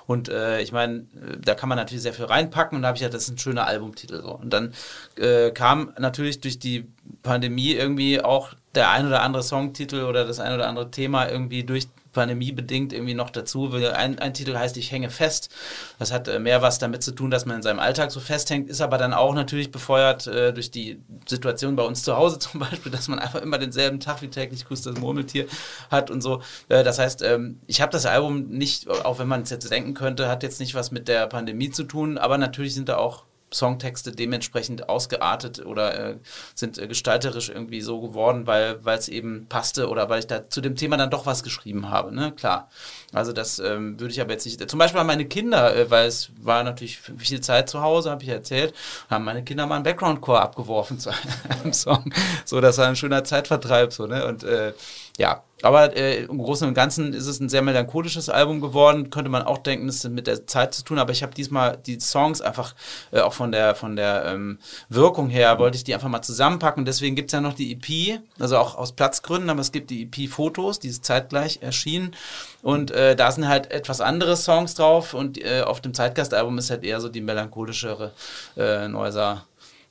Und 0.06 0.28
äh, 0.28 0.60
ich 0.60 0.72
meine, 0.72 0.98
äh, 0.98 1.38
da 1.40 1.54
kann 1.54 1.68
man 1.68 1.76
natürlich 1.76 2.02
sehr 2.02 2.12
viel 2.12 2.26
reinpacken 2.26 2.76
und 2.76 2.82
da 2.82 2.88
habe 2.88 2.96
ich 2.96 3.02
ja, 3.02 3.08
das 3.08 3.24
ist 3.24 3.30
ein 3.30 3.38
schöner 3.38 3.66
Albumtitel. 3.66 4.22
So. 4.22 4.32
Und 4.32 4.50
dann 4.50 4.74
äh, 5.16 5.50
kam 5.50 5.92
natürlich 5.98 6.40
durch 6.40 6.58
die 6.58 6.86
Pandemie 7.22 7.72
irgendwie 7.72 8.20
auch 8.20 8.54
der 8.74 8.90
ein 8.90 9.06
oder 9.06 9.22
andere 9.22 9.42
Songtitel 9.42 10.04
oder 10.04 10.24
das 10.24 10.38
ein 10.38 10.54
oder 10.54 10.68
andere 10.68 10.90
Thema 10.90 11.28
irgendwie 11.28 11.64
durch 11.64 11.88
Pandemie 12.12 12.52
bedingt 12.52 12.92
irgendwie 12.92 13.14
noch 13.14 13.30
dazu. 13.30 13.72
Ein, 13.72 14.18
ein 14.18 14.34
Titel 14.34 14.56
heißt 14.56 14.76
Ich 14.76 14.92
hänge 14.92 15.10
fest. 15.10 15.50
Das 15.98 16.12
hat 16.12 16.28
äh, 16.28 16.38
mehr 16.38 16.62
was 16.62 16.78
damit 16.78 17.02
zu 17.02 17.12
tun, 17.12 17.30
dass 17.30 17.46
man 17.46 17.56
in 17.56 17.62
seinem 17.62 17.78
Alltag 17.78 18.10
so 18.10 18.20
festhängt, 18.20 18.68
ist 18.68 18.80
aber 18.80 18.98
dann 18.98 19.14
auch 19.14 19.34
natürlich 19.34 19.70
befeuert 19.70 20.26
äh, 20.26 20.52
durch 20.52 20.70
die 20.70 21.00
Situation 21.28 21.76
bei 21.76 21.82
uns 21.82 22.02
zu 22.02 22.16
Hause 22.16 22.38
zum 22.40 22.60
Beispiel, 22.60 22.92
dass 22.92 23.08
man 23.08 23.18
einfach 23.18 23.42
immer 23.42 23.58
denselben 23.58 24.00
Tag 24.00 24.22
wie 24.22 24.28
täglich 24.28 24.64
grüßt 24.66 24.86
das 24.86 24.96
Murmeltier 24.96 25.46
hat 25.90 26.10
und 26.10 26.20
so. 26.20 26.42
Äh, 26.68 26.84
das 26.84 26.98
heißt, 26.98 27.22
ähm, 27.22 27.60
ich 27.66 27.80
habe 27.80 27.92
das 27.92 28.06
Album 28.06 28.48
nicht, 28.48 28.88
auch 28.88 29.18
wenn 29.18 29.28
man 29.28 29.42
es 29.42 29.50
jetzt 29.50 29.70
denken 29.70 29.94
könnte, 29.94 30.28
hat 30.28 30.42
jetzt 30.42 30.60
nicht 30.60 30.74
was 30.74 30.90
mit 30.90 31.08
der 31.08 31.26
Pandemie 31.26 31.70
zu 31.70 31.84
tun, 31.84 32.18
aber 32.18 32.38
natürlich 32.38 32.74
sind 32.74 32.88
da 32.88 32.96
auch 32.96 33.24
Songtexte 33.52 34.12
dementsprechend 34.12 34.88
ausgeartet 34.88 35.64
oder 35.64 36.10
äh, 36.10 36.16
sind 36.54 36.78
äh, 36.78 36.86
gestalterisch 36.86 37.48
irgendwie 37.48 37.80
so 37.80 38.00
geworden, 38.00 38.46
weil 38.46 38.78
es 38.86 39.08
eben 39.08 39.46
passte 39.48 39.88
oder 39.88 40.08
weil 40.08 40.20
ich 40.20 40.26
da 40.26 40.48
zu 40.48 40.60
dem 40.60 40.76
Thema 40.76 40.96
dann 40.96 41.10
doch 41.10 41.26
was 41.26 41.42
geschrieben 41.42 41.90
habe, 41.90 42.14
ne? 42.14 42.32
Klar. 42.32 42.70
Also 43.12 43.32
das 43.32 43.58
ähm, 43.58 43.98
würde 43.98 44.12
ich 44.12 44.20
aber 44.20 44.32
jetzt 44.32 44.46
nicht. 44.46 44.70
Zum 44.70 44.78
Beispiel 44.78 45.02
meine 45.02 45.24
Kinder, 45.24 45.74
äh, 45.74 45.90
weil 45.90 46.06
es 46.06 46.30
war 46.40 46.62
natürlich 46.62 47.00
viel 47.00 47.40
Zeit 47.40 47.68
zu 47.68 47.82
Hause, 47.82 48.10
habe 48.10 48.22
ich 48.22 48.28
erzählt, 48.28 48.72
haben 49.08 49.24
meine 49.24 49.42
Kinder 49.42 49.66
mal 49.66 49.76
einen 49.76 49.84
Background-Core 49.84 50.40
abgeworfen 50.40 51.00
zu 51.00 51.10
einem 51.48 51.72
Song. 51.72 52.12
So, 52.44 52.60
das 52.60 52.78
war 52.78 52.86
ein 52.86 52.96
schöner 52.96 53.24
Zeitvertreib, 53.24 53.92
so, 53.92 54.06
ne? 54.06 54.26
Und 54.26 54.44
äh, 54.44 54.72
ja, 55.20 55.42
aber 55.60 55.94
äh, 55.94 56.22
im 56.22 56.38
Großen 56.38 56.66
und 56.66 56.72
Ganzen 56.72 57.12
ist 57.12 57.26
es 57.26 57.40
ein 57.40 57.50
sehr 57.50 57.60
melancholisches 57.60 58.30
Album 58.30 58.62
geworden. 58.62 59.10
Könnte 59.10 59.30
man 59.30 59.42
auch 59.42 59.58
denken, 59.58 59.86
das 59.86 60.02
hat 60.02 60.12
mit 60.12 60.26
der 60.26 60.46
Zeit 60.46 60.72
zu 60.72 60.82
tun. 60.82 60.98
Aber 60.98 61.12
ich 61.12 61.22
habe 61.22 61.34
diesmal 61.34 61.76
die 61.76 62.00
Songs 62.00 62.40
einfach 62.40 62.74
äh, 63.12 63.20
auch 63.20 63.34
von 63.34 63.52
der, 63.52 63.74
von 63.74 63.96
der 63.96 64.24
ähm, 64.24 64.58
Wirkung 64.88 65.28
her, 65.28 65.58
wollte 65.58 65.76
ich 65.76 65.84
die 65.84 65.92
einfach 65.92 66.08
mal 66.08 66.22
zusammenpacken. 66.22 66.86
Deswegen 66.86 67.16
gibt 67.16 67.28
es 67.28 67.32
ja 67.34 67.42
noch 67.42 67.52
die 67.52 67.72
EP, 67.72 68.22
also 68.38 68.56
auch 68.56 68.76
aus 68.76 68.92
Platzgründen, 68.92 69.50
aber 69.50 69.60
es 69.60 69.72
gibt 69.72 69.90
die 69.90 70.04
EP-Fotos, 70.04 70.78
die 70.78 70.88
ist 70.88 71.04
zeitgleich 71.04 71.58
erschienen. 71.60 72.16
Und 72.62 72.90
äh, 72.92 73.14
da 73.14 73.30
sind 73.30 73.46
halt 73.46 73.70
etwas 73.70 74.00
andere 74.00 74.38
Songs 74.38 74.72
drauf. 74.72 75.12
Und 75.12 75.36
äh, 75.44 75.60
auf 75.60 75.82
dem 75.82 75.92
Zeitgastalbum 75.92 76.56
ist 76.56 76.70
halt 76.70 76.82
eher 76.82 76.98
so 76.98 77.10
die 77.10 77.20
melancholischere 77.20 78.12
äh, 78.56 78.88
Neuser, 78.88 79.44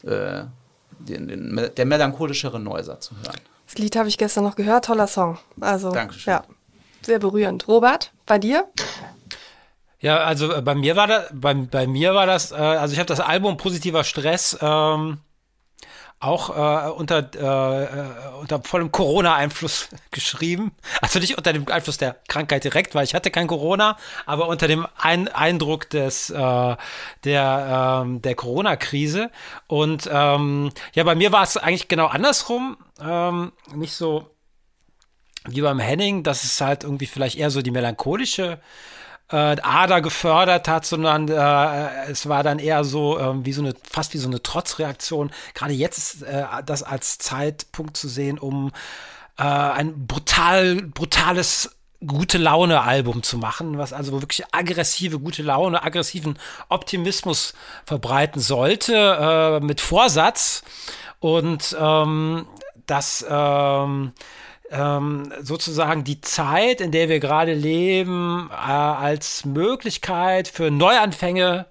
äh, 0.04 0.46
den, 0.98 1.28
den, 1.28 1.70
der 1.78 1.86
melancholischere 1.86 2.60
Neuser 2.60 3.00
zu 3.00 3.14
hören. 3.18 3.40
Das 3.70 3.78
Lied 3.78 3.96
habe 3.96 4.10
ich 4.10 4.18
gestern 4.18 4.46
noch 4.46 4.56
gehört, 4.56 4.86
toller 4.86 5.06
Song. 5.06 5.38
Also, 5.62 5.92
Dankeschön. 5.92 6.34
ja, 6.34 6.44
sehr 7.04 7.20
berührend. 7.20 7.68
Robert, 7.68 8.12
bei 8.26 8.40
dir? 8.40 8.68
Ja, 10.00 10.18
also 10.24 10.52
äh, 10.52 10.62
bei 10.64 10.74
mir 10.74 10.96
war 10.96 11.06
das, 11.06 11.26
bei, 11.32 11.54
bei 11.54 11.86
mir 11.86 12.16
war 12.16 12.26
das, 12.26 12.52
äh, 12.52 12.56
also 12.56 12.94
ich 12.94 13.00
habe 13.00 13.06
das 13.06 13.20
Album 13.20 13.58
Positiver 13.58 14.04
Stress 14.04 14.58
ähm, 14.60 15.20
auch 16.20 16.50
äh, 16.50 16.92
unter, 16.92 17.30
äh, 17.36 17.84
äh, 17.84 18.40
unter 18.42 18.62
vollem 18.62 18.92
Corona-Einfluss 18.92 19.90
geschrieben. 20.12 20.74
Also 21.02 21.20
nicht 21.20 21.38
unter 21.38 21.54
dem 21.54 21.68
Einfluss 21.70 21.98
der 21.98 22.18
Krankheit 22.28 22.66
direkt, 22.66 22.94
weil 22.94 23.06
ich 23.06 23.16
hatte 23.16 23.32
kein 23.32 23.48
Corona, 23.48 23.98
aber 24.26 24.48
unter 24.48 24.68
dem 24.68 24.86
Ein 24.98 25.30
Eindruck 25.30 25.90
des, 25.90 26.30
äh, 26.30 26.76
der, 27.24 28.02
ähm, 28.04 28.22
der 28.22 28.36
Corona-Krise. 28.36 29.32
Und 29.68 30.10
ähm, 30.12 30.72
ja, 30.94 31.04
bei 31.06 31.16
mir 31.16 31.32
war 31.32 31.44
es 31.44 31.56
eigentlich 31.56 31.88
genau 31.88 32.08
andersrum. 32.08 32.78
Ähm, 33.02 33.54
nicht 33.74 33.94
so 33.94 34.30
wie 35.46 35.62
beim 35.62 35.80
Henning, 35.80 36.24
dass 36.24 36.44
es 36.44 36.60
halt 36.60 36.84
irgendwie 36.84 37.06
vielleicht 37.06 37.38
eher 37.38 37.50
so 37.50 37.62
die 37.62 37.72
melancholische 37.72 38.60
äh, 39.32 39.56
Ader 39.62 40.02
gefördert 40.02 40.68
hat, 40.68 40.86
sondern 40.86 41.28
äh, 41.28 42.12
es 42.12 42.28
war 42.28 42.44
dann 42.44 42.60
eher 42.60 42.84
so 42.84 43.20
äh, 43.20 43.46
wie 43.46 43.54
so 43.54 43.62
eine 43.62 43.74
fast 43.90 44.14
wie 44.14 44.18
so 44.18 44.28
eine 44.28 44.42
Trotzreaktion. 44.42 45.32
Gerade 45.54 45.74
jetzt 45.74 46.24
äh, 46.24 46.46
das 46.66 46.84
als 46.84 47.18
Zeitpunkt 47.20 47.98
zu 47.98 48.08
sehen, 48.08 48.40
um 48.40 48.72
äh, 49.38 49.44
ein 49.44 50.08
brutal 50.08 50.76
brutales 50.76 51.76
gute 52.06 52.38
Laune 52.38 52.82
Album 52.82 53.24
zu 53.24 53.38
machen, 53.38 53.78
was 53.78 53.92
also 53.92 54.14
wirklich 54.14 54.44
aggressive 54.54 55.20
gute 55.20 55.44
Laune, 55.44 55.84
aggressiven 55.84 56.40
Optimismus 56.70 57.54
verbreiten 57.86 58.42
sollte 58.42 58.94
äh, 58.96 59.66
mit 59.66 59.82
Vorsatz 59.82 60.64
und 61.20 61.76
ähm, 61.80 62.48
das 62.86 63.26
ähm, 63.30 64.14
ähm, 64.72 65.34
sozusagen 65.42 66.04
die 66.04 66.22
Zeit, 66.22 66.82
in 66.82 66.92
der 66.92 67.10
wir 67.10 67.20
gerade 67.20 67.54
leben, 67.54 68.50
äh, 68.52 68.56
als 68.56 69.46
Möglichkeit 69.46 70.48
für 70.48 70.72
Neuanfänge 70.72 71.66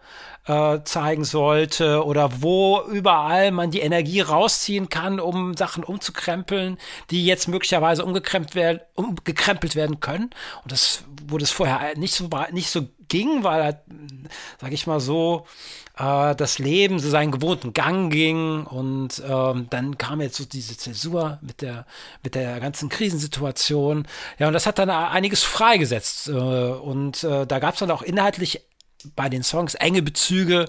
äh, 0.48 0.82
zeigen 0.84 1.24
sollte 1.24 2.04
oder 2.04 2.42
wo 2.42 2.82
überall 2.90 3.52
man 3.52 3.70
die 3.70 3.80
Energie 3.80 4.20
rausziehen 4.20 4.88
kann, 4.88 5.20
um 5.20 5.54
Sachen 5.56 5.84
umzukrempeln, 5.84 6.78
die 7.11 7.24
jetzt 7.24 7.48
möglicherweise 7.48 8.04
umgekrempelt 8.04 8.54
werden, 8.54 8.80
umgekrempelt 8.94 9.76
werden 9.76 10.00
können. 10.00 10.30
Und 10.62 10.72
das, 10.72 11.04
wo 11.26 11.38
das 11.38 11.50
vorher 11.50 11.96
nicht 11.98 12.14
so, 12.14 12.28
nicht 12.50 12.70
so 12.70 12.88
ging, 13.08 13.44
weil, 13.44 13.80
sag 14.61 14.72
ich 14.72 14.87
mal 14.87 15.00
so, 15.00 15.46
äh, 15.98 16.34
das 16.34 16.58
Leben 16.58 16.98
so 16.98 17.11
seinen 17.11 17.32
gewohnten 17.32 17.72
Gang 17.72 18.12
ging 18.12 18.64
und 18.64 19.22
ähm, 19.28 19.66
dann 19.70 19.98
kam 19.98 20.20
jetzt 20.20 20.37
so 20.37 20.44
diese 20.44 20.76
Zäsur 20.76 21.38
mit 21.42 21.62
der, 21.62 21.87
mit 22.22 22.34
der 22.34 22.61
ganzen 22.61 22.88
Krisensituation. 22.88 24.06
Ja, 24.38 24.46
und 24.46 24.52
das 24.52 24.66
hat 24.66 24.78
dann 24.78 24.90
einiges 24.90 25.42
freigesetzt. 25.42 26.28
Äh, 26.28 26.32
und 26.32 27.24
äh, 27.24 27.46
da 27.46 27.58
gab 27.58 27.74
es 27.74 27.80
dann 27.80 27.90
auch 27.90 28.02
inhaltlich 28.02 28.62
bei 29.14 29.28
den 29.28 29.42
Songs 29.42 29.74
enge 29.74 30.02
Bezüge. 30.02 30.66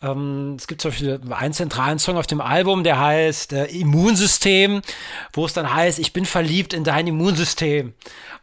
Ähm, 0.00 0.56
es 0.58 0.66
gibt 0.66 0.80
zum 0.80 0.90
Beispiel 0.90 1.20
einen 1.30 1.52
zentralen 1.52 1.98
Song 1.98 2.16
auf 2.16 2.26
dem 2.26 2.40
Album, 2.40 2.84
der 2.84 3.00
heißt 3.00 3.52
äh, 3.52 3.66
Immunsystem, 3.66 4.82
wo 5.32 5.44
es 5.44 5.52
dann 5.52 5.72
heißt, 5.72 5.98
ich 5.98 6.12
bin 6.12 6.24
verliebt 6.24 6.72
in 6.72 6.84
dein 6.84 7.06
Immunsystem. 7.06 7.94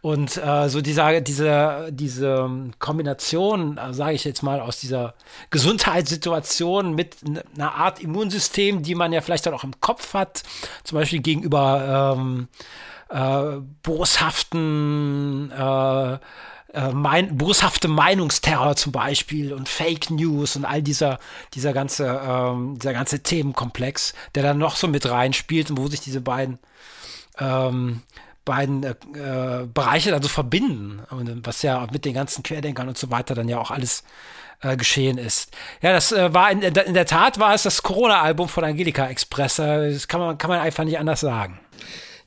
Und 0.01 0.37
äh, 0.37 0.69
so 0.69 0.81
dieser, 0.81 1.21
diese, 1.21 1.89
diese 1.91 2.49
Kombination, 2.79 3.77
äh, 3.77 3.93
sage 3.93 4.13
ich 4.13 4.23
jetzt 4.23 4.43
mal, 4.43 4.59
aus 4.59 4.79
dieser 4.79 5.15
Gesundheitssituation 5.49 6.93
mit 6.93 7.17
einer 7.55 7.73
Art 7.73 8.01
Immunsystem, 8.01 8.83
die 8.83 8.95
man 8.95 9.13
ja 9.13 9.21
vielleicht 9.21 9.45
dann 9.45 9.53
auch 9.53 9.63
im 9.63 9.79
Kopf 9.79 10.13
hat, 10.13 10.43
zum 10.83 10.97
Beispiel 10.97 11.21
gegenüber 11.21 12.15
ähm, 12.17 12.47
äh, 13.09 13.61
boshaften 13.81 15.51
äh, 16.75 16.89
äh, 16.89 16.93
mein, 16.93 17.37
boshafte 17.37 17.87
Meinungsterror 17.87 18.75
zum 18.75 18.91
Beispiel 18.91 19.53
und 19.53 19.69
Fake 19.69 20.09
News 20.09 20.55
und 20.55 20.65
all 20.65 20.81
dieser, 20.81 21.19
dieser 21.53 21.73
ganze, 21.73 22.21
ähm, 22.27 22.77
dieser 22.77 22.93
ganze 22.93 23.19
Themenkomplex, 23.21 24.13
der 24.35 24.43
dann 24.43 24.57
noch 24.57 24.75
so 24.75 24.87
mit 24.87 25.09
reinspielt 25.09 25.69
und 25.69 25.77
wo 25.77 25.87
sich 25.87 26.01
diese 26.01 26.21
beiden 26.21 26.59
ähm, 27.37 28.01
beiden 28.45 28.83
äh, 28.83 28.91
äh, 28.91 29.65
Bereiche 29.65 30.11
dann 30.11 30.21
so 30.21 30.29
verbinden, 30.29 31.01
was 31.43 31.63
ja 31.63 31.87
mit 31.91 32.05
den 32.05 32.13
ganzen 32.13 32.43
Querdenkern 32.43 32.87
und 32.87 32.97
so 32.97 33.09
weiter 33.09 33.33
dann 33.33 33.49
ja 33.49 33.57
auch 33.57 33.71
alles 33.71 34.03
äh, 34.61 34.77
geschehen 34.77 35.17
ist. 35.17 35.51
Ja, 35.81 35.91
das 35.91 36.11
äh, 36.11 36.33
war 36.33 36.51
in, 36.51 36.61
in, 36.61 36.93
der 36.93 37.07
Tat 37.07 37.39
war 37.39 37.55
es 37.55 37.63
das 37.63 37.81
Corona-Album 37.81 38.47
von 38.47 38.63
Angelika 38.63 39.07
Express. 39.07 39.55
Das 39.55 40.07
kann 40.07 40.19
man, 40.19 40.37
kann 40.37 40.49
man 40.51 40.59
einfach 40.59 40.83
nicht 40.83 40.99
anders 40.99 41.21
sagen. 41.21 41.59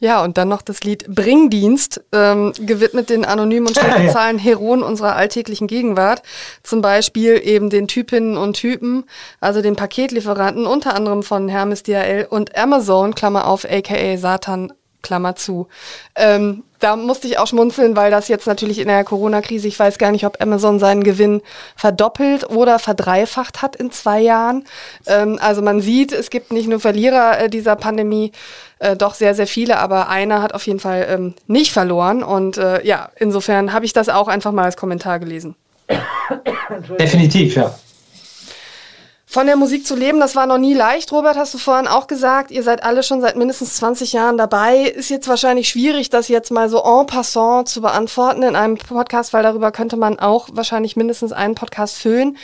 Ja, 0.01 0.23
und 0.23 0.39
dann 0.39 0.49
noch 0.49 0.63
das 0.63 0.85
Lied 0.85 1.07
Bringdienst, 1.13 2.03
ähm, 2.13 2.53
gewidmet 2.59 3.11
den 3.11 3.25
anonymen 3.25 3.67
und 3.67 3.77
schlecht 3.77 4.17
Heroen 4.45 4.83
unserer 4.83 5.17
alltäglichen 5.17 5.67
Gegenwart. 5.67 6.23
Zum 6.63 6.81
Beispiel 6.81 7.41
eben 7.43 7.69
den 7.69 7.89
Typinnen 7.89 8.37
und 8.37 8.55
Typen, 8.55 9.05
also 9.41 9.61
den 9.61 9.75
Paketlieferanten, 9.75 10.67
unter 10.67 10.95
anderem 10.95 11.23
von 11.23 11.49
Hermes 11.49 11.83
DHL 11.83 12.27
und 12.31 12.57
Amazon, 12.57 13.15
Klammer 13.15 13.47
auf, 13.49 13.65
aka 13.65 14.17
Satan, 14.17 14.73
Klammer 15.03 15.35
zu. 15.37 15.69
Ähm, 16.15 16.65
da 16.81 16.97
musste 16.97 17.27
ich 17.27 17.39
auch 17.39 17.47
schmunzeln, 17.47 17.97
weil 17.97 18.11
das 18.11 18.29
jetzt 18.29 18.47
natürlich 18.47 18.79
in 18.79 18.89
der 18.89 19.03
Corona-Krise, 19.05 19.67
ich 19.67 19.79
weiß 19.79 19.99
gar 19.99 20.13
nicht, 20.13 20.25
ob 20.27 20.41
Amazon 20.41 20.79
seinen 20.79 21.03
Gewinn 21.03 21.43
verdoppelt 21.77 22.49
oder 22.51 22.79
verdreifacht 22.79 23.63
hat 23.63 23.75
in 23.75 23.91
zwei 23.91 24.21
Jahren. 24.21 24.65
Ähm, 25.07 25.39
also 25.41 25.63
man 25.63 25.81
sieht, 25.81 26.13
es 26.13 26.31
gibt 26.31 26.53
nicht 26.53 26.69
nur 26.69 26.81
Verlierer 26.81 27.41
äh, 27.41 27.49
dieser 27.49 27.75
Pandemie, 27.77 28.33
äh, 28.79 28.97
doch 28.97 29.15
sehr, 29.15 29.35
sehr 29.35 29.47
viele, 29.47 29.79
aber 29.79 30.09
einer 30.09 30.43
hat 30.43 30.55
auf 30.55 30.67
jeden 30.67 30.81
Fall 30.81 31.07
ähm, 31.09 31.35
nicht 31.47 31.73
verloren. 31.73 32.23
Und 32.23 32.59
äh, 32.59 32.85
ja, 32.87 33.11
insofern 33.17 33.73
habe 33.73 33.85
ich 33.85 33.93
das 33.93 34.09
auch 34.09 34.29
einfach 34.29 34.53
mal 34.53 34.65
als 34.65 34.77
Kommentar 34.77 35.19
gelesen. 35.19 35.57
Definitiv, 36.99 37.57
ja. 37.57 37.75
Von 39.31 39.47
der 39.47 39.57
Musik 39.57 39.87
zu 39.87 39.95
leben, 39.95 40.21
das 40.21 40.37
war 40.37 40.47
noch 40.47 40.57
nie 40.57 40.73
leicht. 40.73 41.13
Robert, 41.13 41.37
hast 41.37 41.53
du 41.53 41.59
vorhin 41.59 41.87
auch 41.87 42.07
gesagt, 42.07 42.51
ihr 42.51 42.63
seid 42.63 42.83
alle 42.83 43.03
schon 43.03 43.21
seit 43.21 43.37
mindestens 43.37 43.75
20 43.75 44.15
Jahren 44.15 44.39
dabei. 44.39 44.85
Ist 44.85 45.11
jetzt 45.11 45.29
wahrscheinlich 45.29 45.69
schwierig, 45.69 46.09
das 46.09 46.29
jetzt 46.29 46.51
mal 46.51 46.71
so 46.71 46.83
en 46.83 47.05
passant 47.05 47.69
zu 47.69 47.83
beantworten 47.83 48.43
in 48.43 48.57
einem 48.57 48.79
Podcast, 48.79 49.35
weil 49.35 49.43
darüber 49.43 49.71
könnte 49.71 49.99
man 49.99 50.19
auch 50.19 50.49
wahrscheinlich 50.53 50.97
mindestens 50.97 51.33
einen 51.33 51.55
Podcast 51.55 51.99
füllen. 51.99 52.39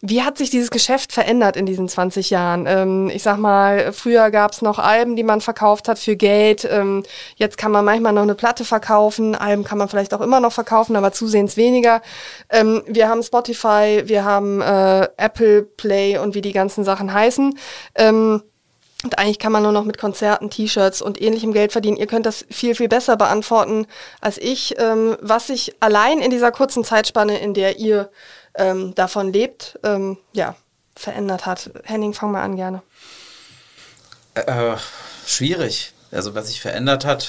Wie 0.00 0.22
hat 0.22 0.38
sich 0.38 0.50
dieses 0.50 0.70
Geschäft 0.70 1.12
verändert 1.12 1.56
in 1.56 1.66
diesen 1.66 1.88
20 1.88 2.30
Jahren? 2.30 2.66
Ähm, 2.68 3.10
ich 3.12 3.24
sag 3.24 3.36
mal, 3.38 3.92
früher 3.92 4.30
gab 4.30 4.52
es 4.52 4.62
noch 4.62 4.78
Alben, 4.78 5.16
die 5.16 5.24
man 5.24 5.40
verkauft 5.40 5.88
hat 5.88 5.98
für 5.98 6.14
Geld. 6.14 6.64
Ähm, 6.70 7.02
jetzt 7.34 7.58
kann 7.58 7.72
man 7.72 7.84
manchmal 7.84 8.12
noch 8.12 8.22
eine 8.22 8.36
Platte 8.36 8.64
verkaufen. 8.64 9.34
Alben 9.34 9.64
kann 9.64 9.76
man 9.76 9.88
vielleicht 9.88 10.14
auch 10.14 10.20
immer 10.20 10.38
noch 10.38 10.52
verkaufen, 10.52 10.94
aber 10.94 11.10
zusehends 11.12 11.56
weniger. 11.56 12.00
Ähm, 12.48 12.84
wir 12.86 13.08
haben 13.08 13.24
Spotify, 13.24 14.02
wir 14.04 14.24
haben 14.24 14.60
äh, 14.60 15.08
Apple 15.16 15.62
Play 15.62 16.18
und 16.18 16.36
wie 16.36 16.42
die 16.42 16.52
ganzen 16.52 16.84
Sachen 16.84 17.12
heißen. 17.12 17.58
Ähm, 17.96 18.42
und 19.04 19.18
eigentlich 19.18 19.38
kann 19.38 19.52
man 19.52 19.62
nur 19.62 19.72
noch 19.72 19.84
mit 19.84 19.98
Konzerten, 19.98 20.50
T-Shirts 20.50 21.02
und 21.02 21.20
ähnlichem 21.20 21.52
Geld 21.52 21.72
verdienen. 21.72 21.96
Ihr 21.96 22.08
könnt 22.08 22.26
das 22.26 22.44
viel, 22.50 22.74
viel 22.74 22.88
besser 22.88 23.16
beantworten 23.16 23.86
als 24.20 24.38
ich, 24.38 24.74
ähm, 24.78 25.16
was 25.20 25.48
sich 25.48 25.74
allein 25.80 26.20
in 26.20 26.30
dieser 26.30 26.52
kurzen 26.52 26.84
Zeitspanne, 26.84 27.38
in 27.38 27.54
der 27.54 27.78
ihr 27.78 28.10
ähm, 28.58 28.94
davon 28.94 29.32
lebt, 29.32 29.78
ähm, 29.82 30.18
ja, 30.32 30.56
verändert 30.94 31.46
hat. 31.46 31.70
Henning, 31.84 32.12
fang 32.12 32.32
mal 32.32 32.42
an 32.42 32.56
gerne. 32.56 32.82
Äh, 34.34 34.76
schwierig. 35.26 35.92
Also 36.10 36.34
was 36.34 36.48
sich 36.48 36.60
verändert 36.60 37.04
hat, 37.04 37.28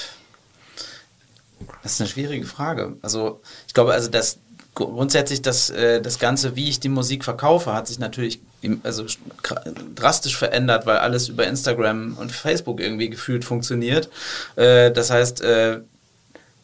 das 1.82 1.92
ist 1.92 2.00
eine 2.00 2.08
schwierige 2.08 2.46
Frage. 2.46 2.96
Also 3.02 3.40
ich 3.66 3.74
glaube, 3.74 3.92
also 3.92 4.10
das 4.10 4.38
grundsätzlich 4.74 5.42
das, 5.42 5.70
äh, 5.70 6.00
das 6.00 6.18
Ganze, 6.18 6.56
wie 6.56 6.68
ich 6.68 6.80
die 6.80 6.88
Musik 6.88 7.24
verkaufe, 7.24 7.74
hat 7.74 7.88
sich 7.88 7.98
natürlich 7.98 8.40
im, 8.62 8.80
also 8.84 9.04
drastisch 9.94 10.36
verändert, 10.36 10.86
weil 10.86 10.98
alles 10.98 11.28
über 11.28 11.46
Instagram 11.46 12.16
und 12.18 12.32
Facebook 12.32 12.80
irgendwie 12.80 13.10
gefühlt 13.10 13.44
funktioniert. 13.44 14.08
Äh, 14.56 14.92
das 14.92 15.10
heißt, 15.10 15.40
äh, 15.42 15.80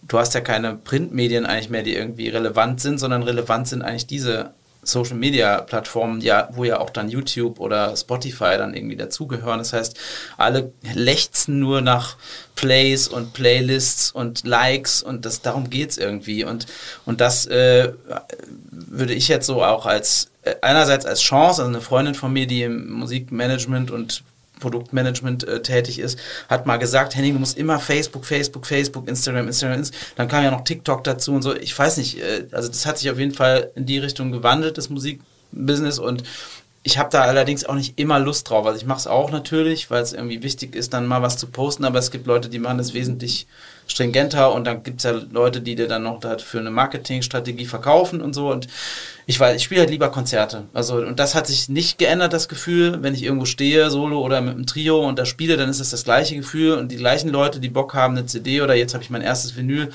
du 0.08 0.18
hast 0.18 0.34
ja 0.34 0.40
keine 0.40 0.74
Printmedien 0.74 1.46
eigentlich 1.46 1.70
mehr, 1.70 1.82
die 1.82 1.94
irgendwie 1.94 2.28
relevant 2.28 2.80
sind, 2.80 2.98
sondern 2.98 3.22
relevant 3.22 3.68
sind 3.68 3.82
eigentlich 3.82 4.06
diese 4.06 4.52
Social 4.86 5.16
Media 5.16 5.60
Plattformen, 5.62 6.20
ja, 6.20 6.48
wo 6.52 6.64
ja 6.64 6.78
auch 6.78 6.90
dann 6.90 7.08
YouTube 7.08 7.58
oder 7.58 7.96
Spotify 7.96 8.56
dann 8.56 8.74
irgendwie 8.74 8.96
dazugehören. 8.96 9.58
Das 9.58 9.72
heißt, 9.72 9.98
alle 10.36 10.72
lechzen 10.94 11.58
nur 11.58 11.80
nach 11.80 12.16
Plays 12.54 13.08
und 13.08 13.32
Playlists 13.32 14.12
und 14.12 14.46
Likes 14.46 15.02
und 15.02 15.24
das 15.24 15.42
darum 15.42 15.70
geht's 15.70 15.98
irgendwie. 15.98 16.44
Und, 16.44 16.66
und 17.04 17.20
das 17.20 17.46
äh, 17.46 17.92
würde 18.70 19.14
ich 19.14 19.26
jetzt 19.28 19.46
so 19.46 19.62
auch 19.64 19.86
als 19.86 20.30
äh, 20.42 20.54
einerseits 20.62 21.04
als 21.04 21.20
Chance, 21.20 21.62
also 21.62 21.74
eine 21.74 21.80
Freundin 21.80 22.14
von 22.14 22.32
mir, 22.32 22.46
die 22.46 22.62
im 22.62 22.90
Musikmanagement 22.92 23.90
und 23.90 24.22
Produktmanagement 24.60 25.46
äh, 25.46 25.62
tätig 25.62 25.98
ist, 25.98 26.18
hat 26.48 26.66
mal 26.66 26.78
gesagt, 26.78 27.14
Henning, 27.14 27.34
du 27.34 27.40
musst 27.40 27.58
immer 27.58 27.78
Facebook, 27.78 28.24
Facebook, 28.24 28.66
Facebook, 28.66 29.08
Instagram, 29.08 29.48
Instagram, 29.48 29.78
Instagram. 29.78 30.06
Dann 30.16 30.28
kam 30.28 30.44
ja 30.44 30.50
noch 30.50 30.64
TikTok 30.64 31.04
dazu 31.04 31.32
und 31.32 31.42
so. 31.42 31.54
Ich 31.54 31.78
weiß 31.78 31.96
nicht, 31.98 32.20
äh, 32.20 32.46
also 32.52 32.68
das 32.68 32.86
hat 32.86 32.98
sich 32.98 33.10
auf 33.10 33.18
jeden 33.18 33.34
Fall 33.34 33.70
in 33.74 33.86
die 33.86 33.98
Richtung 33.98 34.32
gewandelt, 34.32 34.78
das 34.78 34.90
Musikbusiness 34.90 35.98
und 35.98 36.22
ich 36.82 36.98
habe 36.98 37.10
da 37.10 37.22
allerdings 37.22 37.64
auch 37.64 37.74
nicht 37.74 37.98
immer 37.98 38.20
Lust 38.20 38.48
drauf. 38.48 38.64
Also 38.64 38.78
ich 38.78 38.86
mache 38.86 39.00
es 39.00 39.06
auch 39.08 39.32
natürlich, 39.32 39.90
weil 39.90 40.04
es 40.04 40.12
irgendwie 40.12 40.44
wichtig 40.44 40.76
ist, 40.76 40.94
dann 40.94 41.08
mal 41.08 41.20
was 41.20 41.36
zu 41.36 41.48
posten, 41.48 41.84
aber 41.84 41.98
es 41.98 42.12
gibt 42.12 42.28
Leute, 42.28 42.48
die 42.48 42.60
machen 42.60 42.78
das 42.78 42.94
wesentlich 42.94 43.48
stringenter 43.86 44.52
und 44.52 44.64
dann 44.64 44.82
gibt 44.82 44.98
es 44.98 45.04
ja 45.04 45.12
Leute, 45.30 45.60
die 45.60 45.74
dir 45.74 45.88
dann 45.88 46.02
noch 46.02 46.20
für 46.40 46.58
eine 46.58 46.70
Marketingstrategie 46.70 47.66
verkaufen 47.66 48.20
und 48.20 48.34
so. 48.34 48.50
Und 48.50 48.66
ich 49.28 49.38
weiß, 49.38 49.56
ich 49.56 49.64
spiele 49.64 49.80
halt 49.80 49.90
lieber 49.90 50.10
Konzerte. 50.10 50.64
Also, 50.72 50.96
und 50.96 51.18
das 51.18 51.34
hat 51.34 51.46
sich 51.46 51.68
nicht 51.68 51.98
geändert, 51.98 52.32
das 52.32 52.48
Gefühl, 52.48 53.02
wenn 53.02 53.14
ich 53.14 53.22
irgendwo 53.24 53.44
stehe, 53.44 53.90
solo 53.90 54.20
oder 54.20 54.40
mit 54.40 54.54
einem 54.54 54.66
Trio 54.66 55.06
und 55.06 55.18
da 55.18 55.24
spiele, 55.24 55.56
dann 55.56 55.68
ist 55.68 55.80
es 55.80 55.90
das 55.90 56.04
gleiche 56.04 56.36
Gefühl 56.36 56.78
und 56.78 56.92
die 56.92 56.96
gleichen 56.96 57.30
Leute, 57.30 57.58
die 57.60 57.68
Bock 57.68 57.94
haben, 57.94 58.16
eine 58.16 58.26
CD 58.26 58.60
oder 58.60 58.74
jetzt 58.74 58.94
habe 58.94 59.02
ich 59.02 59.10
mein 59.10 59.22
erstes 59.22 59.56
Vinyl 59.56 59.90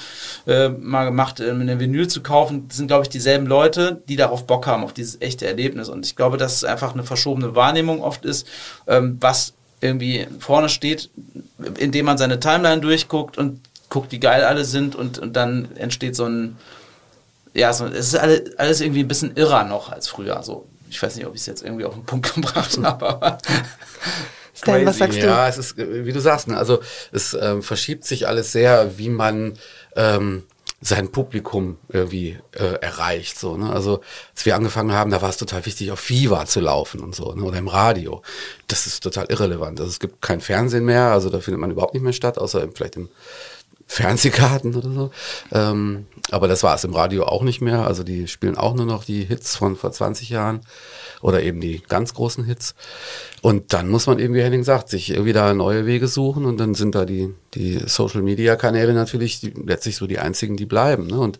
äh, 0.47 0.69
mal 0.69 1.05
gemacht, 1.05 1.39
äh, 1.39 1.49
eine 1.49 1.79
Vinyl 1.79 2.07
zu 2.07 2.21
kaufen, 2.21 2.67
sind, 2.71 2.87
glaube 2.87 3.03
ich, 3.03 3.09
dieselben 3.09 3.47
Leute, 3.47 4.01
die 4.09 4.15
darauf 4.15 4.47
Bock 4.47 4.67
haben, 4.67 4.83
auf 4.83 4.93
dieses 4.93 5.21
echte 5.21 5.47
Erlebnis. 5.47 5.87
Und 5.87 6.05
ich 6.05 6.15
glaube, 6.15 6.37
dass 6.37 6.55
es 6.55 6.63
einfach 6.63 6.93
eine 6.93 7.03
verschobene 7.03 7.55
Wahrnehmung 7.55 8.01
oft 8.01 8.25
ist, 8.25 8.47
ähm, 8.87 9.17
was 9.21 9.53
irgendwie 9.81 10.27
vorne 10.39 10.69
steht, 10.69 11.09
indem 11.77 12.05
man 12.05 12.17
seine 12.17 12.39
Timeline 12.39 12.81
durchguckt 12.81 13.37
und 13.37 13.59
guckt, 13.91 14.11
wie 14.11 14.19
geil 14.19 14.43
alle 14.43 14.65
sind 14.65 14.95
und, 14.95 15.19
und 15.19 15.35
dann 15.35 15.75
entsteht 15.75 16.15
so 16.15 16.25
ein, 16.25 16.57
ja, 17.53 17.71
so, 17.73 17.85
es 17.85 18.07
ist 18.07 18.15
alles, 18.15 18.57
alles 18.57 18.81
irgendwie 18.81 19.01
ein 19.01 19.07
bisschen 19.07 19.35
irrer 19.35 19.65
noch 19.65 19.91
als 19.91 20.07
früher. 20.07 20.41
So, 20.41 20.67
ich 20.89 21.03
weiß 21.03 21.15
nicht, 21.17 21.27
ob 21.27 21.35
ich 21.35 21.41
es 21.41 21.47
jetzt 21.47 21.63
irgendwie 21.63 21.85
auf 21.85 21.93
den 21.93 22.05
Punkt 22.05 22.33
gebracht 22.33 22.79
habe, 22.81 23.07
aber. 23.07 23.37
Stan, 24.55 24.85
was 24.85 24.97
sagst 24.97 25.17
du? 25.17 25.25
Ja, 25.25 25.47
es 25.47 25.57
ist, 25.57 25.77
wie 25.77 26.11
du 26.11 26.19
sagst, 26.19 26.47
ne, 26.47 26.57
also 26.57 26.81
es 27.11 27.33
ähm, 27.33 27.63
verschiebt 27.63 28.05
sich 28.05 28.27
alles 28.27 28.51
sehr, 28.51 28.97
wie 28.97 29.09
man 29.09 29.57
ähm, 29.95 30.43
sein 30.81 31.11
Publikum 31.11 31.77
irgendwie 31.89 32.39
äh, 32.53 32.75
erreicht. 32.81 33.39
So, 33.39 33.57
ne? 33.57 33.71
Also 33.71 34.01
als 34.33 34.45
wir 34.45 34.55
angefangen 34.55 34.93
haben, 34.93 35.09
da 35.09 35.21
war 35.21 35.29
es 35.29 35.37
total 35.37 35.65
wichtig, 35.65 35.91
auf 35.91 36.09
Viva 36.09 36.45
zu 36.45 36.59
laufen 36.59 37.01
und 37.01 37.15
so, 37.15 37.33
ne? 37.33 37.43
oder 37.43 37.57
im 37.57 37.67
Radio. 37.67 38.21
Das 38.67 38.85
ist 38.87 39.01
total 39.01 39.25
irrelevant. 39.29 39.79
Also 39.79 39.89
es 39.89 39.99
gibt 39.99 40.21
kein 40.21 40.41
Fernsehen 40.41 40.85
mehr, 40.85 41.05
also 41.05 41.29
da 41.29 41.39
findet 41.39 41.59
man 41.59 41.71
überhaupt 41.71 41.93
nicht 41.93 42.03
mehr 42.03 42.13
statt, 42.13 42.37
außer 42.37 42.67
vielleicht 42.73 42.97
im 42.97 43.09
Fernsehkarten 43.91 44.73
oder 44.73 44.89
so. 44.89 45.11
Ähm, 45.51 46.07
aber 46.29 46.47
das 46.47 46.63
war 46.63 46.75
es 46.75 46.85
im 46.85 46.93
Radio 46.93 47.25
auch 47.25 47.43
nicht 47.43 47.59
mehr. 47.59 47.85
Also 47.85 48.03
die 48.03 48.29
spielen 48.29 48.57
auch 48.57 48.73
nur 48.73 48.85
noch 48.85 49.03
die 49.03 49.25
Hits 49.25 49.57
von 49.57 49.75
vor 49.75 49.91
20 49.91 50.29
Jahren 50.29 50.61
oder 51.21 51.43
eben 51.43 51.59
die 51.59 51.83
ganz 51.89 52.13
großen 52.13 52.45
Hits. 52.45 52.73
Und 53.41 53.73
dann 53.73 53.89
muss 53.89 54.07
man 54.07 54.17
eben, 54.19 54.33
wie 54.33 54.43
Henning 54.43 54.63
sagt, 54.63 54.87
sich 54.87 55.09
irgendwie 55.09 55.33
da 55.33 55.53
neue 55.53 55.85
Wege 55.85 56.07
suchen 56.07 56.45
und 56.45 56.57
dann 56.57 56.73
sind 56.73 56.95
da 56.95 57.03
die, 57.03 57.33
die 57.53 57.81
Social 57.85 58.21
Media 58.21 58.55
Kanäle 58.55 58.93
natürlich 58.93 59.41
die, 59.41 59.49
letztlich 59.49 59.97
so 59.97 60.07
die 60.07 60.19
einzigen, 60.19 60.55
die 60.55 60.65
bleiben. 60.65 61.07
Ne? 61.07 61.19
Und 61.19 61.39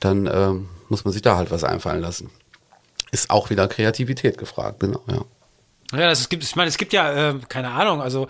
dann 0.00 0.26
ähm, 0.32 0.70
muss 0.88 1.04
man 1.04 1.12
sich 1.12 1.20
da 1.20 1.36
halt 1.36 1.50
was 1.50 1.64
einfallen 1.64 2.00
lassen. 2.00 2.30
Ist 3.12 3.28
auch 3.28 3.50
wieder 3.50 3.68
Kreativität 3.68 4.38
gefragt, 4.38 4.80
genau, 4.80 5.02
ja. 5.06 5.26
Ja, 5.92 6.10
es 6.10 6.28
gibt, 6.28 6.44
ich 6.44 6.54
meine, 6.54 6.68
es 6.68 6.78
gibt 6.78 6.92
ja, 6.92 7.30
äh, 7.30 7.34
keine 7.48 7.70
Ahnung, 7.70 8.00
also 8.00 8.28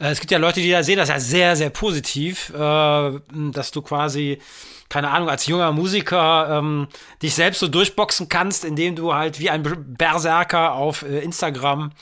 äh, 0.00 0.08
es 0.08 0.20
gibt 0.20 0.30
ja 0.30 0.38
Leute, 0.38 0.60
die 0.60 0.70
da 0.70 0.82
sehen 0.82 0.96
das 0.96 1.10
ja 1.10 1.20
sehr, 1.20 1.56
sehr 1.56 1.68
positiv, 1.68 2.50
äh, 2.50 3.20
dass 3.52 3.70
du 3.70 3.82
quasi, 3.82 4.40
keine 4.88 5.10
Ahnung, 5.10 5.28
als 5.28 5.46
junger 5.46 5.72
Musiker 5.72 6.58
ähm, 6.58 6.88
dich 7.22 7.34
selbst 7.34 7.60
so 7.60 7.68
durchboxen 7.68 8.30
kannst, 8.30 8.64
indem 8.64 8.96
du 8.96 9.12
halt 9.12 9.40
wie 9.40 9.50
ein 9.50 9.62
Berserker 9.62 10.72
auf 10.72 11.02
äh, 11.02 11.18
Instagram 11.18 11.92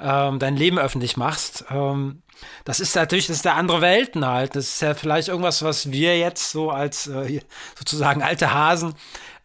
ähm, 0.00 0.38
dein 0.38 0.56
Leben 0.56 0.78
öffentlich 0.78 1.18
machst. 1.18 1.66
Ähm, 1.70 2.22
das 2.64 2.80
ist 2.80 2.96
natürlich, 2.96 3.26
das 3.26 3.36
ist 3.36 3.44
der 3.44 3.56
andere 3.56 3.82
Welten 3.82 4.26
halt. 4.26 4.56
Das 4.56 4.64
ist 4.64 4.82
ja 4.82 4.94
vielleicht 4.94 5.28
irgendwas, 5.28 5.62
was 5.62 5.92
wir 5.92 6.18
jetzt 6.18 6.50
so 6.50 6.70
als 6.70 7.06
äh, 7.06 7.40
sozusagen 7.78 8.22
alte 8.22 8.52
Hasen 8.52 8.94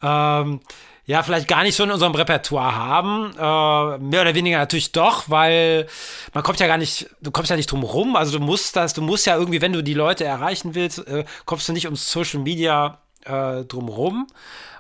ähm, 0.01 0.61
ja, 1.09 1.23
vielleicht 1.23 1.47
gar 1.47 1.63
nicht 1.63 1.75
so 1.75 1.83
in 1.83 1.89
unserem 1.89 2.13
Repertoire 2.13 2.75
haben. 2.75 3.31
Äh, 3.33 3.97
mehr 3.97 4.21
oder 4.21 4.35
weniger 4.35 4.59
natürlich 4.59 4.91
doch, 4.91 5.27
weil 5.27 5.87
man 6.35 6.43
kommt 6.43 6.59
ja 6.59 6.67
gar 6.67 6.77
nicht, 6.77 7.09
du 7.19 7.31
kommst 7.31 7.49
ja 7.49 7.55
nicht 7.55 7.71
drum 7.71 7.81
rum. 7.81 8.15
Also 8.15 8.37
du 8.37 8.45
musst 8.45 8.75
das, 8.75 8.93
du 8.93 9.01
musst 9.01 9.25
ja 9.25 9.35
irgendwie, 9.35 9.59
wenn 9.59 9.73
du 9.73 9.81
die 9.81 9.95
Leute 9.95 10.23
erreichen 10.25 10.75
willst, 10.75 10.99
äh, 11.07 11.25
kommst 11.45 11.67
du 11.67 11.73
nicht 11.73 11.85
ums 11.85 12.11
Social 12.11 12.41
Media 12.41 12.99
äh, 13.25 13.63
drum 13.63 13.89
rum. 13.89 14.27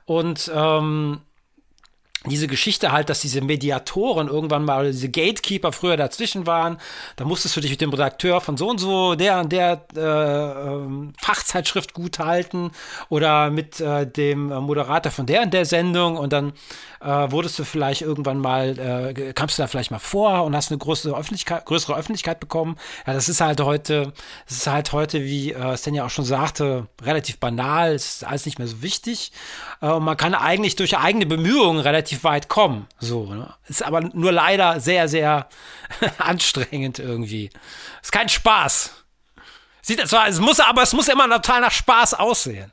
Und 0.05 0.51
ähm, 0.53 1.21
diese 2.29 2.47
Geschichte 2.47 2.91
halt, 2.91 3.09
dass 3.09 3.21
diese 3.21 3.41
Mediatoren 3.41 4.27
irgendwann 4.27 4.63
mal, 4.63 4.91
diese 4.91 5.09
Gatekeeper 5.09 5.71
früher 5.71 5.97
dazwischen 5.97 6.47
waren. 6.47 6.77
Da 7.15 7.25
musstest 7.25 7.55
du 7.55 7.61
dich 7.61 7.71
mit 7.71 7.81
dem 7.81 7.91
Redakteur 7.91 8.41
von 8.41 8.57
so 8.57 8.69
und 8.69 8.79
so 8.79 9.15
der 9.15 9.39
und 9.39 9.51
der 9.51 9.85
äh, 9.95 9.99
äh, 9.99 11.11
Fachzeitschrift 11.19 11.93
gut 11.93 12.19
halten 12.19 12.71
oder 13.09 13.49
mit 13.49 13.79
äh, 13.79 14.05
dem 14.07 14.47
Moderator 14.47 15.11
von 15.11 15.25
der 15.25 15.41
und 15.43 15.53
der 15.53 15.65
Sendung 15.65 16.17
und 16.17 16.33
dann 16.33 16.53
äh, 17.01 17.31
wurdest 17.31 17.57
du 17.59 17.63
vielleicht 17.63 18.01
irgendwann 18.01 18.39
mal, 18.39 19.13
äh, 19.15 19.33
kamst 19.33 19.57
du 19.57 19.63
da 19.63 19.67
vielleicht 19.67 19.91
mal 19.91 19.99
vor 19.99 20.43
und 20.43 20.55
hast 20.55 20.71
eine 20.71 20.77
große 20.77 21.15
Öffentlichkeit, 21.15 21.65
größere 21.65 21.95
Öffentlichkeit 21.95 22.39
bekommen. 22.39 22.77
Ja, 23.07 23.13
das 23.13 23.29
ist 23.29 23.41
halt 23.41 23.61
heute, 23.61 24.13
das 24.47 24.57
ist 24.57 24.67
halt 24.67 24.91
heute, 24.91 25.23
wie 25.23 25.53
äh, 25.53 25.77
Stan 25.77 25.93
ja 25.93 26.05
auch 26.05 26.09
schon 26.09 26.25
sagte, 26.25 26.87
relativ 27.01 27.39
banal, 27.39 27.93
ist 27.93 28.25
alles 28.25 28.45
nicht 28.45 28.59
mehr 28.59 28.67
so 28.67 28.81
wichtig. 28.81 29.31
Äh, 29.81 29.99
man 29.99 30.17
kann 30.17 30.35
eigentlich 30.35 30.75
durch 30.75 30.97
eigene 30.97 31.25
Bemühungen 31.25 31.79
relativ 31.79 32.18
weit 32.23 32.49
kommen. 32.49 32.87
So, 32.99 33.25
ne? 33.25 33.53
Ist 33.67 33.83
aber 33.83 34.01
nur 34.01 34.31
leider 34.31 34.79
sehr, 34.79 35.07
sehr 35.07 35.47
anstrengend 36.17 36.99
irgendwie. 36.99 37.49
Ist 38.01 38.11
kein 38.11 38.29
Spaß. 38.29 38.91
Sieht 39.81 40.07
zwar, 40.07 40.27
es 40.27 40.39
muss, 40.39 40.59
aber 40.59 40.83
es 40.83 40.93
muss 40.93 41.07
immer 41.07 41.29
total 41.29 41.61
nach 41.61 41.71
Spaß 41.71 42.15
aussehen. 42.15 42.71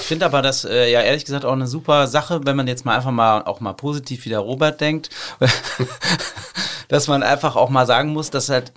Ich 0.00 0.06
finde 0.06 0.26
aber 0.26 0.42
das 0.42 0.64
äh, 0.64 0.90
ja 0.90 1.00
ehrlich 1.00 1.24
gesagt 1.24 1.44
auch 1.46 1.52
eine 1.52 1.66
super 1.66 2.06
Sache, 2.06 2.44
wenn 2.44 2.56
man 2.56 2.66
jetzt 2.66 2.84
mal 2.84 2.96
einfach 2.96 3.10
mal 3.10 3.42
auch 3.42 3.60
mal 3.60 3.72
positiv 3.72 4.24
wie 4.26 4.28
der 4.28 4.40
Robert 4.40 4.80
denkt, 4.80 5.08
dass 6.88 7.08
man 7.08 7.22
einfach 7.22 7.56
auch 7.56 7.70
mal 7.70 7.86
sagen 7.86 8.12
muss, 8.12 8.30
dass 8.30 8.48
halt 8.48 8.72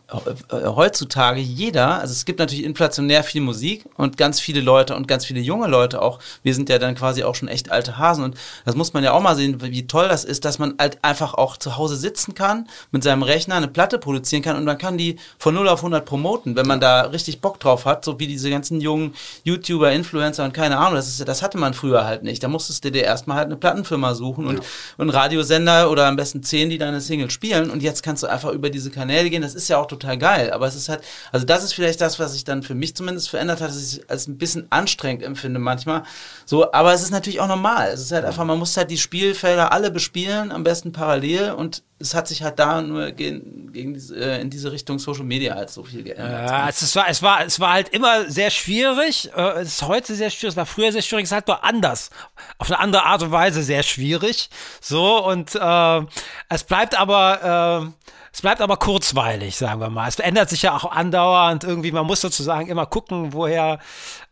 äh, 0.52 0.66
heutzutage 0.66 1.40
jeder, 1.40 2.00
also 2.00 2.12
es 2.12 2.26
gibt 2.26 2.40
natürlich 2.40 2.64
inflationär 2.64 3.24
viel 3.24 3.42
Musik 3.42 3.86
und 3.96 4.18
ganz 4.18 4.40
viele 4.40 4.62
Leute 4.62 4.96
und 4.96 5.08
ganz 5.08 5.26
viele 5.26 5.40
junge 5.40 5.68
Leute 5.68 6.02
auch, 6.02 6.20
wir 6.44 6.54
sind 6.54 6.70
ja 6.70 6.80
dann 6.80 6.96
quasi 6.96 7.24
auch 7.24 7.36
schon 7.36 7.48
echt 7.48 7.72
alte 7.72 7.98
Hasen 7.98 8.24
und 8.24 8.36
das 8.66 8.76
muss 8.76 8.94
man 8.94 9.04
ja 9.04 9.14
auch 9.14 9.22
mal 9.22 9.36
sehen, 9.36 9.62
wie 9.62 9.88
toll 9.88 10.08
das 10.08 10.24
ist, 10.24 10.46
dass 10.46 10.60
man 10.60 10.76
halt 10.80 11.04
einfach 11.04 11.34
auch 11.34 11.58
zu 11.58 11.78
Hause 11.78 11.96
sitzen 11.96 12.36
kann, 12.36 12.68
mit 12.92 13.04
seinem 13.04 13.24
Rechner 13.24 13.56
eine 13.56 13.68
Platte 13.68 14.00
produzieren 14.00 14.42
kann 14.42 14.58
und 14.58 14.64
man 14.64 14.78
kann 14.78 14.98
die 14.98 15.18
von 15.38 15.54
0 15.54 15.68
auf 15.70 15.80
100 15.80 16.06
promoten, 16.06 16.56
wenn 16.56 16.68
man 16.68 16.80
da 16.80 17.02
richtig 17.02 17.42
Bock 17.42 17.60
drauf 17.60 17.86
hat, 17.86 18.06
so 18.06 18.20
wie 18.20 18.28
diese 18.28 18.50
ganzen 18.50 18.82
jungen 18.82 19.14
YouTuber, 19.44 19.92
Influencer 19.92 20.44
und 20.44 20.54
keine 20.54 20.78
Ahnung, 20.78 20.96
das, 20.96 21.08
ist, 21.08 21.28
das 21.28 21.42
hatte 21.42 21.58
man 21.58 21.74
früher 21.74 22.06
halt 22.06 22.24
nicht. 22.24 22.44
Da 22.44 22.48
musstest 22.48 22.84
du 22.84 22.92
dir 22.92 23.04
erstmal 23.04 23.38
halt 23.38 23.48
eine 23.48 23.56
Plattenfirma 23.56 24.14
suchen 24.14 24.48
und, 24.48 24.58
ja. 24.58 24.64
und 24.98 25.10
Radiosender 25.10 25.90
oder 25.92 26.08
am 26.08 26.16
besten 26.16 26.44
zehn, 26.44 26.70
die 26.70 26.78
deine 26.78 27.02
Single 27.02 27.30
spielen. 27.30 27.70
Und 27.70 27.84
jetzt 27.84 27.97
kannst 28.04 28.24
du 28.24 28.28
einfach 28.28 28.52
über 28.52 28.70
diese 28.70 28.92
Kanäle 28.92 29.30
gehen. 29.30 29.42
Das 29.42 29.56
ist 29.56 29.68
ja 29.68 29.78
auch 29.78 29.88
total 29.88 30.18
geil. 30.18 30.52
Aber 30.52 30.68
es 30.68 30.76
ist 30.76 30.90
halt, 30.90 31.02
also 31.32 31.46
das 31.46 31.64
ist 31.64 31.74
vielleicht 31.74 32.02
das, 32.02 32.20
was 32.20 32.34
sich 32.34 32.44
dann 32.44 32.64
für 32.64 32.76
mich 32.76 32.96
zumindest 32.96 33.30
verändert 33.30 33.62
hat, 33.62 33.70
dass 33.70 33.78
ich 33.78 34.00
es 34.00 34.10
als 34.10 34.28
ein 34.28 34.38
bisschen 34.38 34.68
anstrengend 34.70 35.24
empfinde 35.24 35.60
manchmal. 35.60 36.04
So, 36.46 36.72
aber 36.72 36.94
es 36.94 37.02
ist 37.02 37.12
natürlich 37.12 37.40
auch 37.40 37.48
normal. 37.48 37.90
Es 37.90 38.02
ist 38.02 38.12
halt 38.12 38.26
einfach, 38.26 38.46
man 38.46 38.60
muss 38.60 38.76
halt 38.78 38.92
die 38.92 38.98
Spielfelder 38.98 39.72
alle 39.72 39.92
bespielen, 39.92 40.52
am 40.52 40.64
besten 40.64 40.92
parallel 40.92 41.52
und 41.52 41.84
es 42.00 42.14
hat 42.14 42.28
sich 42.28 42.44
halt 42.44 42.60
da 42.60 42.82
nur 42.82 43.12
gegen, 43.12 43.72
gegen 43.74 43.94
diese, 43.94 44.16
äh, 44.16 44.40
in 44.42 44.50
diese 44.50 44.72
Richtung 44.72 45.00
Social 45.00 45.24
Media 45.24 45.56
halt 45.56 45.72
so 45.72 45.84
viel 45.84 46.04
geändert. 46.04 46.50
Ja, 46.50 46.70
es, 46.70 46.96
war, 46.96 47.10
es, 47.10 47.24
war, 47.24 47.46
es 47.46 47.60
war 47.60 47.74
halt 47.74 47.90
immer 47.90 48.30
sehr 48.30 48.52
schwierig. 48.52 49.32
Äh, 49.36 49.62
es 49.62 49.70
ist 49.70 49.82
heute 49.82 50.14
sehr 50.14 50.30
schwierig, 50.30 50.52
es 50.54 50.58
war 50.58 50.68
früher 50.68 50.92
sehr 50.92 51.02
schwierig, 51.02 51.24
es 51.24 51.30
ist 51.32 51.36
halt 51.36 51.48
nur 51.48 51.64
anders. 51.64 52.12
Auf 52.60 52.68
eine 52.70 52.80
andere 52.80 53.04
Art 53.04 53.24
und 53.24 53.32
Weise 53.32 53.64
sehr 53.64 53.82
schwierig. 53.82 54.50
So, 54.80 55.26
und 55.26 55.56
äh, 55.56 56.02
es 56.50 56.64
bleibt 56.64 56.98
aber. 56.98 57.87
Es 58.32 58.42
bleibt 58.42 58.62
aber 58.62 58.78
kurzweilig, 58.78 59.56
sagen 59.56 59.82
wir 59.82 59.90
mal. 59.90 60.08
Es 60.08 60.16
verändert 60.16 60.50
sich 60.50 60.62
ja 60.62 60.76
auch 60.76 60.92
andauernd 60.92 61.64
irgendwie. 61.64 61.92
Man 61.92 62.06
muss 62.06 62.22
sozusagen 62.22 62.68
immer 62.68 62.86
gucken, 62.86 63.34
woher 63.34 63.80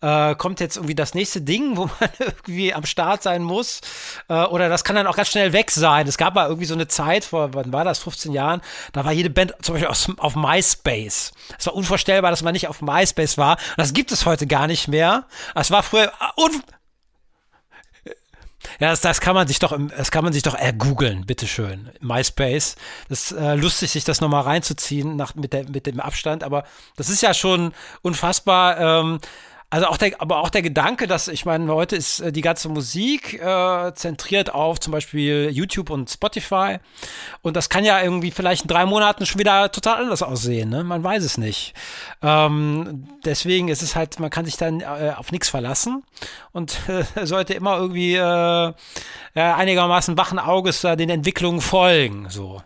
äh, 0.01 0.36
kommt 0.36 0.60
jetzt 0.60 0.78
irgendwie 0.78 0.95
das 0.95 1.14
nächste 1.14 1.41
Ding, 1.41 1.76
wo 1.78 1.86
man 1.86 2.10
irgendwie 2.20 2.74
am 2.74 2.86
Start 2.86 3.24
sein 3.24 3.41
muss. 3.41 3.82
Äh, 4.30 4.43
oder 4.45 4.70
das 4.70 4.84
kann 4.84 4.95
dann 4.95 5.08
auch 5.08 5.16
ganz 5.16 5.30
schnell 5.30 5.53
weg 5.53 5.72
sein. 5.72 6.08
Es 6.08 6.18
gab 6.18 6.36
mal 6.36 6.47
irgendwie 6.47 6.66
so 6.66 6.76
eine 6.76 6.88
Zeit, 6.88 7.26
vor, 7.26 7.53
wann 7.53 7.74
war 7.74 7.84
das, 7.84 7.99
15 7.99 8.32
Jahren, 8.32 8.62
da 8.93 9.06
war 9.06 9.12
jede 9.12 9.30
Band 9.30 9.53
zum 9.62 9.74
Beispiel 9.74 9.89
aus, 9.89 10.08
auf 10.18 10.36
MySpace. 10.36 11.32
Es 11.58 11.66
war 11.66 11.74
unvorstellbar, 11.74 12.32
dass 12.32 12.43
man 12.43 12.53
nicht 12.53 12.68
auf 12.68 12.82
MySpace 12.82 13.38
war. 13.38 13.53
Und 13.53 13.78
das 13.78 13.93
gibt 13.93 14.12
es 14.12 14.26
heute 14.26 14.47
gar 14.47 14.68
nicht 14.68 14.88
mehr. 14.88 15.26
Es 15.56 15.72
war 15.72 15.84
früher 15.84 16.12
ja, 18.80 18.89
das, 18.89 19.01
das 19.01 19.22
kann 19.22 19.36
man 19.36 19.47
sich 19.47 19.59
doch, 19.59 19.78
das 19.95 20.11
kann 20.11 20.24
man 20.24 20.34
sich 20.34 20.43
doch 20.43 20.55
ergoogeln, 20.55 21.26
bitteschön. 21.26 21.89
MySpace. 22.01 22.76
Das 23.09 23.32
ist 23.32 23.38
äh, 23.38 23.55
lustig, 23.55 23.91
sich 23.91 24.03
das 24.03 24.22
nochmal 24.22 24.43
reinzuziehen 24.43 25.16
nach, 25.16 25.36
mit, 25.36 25.53
der, 25.53 25.70
mit 25.70 25.86
dem 25.86 25.99
Abstand, 25.99 26.43
aber 26.43 26.66
das 26.95 27.09
ist 27.09 27.22
ja 27.22 27.34
schon 27.34 27.74
unfassbar. 28.01 28.80
Ähm, 28.80 29.20
also 29.70 29.88
auch 29.88 29.97
der, 29.97 30.22
aber 30.22 30.39
auch 30.39 30.49
der 30.49 30.61
Gedanke, 30.61 31.07
dass 31.07 31.28
ich 31.28 31.45
meine, 31.45 31.74
heute 31.74 31.95
ist 31.95 32.20
äh, 32.20 32.32
die 32.32 32.41
ganze 32.41 32.70
Musik 32.70 33.34
äh, 33.41 33.93
zentriert 33.93 34.53
auf 34.53 34.80
zum 34.80 34.91
Beispiel 34.91 35.49
YouTube 35.51 35.89
und 35.89 36.09
Spotify. 36.09 36.78
Und 37.41 37.55
das 37.55 37.70
kann 37.70 37.84
ja 37.84 38.01
irgendwie 38.01 38.32
vielleicht 38.32 38.63
in 38.63 38.68
drei 38.68 38.86
Monaten 38.86 39.26
schon 39.26 39.39
wieder 39.39 39.72
total 39.72 40.03
anders 40.03 40.24
aussehen. 40.24 40.70
Ne? 40.70 40.84
Man 40.84 41.03
weiß 41.03 41.24
es 41.24 41.38
nicht. 41.38 41.74
Ähm, 42.22 43.07
deswegen 43.26 43.68
ist 43.70 43.82
es 43.82 43.95
halt, 43.95 44.20
man 44.20 44.30
kann 44.30 44.45
sich 44.45 44.57
dann 44.57 44.82
äh, 44.82 45.13
auf 45.16 45.32
nichts 45.32 45.49
verlassen 45.49 46.03
und 46.51 46.78
äh, 46.88 47.03
sollte 47.26 47.53
immer 47.53 47.78
irgendwie 47.78 48.16
äh, 48.16 48.74
einigermaßen 49.34 50.18
wachen 50.18 50.39
Auges 50.39 50.82
den 50.82 51.09
Entwicklungen 51.09 51.59
folgen. 51.61 52.30
So. 52.30 52.61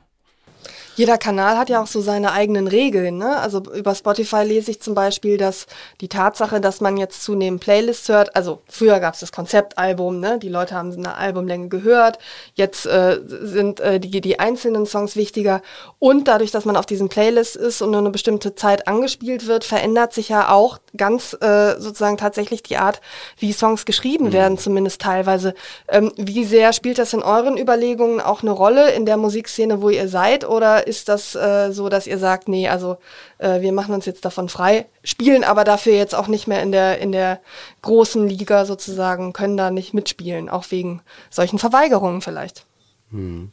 Jeder 0.99 1.17
Kanal 1.17 1.57
hat 1.57 1.69
ja 1.69 1.81
auch 1.81 1.87
so 1.87 2.01
seine 2.01 2.33
eigenen 2.33 2.67
Regeln. 2.67 3.19
Ne? 3.19 3.37
Also 3.37 3.63
über 3.73 3.95
Spotify 3.95 4.43
lese 4.43 4.71
ich 4.71 4.81
zum 4.81 4.95
Beispiel, 4.95 5.37
dass 5.37 5.65
die 6.01 6.09
Tatsache, 6.09 6.59
dass 6.59 6.81
man 6.81 6.97
jetzt 6.97 7.23
zunehmend 7.23 7.61
Playlists 7.61 8.09
hört, 8.09 8.35
also 8.35 8.63
früher 8.67 8.99
gab 8.99 9.13
es 9.13 9.21
das 9.21 9.31
Konzeptalbum, 9.31 10.19
ne? 10.19 10.39
die 10.39 10.49
Leute 10.49 10.75
haben 10.75 10.91
eine 10.91 11.15
Albumlänge 11.15 11.69
gehört, 11.69 12.19
jetzt 12.55 12.85
äh, 12.85 13.17
sind 13.25 13.79
äh, 13.79 14.01
die, 14.01 14.19
die 14.19 14.41
einzelnen 14.41 14.85
Songs 14.85 15.15
wichtiger 15.15 15.61
und 15.99 16.27
dadurch, 16.27 16.51
dass 16.51 16.65
man 16.65 16.75
auf 16.75 16.85
diesen 16.85 17.07
Playlists 17.07 17.55
ist 17.55 17.81
und 17.81 17.91
nur 17.91 18.01
eine 18.01 18.09
bestimmte 18.09 18.55
Zeit 18.55 18.89
angespielt 18.89 19.47
wird, 19.47 19.63
verändert 19.63 20.11
sich 20.11 20.27
ja 20.27 20.51
auch 20.51 20.79
ganz 20.97 21.35
äh, 21.41 21.79
sozusagen 21.79 22.17
tatsächlich 22.17 22.63
die 22.63 22.77
Art, 22.77 23.01
wie 23.37 23.53
Songs 23.53 23.85
geschrieben 23.85 24.25
mhm. 24.25 24.33
werden, 24.33 24.57
zumindest 24.57 25.01
teilweise. 25.01 25.53
Ähm, 25.87 26.11
wie 26.17 26.45
sehr 26.45 26.73
spielt 26.73 26.97
das 26.97 27.13
in 27.13 27.21
euren 27.21 27.57
Überlegungen 27.57 28.21
auch 28.21 28.41
eine 28.41 28.51
Rolle 28.51 28.91
in 28.91 29.05
der 29.05 29.17
Musikszene, 29.17 29.81
wo 29.81 29.89
ihr 29.89 30.07
seid 30.07 30.47
oder 30.47 30.87
ist 30.87 31.09
das 31.09 31.35
äh, 31.35 31.71
so, 31.71 31.89
dass 31.89 32.07
ihr 32.07 32.17
sagt, 32.17 32.47
nee, 32.47 32.67
also 32.67 32.97
äh, 33.37 33.61
wir 33.61 33.71
machen 33.71 33.93
uns 33.93 34.05
jetzt 34.05 34.25
davon 34.25 34.49
frei, 34.49 34.85
spielen 35.03 35.43
aber 35.43 35.63
dafür 35.63 35.93
jetzt 35.93 36.15
auch 36.15 36.27
nicht 36.27 36.47
mehr 36.47 36.61
in 36.61 36.71
der, 36.71 36.99
in 36.99 37.11
der 37.11 37.39
großen 37.81 38.27
Liga 38.27 38.65
sozusagen, 38.65 39.33
können 39.33 39.57
da 39.57 39.71
nicht 39.71 39.93
mitspielen, 39.93 40.49
auch 40.49 40.65
wegen 40.69 41.01
solchen 41.29 41.59
Verweigerungen 41.59 42.21
vielleicht? 42.21 42.65
Hm. 43.11 43.51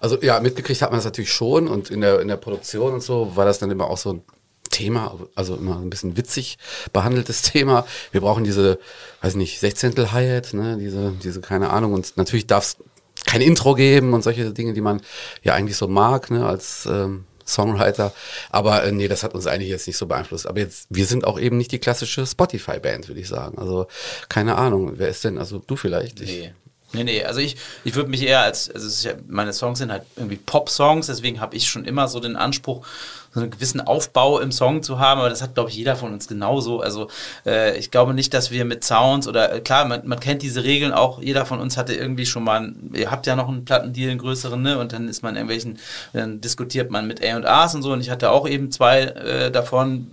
Also 0.00 0.16
ja, 0.20 0.40
mitgekriegt 0.40 0.80
hat 0.80 0.90
man 0.90 0.98
das 0.98 1.04
natürlich 1.04 1.32
schon 1.32 1.68
und 1.68 1.90
in 1.90 2.00
der, 2.00 2.20
in 2.20 2.28
der 2.28 2.36
Produktion 2.36 2.94
und 2.94 3.02
so 3.02 3.36
war 3.36 3.44
das 3.44 3.58
dann 3.58 3.70
immer 3.70 3.88
auch 3.88 3.98
so 3.98 4.14
ein 4.14 4.22
Thema, 4.70 5.18
also 5.34 5.56
immer 5.56 5.78
ein 5.78 5.90
bisschen 5.90 6.16
witzig 6.16 6.58
behandeltes 6.92 7.42
Thema. 7.42 7.86
Wir 8.12 8.20
brauchen 8.20 8.44
diese, 8.44 8.78
weiß 9.22 9.34
nicht, 9.36 9.60
Sechzehntel 9.60 10.12
Hi-Hat, 10.12 10.54
ne, 10.54 10.76
diese, 10.78 11.12
diese, 11.22 11.40
keine 11.40 11.70
Ahnung. 11.70 11.92
Und 11.92 12.16
natürlich 12.16 12.46
darf 12.46 12.64
es 12.64 12.76
kein 13.24 13.40
Intro 13.40 13.74
geben 13.74 14.12
und 14.12 14.22
solche 14.22 14.52
Dinge, 14.52 14.74
die 14.74 14.80
man 14.80 15.00
ja 15.42 15.54
eigentlich 15.54 15.76
so 15.76 15.88
mag, 15.88 16.30
ne, 16.30 16.46
als 16.46 16.86
ähm, 16.86 17.24
Songwriter. 17.46 18.12
Aber 18.50 18.84
äh, 18.84 18.92
nee, 18.92 19.08
das 19.08 19.22
hat 19.22 19.34
uns 19.34 19.46
eigentlich 19.46 19.70
jetzt 19.70 19.86
nicht 19.86 19.96
so 19.96 20.06
beeinflusst. 20.06 20.46
Aber 20.46 20.58
jetzt, 20.60 20.86
wir 20.90 21.06
sind 21.06 21.24
auch 21.24 21.38
eben 21.38 21.56
nicht 21.56 21.72
die 21.72 21.78
klassische 21.78 22.26
Spotify-Band, 22.26 23.08
würde 23.08 23.20
ich 23.20 23.28
sagen. 23.28 23.58
Also, 23.58 23.86
keine 24.28 24.56
Ahnung, 24.56 24.94
wer 24.96 25.08
ist 25.08 25.24
denn? 25.24 25.38
Also 25.38 25.58
du 25.58 25.76
vielleicht? 25.76 26.20
Nee. 26.20 26.52
Nee, 26.94 27.02
nee, 27.02 27.24
also 27.24 27.40
ich, 27.40 27.56
ich 27.82 27.96
würde 27.96 28.08
mich 28.08 28.22
eher 28.22 28.42
als, 28.42 28.70
also 28.70 29.10
meine 29.26 29.52
Songs 29.52 29.80
sind 29.80 29.90
halt 29.90 30.04
irgendwie 30.14 30.36
Pop-Songs, 30.36 31.08
deswegen 31.08 31.40
habe 31.40 31.56
ich 31.56 31.68
schon 31.68 31.84
immer 31.84 32.06
so 32.06 32.20
den 32.20 32.36
Anspruch, 32.36 32.86
so 33.34 33.40
einen 33.40 33.50
gewissen 33.50 33.80
Aufbau 33.80 34.38
im 34.38 34.52
Song 34.52 34.82
zu 34.82 35.00
haben, 35.00 35.20
aber 35.20 35.28
das 35.28 35.42
hat, 35.42 35.54
glaube 35.54 35.70
ich, 35.70 35.76
jeder 35.76 35.96
von 35.96 36.12
uns 36.12 36.28
genauso. 36.28 36.80
Also 36.80 37.08
äh, 37.44 37.76
ich 37.76 37.90
glaube 37.90 38.14
nicht, 38.14 38.32
dass 38.32 38.50
wir 38.50 38.64
mit 38.64 38.84
Sounds 38.84 39.26
oder 39.26 39.52
äh, 39.52 39.60
klar, 39.60 39.84
man, 39.86 40.06
man 40.06 40.20
kennt 40.20 40.42
diese 40.42 40.62
Regeln 40.62 40.92
auch, 40.92 41.20
jeder 41.20 41.44
von 41.44 41.60
uns 41.60 41.76
hatte 41.76 41.94
irgendwie 41.94 42.26
schon 42.26 42.44
mal, 42.44 42.60
ein, 42.60 42.92
ihr 42.94 43.10
habt 43.10 43.26
ja 43.26 43.34
noch 43.34 43.48
einen 43.48 43.64
Plattendeal, 43.64 44.10
einen 44.10 44.20
größeren, 44.20 44.62
ne? 44.62 44.78
Und 44.78 44.92
dann 44.92 45.08
ist 45.08 45.22
man 45.22 45.34
irgendwelchen, 45.34 45.78
dann 46.12 46.40
diskutiert 46.40 46.90
man 46.90 47.06
mit 47.06 47.22
A&Rs 47.24 47.74
und 47.74 47.82
so 47.82 47.92
und 47.92 48.00
ich 48.00 48.10
hatte 48.10 48.30
auch 48.30 48.48
eben 48.48 48.70
zwei 48.70 49.02
äh, 49.02 49.50
davon, 49.50 50.06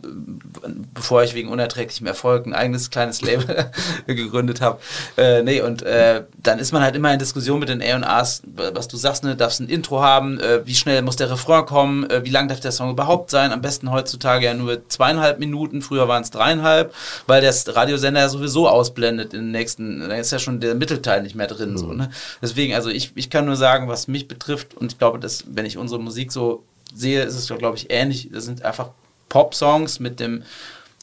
bevor 0.94 1.24
ich 1.24 1.36
wegen 1.36 1.50
unerträglichem 1.50 2.08
Erfolg 2.08 2.48
ein 2.48 2.54
eigenes 2.54 2.90
kleines 2.90 3.22
Label 3.22 3.70
gegründet 4.08 4.62
habe. 4.62 4.80
Äh, 5.18 5.44
nee, 5.44 5.62
und 5.62 5.84
äh, 5.84 6.24
dann 6.42 6.58
ist 6.58 6.72
man 6.72 6.82
halt 6.82 6.96
immer 6.96 7.14
in 7.14 7.20
Diskussion 7.20 7.60
mit 7.60 7.70
den 7.70 7.84
A&Rs, 7.84 8.42
was 8.74 8.88
du 8.88 8.98
sagst, 8.98 9.24
ne, 9.24 9.36
darfst 9.36 9.60
ein 9.60 9.70
Intro 9.70 10.02
haben, 10.02 10.40
äh, 10.40 10.66
wie 10.66 10.76
schnell 10.76 11.04
muss 11.04 11.18
der 11.18 11.30
Refrain 11.30 11.66
kommen, 11.66 12.10
äh, 12.10 12.26
wie 12.26 12.30
lang 12.32 12.48
darf 12.48 12.60
der 12.60 12.72
Song 12.72 12.90
überhaupt 12.90 13.11
überhaupt 13.12 13.30
sein. 13.30 13.52
Am 13.52 13.62
besten 13.62 13.92
heutzutage 13.92 14.46
ja 14.46 14.54
nur 14.54 14.88
zweieinhalb 14.88 15.40
Minuten. 15.40 15.82
Früher 15.82 16.08
waren 16.08 16.24
es 16.24 16.32
dreieinhalb, 16.32 16.94
weil 17.28 17.42
der 17.42 17.54
Radiosender 17.68 18.22
ja 18.22 18.30
sowieso 18.30 18.68
ausblendet 18.68 19.34
in 19.34 19.42
den 19.42 19.52
nächsten. 19.52 20.00
Da 20.00 20.16
ist 20.16 20.32
ja 20.32 20.40
schon 20.40 20.60
der 20.60 20.76
Mittelteil 20.76 21.22
nicht 21.22 21.36
mehr 21.36 21.48
drin. 21.48 21.72
Mhm. 21.72 21.78
So, 21.78 21.94
ne? 21.94 22.12
Deswegen, 22.42 22.74
also 22.74 22.90
ich, 22.90 23.12
ich 23.16 23.30
kann 23.30 23.46
nur 23.46 23.56
sagen, 23.56 23.88
was 23.88 24.08
mich 24.08 24.28
betrifft, 24.28 24.76
und 24.76 24.92
ich 24.92 24.98
glaube, 24.98 25.20
dass, 25.20 25.44
wenn 25.48 25.66
ich 25.66 25.78
unsere 25.78 26.02
Musik 26.02 26.32
so 26.32 26.64
sehe, 26.94 27.24
ist 27.24 27.36
es, 27.36 27.48
glaube 27.58 27.78
ich, 27.78 27.92
ähnlich. 27.92 28.30
Das 28.32 28.46
sind 28.46 28.64
einfach 28.64 28.90
Pop-Songs 29.30 30.00
mit 30.00 30.20
dem 30.20 30.44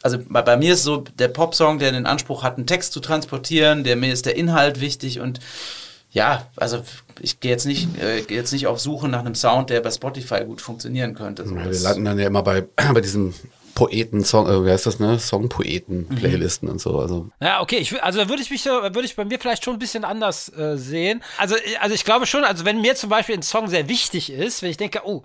also 0.00 0.16
bei, 0.28 0.42
bei, 0.42 0.56
mir 0.56 0.74
ist 0.74 0.84
so 0.84 0.98
der 1.18 1.26
Popsong, 1.26 1.80
der 1.80 1.90
den 1.90 2.06
Anspruch 2.06 2.44
hat, 2.44 2.56
einen 2.56 2.68
Text 2.68 2.92
zu 2.92 3.00
transportieren, 3.00 3.82
der 3.82 3.96
mir 3.96 4.12
ist 4.12 4.26
der 4.26 4.36
Inhalt 4.36 4.80
wichtig 4.80 5.18
und 5.18 5.40
Ja, 6.10 6.46
also 6.56 6.82
ich 7.20 7.40
gehe 7.40 7.50
jetzt 7.50 7.66
nicht, 7.66 7.88
äh, 8.00 8.22
gehe 8.22 8.38
jetzt 8.38 8.52
nicht 8.52 8.66
auf 8.66 8.80
Suche 8.80 9.08
nach 9.08 9.20
einem 9.20 9.34
Sound, 9.34 9.70
der 9.70 9.80
bei 9.80 9.90
Spotify 9.90 10.44
gut 10.44 10.60
funktionieren 10.60 11.14
könnte. 11.14 11.46
So, 11.46 11.54
Ja, 11.54 11.70
wir 11.70 11.78
landen 11.80 12.04
dann 12.06 12.18
ja 12.18 12.26
immer 12.26 12.42
bei, 12.42 12.62
bei 12.94 13.00
diesem 13.00 13.34
Poeten-Song, 13.74 14.48
äh, 14.48 14.64
wie 14.66 14.70
heißt 14.70 14.86
das, 14.86 14.98
ne? 14.98 15.18
Songpoeten-Playlisten 15.18 16.68
und 16.68 16.80
so. 16.80 16.98
Also 16.98 17.28
Ja, 17.40 17.60
okay, 17.60 17.76
ich, 17.76 18.02
also 18.02 18.18
da 18.18 18.28
würde 18.28 18.42
ich 18.42 18.50
mich, 18.50 18.62
so- 18.62 18.70
würde 18.70 19.04
ich 19.04 19.14
bei 19.16 19.24
mir 19.24 19.38
vielleicht 19.38 19.64
schon 19.64 19.74
ein 19.74 19.78
bisschen 19.78 20.04
anders 20.04 20.48
äh, 20.56 20.76
sehen. 20.76 21.22
Also, 21.36 21.56
ich- 21.56 21.80
also 21.80 21.94
ich 21.94 22.04
glaube 22.04 22.26
schon, 22.26 22.44
also 22.44 22.64
wenn 22.64 22.80
mir 22.80 22.94
zum 22.96 23.10
Beispiel 23.10 23.36
ein 23.36 23.42
Song 23.42 23.68
sehr 23.68 23.88
wichtig 23.88 24.32
ist, 24.32 24.62
wenn 24.62 24.70
ich 24.70 24.76
denke, 24.78 25.02
oh, 25.04 25.22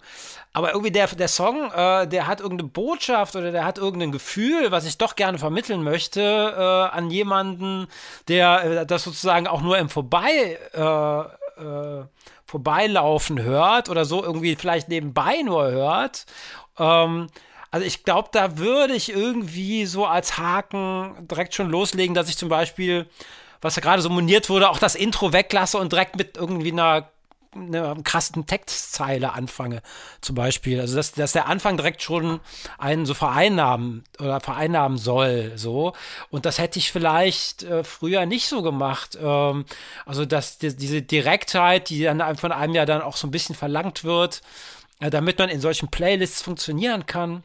aber 0.54 0.72
irgendwie 0.72 0.92
der, 0.92 1.08
der 1.08 1.28
Song, 1.28 1.72
äh, 1.72 2.08
der 2.08 2.28
hat 2.28 2.40
irgendeine 2.40 2.70
Botschaft 2.70 3.36
oder 3.36 3.52
der 3.52 3.66
hat 3.66 3.80
irgendein 3.80 4.12
Gefühl, 4.12 4.72
was 4.72 4.86
ich 4.86 4.98
doch 5.00 5.16
gerne 5.16 5.40
vermitteln 5.40 5.84
möchte 5.84 6.22
äh, 6.22 6.96
an 6.96 7.10
jemanden, 7.10 7.88
der 8.28 8.64
äh, 8.64 8.86
das 8.86 9.04
sozusagen 9.04 9.48
auch 9.48 9.62
nur 9.62 9.80
im 9.80 9.90
Vorbei 9.90 10.60
äh, 10.74 11.62
äh, 11.62 12.06
Vorbeilaufen 12.46 13.42
hört 13.42 13.90
oder 13.90 14.06
so 14.06 14.24
irgendwie 14.24 14.56
vielleicht 14.56 14.90
nebenbei 14.90 15.42
nur 15.44 15.72
hört. 15.72 16.26
Ähm, 16.78 17.28
also 17.72 17.86
ich 17.86 18.04
glaube, 18.04 18.30
da 18.32 18.60
würde 18.60 18.94
ich 18.94 19.12
irgendwie 19.12 19.88
so 19.88 20.06
als 20.06 20.38
Haken 20.38 21.28
direkt 21.28 21.56
schon 21.56 21.72
loslegen, 21.72 22.14
dass 22.14 22.30
ich 22.30 22.38
zum 22.38 22.50
Beispiel, 22.50 23.10
was 23.62 23.76
ja 23.76 23.82
gerade 23.82 24.04
so 24.04 24.10
moniert 24.10 24.52
wurde, 24.52 24.70
auch 24.70 24.78
das 24.78 24.94
Intro 24.94 25.34
weglasse 25.34 25.80
und 25.80 25.92
direkt 25.92 26.16
mit 26.16 26.38
irgendwie 26.38 26.72
einer, 26.72 27.10
einer 27.56 27.96
krassen 28.04 28.46
Textzeile 28.46 29.34
anfange, 29.34 29.82
zum 30.22 30.36
Beispiel. 30.36 30.80
Also 30.80 30.96
dass, 30.96 31.12
dass 31.14 31.32
der 31.32 31.48
Anfang 31.48 31.78
direkt 31.78 32.02
schon 32.02 32.40
einen 32.78 33.06
so 33.06 33.14
vereinnahmen 33.14 34.04
oder 34.20 34.40
vereinnahmen 34.40 34.98
soll, 34.98 35.54
so. 35.56 35.94
Und 36.30 36.46
das 36.46 36.60
hätte 36.60 36.80
ich 36.80 36.92
vielleicht 36.92 37.64
äh, 37.64 37.84
früher 37.84 38.26
nicht 38.26 38.48
so 38.48 38.62
gemacht. 38.62 39.18
Ähm, 39.22 39.66
also 40.06 40.26
dass 40.26 40.58
die, 40.58 40.76
diese 40.76 41.02
Direktheit, 41.02 41.90
die 41.90 42.04
dann 42.04 42.38
von 42.38 42.52
einem 42.52 42.76
ja 42.76 42.86
dann 42.86 43.02
auch 43.02 43.18
so 43.18 43.28
ein 43.28 43.32
bisschen 43.32 43.56
verlangt 43.56 44.04
wird, 44.04 44.42
äh, 45.00 45.10
damit 45.10 45.40
man 45.40 45.50
in 45.50 45.62
solchen 45.62 45.90
Playlists 45.90 46.42
funktionieren 46.42 47.06
kann 47.06 47.44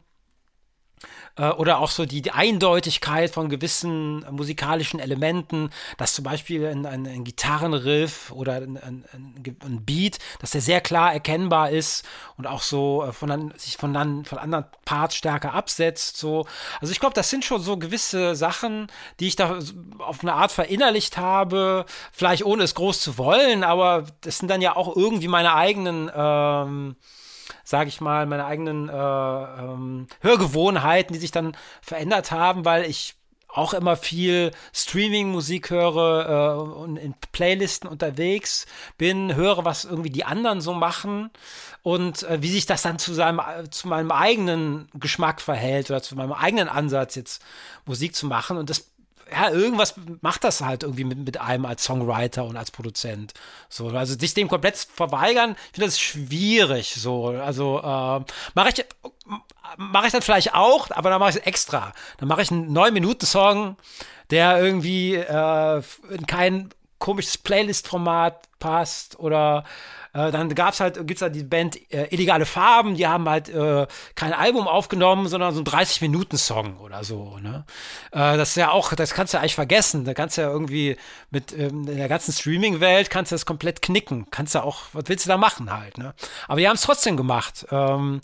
äh, 1.37 1.49
oder 1.49 1.79
auch 1.79 1.91
so 1.91 2.05
die, 2.05 2.21
die 2.21 2.31
Eindeutigkeit 2.31 3.31
von 3.31 3.49
gewissen 3.49 4.25
musikalischen 4.31 4.99
Elementen, 4.99 5.69
dass 5.97 6.13
zum 6.13 6.23
Beispiel 6.23 6.65
ein, 6.67 6.85
ein, 6.85 7.07
ein 7.07 7.23
Gitarrenriff 7.23 8.31
oder 8.31 8.55
ein, 8.55 8.77
ein, 8.77 9.85
Beat, 9.85 10.19
dass 10.39 10.51
der 10.51 10.61
sehr 10.61 10.81
klar 10.81 11.13
erkennbar 11.13 11.69
ist 11.69 12.05
und 12.37 12.47
auch 12.47 12.61
so 12.61 13.03
äh, 13.03 13.13
von 13.13 13.31
an, 13.31 13.53
sich 13.57 13.77
von, 13.77 13.93
dann, 13.93 14.25
von 14.25 14.37
anderen 14.37 14.65
Parts 14.85 15.15
stärker 15.15 15.53
absetzt. 15.53 16.17
So. 16.17 16.45
Also 16.81 16.91
ich 16.91 16.99
glaube, 16.99 17.15
das 17.15 17.29
sind 17.29 17.45
schon 17.45 17.61
so 17.61 17.77
gewisse 17.77 18.35
Sachen, 18.35 18.87
die 19.19 19.27
ich 19.27 19.35
da 19.35 19.59
auf 19.99 20.21
eine 20.21 20.33
Art 20.33 20.51
verinnerlicht 20.51 21.17
habe, 21.17 21.85
vielleicht 22.11 22.45
ohne 22.45 22.63
es 22.63 22.75
groß 22.75 22.99
zu 22.99 23.17
wollen, 23.17 23.63
aber 23.63 24.05
das 24.21 24.37
sind 24.37 24.49
dann 24.49 24.61
ja 24.61 24.75
auch 24.75 24.95
irgendwie 24.95 25.27
meine 25.27 25.53
eigenen 25.53 26.11
ähm, 26.13 26.95
sage 27.69 27.89
ich 27.89 28.01
mal, 28.01 28.25
meine 28.25 28.45
eigenen 28.45 28.89
äh, 28.89 28.93
ähm, 28.93 30.07
Hörgewohnheiten, 30.21 31.13
die 31.13 31.19
sich 31.19 31.29
dann 31.29 31.55
verändert 31.81 32.31
haben, 32.31 32.65
weil 32.65 32.83
ich 32.83 33.13
auch 33.47 33.73
immer 33.73 33.95
viel 33.95 34.51
Streaming-Musik 34.73 35.69
höre 35.69 36.57
äh, 36.57 36.61
und 36.61 36.97
in 36.97 37.13
Playlisten 37.31 37.87
unterwegs 37.87 38.65
bin, 38.97 39.35
höre, 39.35 39.65
was 39.65 39.85
irgendwie 39.85 40.09
die 40.09 40.25
anderen 40.25 40.61
so 40.61 40.73
machen 40.73 41.29
und 41.83 42.23
äh, 42.23 42.41
wie 42.41 42.49
sich 42.49 42.65
das 42.65 42.81
dann 42.81 42.97
zu 42.97 43.13
seinem 43.13 43.39
zu 43.69 43.87
meinem 43.87 44.11
eigenen 44.11 44.89
Geschmack 44.95 45.39
verhält 45.39 45.91
oder 45.91 46.01
zu 46.01 46.15
meinem 46.15 46.33
eigenen 46.33 46.69
Ansatz 46.69 47.15
jetzt 47.15 47.43
Musik 47.85 48.15
zu 48.15 48.25
machen. 48.25 48.57
Und 48.57 48.69
das 48.71 48.89
ja, 49.31 49.49
irgendwas 49.49 49.95
macht 50.21 50.43
das 50.43 50.61
halt 50.61 50.83
irgendwie 50.83 51.03
mit, 51.03 51.19
mit 51.19 51.39
einem 51.39 51.65
als 51.65 51.83
Songwriter 51.83 52.45
und 52.45 52.57
als 52.57 52.71
Produzent. 52.71 53.33
So, 53.69 53.89
also 53.89 54.17
sich 54.17 54.33
dem 54.33 54.47
komplett 54.47 54.77
verweigern, 54.77 55.55
ich 55.67 55.75
finde 55.75 55.85
das 55.85 55.99
schwierig. 55.99 56.95
So, 56.95 57.27
also 57.27 57.79
äh, 57.79 58.25
mache 58.53 58.69
ich 58.69 58.85
mache 59.77 60.07
ich 60.07 60.11
dann 60.11 60.21
vielleicht 60.21 60.53
auch, 60.53 60.89
aber 60.91 61.09
dann 61.09 61.19
mache 61.19 61.31
ich 61.31 61.35
es 61.37 61.41
extra. 61.43 61.93
Dann 62.17 62.27
mache 62.27 62.41
ich 62.41 62.51
einen 62.51 62.75
9-Minuten-Song, 62.75 63.77
der 64.31 64.61
irgendwie 64.61 65.15
äh, 65.15 65.81
in 66.09 66.25
kein 66.25 66.69
komisches 66.97 67.37
Playlist-Format 67.37 68.47
passt 68.59 69.19
oder 69.19 69.63
äh, 70.13 70.31
dann 70.31 70.53
gab's 70.55 70.79
halt, 70.79 71.05
gibt's 71.05 71.21
halt 71.21 71.35
die 71.35 71.43
Band 71.43 71.77
äh, 71.91 72.07
Illegale 72.09 72.45
Farben, 72.45 72.95
die 72.95 73.07
haben 73.07 73.27
halt 73.29 73.49
äh, 73.49 73.87
kein 74.15 74.33
Album 74.33 74.67
aufgenommen, 74.67 75.27
sondern 75.27 75.53
so 75.53 75.61
ein 75.61 75.65
30-Minuten-Song 75.65 76.77
oder 76.79 77.03
so. 77.03 77.37
Ne? 77.39 77.65
Äh, 78.11 78.37
das 78.37 78.49
ist 78.49 78.55
ja 78.55 78.71
auch, 78.71 78.93
das 78.93 79.13
kannst 79.13 79.33
du 79.33 79.37
ja 79.37 79.41
eigentlich 79.41 79.55
vergessen. 79.55 80.05
Da 80.05 80.13
kannst 80.13 80.37
du 80.37 80.41
ja 80.41 80.49
irgendwie 80.49 80.97
mit 81.29 81.57
ähm, 81.57 81.85
der 81.85 82.07
ganzen 82.07 82.33
Streaming-Welt 82.33 83.09
kannst 83.09 83.31
du 83.31 83.35
das 83.35 83.45
komplett 83.45 83.81
knicken. 83.81 84.27
Kannst 84.31 84.55
du 84.55 84.63
auch, 84.63 84.83
was 84.93 85.05
willst 85.07 85.25
du 85.25 85.29
da 85.29 85.37
machen 85.37 85.71
halt, 85.71 85.97
ne? 85.97 86.13
Aber 86.47 86.59
die 86.59 86.67
haben 86.67 86.75
es 86.75 86.81
trotzdem 86.81 87.17
gemacht. 87.17 87.65
Ähm, 87.71 88.21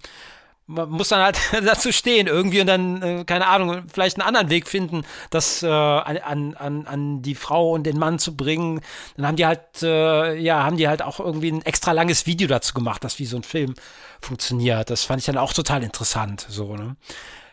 man 0.68 0.90
muss 0.90 1.10
dann 1.10 1.24
halt 1.24 1.40
dazu 1.66 1.92
stehen 1.92 2.28
irgendwie 2.28 2.62
und 2.62 2.68
dann, 2.68 3.02
äh, 3.02 3.24
keine 3.26 3.48
Ahnung, 3.48 3.84
vielleicht 3.92 4.20
einen 4.20 4.28
anderen 4.28 4.50
Weg 4.50 4.68
finden, 4.68 5.04
das 5.30 5.64
äh, 5.64 5.68
an, 5.68 6.56
an, 6.56 6.88
an 6.88 7.22
die 7.22 7.36
Frau 7.36 7.72
und 7.72 7.84
den 7.84 7.98
Mann 7.98 8.20
zu 8.20 8.36
bringen. 8.36 8.82
Dann 9.16 9.28
haben 9.28 9.36
die 9.36 9.46
halt, 9.46 9.84
äh, 9.84 10.36
ja, 10.36 10.64
haben 10.64 10.78
die 10.78 10.88
halt 10.88 11.02
auch 11.02 11.20
irgendwie 11.20 11.52
ein 11.52 11.62
extra 11.62 11.92
langes 11.92 12.26
Video 12.26 12.48
dazu 12.48 12.74
gemacht, 12.74 13.04
das 13.04 13.20
wie 13.20 13.26
so 13.26 13.38
ein 13.38 13.44
Film 13.44 13.76
funktioniert. 14.22 14.90
Das 14.90 15.04
fand 15.04 15.20
ich 15.20 15.26
dann 15.26 15.38
auch 15.38 15.54
total 15.54 15.84
interessant, 15.84 16.46
so, 16.50 16.76
ne? 16.76 16.96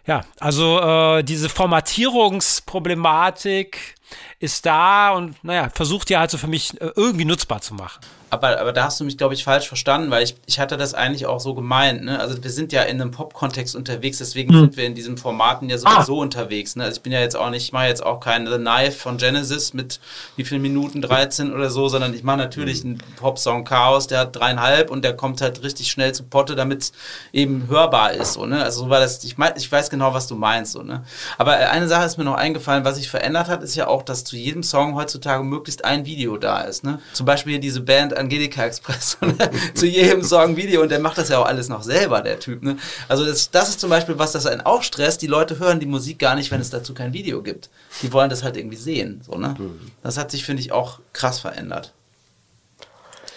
Ja, 0.05 0.23
also 0.41 0.81
äh, 0.81 1.23
diese 1.23 1.49
Formatierungsproblematik 1.49 3.95
ist 4.41 4.67
da 4.67 5.13
und 5.13 5.45
naja, 5.45 5.71
versucht 5.73 6.11
ja 6.11 6.19
halt 6.19 6.33
so 6.33 6.39
für 6.39 6.49
mich 6.49 6.81
äh, 6.81 6.91
irgendwie 6.97 7.25
nutzbar 7.25 7.61
zu 7.61 7.75
machen. 7.75 8.01
Aber, 8.33 8.59
aber 8.59 8.73
da 8.73 8.85
hast 8.85 8.99
du 8.99 9.05
mich, 9.05 9.19
glaube 9.19 9.35
ich, 9.35 9.45
falsch 9.45 9.69
verstanden, 9.69 10.11
weil 10.11 10.23
ich, 10.23 10.37
ich 10.47 10.59
hatte 10.59 10.79
das 10.79 10.95
eigentlich 10.95 11.27
auch 11.27 11.39
so 11.39 11.53
gemeint. 11.53 12.03
Ne? 12.03 12.19
Also 12.19 12.43
wir 12.43 12.51
sind 12.51 12.73
ja 12.73 12.81
in 12.81 12.99
einem 12.99 13.11
Pop-Kontext 13.11 13.77
unterwegs, 13.77 14.17
deswegen 14.17 14.55
sind 14.55 14.79
wir 14.79 14.87
in 14.87 14.95
diesen 14.95 15.19
Formaten 15.19 15.69
ja 15.69 15.77
sowieso 15.77 16.19
unterwegs. 16.19 16.75
Ne? 16.75 16.85
Also 16.85 16.97
ich 16.97 17.03
bin 17.03 17.13
ja 17.13 17.21
jetzt 17.21 17.37
auch 17.37 17.51
nicht, 17.51 17.65
ich 17.65 17.73
mache 17.73 17.89
jetzt 17.89 18.03
auch 18.03 18.21
kein 18.21 18.47
The 18.47 18.57
Knife 18.57 18.93
von 18.93 19.19
Genesis 19.19 19.75
mit 19.75 20.01
wie 20.37 20.45
vielen 20.45 20.63
Minuten, 20.63 21.03
13 21.03 21.53
oder 21.53 21.69
so, 21.69 21.91
sondern 21.91 22.15
ich 22.15 22.23
mache 22.23 22.39
natürlich 22.39 22.83
einen 22.83 23.03
Pop-Song 23.17 23.65
Chaos, 23.65 24.07
der 24.07 24.21
hat 24.21 24.35
dreieinhalb 24.35 24.91
und 24.91 25.05
der 25.05 25.15
kommt 25.15 25.43
halt 25.43 25.63
richtig 25.63 25.91
schnell 25.91 26.15
zu 26.15 26.23
Potte, 26.23 26.55
damit 26.55 26.85
es 26.85 26.93
eben 27.35 27.69
hörbar 27.69 28.15
ist. 28.15 28.33
So, 28.33 28.47
ne? 28.47 28.65
Also 28.65 28.85
so 28.85 28.89
war 28.89 29.01
das, 29.01 29.23
ich, 29.25 29.37
mein, 29.37 29.53
ich 29.59 29.71
weiß 29.71 29.91
genau, 29.91 30.15
was 30.15 30.27
du 30.27 30.37
meinst. 30.37 30.73
So, 30.73 30.83
ne? 30.83 31.05
Aber 31.37 31.61
äh, 31.61 31.65
eine 31.65 31.87
Sache 31.87 32.07
ist 32.07 32.17
mir 32.17 32.25
noch 32.25 32.37
eingefallen, 32.37 32.87
was 32.87 32.97
sich 32.97 33.11
verändert 33.11 33.49
hat, 33.49 33.63
ist 33.63 33.75
ja 33.75 33.89
auch, 33.89 34.03
dass 34.03 34.25
zu 34.25 34.37
jedem 34.37 34.63
Song 34.63 34.95
heutzutage 34.95 35.45
möglichst 35.45 35.85
ein 35.85 36.07
Video 36.07 36.39
da 36.39 36.63
ist. 36.63 36.83
Ne? 36.83 36.99
Zum 37.13 37.27
Beispiel 37.27 37.53
hier 37.53 37.61
diese 37.61 37.83
Band 37.83 38.22
Angelika 38.23 38.65
Express 38.65 39.19
ne? 39.21 39.51
zu 39.75 39.87
jedem 39.87 40.23
Song 40.23 40.57
Video 40.57 40.83
und 40.83 40.91
der 40.91 41.01
macht 41.01 41.19
das 41.19 41.29
ja 41.29 41.39
auch 41.39 41.47
alles 41.47 41.69
noch 41.69 41.83
selber, 41.83 42.21
der 42.23 42.39
Typ. 42.39 42.63
Ne? 42.63 42.77
Also 43.09 43.25
das, 43.25 43.51
das 43.51 43.69
ist 43.69 43.81
zum 43.81 43.91
Beispiel 43.91 44.19
was, 44.19 44.33
das 44.33 44.47
einen 44.47 44.61
auch 44.63 44.83
stresst. 44.83 45.23
Die 45.23 45.27
Leute 45.27 45.59
hören 45.59 45.81
die 45.81 45.87
Musik 45.87 46.19
gar 46.19 46.35
nicht, 46.35 46.51
wenn 46.51 46.61
es 46.61 46.71
dazu 46.71 46.95
kein 46.95 47.13
Video 47.13 47.43
gibt. 47.43 47.71
Die 48.03 48.13
wollen 48.13 48.31
das 48.31 48.43
halt 48.43 48.57
irgendwie 48.57 48.77
sehen. 48.77 49.23
So, 49.27 49.37
ne? 49.37 49.55
Das 50.03 50.17
hat 50.17 50.31
sich, 50.31 50.45
finde 50.45 50.63
ich, 50.63 50.73
auch 50.73 51.01
krass 51.13 51.41
verändert. 51.41 51.93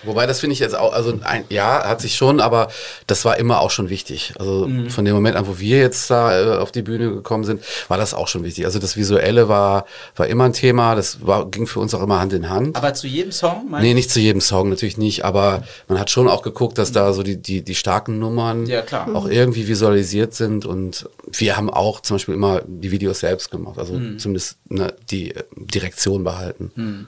Wobei, 0.05 0.25
das 0.27 0.39
finde 0.39 0.53
ich 0.53 0.59
jetzt 0.59 0.75
auch, 0.77 0.93
also 0.93 1.17
ein, 1.23 1.43
ja, 1.49 1.83
hat 1.87 2.01
sich 2.01 2.15
schon, 2.15 2.39
aber 2.39 2.69
das 3.07 3.25
war 3.25 3.37
immer 3.37 3.59
auch 3.61 3.71
schon 3.71 3.89
wichtig. 3.89 4.33
Also 4.39 4.69
von 4.89 5.05
dem 5.05 5.13
Moment 5.15 5.35
an, 5.35 5.47
wo 5.47 5.59
wir 5.59 5.79
jetzt 5.79 6.09
da 6.09 6.55
äh, 6.55 6.57
auf 6.57 6.71
die 6.71 6.81
Bühne 6.81 7.09
gekommen 7.11 7.43
sind, 7.43 7.61
war 7.87 7.97
das 7.97 8.13
auch 8.13 8.27
schon 8.27 8.43
wichtig. 8.43 8.65
Also 8.65 8.79
das 8.79 8.95
Visuelle 8.97 9.47
war, 9.49 9.85
war 10.15 10.27
immer 10.27 10.45
ein 10.45 10.53
Thema, 10.53 10.95
das 10.95 11.25
war, 11.25 11.45
ging 11.49 11.67
für 11.67 11.79
uns 11.79 11.93
auch 11.93 12.01
immer 12.03 12.19
Hand 12.19 12.33
in 12.33 12.49
Hand. 12.49 12.75
Aber 12.75 12.93
zu 12.93 13.07
jedem 13.07 13.31
Song, 13.31 13.69
meinst 13.69 13.83
Nee, 13.83 13.93
nicht 13.93 14.11
zu 14.11 14.19
jedem 14.19 14.41
Song, 14.41 14.69
natürlich 14.69 14.97
nicht, 14.97 15.25
aber 15.25 15.63
man 15.87 15.99
hat 15.99 16.09
schon 16.09 16.27
auch 16.27 16.41
geguckt, 16.41 16.77
dass 16.77 16.91
da 16.91 17.13
so 17.13 17.23
die, 17.23 17.37
die, 17.37 17.61
die 17.61 17.75
starken 17.75 18.19
Nummern 18.19 18.65
Ja, 18.65 18.81
klar. 18.81 19.07
auch 19.13 19.27
irgendwie 19.27 19.67
visualisiert 19.67 20.33
sind 20.33 20.65
und 20.65 21.09
wir 21.31 21.57
haben 21.57 21.69
auch 21.69 21.99
zum 22.01 22.15
Beispiel 22.15 22.35
immer 22.35 22.61
die 22.67 22.91
Videos 22.91 23.19
selbst 23.19 23.51
gemacht, 23.51 23.77
also 23.79 23.93
Mhm. 23.95 24.19
zumindest 24.19 24.57
ne, 24.69 24.93
die 25.09 25.31
äh, 25.35 25.43
Direktion 25.55 26.23
behalten. 26.23 27.07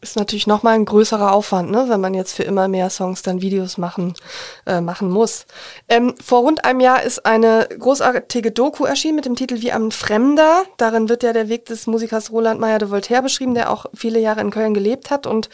Ist 0.00 0.16
natürlich 0.16 0.46
nochmal 0.46 0.74
ein 0.74 0.84
größerer 0.84 1.32
Aufwand, 1.32 1.70
ne, 1.70 1.86
wenn 1.88 2.00
man 2.00 2.14
jetzt 2.14 2.34
für 2.34 2.42
immer 2.42 2.68
mehr 2.68 2.90
Songs 2.90 3.22
dann 3.22 3.40
Videos 3.40 3.78
machen, 3.78 4.14
äh, 4.66 4.80
machen 4.80 5.10
muss. 5.10 5.46
Ähm, 5.88 6.14
vor 6.22 6.40
rund 6.40 6.64
einem 6.64 6.80
Jahr 6.80 7.02
ist 7.02 7.26
eine 7.26 7.68
großartige 7.78 8.52
Doku 8.52 8.84
erschienen 8.84 9.16
mit 9.16 9.24
dem 9.24 9.36
Titel 9.36 9.60
Wie 9.60 9.72
ein 9.72 9.90
Fremder. 9.90 10.64
Darin 10.76 11.08
wird 11.08 11.22
ja 11.22 11.32
der 11.32 11.48
Weg 11.48 11.66
des 11.66 11.86
Musikers 11.86 12.30
Roland 12.30 12.60
Meyer 12.60 12.78
de 12.78 12.90
Voltaire 12.90 13.22
beschrieben, 13.22 13.54
der 13.54 13.70
auch 13.70 13.86
viele 13.94 14.20
Jahre 14.20 14.40
in 14.40 14.50
Köln 14.50 14.74
gelebt 14.74 15.10
hat. 15.10 15.26
Und 15.26 15.48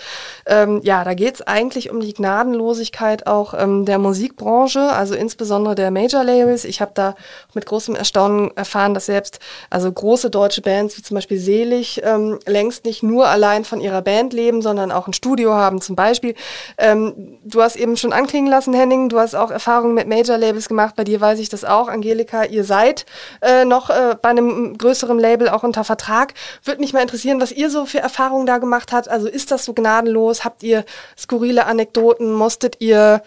ähm, 0.47 0.81
ja, 0.83 1.05
da 1.05 1.15
geht 1.15 1.37
es 1.37 1.43
eigentlich 1.43 1.91
um 1.91 2.01
die 2.01 2.15
Gnadenlosigkeit 2.15 3.27
auch 3.27 3.55
ähm, 3.55 3.85
der 3.85 3.99
Musikbranche, 3.99 4.93
also 4.93 5.15
insbesondere 5.15 5.75
der 5.75 5.91
Major 5.91 6.25
Labels. 6.25 6.65
Ich 6.65 6.81
habe 6.81 6.93
da 6.95 7.15
mit 7.55 7.67
großem 7.67 7.95
Erstaunen 7.95 8.57
erfahren, 8.57 8.95
dass 8.95 9.07
selbst 9.07 9.39
also 9.71 9.91
große 9.91 10.31
deutsche 10.31 10.63
Bands 10.63 10.99
wie 10.99 11.03
zum 11.03 11.15
Beispiel 11.15 11.39
Selig 11.39 12.03
ähm, 12.05 12.39
längst 12.47 12.85
nicht 12.85 13.03
nur 13.03 13.29
allein 13.29 13.65
von 13.65 13.81
ihrer 13.81 14.03
Band 14.03 14.18
Band 14.19 14.33
leben, 14.33 14.63
sondern 14.63 14.91
auch 14.91 15.07
ein 15.07 15.13
Studio 15.13 15.55
haben 15.55 15.81
zum 15.81 15.95
Beispiel. 15.95 16.35
Ähm, 16.77 17.39
du 17.45 17.63
hast 17.63 17.77
eben 17.77 17.97
schon 17.97 18.13
anklingen 18.13 18.51
lassen, 18.51 18.75
Henning, 18.75 19.09
du 19.09 19.21
hast 19.21 19.37
auch 19.37 19.51
Erfahrungen 19.53 19.95
mit 19.95 20.09
Major-Labels 20.09 20.69
gemacht. 20.69 20.97
Bei 20.97 21.05
dir 21.05 21.21
weiß 21.21 21.39
ich 21.39 21.49
das 21.49 21.65
auch. 21.65 21.89
Angelika, 21.89 22.45
ihr 22.45 22.65
seid 22.65 23.07
äh, 23.41 23.65
noch 23.65 23.91
äh, 23.91 24.17
bei 24.21 24.31
einem 24.31 24.77
größeren 24.77 25.19
Label 25.19 25.49
auch 25.49 25.63
unter 25.63 25.85
Vertrag. 25.85 26.35
Würde 26.65 26.81
mich 26.81 26.93
mal 26.93 27.03
interessieren, 27.03 27.41
was 27.41 27.53
ihr 27.53 27.71
so 27.71 27.87
für 27.87 28.01
Erfahrungen 28.01 28.47
da 28.47 28.59
gemacht 28.59 28.91
habt. 28.93 29.09
Also 29.09 29.29
ist 29.29 29.53
das 29.53 29.65
so 29.65 29.73
gnadenlos? 29.73 30.45
Habt 30.45 30.65
ihr 30.65 30.85
skurrile 31.17 31.67
Anekdoten? 31.67 32.33
Musstet 32.33 32.81
ihr 32.81 33.23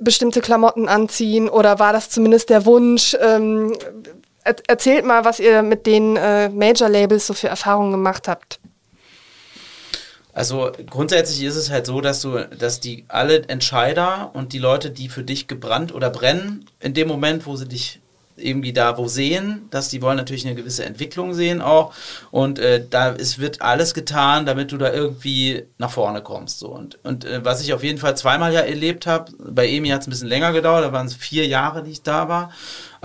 bestimmte 0.00 0.40
Klamotten 0.40 0.88
anziehen 0.88 1.48
oder 1.48 1.80
war 1.80 1.92
das 1.92 2.10
zumindest 2.10 2.50
der 2.50 2.66
Wunsch? 2.66 3.16
Ähm, 3.20 3.72
erzählt 4.44 5.04
mal, 5.04 5.24
was 5.24 5.40
ihr 5.40 5.62
mit 5.62 5.86
den 5.86 6.16
äh, 6.16 6.48
Major-Labels 6.50 7.26
so 7.26 7.34
für 7.34 7.48
Erfahrungen 7.48 7.90
gemacht 7.90 8.28
habt. 8.28 8.60
Also 10.36 10.70
grundsätzlich 10.90 11.42
ist 11.44 11.56
es 11.56 11.70
halt 11.70 11.86
so, 11.86 12.02
dass 12.02 12.20
du, 12.20 12.46
dass 12.58 12.78
die 12.78 13.06
alle 13.08 13.48
Entscheider 13.48 14.32
und 14.34 14.52
die 14.52 14.58
Leute, 14.58 14.90
die 14.90 15.08
für 15.08 15.24
dich 15.24 15.48
gebrannt 15.48 15.94
oder 15.94 16.10
brennen, 16.10 16.66
in 16.78 16.92
dem 16.92 17.08
Moment, 17.08 17.46
wo 17.46 17.56
sie 17.56 17.66
dich 17.66 18.02
irgendwie 18.36 18.74
da 18.74 18.98
wo 18.98 19.08
sehen, 19.08 19.66
dass 19.70 19.88
die 19.88 20.02
wollen 20.02 20.18
natürlich 20.18 20.44
eine 20.44 20.54
gewisse 20.54 20.84
Entwicklung 20.84 21.32
sehen 21.32 21.62
auch. 21.62 21.94
Und 22.30 22.58
äh, 22.58 22.84
da 22.86 23.14
es 23.14 23.38
wird 23.38 23.62
alles 23.62 23.94
getan, 23.94 24.44
damit 24.44 24.72
du 24.72 24.76
da 24.76 24.92
irgendwie 24.92 25.64
nach 25.78 25.90
vorne 25.90 26.20
kommst 26.20 26.58
so. 26.58 26.68
Und 26.68 26.98
und 27.02 27.24
äh, 27.24 27.42
was 27.42 27.62
ich 27.62 27.72
auf 27.72 27.82
jeden 27.82 27.96
Fall 27.96 28.14
zweimal 28.14 28.52
ja 28.52 28.60
erlebt 28.60 29.06
habe, 29.06 29.32
bei 29.38 29.66
Emi 29.66 29.88
hat 29.88 30.02
es 30.02 30.06
ein 30.06 30.10
bisschen 30.10 30.28
länger 30.28 30.52
gedauert, 30.52 30.84
da 30.84 30.92
waren 30.92 31.06
es 31.06 31.14
vier 31.14 31.46
Jahre, 31.46 31.82
die 31.82 31.92
ich 31.92 32.02
da 32.02 32.28
war 32.28 32.52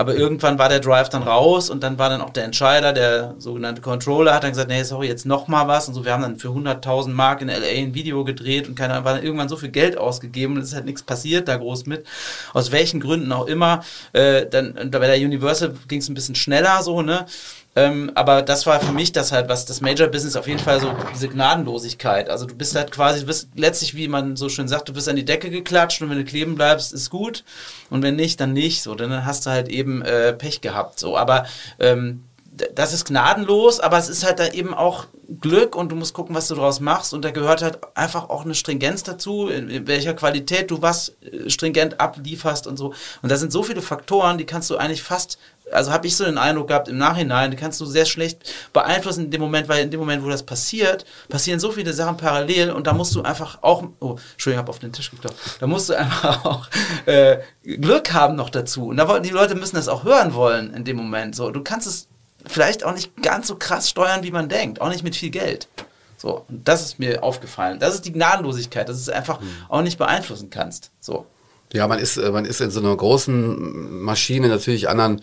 aber 0.02 0.16
irgendwann 0.16 0.58
war 0.58 0.68
der 0.68 0.80
Drive 0.80 1.10
dann 1.10 1.22
raus 1.22 1.70
und 1.70 1.84
dann 1.84 1.96
war 1.96 2.08
dann 2.08 2.20
auch 2.20 2.30
der 2.30 2.42
Entscheider, 2.42 2.92
der 2.92 3.36
sogenannte 3.38 3.80
Controller, 3.80 4.34
hat 4.34 4.42
dann 4.42 4.50
gesagt, 4.50 4.68
nee, 4.68 4.82
sorry, 4.82 5.06
jetzt 5.06 5.26
noch 5.26 5.46
mal 5.46 5.68
was. 5.68 5.86
Und 5.86 5.94
so, 5.94 6.04
wir 6.04 6.12
haben 6.12 6.22
dann 6.22 6.38
für 6.38 6.48
100.000 6.48 7.10
Mark 7.10 7.40
in 7.40 7.46
LA 7.46 7.68
ein 7.68 7.94
Video 7.94 8.24
gedreht 8.24 8.66
und 8.66 8.74
keiner 8.74 9.04
war 9.04 9.14
dann 9.14 9.22
irgendwann 9.22 9.48
so 9.48 9.56
viel 9.56 9.68
Geld 9.68 9.96
ausgegeben 9.96 10.56
und 10.56 10.62
es 10.62 10.74
halt 10.74 10.86
nichts 10.86 11.04
passiert 11.04 11.46
da 11.46 11.56
groß 11.56 11.86
mit. 11.86 12.04
Aus 12.52 12.72
welchen 12.72 12.98
Gründen 12.98 13.30
auch 13.30 13.46
immer. 13.46 13.84
Äh, 14.12 14.46
dann 14.46 14.90
bei 14.90 15.06
der 15.06 15.16
Universal 15.18 15.72
ging 15.86 16.00
es 16.00 16.08
ein 16.08 16.14
bisschen 16.14 16.34
schneller 16.34 16.82
so, 16.82 17.00
ne? 17.00 17.26
Ähm, 17.74 18.12
aber 18.14 18.42
das 18.42 18.66
war 18.66 18.80
für 18.80 18.92
mich 18.92 19.12
das 19.12 19.32
halt, 19.32 19.48
was 19.48 19.64
das 19.64 19.80
Major 19.80 20.08
Business 20.08 20.36
auf 20.36 20.46
jeden 20.46 20.58
Fall 20.58 20.78
so, 20.80 20.94
diese 21.14 21.28
Gnadenlosigkeit. 21.28 22.28
Also 22.28 22.44
du 22.44 22.54
bist 22.54 22.76
halt 22.76 22.90
quasi, 22.90 23.20
du 23.20 23.26
bist 23.26 23.48
letztlich, 23.54 23.94
wie 23.94 24.08
man 24.08 24.36
so 24.36 24.50
schön 24.50 24.68
sagt, 24.68 24.88
du 24.90 24.92
bist 24.92 25.08
an 25.08 25.16
die 25.16 25.24
Decke 25.24 25.48
geklatscht 25.48 26.02
und 26.02 26.10
wenn 26.10 26.18
du 26.18 26.24
kleben 26.24 26.54
bleibst, 26.54 26.92
ist 26.92 27.08
gut. 27.08 27.44
Und 27.88 28.02
wenn 28.02 28.16
nicht, 28.16 28.40
dann 28.40 28.52
nicht. 28.52 28.82
So, 28.82 28.94
dann 28.94 29.24
hast 29.24 29.46
du 29.46 29.50
halt 29.50 29.68
eben 29.68 30.02
äh, 30.02 30.34
Pech 30.34 30.60
gehabt. 30.60 30.98
So, 30.98 31.16
aber 31.16 31.46
ähm, 31.78 32.24
das 32.74 32.92
ist 32.92 33.06
gnadenlos, 33.06 33.80
aber 33.80 33.96
es 33.96 34.08
ist 34.08 34.24
halt 34.24 34.38
da 34.38 34.48
eben 34.48 34.74
auch 34.74 35.06
Glück 35.40 35.74
und 35.74 35.90
du 35.90 35.96
musst 35.96 36.12
gucken, 36.12 36.34
was 36.34 36.48
du 36.48 36.54
daraus 36.54 36.80
machst. 36.80 37.14
Und 37.14 37.24
da 37.24 37.30
gehört 37.30 37.62
halt 37.62 37.78
einfach 37.96 38.28
auch 38.28 38.44
eine 38.44 38.54
Stringenz 38.54 39.02
dazu, 39.02 39.48
in 39.48 39.86
welcher 39.86 40.12
Qualität 40.12 40.70
du 40.70 40.82
was 40.82 41.14
äh, 41.22 41.48
stringent 41.48 41.98
ablieferst 41.98 42.66
und 42.66 42.76
so. 42.76 42.92
Und 43.22 43.32
da 43.32 43.36
sind 43.36 43.52
so 43.52 43.62
viele 43.62 43.80
Faktoren, 43.80 44.36
die 44.36 44.44
kannst 44.44 44.68
du 44.68 44.76
eigentlich 44.76 45.02
fast 45.02 45.38
also 45.70 45.92
habe 45.92 46.06
ich 46.06 46.16
so 46.16 46.24
den 46.24 46.38
Eindruck 46.38 46.68
gehabt, 46.68 46.88
im 46.88 46.98
Nachhinein 46.98 47.50
die 47.50 47.56
kannst 47.56 47.80
du 47.80 47.86
sehr 47.86 48.04
schlecht 48.04 48.52
beeinflussen 48.72 49.26
in 49.26 49.30
dem 49.30 49.40
Moment, 49.40 49.68
weil 49.68 49.84
in 49.84 49.90
dem 49.90 50.00
Moment, 50.00 50.22
wo 50.22 50.28
das 50.28 50.42
passiert, 50.42 51.06
passieren 51.28 51.60
so 51.60 51.70
viele 51.70 51.92
Sachen 51.92 52.16
parallel 52.16 52.72
und 52.72 52.86
da 52.86 52.92
musst 52.92 53.14
du 53.14 53.22
einfach 53.22 53.62
auch, 53.62 53.84
oh, 54.00 54.16
Entschuldigung, 54.32 54.52
ich 54.52 54.58
habe 54.58 54.70
auf 54.70 54.78
den 54.80 54.92
Tisch 54.92 55.10
geklopft, 55.10 55.38
da 55.60 55.66
musst 55.66 55.88
du 55.88 55.94
einfach 55.94 56.44
auch 56.44 56.66
äh, 57.06 57.38
Glück 57.62 58.12
haben 58.12 58.36
noch 58.36 58.50
dazu. 58.50 58.88
Und 58.88 58.98
da 58.98 59.18
die 59.20 59.30
Leute 59.30 59.54
müssen 59.54 59.76
das 59.76 59.88
auch 59.88 60.04
hören 60.04 60.34
wollen 60.34 60.74
in 60.74 60.84
dem 60.84 60.96
Moment. 60.96 61.34
So, 61.34 61.50
du 61.50 61.62
kannst 61.62 61.86
es 61.86 62.08
vielleicht 62.46 62.84
auch 62.84 62.94
nicht 62.94 63.22
ganz 63.22 63.48
so 63.48 63.56
krass 63.56 63.88
steuern, 63.88 64.22
wie 64.22 64.30
man 64.30 64.48
denkt, 64.48 64.80
auch 64.80 64.88
nicht 64.88 65.04
mit 65.04 65.16
viel 65.16 65.30
Geld. 65.30 65.68
So, 66.16 66.44
und 66.48 66.68
das 66.68 66.82
ist 66.82 66.98
mir 66.98 67.22
aufgefallen. 67.22 67.80
Das 67.80 67.94
ist 67.94 68.04
die 68.04 68.12
Gnadenlosigkeit, 68.12 68.88
dass 68.88 68.96
du 68.96 69.10
es 69.10 69.16
einfach 69.16 69.40
mhm. 69.40 69.48
auch 69.68 69.82
nicht 69.82 69.98
beeinflussen 69.98 70.50
kannst. 70.50 70.90
So. 71.00 71.26
Ja, 71.72 71.88
man 71.88 71.98
ist, 71.98 72.18
äh, 72.18 72.30
man 72.30 72.44
ist 72.44 72.60
in 72.60 72.70
so 72.70 72.80
einer 72.80 72.94
großen 72.94 74.02
Maschine 74.02 74.48
natürlich 74.48 74.88
anderen 74.88 75.22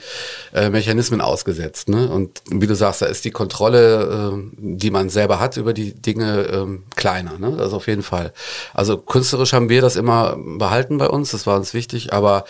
äh, 0.53 0.69
Mechanismen 0.69 1.21
ausgesetzt. 1.21 1.89
Ne? 1.89 2.09
Und 2.09 2.41
wie 2.49 2.67
du 2.67 2.75
sagst, 2.75 3.01
da 3.01 3.05
ist 3.05 3.23
die 3.23 3.31
Kontrolle, 3.31 4.33
äh, 4.33 4.49
die 4.57 4.91
man 4.91 5.09
selber 5.09 5.39
hat 5.39 5.57
über 5.57 5.73
die 5.73 5.93
Dinge, 5.93 6.39
äh, 6.39 6.95
kleiner. 6.95 7.37
Ne? 7.37 7.55
Das 7.55 7.71
auf 7.71 7.87
jeden 7.87 8.03
Fall. 8.03 8.33
Also 8.73 8.97
künstlerisch 8.97 9.53
haben 9.53 9.69
wir 9.69 9.81
das 9.81 9.95
immer 9.95 10.37
behalten 10.37 10.97
bei 10.97 11.07
uns, 11.07 11.31
das 11.31 11.45
war 11.45 11.55
uns 11.55 11.73
wichtig, 11.73 12.13
aber 12.13 12.45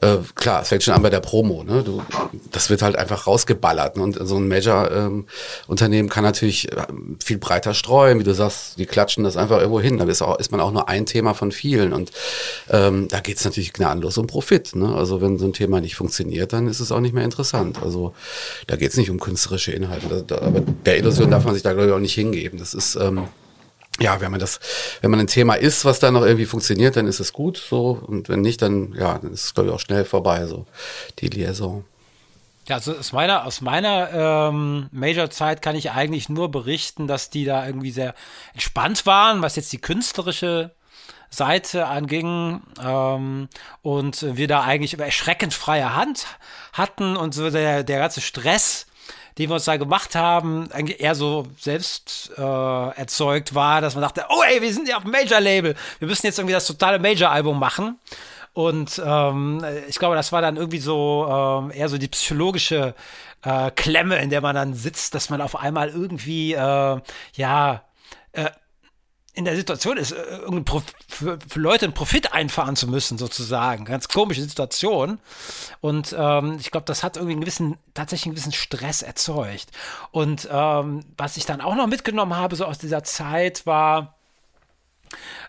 äh, 0.00 0.18
klar, 0.36 0.62
es 0.62 0.68
fängt 0.68 0.84
schon 0.84 0.94
an 0.94 1.02
bei 1.02 1.10
der 1.10 1.20
Promo. 1.20 1.64
Ne? 1.64 1.82
Du, 1.82 2.02
das 2.52 2.70
wird 2.70 2.82
halt 2.82 2.96
einfach 2.96 3.26
rausgeballert. 3.26 3.96
Ne? 3.96 4.02
Und 4.04 4.18
so 4.28 4.36
ein 4.36 4.46
Major-Unternehmen 4.46 6.06
ähm, 6.06 6.08
kann 6.08 6.22
natürlich 6.22 6.70
äh, 6.70 6.86
viel 7.22 7.38
breiter 7.38 7.74
streuen, 7.74 8.20
wie 8.20 8.24
du 8.24 8.32
sagst, 8.32 8.78
die 8.78 8.86
klatschen 8.86 9.24
das 9.24 9.36
einfach 9.36 9.58
irgendwo 9.58 9.80
hin. 9.80 9.98
Da 9.98 10.04
ist, 10.04 10.22
auch, 10.22 10.38
ist 10.38 10.52
man 10.52 10.60
auch 10.60 10.70
nur 10.70 10.88
ein 10.88 11.04
Thema 11.04 11.34
von 11.34 11.50
vielen. 11.50 11.92
Und 11.92 12.12
ähm, 12.70 13.08
da 13.08 13.18
geht 13.18 13.38
es 13.38 13.44
natürlich 13.44 13.72
gnadenlos 13.72 14.18
um 14.18 14.28
Profit. 14.28 14.76
Ne? 14.76 14.94
Also 14.94 15.20
wenn 15.20 15.36
so 15.36 15.46
ein 15.46 15.52
Thema 15.52 15.80
nicht 15.80 15.96
funktioniert, 15.96 16.52
dann 16.52 16.68
ist 16.68 16.78
es 16.78 16.92
auch 16.92 17.00
nicht 17.00 17.14
mehr 17.14 17.24
interessant. 17.24 17.82
Also 17.82 18.14
da 18.68 18.76
geht 18.76 18.92
es 18.92 18.96
nicht 18.96 19.10
um 19.10 19.18
künstlerische 19.18 19.72
Inhalte. 19.72 20.06
Da, 20.08 20.20
da, 20.20 20.46
aber 20.46 20.60
der 20.60 20.98
Illusion 20.98 21.30
darf 21.32 21.44
man 21.44 21.54
sich 21.54 21.64
da, 21.64 21.72
glaube 21.72 21.88
ich, 21.88 21.94
auch 21.94 21.98
nicht 21.98 22.14
hingeben. 22.14 22.58
Das 22.58 22.72
ist... 22.72 22.94
Ähm, 22.94 23.24
ja, 24.00 24.20
wenn 24.20 24.30
man 24.30 24.40
das, 24.40 24.60
wenn 25.00 25.10
man 25.10 25.20
ein 25.20 25.26
Thema 25.26 25.54
ist, 25.54 25.84
was 25.84 25.98
da 25.98 26.10
noch 26.10 26.22
irgendwie 26.22 26.46
funktioniert, 26.46 26.96
dann 26.96 27.06
ist 27.06 27.20
es 27.20 27.32
gut, 27.32 27.56
so. 27.56 28.00
Und 28.06 28.28
wenn 28.28 28.40
nicht, 28.40 28.62
dann, 28.62 28.94
ja, 28.94 29.18
dann 29.18 29.32
ist 29.32 29.44
es, 29.44 29.54
glaube 29.54 29.70
ich, 29.70 29.74
auch 29.74 29.80
schnell 29.80 30.04
vorbei, 30.04 30.46
so, 30.46 30.66
die 31.18 31.28
Liaison. 31.28 31.84
Ja, 32.68 32.76
also 32.76 32.94
aus 32.96 33.12
meiner, 33.12 33.46
aus 33.46 33.60
meiner 33.60 34.50
ähm, 34.50 34.88
Major-Zeit 34.92 35.62
kann 35.62 35.74
ich 35.74 35.90
eigentlich 35.90 36.28
nur 36.28 36.50
berichten, 36.50 37.06
dass 37.06 37.30
die 37.30 37.44
da 37.44 37.66
irgendwie 37.66 37.90
sehr 37.90 38.14
entspannt 38.52 39.06
waren, 39.06 39.40
was 39.40 39.56
jetzt 39.56 39.72
die 39.72 39.80
künstlerische 39.80 40.74
Seite 41.30 41.86
anging 41.86 42.60
ähm, 42.82 43.48
und 43.82 44.36
wir 44.36 44.48
da 44.48 44.62
eigentlich 44.62 44.98
erschreckend 44.98 45.54
freie 45.54 45.94
Hand 45.94 46.26
hatten 46.72 47.16
und 47.16 47.34
so 47.34 47.50
der, 47.50 47.84
der 47.84 47.98
ganze 47.98 48.20
Stress 48.20 48.86
den 49.38 49.48
wir 49.48 49.54
uns 49.54 49.64
da 49.64 49.76
gemacht 49.76 50.14
haben, 50.16 50.68
eher 50.70 51.14
so 51.14 51.46
selbst 51.58 52.32
äh, 52.36 52.42
erzeugt 52.42 53.54
war, 53.54 53.80
dass 53.80 53.94
man 53.94 54.02
dachte, 54.02 54.24
oh 54.28 54.42
ey, 54.42 54.60
wir 54.60 54.72
sind 54.72 54.88
ja 54.88 54.96
auf 54.96 55.04
Major-Label, 55.04 55.76
wir 56.00 56.08
müssen 56.08 56.26
jetzt 56.26 56.38
irgendwie 56.38 56.54
das 56.54 56.66
totale 56.66 56.98
Major-Album 56.98 57.58
machen. 57.58 57.98
Und 58.52 59.00
ähm, 59.04 59.64
ich 59.86 59.98
glaube, 60.00 60.16
das 60.16 60.32
war 60.32 60.42
dann 60.42 60.56
irgendwie 60.56 60.78
so 60.80 61.28
ähm, 61.30 61.70
eher 61.70 61.88
so 61.88 61.96
die 61.96 62.08
psychologische 62.08 62.94
äh, 63.42 63.70
Klemme, 63.70 64.18
in 64.18 64.30
der 64.30 64.40
man 64.40 64.56
dann 64.56 64.74
sitzt, 64.74 65.14
dass 65.14 65.30
man 65.30 65.40
auf 65.40 65.54
einmal 65.54 65.90
irgendwie, 65.90 66.54
äh, 66.54 67.00
ja, 67.34 67.82
äh, 68.32 68.50
in 69.38 69.44
der 69.44 69.54
Situation 69.54 69.96
ist, 69.96 70.10
äh, 70.10 70.40
für, 71.06 71.38
für, 71.48 71.60
Leute 71.60 71.84
einen 71.86 71.94
Profit 71.94 72.32
einfahren 72.32 72.74
zu 72.74 72.88
müssen, 72.88 73.18
sozusagen. 73.18 73.84
Ganz 73.84 74.08
komische 74.08 74.42
Situation. 74.42 75.20
Und 75.80 76.14
ähm, 76.18 76.56
ich 76.58 76.72
glaube, 76.72 76.86
das 76.86 77.04
hat 77.04 77.16
irgendwie 77.16 77.34
einen 77.34 77.42
gewissen, 77.42 77.76
tatsächlich 77.94 78.26
einen 78.26 78.34
gewissen 78.34 78.52
Stress 78.52 79.02
erzeugt. 79.02 79.70
Und 80.10 80.48
ähm, 80.50 81.04
was 81.16 81.36
ich 81.36 81.46
dann 81.46 81.60
auch 81.60 81.76
noch 81.76 81.86
mitgenommen 81.86 82.34
habe, 82.34 82.56
so 82.56 82.64
aus 82.64 82.78
dieser 82.78 83.04
Zeit, 83.04 83.64
war, 83.64 84.16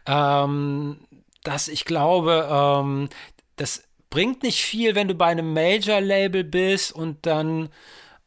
ähm, 0.06 1.00
dass 1.44 1.68
ich 1.68 1.84
glaube, 1.84 2.48
ähm, 2.52 3.10
das 3.56 3.82
bringt 4.12 4.44
nicht 4.44 4.62
viel, 4.62 4.94
wenn 4.94 5.08
du 5.08 5.16
bei 5.16 5.28
einem 5.28 5.52
Major-Label 5.54 6.44
bist 6.44 6.92
und 6.92 7.26
dann 7.26 7.70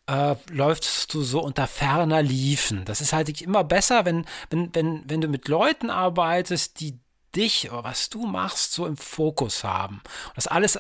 äh, 0.07 0.37
läufst 0.51 1.13
du 1.15 1.23
so 1.23 1.43
unter 1.43 1.67
ferner 1.67 2.23
Liefen. 2.23 2.85
Das 2.85 3.01
ist 3.01 3.13
halt 3.13 3.41
immer 3.41 3.65
besser, 3.65 4.05
wenn, 4.05 4.27
wenn, 4.51 4.75
wenn, 4.75 5.03
wenn 5.07 5.21
du 5.21 5.29
mit 5.29 5.49
Leuten 5.49 5.91
arbeitest, 5.91 6.81
die 6.81 6.99
dich 7.35 7.71
oder 7.71 7.85
was 7.85 8.11
du 8.11 8.27
machst, 8.27 8.73
so 8.73 8.87
im 8.87 8.97
Fokus 8.97 9.65
haben. 9.65 10.03
Das 10.35 10.47
alles 10.47 10.79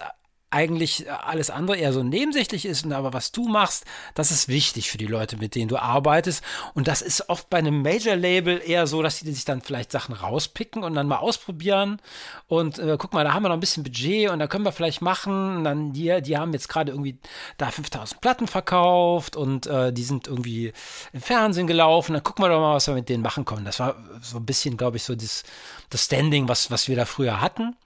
eigentlich 0.52 1.10
alles 1.10 1.50
andere 1.50 1.76
eher 1.76 1.92
so 1.92 2.02
nebensächlich 2.02 2.66
ist, 2.66 2.90
aber 2.92 3.12
was 3.12 3.32
du 3.32 3.48
machst, 3.48 3.84
das 4.14 4.30
ist 4.30 4.48
wichtig 4.48 4.90
für 4.90 4.98
die 4.98 5.06
Leute, 5.06 5.36
mit 5.38 5.54
denen 5.54 5.68
du 5.68 5.78
arbeitest. 5.78 6.44
Und 6.74 6.88
das 6.88 7.00
ist 7.02 7.28
oft 7.28 7.48
bei 7.48 7.58
einem 7.58 7.82
Major-Label 7.82 8.60
eher 8.64 8.86
so, 8.86 9.02
dass 9.02 9.20
die 9.20 9.32
sich 9.32 9.44
dann 9.44 9.62
vielleicht 9.62 9.90
Sachen 9.90 10.14
rauspicken 10.14 10.84
und 10.84 10.94
dann 10.94 11.08
mal 11.08 11.18
ausprobieren. 11.18 12.00
Und 12.48 12.78
äh, 12.78 12.96
guck 12.98 13.14
mal, 13.14 13.24
da 13.24 13.32
haben 13.32 13.42
wir 13.42 13.48
noch 13.48 13.56
ein 13.56 13.60
bisschen 13.60 13.82
Budget 13.82 14.30
und 14.30 14.38
da 14.38 14.46
können 14.46 14.64
wir 14.64 14.72
vielleicht 14.72 15.00
machen. 15.00 15.56
Und 15.56 15.64
dann 15.64 15.92
die, 15.92 16.20
die 16.20 16.36
haben 16.36 16.52
jetzt 16.52 16.68
gerade 16.68 16.92
irgendwie 16.92 17.18
da 17.56 17.70
5000 17.70 18.20
Platten 18.20 18.46
verkauft 18.46 19.36
und 19.36 19.66
äh, 19.66 19.92
die 19.92 20.04
sind 20.04 20.26
irgendwie 20.26 20.72
im 21.12 21.20
Fernsehen 21.22 21.66
gelaufen. 21.66 22.12
Dann 22.12 22.22
gucken 22.22 22.44
wir 22.44 22.50
doch 22.50 22.60
mal, 22.60 22.74
was 22.74 22.86
wir 22.86 22.94
mit 22.94 23.08
denen 23.08 23.22
machen 23.22 23.44
können. 23.46 23.64
Das 23.64 23.80
war 23.80 23.96
so 24.20 24.36
ein 24.36 24.44
bisschen, 24.44 24.76
glaube 24.76 24.98
ich, 24.98 25.04
so 25.04 25.14
das, 25.14 25.44
das 25.92 26.04
Standing, 26.04 26.48
was, 26.48 26.70
was 26.70 26.88
wir 26.88 26.96
da 26.96 27.04
früher 27.04 27.40
hatten. 27.40 27.76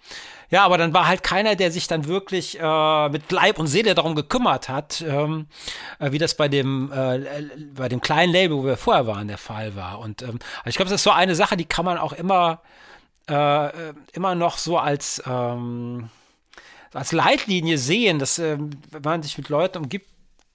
Ja, 0.48 0.64
aber 0.64 0.78
dann 0.78 0.94
war 0.94 1.08
halt 1.08 1.24
keiner, 1.24 1.56
der 1.56 1.72
sich 1.72 1.88
dann 1.88 2.06
wirklich 2.06 2.58
äh, 2.60 3.08
mit 3.08 3.32
Leib 3.32 3.58
und 3.58 3.66
Seele 3.66 3.94
darum 3.94 4.14
gekümmert 4.14 4.68
hat, 4.68 5.04
ähm, 5.06 5.46
äh, 5.98 6.12
wie 6.12 6.18
das 6.18 6.36
bei 6.36 6.48
dem, 6.48 6.92
äh, 6.92 7.20
bei 7.74 7.88
dem 7.88 8.00
kleinen 8.00 8.32
Label, 8.32 8.56
wo 8.58 8.64
wir 8.64 8.76
vorher 8.76 9.08
waren, 9.08 9.26
der 9.26 9.38
Fall 9.38 9.74
war. 9.74 9.98
Und 9.98 10.22
ähm, 10.22 10.38
also 10.58 10.68
ich 10.68 10.76
glaube, 10.76 10.90
das 10.90 11.00
ist 11.00 11.04
so 11.04 11.10
eine 11.10 11.34
Sache, 11.34 11.56
die 11.56 11.64
kann 11.64 11.84
man 11.84 11.98
auch 11.98 12.12
immer, 12.12 12.60
äh, 13.28 13.92
immer 14.12 14.36
noch 14.36 14.58
so 14.58 14.78
als, 14.78 15.20
ähm, 15.26 16.10
als 16.92 17.10
Leitlinie 17.10 17.76
sehen, 17.76 18.20
dass 18.20 18.38
ähm, 18.38 18.70
wenn 18.92 19.02
man 19.02 19.22
sich 19.24 19.36
mit 19.38 19.48
Leuten 19.48 19.78
umgibt, 19.78 20.08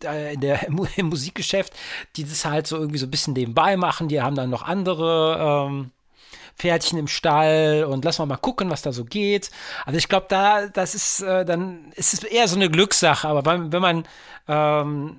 äh, 0.05 0.33
in 0.35 0.39
der, 0.39 0.67
im 0.97 1.07
Musikgeschäft, 1.09 1.73
die 2.15 2.23
das 2.23 2.45
halt 2.45 2.65
so 2.65 2.77
irgendwie 2.77 2.97
so 2.97 3.07
ein 3.07 3.11
bisschen 3.11 3.33
nebenbei 3.33 3.75
machen, 3.75 4.07
die 4.07 4.21
haben 4.21 4.35
dann 4.35 4.49
noch 4.49 4.63
andere 4.63 5.67
ähm, 5.69 5.91
Pferdchen 6.61 6.99
im 6.99 7.07
Stall 7.07 7.85
und 7.85 8.05
lass 8.05 8.19
mal 8.19 8.27
mal 8.27 8.37
gucken, 8.37 8.69
was 8.69 8.83
da 8.83 8.91
so 8.91 9.03
geht. 9.03 9.49
Also 9.85 9.97
ich 9.97 10.07
glaube, 10.07 10.27
da, 10.29 10.67
das 10.67 10.93
ist, 10.93 11.21
äh, 11.21 11.43
dann 11.43 11.91
ist 11.95 12.13
es 12.13 12.23
eher 12.23 12.47
so 12.47 12.55
eine 12.55 12.69
Glückssache, 12.69 13.27
aber 13.27 13.43
wenn, 13.45 13.71
wenn 13.71 13.81
man 13.81 14.05
ähm, 14.47 15.17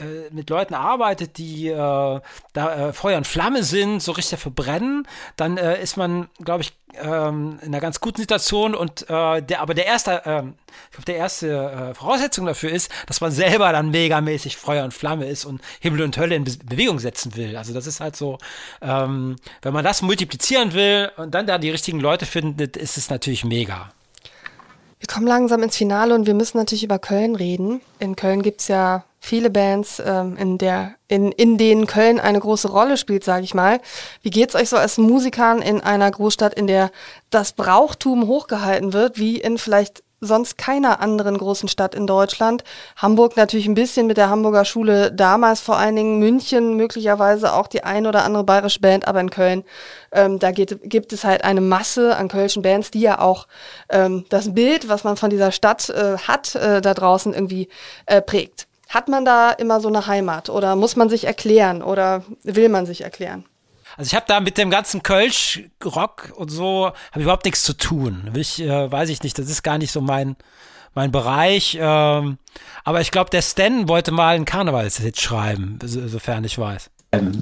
äh, 0.00 0.32
mit 0.32 0.50
Leuten 0.50 0.74
arbeitet, 0.74 1.38
die 1.38 1.68
äh, 1.68 1.74
da 1.74 2.88
äh, 2.88 2.92
Feuer 2.92 3.16
und 3.16 3.26
Flamme 3.26 3.62
sind, 3.62 4.00
so 4.00 4.12
richtig 4.12 4.38
verbrennen, 4.38 5.06
dann 5.36 5.56
äh, 5.56 5.82
ist 5.82 5.96
man, 5.96 6.28
glaube 6.42 6.62
ich, 6.62 6.72
ähm, 6.94 7.58
in 7.62 7.68
einer 7.68 7.80
ganz 7.80 8.00
guten 8.00 8.20
Situation 8.20 8.74
und 8.74 9.08
äh, 9.08 9.42
der, 9.42 9.60
aber 9.60 9.74
der 9.74 9.86
erste, 9.86 10.22
ähm, 10.24 10.54
ich 10.86 10.90
glaube, 10.92 11.04
der 11.06 11.16
erste 11.16 11.94
Voraussetzung 11.94 12.46
dafür 12.46 12.70
ist, 12.70 12.90
dass 13.06 13.20
man 13.20 13.30
selber 13.30 13.72
dann 13.72 13.90
megamäßig 13.90 14.56
Feuer 14.56 14.84
und 14.84 14.94
Flamme 14.94 15.26
ist 15.26 15.44
und 15.44 15.60
Himmel 15.80 16.02
und 16.02 16.16
Hölle 16.16 16.34
in 16.34 16.44
Be 16.44 16.52
Bewegung 16.64 16.98
setzen 16.98 17.36
will. 17.36 17.56
Also 17.56 17.72
das 17.72 17.86
ist 17.86 18.00
halt 18.00 18.16
so, 18.16 18.38
ähm, 18.82 19.36
wenn 19.62 19.72
man 19.72 19.84
das 19.84 20.02
multiplizieren 20.02 20.72
will 20.72 21.10
und 21.16 21.34
dann 21.34 21.46
da 21.46 21.58
die 21.58 21.70
richtigen 21.70 22.00
Leute 22.00 22.26
findet, 22.26 22.76
ist 22.76 22.96
es 22.96 23.10
natürlich 23.10 23.44
mega. 23.44 23.92
Wir 24.98 25.06
kommen 25.06 25.26
langsam 25.26 25.62
ins 25.62 25.76
Finale 25.76 26.14
und 26.14 26.26
wir 26.26 26.34
müssen 26.34 26.58
natürlich 26.58 26.84
über 26.84 26.98
Köln 26.98 27.34
reden. 27.34 27.80
In 27.98 28.16
Köln 28.16 28.42
gibt 28.42 28.60
es 28.60 28.68
ja 28.68 29.04
viele 29.20 29.50
Bands, 29.50 30.02
ähm, 30.04 30.36
in, 30.36 30.58
der, 30.58 30.94
in, 31.06 31.30
in 31.32 31.58
denen 31.58 31.86
Köln 31.86 32.18
eine 32.18 32.40
große 32.40 32.68
Rolle 32.68 32.96
spielt, 32.96 33.22
sage 33.22 33.44
ich 33.44 33.54
mal. 33.54 33.80
Wie 34.22 34.30
geht's 34.30 34.54
euch 34.54 34.70
so 34.70 34.76
als 34.76 34.98
Musikern 34.98 35.62
in 35.62 35.80
einer 35.80 36.10
Großstadt, 36.10 36.54
in 36.54 36.66
der 36.66 36.90
das 37.28 37.52
Brauchtum 37.52 38.26
hochgehalten 38.26 38.92
wird, 38.92 39.18
wie 39.18 39.36
in 39.36 39.58
vielleicht 39.58 40.02
sonst 40.20 40.58
keiner 40.58 41.00
anderen 41.00 41.38
großen 41.38 41.68
Stadt 41.68 41.94
in 41.94 42.06
Deutschland. 42.06 42.62
Hamburg 42.96 43.36
natürlich 43.36 43.66
ein 43.66 43.74
bisschen 43.74 44.06
mit 44.06 44.18
der 44.18 44.28
Hamburger 44.28 44.64
Schule 44.64 45.10
damals 45.12 45.60
vor 45.60 45.78
allen 45.78 45.96
Dingen, 45.96 46.18
München 46.18 46.76
möglicherweise 46.76 47.54
auch 47.54 47.66
die 47.66 47.84
ein 47.84 48.06
oder 48.06 48.24
andere 48.24 48.44
bayerische 48.44 48.80
Band, 48.80 49.08
aber 49.08 49.20
in 49.20 49.30
Köln, 49.30 49.64
ähm, 50.12 50.38
da 50.38 50.50
geht, 50.50 50.78
gibt 50.82 51.12
es 51.12 51.24
halt 51.24 51.44
eine 51.44 51.62
Masse 51.62 52.16
an 52.16 52.28
kölschen 52.28 52.62
Bands, 52.62 52.90
die 52.90 53.00
ja 53.00 53.18
auch 53.18 53.46
ähm, 53.88 54.26
das 54.28 54.54
Bild, 54.54 54.88
was 54.88 55.04
man 55.04 55.16
von 55.16 55.30
dieser 55.30 55.52
Stadt 55.52 55.88
äh, 55.88 56.18
hat, 56.18 56.54
äh, 56.54 56.82
da 56.82 56.92
draußen 56.94 57.32
irgendwie 57.32 57.68
äh, 58.06 58.20
prägt. 58.20 58.66
Hat 58.90 59.08
man 59.08 59.24
da 59.24 59.52
immer 59.52 59.80
so 59.80 59.86
eine 59.86 60.08
Heimat 60.08 60.50
oder 60.50 60.74
muss 60.74 60.96
man 60.96 61.08
sich 61.08 61.24
erklären 61.24 61.80
oder 61.80 62.24
will 62.42 62.68
man 62.68 62.86
sich 62.86 63.02
erklären? 63.02 63.44
Also 63.96 64.08
ich 64.08 64.14
habe 64.16 64.26
da 64.26 64.40
mit 64.40 64.58
dem 64.58 64.68
ganzen 64.68 65.04
Kölsch-Rock 65.04 66.32
und 66.34 66.48
so, 66.50 66.90
habe 67.12 67.22
überhaupt 67.22 67.44
nichts 67.44 67.62
zu 67.62 67.72
tun. 67.74 68.32
Ich, 68.34 68.60
äh, 68.60 68.90
weiß 68.90 69.08
ich 69.10 69.22
nicht, 69.22 69.38
das 69.38 69.48
ist 69.48 69.62
gar 69.62 69.78
nicht 69.78 69.92
so 69.92 70.00
mein, 70.00 70.34
mein 70.92 71.12
Bereich. 71.12 71.78
Ähm, 71.80 72.38
aber 72.82 73.00
ich 73.00 73.12
glaube, 73.12 73.30
der 73.30 73.42
Stan 73.42 73.88
wollte 73.88 74.10
mal 74.10 74.34
einen 74.34 74.44
Karnevalshit 74.44 75.20
schreiben, 75.20 75.78
so, 75.84 76.08
sofern 76.08 76.42
ich 76.42 76.58
weiß. 76.58 76.90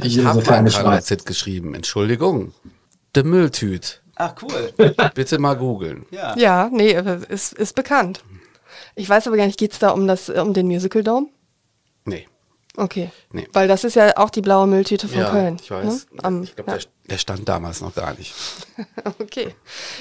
Ich 0.02 0.22
habe 0.22 0.40
einen 0.40 0.68
Karnevalshit 0.68 1.24
geschrieben, 1.24 1.74
Entschuldigung. 1.74 2.52
The 3.14 3.22
Mülltüt. 3.22 4.02
Ach, 4.16 4.34
cool. 4.42 4.74
Bitte 5.14 5.38
mal 5.38 5.56
googeln. 5.56 6.04
Ja. 6.10 6.36
ja, 6.36 6.68
nee, 6.70 6.92
ist, 7.30 7.54
ist 7.54 7.74
bekannt. 7.74 8.22
Ich 8.96 9.08
weiß 9.08 9.26
aber 9.26 9.38
gar 9.38 9.46
nicht, 9.46 9.58
geht 9.58 9.72
es 9.72 9.78
da 9.78 9.90
um, 9.90 10.06
das, 10.06 10.28
um 10.28 10.52
den 10.52 10.66
Musical 10.66 11.02
Dome? 11.02 11.28
Nee. 12.08 12.26
Okay. 12.76 13.10
Nee. 13.32 13.48
Weil 13.52 13.66
das 13.66 13.82
ist 13.82 13.96
ja 13.96 14.16
auch 14.16 14.30
die 14.30 14.40
blaue 14.40 14.68
Mülltüte 14.68 15.08
von 15.08 15.18
ja, 15.18 15.30
Köln. 15.30 15.56
Ich 15.60 15.68
weiß. 15.68 16.06
Ne? 16.12 16.22
Am, 16.22 16.42
ich 16.44 16.54
glaube, 16.54 16.70
ja. 16.70 16.76
der, 16.76 16.86
der, 17.10 17.18
stand 17.18 17.48
damals 17.48 17.80
noch 17.80 17.92
gar 17.92 18.14
nicht. 18.14 18.32
okay. 19.18 19.54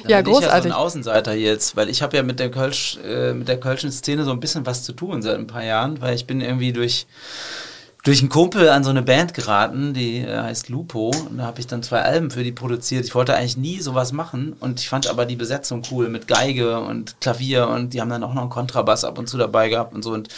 Dann 0.04 0.12
ja, 0.12 0.18
bin 0.18 0.26
großartig. 0.26 0.48
Ich 0.48 0.54
ja 0.54 0.62
so 0.62 0.70
ein 0.70 0.86
Außenseiter 0.86 1.34
jetzt, 1.34 1.76
weil 1.76 1.90
ich 1.90 2.04
habe 2.04 2.16
ja 2.16 2.22
mit 2.22 2.40
der 2.40 2.52
Kölsch, 2.52 3.00
äh, 3.04 3.34
mit 3.34 3.48
der 3.48 3.60
Kölschen 3.60 3.92
Szene 3.92 4.26
so 4.26 4.32
ein 4.32 4.40
bisschen 4.40 4.68
was 4.68 4.84
zu 4.84 4.94
tun 4.94 5.24
seit 5.24 5.40
ein 5.40 5.48
paar 5.48 5.64
Jahren, 5.64 6.02
weil 6.02 6.14
ich 6.14 6.28
bin 6.28 6.40
irgendwie 6.40 6.72
durch 6.72 7.08
durch 8.04 8.22
einen 8.22 8.30
Kumpel 8.30 8.70
an 8.70 8.86
so 8.86 8.90
eine 8.90 9.02
Band 9.02 9.34
geraten, 9.34 9.94
die 9.94 10.20
äh, 10.20 10.38
heißt 10.38 10.70
Lupo. 10.70 11.12
Und 11.30 11.40
da 11.40 11.46
habe 11.46 11.60
ich 11.60 11.68
dann 11.68 11.84
zwei 11.84 12.04
Alben 12.04 12.32
für 12.32 12.44
die 12.44 12.54
produziert. 12.54 13.06
Ich 13.06 13.16
wollte 13.16 13.36
eigentlich 13.36 13.58
nie 13.58 13.82
sowas 13.82 14.14
machen 14.14 14.54
und 14.60 14.80
ich 14.80 14.88
fand 14.88 15.08
aber 15.08 15.26
die 15.26 15.36
Besetzung 15.36 15.82
cool 15.92 16.08
mit 16.08 16.28
Geige 16.28 16.80
und 16.80 17.20
Klavier 17.20 17.68
und 17.68 17.94
die 17.94 18.02
haben 18.02 18.10
dann 18.10 18.24
auch 18.24 18.34
noch 18.34 18.44
einen 18.44 18.52
Kontrabass 18.52 19.04
ab 19.04 19.18
und 19.18 19.28
zu 19.28 19.38
dabei 19.38 19.68
gehabt 19.68 19.94
und 19.94 20.04
so. 20.04 20.14
Und 20.14 20.30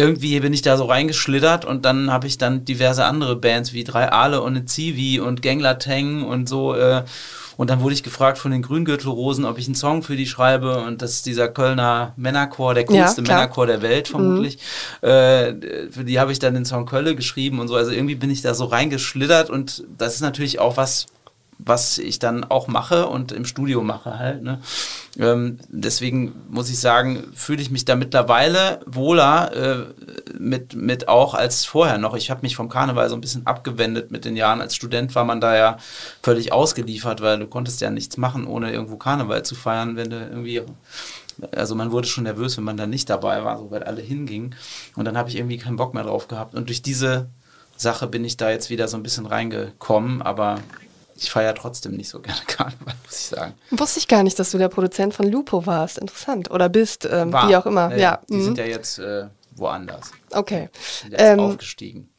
irgendwie 0.00 0.40
bin 0.40 0.52
ich 0.52 0.62
da 0.62 0.76
so 0.76 0.86
reingeschlittert 0.86 1.64
und 1.64 1.84
dann 1.84 2.10
habe 2.10 2.26
ich 2.26 2.38
dann 2.38 2.64
diverse 2.64 3.04
andere 3.04 3.36
Bands 3.36 3.72
wie 3.72 3.84
Drei 3.84 4.10
Aale 4.10 4.40
und 4.40 4.56
eine 4.56 4.64
Zivi 4.64 5.20
und 5.20 5.42
Genglateng 5.42 6.24
und 6.24 6.48
so. 6.48 6.74
Äh, 6.74 7.04
und 7.56 7.68
dann 7.68 7.82
wurde 7.82 7.92
ich 7.92 8.02
gefragt 8.02 8.38
von 8.38 8.52
den 8.52 8.62
Grüngürtelrosen, 8.62 9.44
ob 9.44 9.58
ich 9.58 9.66
einen 9.66 9.74
Song 9.74 10.02
für 10.02 10.16
die 10.16 10.26
schreibe. 10.26 10.80
Und 10.80 11.02
das 11.02 11.12
ist 11.12 11.26
dieser 11.26 11.48
Kölner 11.48 12.14
Männerchor, 12.16 12.72
der 12.72 12.86
coolste 12.86 13.20
ja, 13.20 13.28
Männerchor 13.28 13.66
der 13.66 13.82
Welt 13.82 14.08
vermutlich. 14.08 14.58
Mhm. 15.02 15.08
Äh, 15.08 15.90
für 15.90 16.04
die 16.04 16.18
habe 16.18 16.32
ich 16.32 16.38
dann 16.38 16.54
den 16.54 16.64
Song 16.64 16.86
Kölle 16.86 17.14
geschrieben 17.14 17.60
und 17.60 17.68
so. 17.68 17.74
Also 17.74 17.90
irgendwie 17.90 18.14
bin 18.14 18.30
ich 18.30 18.40
da 18.40 18.54
so 18.54 18.64
reingeschlittert 18.64 19.50
und 19.50 19.84
das 19.98 20.14
ist 20.14 20.22
natürlich 20.22 20.58
auch 20.58 20.78
was, 20.78 21.04
was 21.64 21.98
ich 21.98 22.18
dann 22.18 22.44
auch 22.44 22.68
mache 22.68 23.06
und 23.06 23.32
im 23.32 23.44
Studio 23.44 23.82
mache 23.82 24.18
halt. 24.18 24.42
Ne? 24.42 24.60
Ähm, 25.18 25.58
deswegen 25.68 26.32
muss 26.48 26.70
ich 26.70 26.78
sagen, 26.78 27.24
fühle 27.34 27.62
ich 27.62 27.70
mich 27.70 27.84
da 27.84 27.96
mittlerweile 27.96 28.80
wohler 28.86 29.52
äh, 29.54 29.86
mit, 30.38 30.74
mit 30.74 31.08
auch 31.08 31.34
als 31.34 31.64
vorher 31.64 31.98
noch. 31.98 32.14
Ich 32.14 32.30
habe 32.30 32.42
mich 32.42 32.56
vom 32.56 32.68
Karneval 32.68 33.08
so 33.08 33.14
ein 33.14 33.20
bisschen 33.20 33.46
abgewendet 33.46 34.10
mit 34.10 34.24
den 34.24 34.36
Jahren. 34.36 34.60
Als 34.60 34.74
Student 34.74 35.14
war 35.14 35.24
man 35.24 35.40
da 35.40 35.56
ja 35.56 35.76
völlig 36.22 36.52
ausgeliefert, 36.52 37.20
weil 37.20 37.38
du 37.38 37.46
konntest 37.46 37.80
ja 37.80 37.90
nichts 37.90 38.16
machen, 38.16 38.46
ohne 38.46 38.72
irgendwo 38.72 38.96
Karneval 38.96 39.44
zu 39.44 39.54
feiern, 39.54 39.96
wenn 39.96 40.10
du 40.10 40.16
irgendwie 40.16 40.62
also 41.56 41.74
man 41.74 41.90
wurde 41.90 42.06
schon 42.06 42.24
nervös, 42.24 42.56
wenn 42.58 42.64
man 42.64 42.76
da 42.76 42.86
nicht 42.86 43.08
dabei 43.08 43.44
war, 43.44 43.58
so 43.58 43.70
alle 43.70 44.02
hingingen. 44.02 44.54
Und 44.94 45.06
dann 45.06 45.16
habe 45.16 45.30
ich 45.30 45.36
irgendwie 45.36 45.56
keinen 45.56 45.76
Bock 45.76 45.94
mehr 45.94 46.02
drauf 46.02 46.28
gehabt. 46.28 46.54
Und 46.54 46.68
durch 46.68 46.82
diese 46.82 47.30
Sache 47.76 48.06
bin 48.06 48.24
ich 48.24 48.36
da 48.36 48.50
jetzt 48.50 48.70
wieder 48.70 48.88
so 48.88 48.96
ein 48.96 49.02
bisschen 49.02 49.26
reingekommen, 49.26 50.22
aber 50.22 50.60
ich 51.20 51.30
feiere 51.30 51.54
trotzdem 51.54 51.96
nicht 51.96 52.08
so 52.08 52.20
gerne 52.20 52.40
Karneval, 52.46 52.94
muss 53.04 53.20
ich 53.20 53.26
sagen. 53.26 53.54
Wusste 53.70 53.98
ich 53.98 54.08
gar 54.08 54.22
nicht, 54.22 54.38
dass 54.38 54.50
du 54.50 54.58
der 54.58 54.68
Produzent 54.68 55.12
von 55.12 55.30
Lupo 55.30 55.66
warst. 55.66 55.98
Interessant. 55.98 56.50
Oder 56.50 56.68
bist, 56.68 57.06
ähm, 57.10 57.32
wie 57.32 57.56
auch 57.56 57.66
immer. 57.66 57.90
Ja, 57.92 57.98
ja. 57.98 58.20
Die 58.28 58.34
mhm. 58.34 58.44
sind 58.44 58.58
ja 58.58 58.64
jetzt 58.64 58.98
äh, 58.98 59.26
woanders. 59.52 60.12
Okay. 60.30 60.70
Sind 61.02 61.12
jetzt 61.12 61.22
ähm, 61.22 61.40
aufgestiegen. 61.40 62.09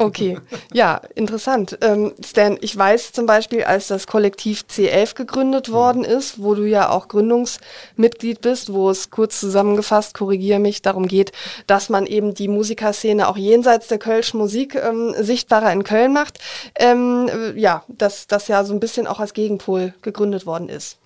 Okay, 0.00 0.38
ja, 0.72 1.00
interessant. 1.16 1.76
Ähm, 1.80 2.14
Stan, 2.24 2.56
ich 2.60 2.76
weiß 2.76 3.10
zum 3.10 3.26
Beispiel, 3.26 3.64
als 3.64 3.88
das 3.88 4.06
Kollektiv 4.06 4.64
C11 4.70 5.16
gegründet 5.16 5.72
worden 5.72 6.04
ist, 6.04 6.40
wo 6.40 6.54
du 6.54 6.62
ja 6.62 6.90
auch 6.90 7.08
Gründungsmitglied 7.08 8.40
bist, 8.40 8.72
wo 8.72 8.90
es 8.90 9.10
kurz 9.10 9.40
zusammengefasst, 9.40 10.14
korrigiere 10.14 10.60
mich, 10.60 10.82
darum 10.82 11.08
geht, 11.08 11.32
dass 11.66 11.88
man 11.88 12.06
eben 12.06 12.32
die 12.32 12.46
Musikerszene 12.46 13.26
auch 13.26 13.36
jenseits 13.36 13.88
der 13.88 13.98
Kölschen 13.98 14.38
Musik 14.38 14.76
ähm, 14.76 15.16
sichtbarer 15.18 15.72
in 15.72 15.82
Köln 15.82 16.12
macht. 16.12 16.38
Ähm, 16.76 17.28
äh, 17.28 17.58
ja, 17.58 17.82
dass 17.88 18.28
das 18.28 18.46
ja 18.46 18.62
so 18.62 18.74
ein 18.74 18.80
bisschen 18.80 19.08
auch 19.08 19.18
als 19.18 19.34
Gegenpol 19.34 19.94
gegründet 20.02 20.46
worden 20.46 20.68
ist. 20.68 20.98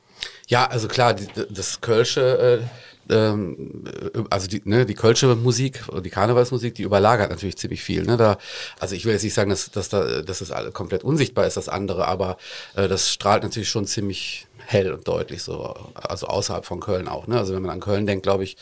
Ja, 0.49 0.67
also 0.67 0.87
klar, 0.89 1.17
das 1.49 1.81
Kölsche 1.81 2.61
äh 2.61 2.92
ähm, 3.13 3.85
also 4.31 4.49
die, 4.49 4.63
ne, 4.65 4.87
die 4.87 4.95
Kölsche 4.95 5.35
Musik, 5.37 5.83
die 6.05 6.11
Karnevalsmusik, 6.11 6.75
die 6.75 6.83
überlagert 6.83 7.31
natürlich 7.31 7.57
ziemlich 7.57 7.83
viel. 7.83 8.05
Ne? 8.05 8.17
Da, 8.17 8.39
also 8.81 8.95
ich 8.95 9.05
will 9.05 9.13
jetzt 9.13 9.23
nicht 9.23 9.35
sagen, 9.35 9.51
dass, 9.51 9.71
dass, 9.71 9.89
da, 9.89 10.23
dass 10.23 10.39
das 10.39 10.53
komplett 10.73 11.05
unsichtbar 11.05 11.47
ist, 11.47 11.57
das 11.57 11.69
andere, 11.69 12.09
aber 12.09 12.37
äh, 12.75 12.89
das 12.89 13.11
strahlt 13.11 13.43
natürlich 13.43 13.69
schon 13.69 13.87
ziemlich 13.87 14.47
hell 14.67 14.93
und 14.93 15.07
deutlich 15.07 15.43
so, 15.43 15.75
also 15.95 16.27
außerhalb 16.27 16.65
von 16.65 16.81
Köln 16.81 17.09
auch. 17.09 17.27
Ne? 17.27 17.39
Also 17.39 17.55
wenn 17.55 17.63
man 17.63 17.71
an 17.71 17.81
Köln 17.81 18.07
denkt, 18.07 18.23
glaube 18.23 18.45
ich, 18.45 18.57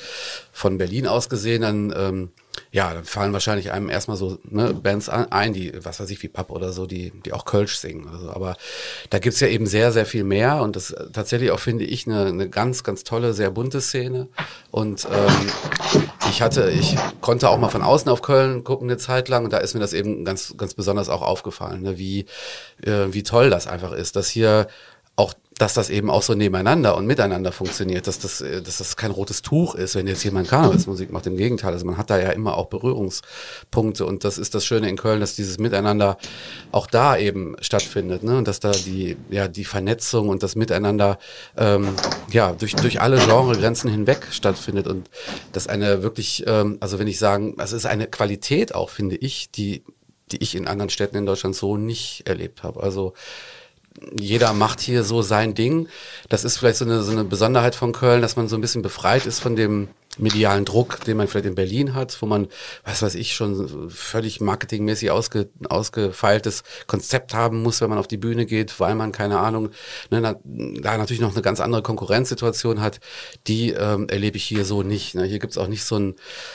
von 0.53 0.79
Berlin 0.79 1.07
aus 1.07 1.29
gesehen, 1.29 1.63
dann 1.63 1.95
ähm, 1.97 2.31
ja, 2.73 2.95
dann 2.95 3.05
fallen 3.05 3.33
wahrscheinlich 3.33 3.73
einem 3.73 3.89
erstmal 3.89 4.17
so 4.17 4.39
ne, 4.45 4.73
Bands 4.75 5.09
ein, 5.09 5.53
die, 5.53 5.73
was 5.85 5.99
weiß 5.99 6.11
ich, 6.11 6.23
wie 6.23 6.29
Pub 6.29 6.51
oder 6.51 6.73
so, 6.73 6.87
die, 6.87 7.11
die 7.25 7.33
auch 7.33 7.45
Kölsch 7.45 7.77
singen 7.77 8.09
oder 8.09 8.19
so. 8.19 8.31
Aber 8.31 8.57
da 9.11 9.19
gibt's 9.19 9.41
ja 9.41 9.49
eben 9.49 9.67
sehr, 9.67 9.91
sehr 9.93 10.07
viel 10.07 10.25
mehr 10.25 10.63
und 10.63 10.77
das 10.77 10.95
tatsächlich 11.13 11.51
auch, 11.51 11.59
finde 11.59 11.85
ich, 11.85 12.07
eine, 12.07 12.27
eine 12.27 12.49
ganz, 12.49 12.85
ganz 12.85 13.03
tolle, 13.03 13.35
sehr 13.35 13.51
bunte 13.51 13.81
Szene. 13.81 14.29
Und 14.71 15.07
ähm, 15.11 16.03
ich 16.29 16.43
hatte, 16.43 16.71
ich 16.71 16.97
konnte 17.21 17.49
auch 17.49 17.59
mal 17.59 17.71
von 17.71 17.83
außen 17.83 18.09
auf 18.09 18.23
Köln 18.23 18.63
gucken 18.63 18.89
eine 18.89 18.99
Zeit 18.99 19.29
lang 19.29 19.45
und 19.45 19.53
da 19.53 19.59
ist 19.59 19.75
mir 19.75 19.81
das 19.81 19.93
eben 19.93 20.25
ganz, 20.25 20.55
ganz 20.57 20.75
besonders 20.75 21.09
auch 21.09 21.23
aufgefallen, 21.23 21.83
ne, 21.83 21.99
wie, 21.99 22.27
äh, 22.83 23.07
wie 23.11 23.25
toll 23.25 23.51
das 23.51 23.67
einfach 23.67 23.93
ist, 23.93 24.15
dass 24.15 24.29
hier 24.29 24.69
dass 25.61 25.75
das 25.75 25.91
eben 25.91 26.09
auch 26.09 26.23
so 26.23 26.33
nebeneinander 26.33 26.97
und 26.97 27.07
miteinander 27.07 27.53
funktioniert, 27.53 28.07
dass 28.07 28.19
das, 28.19 28.41
äh, 28.41 28.63
dass 28.63 28.79
das 28.79 28.97
kein 28.97 29.11
rotes 29.11 29.43
Tuch 29.43 29.75
ist, 29.75 29.95
wenn 29.95 30.07
jetzt 30.07 30.25
jemand 30.25 30.49
Karnevalsmusik 30.49 31.13
macht. 31.13 31.27
Im 31.27 31.37
Gegenteil, 31.37 31.75
also 31.75 31.85
man 31.85 31.99
hat 31.99 32.09
da 32.09 32.19
ja 32.19 32.31
immer 32.31 32.57
auch 32.57 32.67
Berührungspunkte 32.67 34.07
und 34.07 34.25
das 34.25 34.39
ist 34.39 34.55
das 34.55 34.65
Schöne 34.65 34.89
in 34.89 34.97
Köln, 34.97 35.21
dass 35.21 35.35
dieses 35.35 35.59
Miteinander 35.59 36.17
auch 36.73 36.87
da 36.87 37.19
eben 37.19 37.57
stattfindet, 37.61 38.23
ne? 38.23 38.39
Und 38.39 38.49
dass 38.49 38.61
da 38.61 38.71
die, 38.71 39.19
ja, 39.29 39.49
die 39.49 39.67
Vernetzung 39.67 40.31
und 40.31 40.43
das 40.43 40.57
Miteinander 40.57 41.19
ähm, 41.59 41.89
ja 42.33 42.53
durch, 42.53 42.75
durch 42.77 43.03
alle 43.03 43.19
Genregrenzen 43.19 43.91
hinweg 43.91 44.29
stattfindet 44.31 44.87
und 44.87 45.11
das 45.53 45.67
eine 45.67 46.03
wirklich, 46.03 46.45
ähm, 46.47 46.79
also 46.81 46.99
wenn 46.99 47.07
ich 47.07 47.19
sagen, 47.19 47.57
es 47.59 47.73
ist 47.73 47.85
eine 47.85 48.07
Qualität 48.07 48.75
auch, 48.75 48.89
finde 48.89 49.17
ich, 49.17 49.51
die, 49.51 49.85
die 50.33 50.43
ich 50.43 50.55
in 50.55 50.67
anderen 50.67 50.89
Städten 50.89 51.19
in 51.19 51.27
Deutschland 51.27 51.55
so 51.55 51.77
nicht 51.77 52.23
erlebt 52.27 52.63
habe. 52.63 52.83
Also 52.83 53.13
jeder 54.19 54.53
macht 54.53 54.81
hier 54.81 55.05
so 55.05 55.23
sein 55.23 55.55
Ding. 55.55 55.89
Das 56.29 56.45
ist 56.45 56.59
vielleicht 56.59 56.79
so 56.79 56.85
eine, 56.85 57.03
so 57.03 57.13
eine 57.13 57.25
Besonderheit 57.25 57.75
von 57.75 57.93
Köln, 57.93 58.23
dass 58.23 58.37
man 58.37 58.49
so 58.49 58.57
ein 58.57 58.61
bisschen 58.61 58.83
befreit 58.83 59.27
ist 59.27 59.41
von 59.41 59.57
dem 59.57 59.89
medialen 60.21 60.65
Druck, 60.65 61.05
den 61.05 61.17
man 61.17 61.29
vielleicht 61.29 61.47
in 61.47 61.55
Berlin 61.55 61.95
hat, 61.95 62.21
wo 62.21 62.27
man, 62.27 62.49
was 62.85 63.03
weiß 63.03 63.15
ich, 63.15 63.35
schon 63.35 63.91
völlig 63.91 64.41
marketingmäßig 64.41 65.11
ausge, 65.11 65.49
ausgefeiltes 65.69 66.63
Konzept 66.87 67.35
haben 67.35 67.63
muss, 67.63 67.81
wenn 67.81 67.91
man 67.91 67.99
auf 67.99 68.09
die 68.09 68.17
Bühne 68.17 68.47
geht, 68.47 68.79
weil 68.81 68.95
man, 68.95 69.13
keine 69.13 69.39
Ahnung, 69.39 69.71
ne, 70.11 70.21
da, 70.21 70.37
da 70.45 70.97
natürlich 70.99 71.21
noch 71.21 71.33
eine 71.33 71.43
ganz 71.43 71.61
andere 71.61 71.83
Konkurrenzsituation 71.83 72.81
hat, 72.81 73.01
die 73.47 73.71
ähm, 73.71 74.09
erlebe 74.09 74.37
ich 74.37 74.45
hier 74.45 74.65
so 74.65 74.83
nicht. 74.83 75.15
Ne? 75.15 75.25
Hier 75.25 75.39
gibt's 75.39 75.59
auch 75.59 75.69
nicht 75.69 75.85
so 75.85 75.97
ein, 75.97 76.15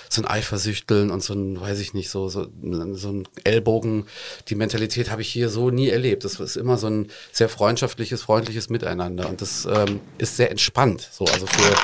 so 0.10 0.22
ein 0.22 0.28
Eifersüchteln 0.28 1.12
und 1.12 1.24
so 1.24 1.34
ein, 1.34 1.60
weiß 1.60 1.80
ich 1.80 1.94
nicht, 1.94 2.10
so, 2.10 2.30
so, 2.30 2.48
so 2.92 3.10
ein 3.10 3.28
Ellbogen. 3.44 4.06
Die 4.48 4.56
Mentalität 4.56 5.12
habe 5.12 5.22
ich 5.22 5.30
hier 5.30 5.50
so 5.50 5.70
nie 5.70 5.90
erlebt. 5.90 6.24
Das 6.24 6.40
ist 6.40 6.56
immer 6.56 6.78
so 6.78 6.88
ein 6.88 7.08
sehr 7.32 7.50
freundschaftliches, 7.50 8.22
freundliches 8.22 8.70
Miteinander 8.70 9.30
und 9.30 9.42
das 9.42 9.66
ähm, 9.66 10.00
ist 10.18 10.38
sehr 10.38 10.52
entspannt. 10.52 11.08
So, 11.12 11.26
also 11.26 11.46
für 11.48 11.76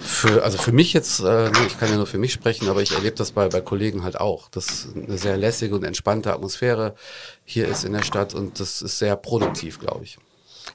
für, 0.00 0.42
also 0.42 0.58
für 0.58 0.72
mich 0.72 0.92
jetzt, 0.92 1.20
äh, 1.20 1.50
ich 1.66 1.78
kann 1.78 1.90
ja 1.90 1.96
nur 1.96 2.06
für 2.06 2.18
mich 2.18 2.32
sprechen, 2.32 2.68
aber 2.68 2.82
ich 2.82 2.92
erlebe 2.92 3.16
das 3.16 3.32
bei, 3.32 3.48
bei 3.48 3.60
Kollegen 3.60 4.04
halt 4.04 4.20
auch. 4.20 4.48
Das 4.50 4.88
eine 4.94 5.18
sehr 5.18 5.36
lässige 5.36 5.74
und 5.74 5.84
entspannte 5.84 6.32
Atmosphäre 6.32 6.94
hier 7.44 7.68
ist 7.68 7.84
in 7.84 7.92
der 7.92 8.02
Stadt 8.02 8.34
und 8.34 8.60
das 8.60 8.82
ist 8.82 8.98
sehr 8.98 9.16
produktiv, 9.16 9.78
glaube 9.80 10.04
ich. 10.04 10.18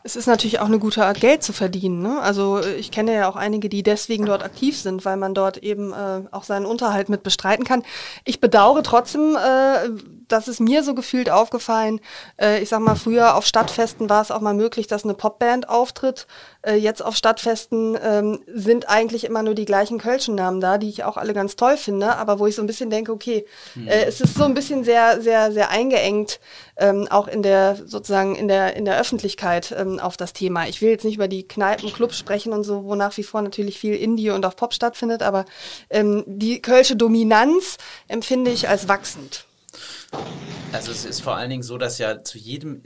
Es 0.03 0.15
ist 0.15 0.27
natürlich 0.27 0.59
auch 0.59 0.65
eine 0.65 0.79
gute 0.79 1.05
Art, 1.05 1.19
Geld 1.19 1.41
zu 1.41 1.53
verdienen. 1.53 2.01
Ne? 2.01 2.19
Also 2.21 2.61
ich 2.63 2.91
kenne 2.91 3.13
ja 3.13 3.29
auch 3.29 3.35
einige, 3.35 3.69
die 3.69 3.81
deswegen 3.81 4.25
dort 4.25 4.43
aktiv 4.43 4.77
sind, 4.77 5.05
weil 5.05 5.17
man 5.17 5.33
dort 5.33 5.57
eben 5.57 5.93
äh, 5.93 6.21
auch 6.31 6.43
seinen 6.43 6.65
Unterhalt 6.65 7.09
mit 7.09 7.23
bestreiten 7.23 7.65
kann. 7.65 7.83
Ich 8.23 8.39
bedauere 8.39 8.83
trotzdem, 8.83 9.35
äh, 9.35 9.89
das 10.27 10.47
ist 10.47 10.59
mir 10.59 10.83
so 10.83 10.95
gefühlt 10.95 11.29
aufgefallen. 11.29 11.99
Äh, 12.39 12.61
ich 12.61 12.69
sag 12.69 12.79
mal, 12.79 12.95
früher 12.95 13.35
auf 13.35 13.45
Stadtfesten 13.45 14.09
war 14.09 14.21
es 14.21 14.31
auch 14.31 14.41
mal 14.41 14.53
möglich, 14.53 14.87
dass 14.87 15.03
eine 15.03 15.13
Popband 15.13 15.69
auftritt. 15.69 16.27
Äh, 16.61 16.75
jetzt 16.75 17.03
auf 17.03 17.15
Stadtfesten 17.15 17.97
ähm, 18.01 18.39
sind 18.47 18.89
eigentlich 18.89 19.23
immer 19.23 19.43
nur 19.43 19.53
die 19.53 19.65
gleichen 19.65 19.99
Kölschen 19.99 20.35
Namen 20.35 20.61
da, 20.61 20.77
die 20.77 20.89
ich 20.89 21.03
auch 21.03 21.17
alle 21.17 21.33
ganz 21.33 21.55
toll 21.55 21.77
finde, 21.77 22.15
aber 22.15 22.39
wo 22.39 22.47
ich 22.47 22.55
so 22.55 22.61
ein 22.61 22.67
bisschen 22.67 22.89
denke, 22.89 23.11
okay, 23.11 23.45
mhm. 23.75 23.87
äh, 23.87 24.05
es 24.05 24.21
ist 24.21 24.35
so 24.35 24.43
ein 24.43 24.53
bisschen 24.53 24.83
sehr, 24.83 25.21
sehr, 25.21 25.51
sehr 25.51 25.69
eingeengt, 25.69 26.39
ähm, 26.77 27.07
auch 27.09 27.27
in 27.27 27.43
der 27.43 27.75
sozusagen 27.85 28.35
in 28.35 28.47
der 28.47 28.75
in 28.75 28.85
der 28.85 28.99
Öffentlichkeit 28.99 29.73
ähm, 29.77 29.99
auf 29.99 30.17
das 30.17 30.33
Thema. 30.33 30.67
Ich 30.67 30.81
will 30.81 30.89
jetzt 30.89 31.05
nicht 31.05 31.15
über 31.15 31.27
die 31.27 31.47
Kneipen, 31.47 31.93
Clubs 31.93 32.17
sprechen 32.17 32.53
und 32.53 32.63
so, 32.63 32.83
wo 32.83 32.95
nach 32.95 33.15
wie 33.17 33.23
vor 33.23 33.41
natürlich 33.41 33.79
viel 33.79 33.95
Indie 33.95 34.31
und 34.31 34.45
auch 34.45 34.55
Pop 34.55 34.73
stattfindet, 34.73 35.23
aber 35.23 35.45
ähm, 35.89 36.23
die 36.25 36.61
kölsche 36.61 36.95
Dominanz 36.95 37.77
empfinde 38.07 38.51
ich 38.51 38.67
als 38.67 38.87
wachsend. 38.87 39.45
Also 40.75 40.91
es 40.91 41.05
ist 41.05 41.21
vor 41.21 41.37
allen 41.37 41.49
Dingen 41.49 41.63
so, 41.63 41.77
dass 41.77 41.99
ja 41.99 42.21
zu 42.21 42.37
jedem 42.37 42.81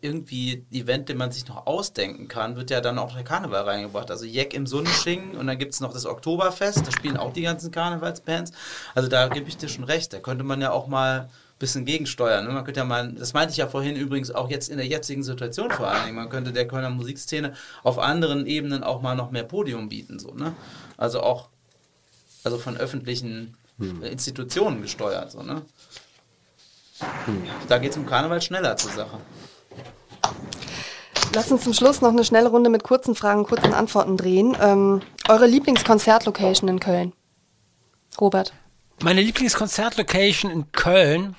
irgendwie 0.00 0.66
Event, 0.72 1.08
den 1.08 1.18
man 1.18 1.30
sich 1.30 1.46
noch 1.46 1.68
ausdenken 1.68 2.26
kann, 2.26 2.56
wird 2.56 2.70
ja 2.70 2.80
dann 2.80 2.98
auch 2.98 3.14
der 3.14 3.22
Karneval 3.22 3.62
reingebracht. 3.62 4.10
Also 4.10 4.24
Jack 4.24 4.54
im 4.54 4.66
Sonnensching 4.66 5.36
und 5.36 5.46
dann 5.46 5.56
gibt 5.56 5.72
es 5.72 5.80
noch 5.80 5.92
das 5.92 6.04
Oktoberfest, 6.04 6.84
da 6.84 6.90
spielen 6.90 7.16
auch 7.16 7.32
die 7.32 7.42
ganzen 7.42 7.70
Karnevalsbands. 7.70 8.50
Also 8.94 9.08
da 9.08 9.28
gebe 9.28 9.48
ich 9.48 9.56
dir 9.56 9.68
schon 9.68 9.84
recht, 9.84 10.12
da 10.12 10.18
könnte 10.18 10.42
man 10.42 10.60
ja 10.60 10.72
auch 10.72 10.88
mal 10.88 11.20
ein 11.20 11.28
bisschen 11.60 11.84
gegensteuern. 11.84 12.44
Ne? 12.44 12.52
Man 12.52 12.64
könnte 12.64 12.80
ja 12.80 12.84
mal, 12.84 13.12
das 13.12 13.34
meinte 13.34 13.52
ich 13.52 13.58
ja 13.58 13.68
vorhin 13.68 13.94
übrigens 13.94 14.32
auch 14.32 14.50
jetzt 14.50 14.68
in 14.68 14.78
der 14.78 14.86
jetzigen 14.86 15.22
Situation 15.22 15.70
vor 15.70 15.86
allen 15.86 16.06
Dingen, 16.06 16.16
man 16.16 16.30
könnte 16.30 16.52
der 16.52 16.66
Kölner 16.66 16.90
Musikszene 16.90 17.54
auf 17.84 18.00
anderen 18.00 18.46
Ebenen 18.46 18.82
auch 18.82 19.00
mal 19.00 19.14
noch 19.14 19.30
mehr 19.30 19.44
Podium 19.44 19.88
bieten. 19.88 20.18
So, 20.18 20.34
ne? 20.34 20.54
Also 20.96 21.20
auch 21.20 21.50
also 22.42 22.58
von 22.58 22.76
öffentlichen 22.76 23.56
hm. 23.78 24.02
Institutionen 24.02 24.82
gesteuert. 24.82 25.30
So, 25.30 25.42
ne? 25.42 25.62
Da 27.68 27.78
geht 27.78 27.90
es 27.92 27.96
im 27.96 28.06
Karneval 28.06 28.40
schneller 28.40 28.76
zur 28.76 28.90
Sache. 28.92 29.18
Lass 31.34 31.52
uns 31.52 31.62
zum 31.64 31.74
Schluss 31.74 32.00
noch 32.00 32.10
eine 32.10 32.24
schnelle 32.24 32.48
Runde 32.48 32.70
mit 32.70 32.82
kurzen 32.82 33.14
Fragen, 33.14 33.44
kurzen 33.44 33.74
Antworten 33.74 34.16
drehen. 34.16 34.56
Ähm, 34.60 35.02
eure 35.28 35.46
Lieblingskonzertlocation 35.46 36.68
in 36.68 36.80
Köln? 36.80 37.12
Robert. 38.20 38.52
Meine 39.00 39.20
Lieblingskonzertlocation 39.20 40.50
in 40.50 40.72
Köln, 40.72 41.36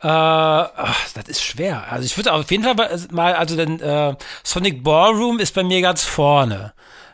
äh, 0.00 0.08
ach, 0.08 1.12
das 1.12 1.28
ist 1.28 1.42
schwer. 1.42 1.84
Also 1.90 2.06
ich 2.06 2.16
würde 2.16 2.32
auf 2.32 2.50
jeden 2.50 2.64
Fall 2.64 2.74
mal, 3.10 3.34
also 3.34 3.54
den 3.54 3.80
äh, 3.80 4.14
Sonic 4.42 4.82
Ballroom 4.82 5.38
ist 5.38 5.54
bei 5.54 5.62
mir 5.62 5.82
ganz 5.82 6.04
vorne, 6.04 6.72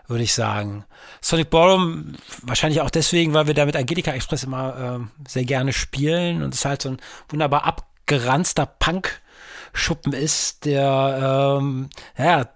würde 0.08 0.24
ich 0.24 0.34
sagen. 0.34 0.84
Sonic 1.20 1.50
Ballroom 1.50 2.14
wahrscheinlich 2.42 2.80
auch 2.80 2.90
deswegen, 2.90 3.34
weil 3.34 3.46
wir 3.46 3.54
da 3.54 3.66
mit 3.66 3.76
Angelika 3.76 4.10
Express 4.12 4.44
immer 4.44 5.00
äh, 5.00 5.28
sehr 5.28 5.44
gerne 5.44 5.72
spielen 5.72 6.42
und 6.42 6.54
es 6.54 6.64
halt 6.64 6.82
so 6.82 6.90
ein 6.90 6.98
wunderbar 7.28 7.64
abgeranzter 7.64 8.66
Punk-Schuppen 8.66 10.12
ist, 10.12 10.64
der 10.64 11.58
ähm, 11.60 11.90
ja 12.16 12.48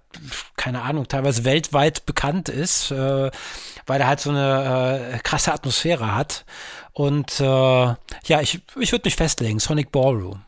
keine 0.56 0.82
Ahnung, 0.82 1.08
teilweise 1.08 1.44
weltweit 1.44 2.06
bekannt 2.06 2.48
ist, 2.48 2.90
äh, 2.90 3.30
weil 3.86 4.00
er 4.00 4.06
halt 4.06 4.20
so 4.20 4.30
eine 4.30 5.12
äh, 5.14 5.18
krasse 5.18 5.52
Atmosphäre 5.52 6.14
hat. 6.14 6.44
Und 6.92 7.40
äh, 7.40 7.44
ja, 7.44 8.40
ich, 8.40 8.60
ich 8.78 8.92
würde 8.92 9.06
mich 9.06 9.16
festlegen, 9.16 9.58
Sonic 9.58 9.90
Ballroom. 9.90 10.42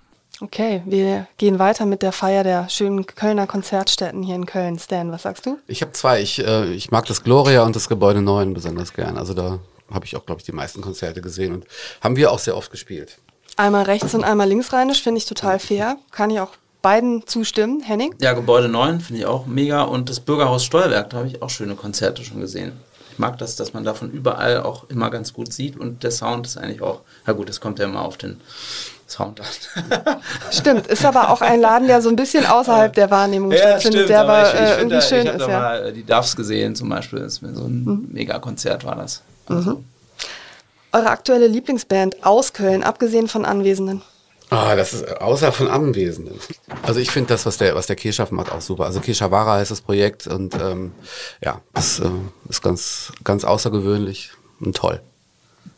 Okay, 0.44 0.82
wir 0.84 1.26
gehen 1.38 1.58
weiter 1.58 1.86
mit 1.86 2.02
der 2.02 2.12
Feier 2.12 2.44
der 2.44 2.68
schönen 2.68 3.06
Kölner 3.06 3.46
Konzertstätten 3.46 4.22
hier 4.22 4.34
in 4.34 4.44
Köln. 4.44 4.78
Stan, 4.78 5.10
was 5.10 5.22
sagst 5.22 5.46
du? 5.46 5.56
Ich 5.66 5.80
habe 5.80 5.92
zwei. 5.92 6.20
Ich, 6.20 6.38
äh, 6.38 6.70
ich 6.74 6.90
mag 6.90 7.06
das 7.06 7.24
Gloria 7.24 7.62
und 7.62 7.74
das 7.74 7.88
Gebäude 7.88 8.20
9 8.20 8.52
besonders 8.52 8.92
gern. 8.92 9.16
Also 9.16 9.32
da 9.32 9.58
habe 9.90 10.04
ich 10.04 10.14
auch, 10.16 10.26
glaube 10.26 10.42
ich, 10.42 10.44
die 10.44 10.52
meisten 10.52 10.82
Konzerte 10.82 11.22
gesehen 11.22 11.54
und 11.54 11.64
haben 12.02 12.16
wir 12.16 12.30
auch 12.30 12.38
sehr 12.38 12.58
oft 12.58 12.70
gespielt. 12.70 13.16
Einmal 13.56 13.84
rechts 13.84 14.14
und 14.14 14.22
einmal 14.22 14.46
linksrheinisch 14.46 15.02
finde 15.02 15.16
ich 15.16 15.24
total 15.24 15.58
fair. 15.58 15.96
Kann 16.10 16.28
ich 16.28 16.40
auch 16.40 16.50
beiden 16.82 17.26
zustimmen. 17.26 17.80
Henning? 17.80 18.14
Ja, 18.20 18.34
Gebäude 18.34 18.68
9 18.68 19.00
finde 19.00 19.22
ich 19.22 19.26
auch 19.26 19.46
mega 19.46 19.84
und 19.84 20.10
das 20.10 20.20
Bürgerhaus 20.20 20.62
Stolberg, 20.62 21.08
da 21.08 21.16
habe 21.16 21.28
ich 21.28 21.40
auch 21.40 21.48
schöne 21.48 21.74
Konzerte 21.74 22.22
schon 22.22 22.40
gesehen. 22.40 22.72
Ich 23.12 23.18
mag 23.18 23.38
das, 23.38 23.56
dass 23.56 23.72
man 23.72 23.84
davon 23.84 24.10
überall 24.10 24.62
auch 24.62 24.90
immer 24.90 25.08
ganz 25.08 25.32
gut 25.32 25.54
sieht 25.54 25.78
und 25.78 26.02
der 26.02 26.10
Sound 26.10 26.46
ist 26.46 26.58
eigentlich 26.58 26.82
auch, 26.82 27.00
na 27.24 27.32
gut, 27.32 27.48
das 27.48 27.60
kommt 27.60 27.78
ja 27.78 27.86
immer 27.86 28.02
auf 28.02 28.18
den 28.18 28.40
Sound 29.14 29.40
an. 29.40 30.16
stimmt, 30.50 30.88
ist 30.88 31.04
aber 31.04 31.30
auch 31.30 31.40
ein 31.40 31.60
Laden, 31.60 31.86
der 31.86 32.02
so 32.02 32.08
ein 32.08 32.16
bisschen 32.16 32.44
außerhalb 32.46 32.92
der 32.92 33.10
Wahrnehmung 33.10 33.52
ja, 33.52 33.58
stattfindet, 33.58 33.92
stimmt, 33.94 34.08
der 34.08 34.20
aber 34.22 34.42
ich, 34.42 34.54
ich 34.54 34.60
äh, 34.60 34.76
irgendwie 34.78 34.94
da, 34.96 35.00
schön 35.00 35.18
ich 35.20 35.26
ist. 35.26 35.34
Ich 35.36 35.42
habe 35.42 35.52
ja. 35.52 35.58
mal 35.58 35.92
die 35.92 36.04
Duffs 36.04 36.36
gesehen 36.36 36.74
zum 36.74 36.88
Beispiel, 36.88 37.20
das 37.20 37.36
so 37.36 37.48
ein 37.48 37.84
mhm. 37.84 38.08
Mega-Konzert 38.10 38.84
war 38.84 38.96
das. 38.96 39.22
Also. 39.46 39.70
Mhm. 39.70 39.84
Eure 40.92 41.10
aktuelle 41.10 41.46
Lieblingsband 41.46 42.24
aus 42.24 42.52
Köln, 42.52 42.82
abgesehen 42.82 43.28
von 43.28 43.44
Anwesenden? 43.44 44.02
Ah, 44.50 44.76
das 44.76 44.92
ist 44.92 45.20
außer 45.20 45.52
von 45.52 45.68
Anwesenden. 45.68 46.38
Also 46.82 47.00
ich 47.00 47.10
finde 47.10 47.28
das, 47.28 47.46
was 47.46 47.58
der, 47.58 47.74
was 47.74 47.86
der 47.86 47.96
Keshav 47.96 48.30
macht, 48.30 48.52
auch 48.52 48.60
super. 48.60 48.84
Also 48.84 49.00
Keshavara 49.00 49.54
heißt 49.54 49.70
das 49.70 49.80
Projekt 49.80 50.26
und 50.26 50.54
ähm, 50.60 50.92
ja, 51.42 51.60
das 51.72 52.00
äh, 52.00 52.08
ist 52.48 52.62
ganz, 52.62 53.12
ganz 53.24 53.44
außergewöhnlich 53.44 54.32
und 54.60 54.76
toll. 54.76 55.00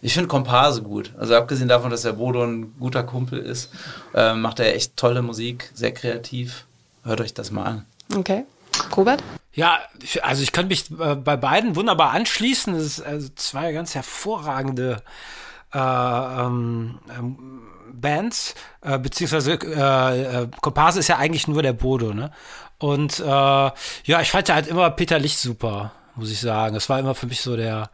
Ich 0.00 0.14
finde 0.14 0.28
Komparse 0.28 0.82
gut. 0.82 1.12
Also 1.18 1.34
abgesehen 1.34 1.68
davon, 1.68 1.90
dass 1.90 2.02
der 2.02 2.12
Bodo 2.12 2.42
ein 2.42 2.74
guter 2.78 3.02
Kumpel 3.02 3.38
ist, 3.38 3.70
äh, 4.14 4.34
macht 4.34 4.60
er 4.60 4.74
echt 4.74 4.96
tolle 4.96 5.22
Musik, 5.22 5.70
sehr 5.74 5.92
kreativ. 5.92 6.66
Hört 7.04 7.20
euch 7.20 7.34
das 7.34 7.50
mal 7.50 7.64
an. 7.64 7.86
Okay. 8.14 8.44
Robert? 8.96 9.22
Ja, 9.52 9.78
also 10.22 10.42
ich 10.42 10.52
kann 10.52 10.68
mich 10.68 10.90
äh, 10.90 11.14
bei 11.14 11.36
beiden 11.36 11.76
wunderbar 11.76 12.10
anschließen. 12.10 12.74
Es 12.74 12.98
ist 12.98 13.00
also 13.00 13.28
zwei 13.36 13.72
ganz 13.72 13.94
hervorragende 13.94 15.02
äh, 15.72 15.78
ähm, 15.78 16.98
ähm, 17.16 17.62
Bands, 17.92 18.54
äh, 18.82 18.98
beziehungsweise 18.98 19.52
äh, 19.54 20.42
äh, 20.42 20.48
Komparse 20.60 21.00
ist 21.00 21.08
ja 21.08 21.16
eigentlich 21.16 21.48
nur 21.48 21.62
der 21.62 21.72
Bodo, 21.72 22.12
ne? 22.12 22.30
Und 22.78 23.20
äh, 23.20 23.24
ja, 23.24 24.20
ich 24.20 24.30
fand 24.30 24.48
ja 24.48 24.54
halt 24.54 24.66
immer 24.66 24.90
Peter 24.90 25.18
Licht 25.18 25.38
super 25.38 25.92
muss 26.16 26.30
ich 26.30 26.40
sagen. 26.40 26.74
Das 26.74 26.88
war 26.88 26.98
immer 26.98 27.14
für 27.14 27.26
mich 27.26 27.40
so 27.40 27.56
der, 27.56 27.90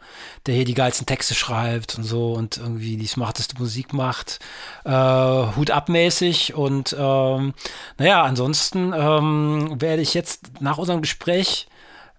der 0.47 0.55
hier 0.55 0.65
die 0.65 0.75
geilsten 0.75 1.07
Texte 1.07 1.35
schreibt 1.35 1.97
und 1.97 2.05
so 2.05 2.33
und 2.33 2.57
irgendwie 2.57 2.97
die 2.97 3.07
smarteste 3.07 3.59
Musik 3.59 3.93
macht, 3.93 4.39
äh, 4.85 4.91
Hut 4.91 5.71
abmäßig 5.71 6.55
und 6.55 6.97
ähm, 6.99 7.55
naja, 7.99 8.23
ansonsten 8.23 8.93
ähm, 8.95 9.81
werde 9.81 10.03
ich 10.03 10.15
jetzt 10.15 10.61
nach 10.61 10.79
unserem 10.79 11.03
Gespräch 11.03 11.69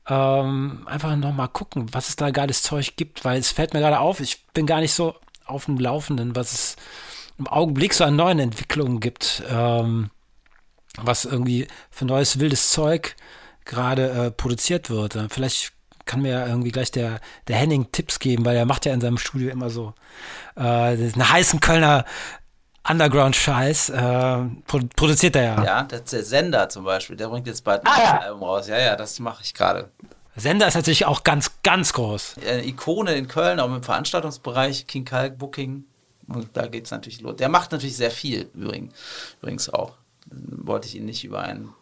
ähm, 0.07 0.85
einfach 0.85 1.15
nochmal 1.15 1.47
gucken, 1.47 1.93
was 1.93 2.09
es 2.09 2.15
da 2.15 2.31
geiles 2.31 2.61
Zeug 2.61 2.95
gibt, 2.95 3.23
weil 3.23 3.39
es 3.39 3.51
fällt 3.51 3.73
mir 3.73 3.79
gerade 3.79 3.99
auf, 3.99 4.19
ich 4.19 4.45
bin 4.53 4.65
gar 4.65 4.81
nicht 4.81 4.93
so 4.93 5.15
auf 5.45 5.65
dem 5.65 5.77
Laufenden, 5.77 6.35
was 6.35 6.51
es 6.51 6.75
im 7.37 7.47
Augenblick 7.47 7.93
so 7.93 8.03
an 8.03 8.15
neuen 8.15 8.39
Entwicklungen 8.39 8.99
gibt, 8.99 9.43
ähm, 9.49 10.09
was 10.97 11.25
irgendwie 11.25 11.67
für 11.89 12.05
neues 12.05 12.39
wildes 12.39 12.69
Zeug 12.69 13.15
gerade 13.65 14.09
äh, 14.09 14.31
produziert 14.31 14.89
wird. 14.89 15.17
Vielleicht 15.29 15.72
kann 16.05 16.21
mir 16.21 16.31
ja 16.31 16.47
irgendwie 16.47 16.71
gleich 16.71 16.91
der, 16.91 17.19
der 17.47 17.55
Henning 17.57 17.91
Tipps 17.91 18.19
geben, 18.19 18.45
weil 18.45 18.55
er 18.55 18.65
macht 18.65 18.85
ja 18.85 18.93
in 18.93 19.01
seinem 19.01 19.17
Studio 19.17 19.49
immer 19.49 19.69
so 19.69 19.93
äh, 20.55 20.61
einen 20.61 21.29
heißen 21.29 21.59
Kölner 21.59 22.05
Underground-Scheiß. 22.87 23.89
Äh, 23.89 24.37
produziert 24.95 25.35
er 25.35 25.43
ja. 25.43 25.63
Ja, 25.63 25.83
der 25.83 26.03
Sender 26.05 26.69
zum 26.69 26.83
Beispiel, 26.83 27.15
der 27.15 27.29
bringt 27.29 27.47
jetzt 27.47 27.63
bald 27.63 27.85
ein 27.85 27.87
ah, 27.87 28.03
ja. 28.03 28.17
Album 28.19 28.43
raus. 28.43 28.67
Ja, 28.67 28.77
ja, 28.77 28.95
das 28.95 29.19
mache 29.19 29.43
ich 29.43 29.53
gerade. 29.53 29.89
Sender 30.35 30.67
ist 30.67 30.75
natürlich 30.75 31.05
auch 31.05 31.23
ganz, 31.23 31.51
ganz 31.63 31.93
groß. 31.93 32.35
Eine 32.45 32.65
Ikone 32.65 33.13
in 33.15 33.27
Köln, 33.27 33.59
auch 33.59 33.67
im 33.67 33.83
Veranstaltungsbereich, 33.83 34.87
King 34.87 35.05
Kalk 35.05 35.37
Booking. 35.37 35.85
Und 36.27 36.49
da 36.53 36.67
geht 36.67 36.85
es 36.85 36.91
natürlich 36.91 37.21
los. 37.21 37.35
Der 37.35 37.49
macht 37.49 37.71
natürlich 37.71 37.97
sehr 37.97 38.11
viel, 38.11 38.49
übrigens, 38.53 38.93
übrigens 39.41 39.69
auch. 39.69 39.93
Wollte 40.25 40.87
ich 40.87 40.95
ihn 40.95 41.05
nicht 41.05 41.23
über 41.23 41.41
einen, 41.41 41.73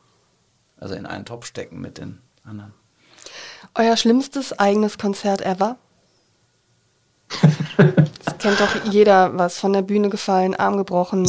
also 0.77 0.95
in 0.95 1.05
einen 1.05 1.25
Topf 1.25 1.45
stecken 1.45 1.79
mit 1.79 1.97
den 1.97 2.21
anderen. 2.43 2.73
Euer 3.75 3.97
schlimmstes 3.97 4.57
eigenes 4.57 4.97
Konzert 4.97 5.41
ever? 5.41 5.77
Das 8.23 8.37
kennt 8.37 8.59
doch 8.59 8.85
jeder, 8.91 9.35
was 9.37 9.57
von 9.57 9.73
der 9.73 9.81
Bühne 9.81 10.09
gefallen, 10.09 10.53
Arm 10.55 10.77
gebrochen. 10.77 11.27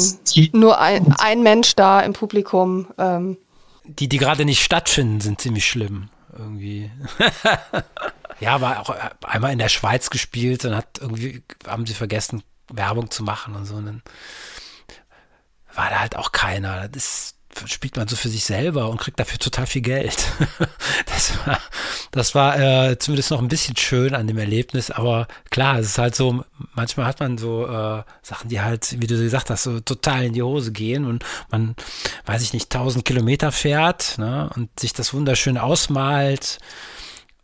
Nur 0.52 0.78
ein, 0.78 1.14
ein 1.18 1.42
Mensch 1.42 1.74
da 1.74 2.00
im 2.00 2.12
Publikum. 2.12 2.88
Ähm. 2.98 3.38
Die, 3.84 4.08
die 4.08 4.18
gerade 4.18 4.44
nicht 4.44 4.62
stattfinden, 4.62 5.20
sind 5.20 5.40
ziemlich 5.40 5.66
schlimm. 5.66 6.10
Irgendwie. 6.36 6.90
ja, 8.40 8.54
aber 8.54 8.80
auch 8.80 8.94
einmal 9.26 9.52
in 9.52 9.58
der 9.58 9.70
Schweiz 9.70 10.10
gespielt 10.10 10.66
und 10.66 10.76
hat 10.76 10.98
irgendwie, 11.00 11.42
haben 11.66 11.86
sie 11.86 11.94
vergessen, 11.94 12.42
Werbung 12.70 13.10
zu 13.10 13.22
machen 13.22 13.54
und 13.54 13.64
so. 13.64 13.76
Und 13.76 13.86
dann 13.86 14.02
war 15.74 15.88
da 15.88 16.00
halt 16.00 16.16
auch 16.16 16.32
keiner. 16.32 16.88
Das 16.88 17.04
ist 17.04 17.36
spielt 17.66 17.96
man 17.96 18.08
so 18.08 18.16
für 18.16 18.28
sich 18.28 18.44
selber 18.44 18.88
und 18.88 18.98
kriegt 18.98 19.18
dafür 19.20 19.38
total 19.38 19.66
viel 19.66 19.82
Geld. 19.82 20.26
das 21.06 21.46
war, 21.46 21.58
das 22.10 22.34
war 22.34 22.58
äh, 22.58 22.98
zumindest 22.98 23.30
noch 23.30 23.40
ein 23.40 23.48
bisschen 23.48 23.76
schön 23.76 24.14
an 24.14 24.26
dem 24.26 24.38
Erlebnis, 24.38 24.90
aber 24.90 25.28
klar, 25.50 25.78
es 25.78 25.86
ist 25.86 25.98
halt 25.98 26.14
so, 26.14 26.44
manchmal 26.74 27.06
hat 27.06 27.20
man 27.20 27.38
so 27.38 27.66
äh, 27.66 28.02
Sachen, 28.22 28.48
die 28.48 28.60
halt, 28.60 29.00
wie 29.00 29.06
du 29.06 29.16
gesagt 29.16 29.50
hast, 29.50 29.64
so 29.64 29.80
total 29.80 30.24
in 30.24 30.32
die 30.32 30.42
Hose 30.42 30.72
gehen 30.72 31.04
und 31.04 31.24
man, 31.50 31.74
weiß 32.26 32.42
ich 32.42 32.52
nicht, 32.52 32.70
tausend 32.70 33.04
Kilometer 33.04 33.52
fährt 33.52 34.18
ne, 34.18 34.50
und 34.56 34.68
sich 34.78 34.92
das 34.92 35.14
wunderschön 35.14 35.58
ausmalt 35.58 36.58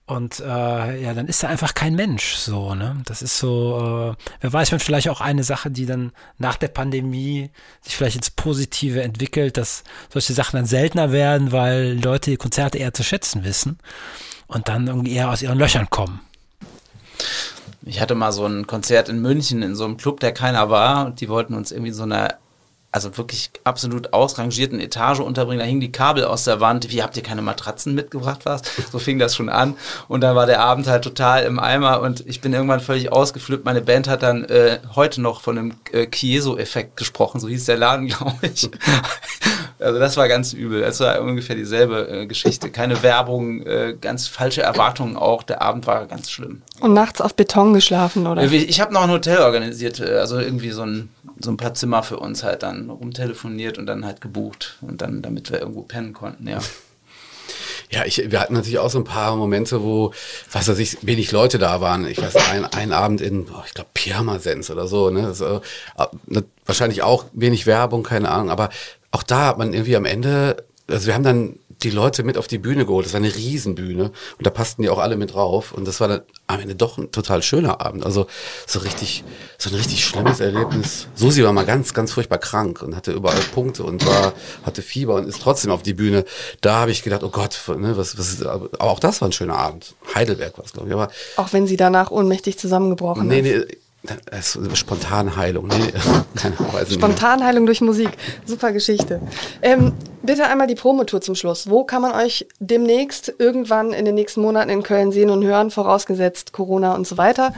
und 0.08 0.40
äh, 0.40 1.02
ja, 1.02 1.12
dann 1.12 1.28
ist 1.28 1.42
er 1.42 1.50
einfach 1.50 1.74
kein 1.74 1.94
Mensch 1.94 2.36
so, 2.36 2.74
ne? 2.74 2.96
Das 3.04 3.20
ist 3.20 3.38
so, 3.38 4.16
äh, 4.16 4.24
wer 4.40 4.52
weiß, 4.52 4.72
wenn 4.72 4.80
vielleicht 4.80 5.10
auch 5.10 5.20
eine 5.20 5.44
Sache, 5.44 5.70
die 5.70 5.84
dann 5.84 6.12
nach 6.38 6.56
der 6.56 6.68
Pandemie 6.68 7.50
sich 7.82 7.94
vielleicht 7.94 8.16
ins 8.16 8.30
Positive 8.30 9.02
entwickelt, 9.02 9.58
dass 9.58 9.84
solche 10.10 10.32
Sachen 10.32 10.56
dann 10.56 10.64
seltener 10.64 11.12
werden, 11.12 11.52
weil 11.52 12.00
Leute 12.02 12.30
die 12.30 12.38
Konzerte 12.38 12.78
eher 12.78 12.94
zu 12.94 13.04
schätzen 13.04 13.44
wissen 13.44 13.78
und 14.46 14.68
dann 14.68 14.86
irgendwie 14.86 15.12
eher 15.12 15.28
aus 15.28 15.42
ihren 15.42 15.58
Löchern 15.58 15.90
kommen. 15.90 16.20
Ich 17.82 18.00
hatte 18.00 18.14
mal 18.14 18.32
so 18.32 18.46
ein 18.46 18.66
Konzert 18.66 19.10
in 19.10 19.20
München 19.20 19.62
in 19.62 19.74
so 19.74 19.84
einem 19.84 19.98
Club, 19.98 20.20
der 20.20 20.32
keiner 20.32 20.70
war 20.70 21.04
und 21.04 21.20
die 21.20 21.28
wollten 21.28 21.52
uns 21.52 21.70
irgendwie 21.70 21.92
so 21.92 22.04
eine 22.04 22.36
also 22.90 23.18
wirklich 23.18 23.50
absolut 23.64 24.14
ausrangierten 24.14 24.80
Etage 24.80 25.20
unterbringen. 25.20 25.60
Da 25.60 25.66
hingen 25.66 25.80
die 25.80 25.92
Kabel 25.92 26.24
aus 26.24 26.44
der 26.44 26.60
Wand. 26.60 26.90
Wie 26.90 27.02
habt 27.02 27.16
ihr 27.16 27.22
keine 27.22 27.42
Matratzen 27.42 27.94
mitgebracht? 27.94 28.40
Was? 28.44 28.62
So 28.90 28.98
fing 28.98 29.18
das 29.18 29.36
schon 29.36 29.50
an. 29.50 29.76
Und 30.08 30.22
dann 30.22 30.34
war 30.34 30.46
der 30.46 30.60
Abend 30.60 30.86
halt 30.86 31.04
total 31.04 31.44
im 31.44 31.58
Eimer 31.58 32.00
und 32.00 32.26
ich 32.26 32.40
bin 32.40 32.54
irgendwann 32.54 32.80
völlig 32.80 33.12
ausgeflippt. 33.12 33.66
Meine 33.66 33.82
Band 33.82 34.08
hat 34.08 34.22
dann 34.22 34.44
äh, 34.44 34.78
heute 34.94 35.20
noch 35.20 35.42
von 35.42 35.58
einem 35.58 35.74
äh, 35.92 36.06
Chieso-Effekt 36.06 36.96
gesprochen. 36.96 37.40
So 37.40 37.48
hieß 37.48 37.66
der 37.66 37.76
Laden, 37.76 38.06
glaube 38.08 38.38
ich. 38.42 38.70
Also 39.80 39.98
das 39.98 40.16
war 40.16 40.28
ganz 40.28 40.52
übel. 40.52 40.82
Es 40.82 41.00
war 41.00 41.20
ungefähr 41.20 41.56
dieselbe 41.56 42.08
äh, 42.08 42.26
Geschichte. 42.26 42.70
Keine 42.70 43.02
Werbung, 43.02 43.62
äh, 43.62 43.96
ganz 44.00 44.26
falsche 44.26 44.62
Erwartungen 44.62 45.16
auch. 45.16 45.42
Der 45.42 45.62
Abend 45.62 45.86
war 45.86 46.06
ganz 46.06 46.30
schlimm. 46.30 46.62
Und 46.80 46.94
nachts 46.94 47.20
auf 47.20 47.34
Beton 47.34 47.74
geschlafen, 47.74 48.26
oder? 48.26 48.42
Ich 48.42 48.80
habe 48.80 48.92
noch 48.92 49.02
ein 49.02 49.10
Hotel 49.10 49.38
organisiert, 49.38 50.00
äh, 50.00 50.16
also 50.18 50.38
irgendwie 50.38 50.70
so 50.70 50.82
ein, 50.82 51.10
so 51.40 51.50
ein 51.50 51.56
paar 51.56 51.74
Zimmer 51.74 52.02
für 52.02 52.18
uns 52.18 52.42
halt 52.42 52.62
dann 52.62 52.90
rumtelefoniert 52.90 53.78
und 53.78 53.86
dann 53.86 54.04
halt 54.04 54.20
gebucht 54.20 54.78
und 54.80 55.00
dann, 55.00 55.22
damit 55.22 55.50
wir 55.50 55.60
irgendwo 55.60 55.82
pennen 55.82 56.12
konnten, 56.12 56.48
ja. 56.48 56.58
Ja, 57.90 58.04
ich, 58.04 58.30
wir 58.30 58.40
hatten 58.40 58.52
natürlich 58.52 58.78
auch 58.78 58.90
so 58.90 58.98
ein 58.98 59.04
paar 59.04 59.34
Momente, 59.34 59.82
wo, 59.82 60.12
was 60.52 60.68
weiß 60.68 60.78
ich, 60.78 60.98
wenig 61.06 61.32
Leute 61.32 61.58
da 61.58 61.80
waren. 61.80 62.06
Ich 62.06 62.20
weiß, 62.20 62.36
ein, 62.52 62.66
ein 62.66 62.92
Abend 62.92 63.22
in, 63.22 63.46
oh, 63.50 63.62
ich 63.66 63.72
glaube, 63.72 63.88
Pyjamasens 63.94 64.70
oder 64.70 64.86
so, 64.86 65.08
ne? 65.08 65.22
Das, 65.22 65.40
äh, 65.40 65.60
wahrscheinlich 66.66 67.02
auch 67.02 67.24
wenig 67.32 67.66
Werbung, 67.66 68.02
keine 68.02 68.28
Ahnung, 68.28 68.50
aber 68.50 68.68
auch 69.10 69.22
da 69.22 69.46
hat 69.46 69.58
man 69.58 69.72
irgendwie 69.72 69.96
am 69.96 70.04
Ende, 70.04 70.64
also 70.88 71.06
wir 71.06 71.14
haben 71.14 71.24
dann 71.24 71.58
die 71.82 71.90
Leute 71.90 72.24
mit 72.24 72.36
auf 72.36 72.48
die 72.48 72.58
Bühne 72.58 72.86
geholt. 72.86 73.06
Das 73.06 73.12
war 73.12 73.20
eine 73.20 73.34
Riesenbühne 73.34 74.04
und 74.04 74.46
da 74.46 74.50
passten 74.50 74.82
die 74.82 74.88
auch 74.88 74.98
alle 74.98 75.16
mit 75.16 75.34
drauf 75.34 75.72
und 75.72 75.86
das 75.86 76.00
war 76.00 76.08
dann 76.08 76.20
am 76.46 76.60
Ende 76.60 76.74
doch 76.74 76.98
ein 76.98 77.12
total 77.12 77.42
schöner 77.42 77.80
Abend. 77.80 78.04
Also 78.04 78.26
so 78.66 78.80
richtig, 78.80 79.22
so 79.58 79.70
ein 79.70 79.76
richtig 79.76 80.04
schlimmes 80.04 80.40
Erlebnis. 80.40 81.06
Susi 81.14 81.44
war 81.44 81.52
mal 81.52 81.64
ganz, 81.64 81.94
ganz 81.94 82.12
furchtbar 82.12 82.38
krank 82.38 82.82
und 82.82 82.96
hatte 82.96 83.12
überall 83.12 83.40
Punkte 83.54 83.84
und 83.84 84.04
war, 84.06 84.32
hatte 84.64 84.82
Fieber 84.82 85.14
und 85.14 85.28
ist 85.28 85.40
trotzdem 85.40 85.70
auf 85.70 85.82
die 85.82 85.94
Bühne. 85.94 86.24
Da 86.60 86.80
habe 86.80 86.90
ich 86.90 87.02
gedacht, 87.02 87.22
oh 87.22 87.30
Gott, 87.30 87.56
ne, 87.76 87.96
was, 87.96 88.18
was 88.18 88.32
ist, 88.32 88.44
aber 88.44 88.68
auch 88.80 88.98
das 88.98 89.20
war 89.20 89.28
ein 89.28 89.32
schöner 89.32 89.56
Abend. 89.56 89.94
Heidelberg 90.14 90.58
war 90.58 90.64
es, 90.64 90.72
glaube 90.72 90.88
ich. 90.88 90.94
Aber 90.94 91.10
auch 91.36 91.52
wenn 91.52 91.66
sie 91.66 91.76
danach 91.76 92.10
ohnmächtig 92.10 92.58
zusammengebrochen 92.58 93.28
nee, 93.28 93.40
ist. 93.40 93.68
Nee, 93.68 93.76
Spontanheilung. 94.74 95.66
Nee, 95.66 95.92
keine 96.36 96.56
Spontanheilung 96.88 97.66
durch 97.66 97.80
Musik. 97.80 98.10
Super 98.46 98.72
Geschichte. 98.72 99.20
Ähm, 99.60 99.92
bitte 100.22 100.46
einmal 100.46 100.68
die 100.68 100.76
Promotour 100.76 101.20
zum 101.20 101.34
Schluss. 101.34 101.68
Wo 101.68 101.84
kann 101.84 102.02
man 102.02 102.12
euch 102.12 102.46
demnächst 102.60 103.34
irgendwann 103.38 103.92
in 103.92 104.04
den 104.04 104.14
nächsten 104.14 104.40
Monaten 104.40 104.70
in 104.70 104.82
Köln 104.84 105.10
sehen 105.10 105.30
und 105.30 105.44
hören, 105.44 105.70
vorausgesetzt 105.70 106.52
Corona 106.52 106.94
und 106.94 107.06
so 107.06 107.18
weiter? 107.18 107.52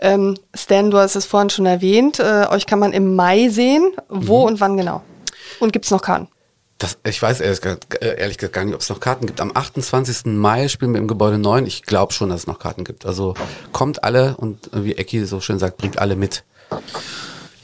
Ähm, 0.00 0.36
Stan, 0.52 0.90
du 0.90 0.98
hast 0.98 1.14
es 1.14 1.26
vorhin 1.26 1.50
schon 1.50 1.66
erwähnt. 1.66 2.18
Äh, 2.18 2.46
euch 2.50 2.66
kann 2.66 2.80
man 2.80 2.92
im 2.92 3.14
Mai 3.14 3.48
sehen. 3.48 3.92
Wo 4.08 4.40
mhm. 4.40 4.46
und 4.46 4.60
wann 4.60 4.76
genau? 4.76 5.02
Und 5.60 5.72
gibt 5.72 5.84
es 5.84 5.92
noch 5.92 6.02
Karten? 6.02 6.28
Das, 6.84 6.98
ich 7.02 7.22
weiß 7.22 7.40
ehrlich 7.40 7.64
äh, 7.64 8.20
ehrlich 8.20 8.36
gesagt 8.36 8.52
gar 8.52 8.62
nicht, 8.62 8.74
ob 8.74 8.82
es 8.82 8.90
noch 8.90 9.00
Karten 9.00 9.24
gibt. 9.24 9.40
Am 9.40 9.52
28. 9.54 10.26
Mai 10.26 10.68
spielen 10.68 10.92
wir 10.92 11.00
im 11.00 11.08
Gebäude 11.08 11.38
9. 11.38 11.64
Ich 11.64 11.84
glaube 11.84 12.12
schon, 12.12 12.28
dass 12.28 12.40
es 12.40 12.46
noch 12.46 12.58
Karten 12.58 12.84
gibt. 12.84 13.06
Also 13.06 13.32
kommt 13.72 14.04
alle 14.04 14.36
und 14.36 14.68
wie 14.74 14.94
Ecki 14.94 15.24
so 15.24 15.40
schön 15.40 15.58
sagt, 15.58 15.78
bringt 15.78 15.98
alle 15.98 16.14
mit. 16.14 16.44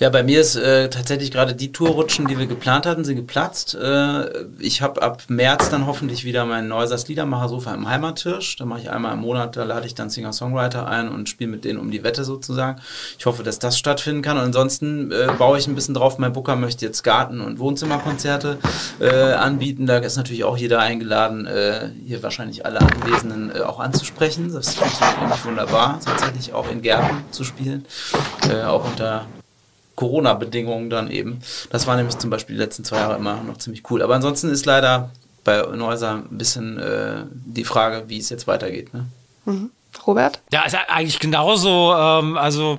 Ja, 0.01 0.09
bei 0.09 0.22
mir 0.22 0.40
ist 0.40 0.57
äh, 0.57 0.88
tatsächlich 0.88 1.30
gerade 1.30 1.55
die 1.55 1.72
Tourrutschen, 1.72 2.26
die 2.26 2.38
wir 2.38 2.46
geplant 2.46 2.86
hatten, 2.86 3.05
sind 3.05 3.16
geplatzt. 3.16 3.74
Äh, 3.74 4.46
ich 4.59 4.80
habe 4.80 5.03
ab 5.03 5.24
März 5.28 5.68
dann 5.68 5.86
hoffentlich 5.86 6.24
wieder 6.24 6.46
mein 6.46 6.68
Neusers 6.68 7.07
Liedermachersofa 7.07 7.74
im 7.74 7.86
Heimattisch. 7.86 8.57
Da 8.57 8.64
mache 8.64 8.80
ich 8.80 8.90
einmal 8.90 9.12
im 9.12 9.20
Monat, 9.20 9.59
da 9.59 9.64
lade 9.64 9.86
ich 9.86 9.94
dann 9.94 10.09
Singer-Songwriter 10.09 10.88
ein 10.88 11.11
und 11.11 11.28
spiele 11.28 11.51
mit 11.51 11.66
denen 11.66 11.78
um 11.78 11.90
die 11.90 12.03
Wette 12.03 12.24
sozusagen. 12.24 12.80
Ich 13.18 13.26
hoffe, 13.26 13.42
dass 13.42 13.59
das 13.59 13.78
stattfinden 13.78 14.22
kann. 14.22 14.38
Und 14.38 14.44
ansonsten 14.44 15.12
äh, 15.12 15.28
baue 15.36 15.59
ich 15.59 15.66
ein 15.66 15.74
bisschen 15.74 15.92
drauf. 15.92 16.16
Mein 16.16 16.32
Booker 16.32 16.57
möchte 16.57 16.86
jetzt 16.86 17.03
Garten- 17.03 17.42
und 17.42 17.59
Wohnzimmerkonzerte 17.59 18.57
äh, 19.01 19.34
anbieten. 19.34 19.84
Da 19.84 19.98
ist 19.98 20.16
natürlich 20.16 20.44
auch 20.44 20.57
jeder 20.57 20.78
eingeladen, 20.78 21.46
äh, 21.46 21.90
hier 22.07 22.22
wahrscheinlich 22.22 22.64
alle 22.64 22.80
Anwesenden 22.80 23.55
äh, 23.55 23.61
auch 23.61 23.80
anzusprechen. 23.80 24.51
Das 24.51 24.76
funktioniert 24.76 25.20
nämlich 25.20 25.44
wunderbar, 25.44 26.01
tatsächlich 26.03 26.55
auch 26.55 26.70
in 26.70 26.80
Gärten 26.80 27.22
zu 27.32 27.44
spielen. 27.44 27.84
auch 28.64 28.86
unter 28.86 29.26
Corona-Bedingungen 30.01 30.88
dann 30.88 31.11
eben. 31.11 31.40
Das 31.68 31.86
war 31.86 31.94
nämlich 31.94 32.16
zum 32.16 32.30
Beispiel 32.30 32.57
die 32.57 32.62
letzten 32.62 32.84
zwei 32.84 32.96
Jahre 32.96 33.16
immer 33.16 33.42
noch 33.42 33.59
ziemlich 33.59 33.82
cool. 33.90 34.01
Aber 34.01 34.14
ansonsten 34.14 34.48
ist 34.48 34.64
leider 34.64 35.11
bei 35.44 35.61
Neuser 35.61 36.22
ein 36.30 36.38
bisschen 36.38 36.78
äh, 36.78 37.24
die 37.30 37.64
Frage, 37.64 38.05
wie 38.09 38.16
es 38.16 38.30
jetzt 38.30 38.46
weitergeht. 38.46 38.94
Ne? 38.94 39.09
Mhm. 39.44 39.70
Robert? 40.07 40.40
Ja, 40.53 40.64
ist 40.64 40.74
eigentlich 40.88 41.18
genauso. 41.18 41.92
Ähm, 41.94 42.38
also 42.38 42.78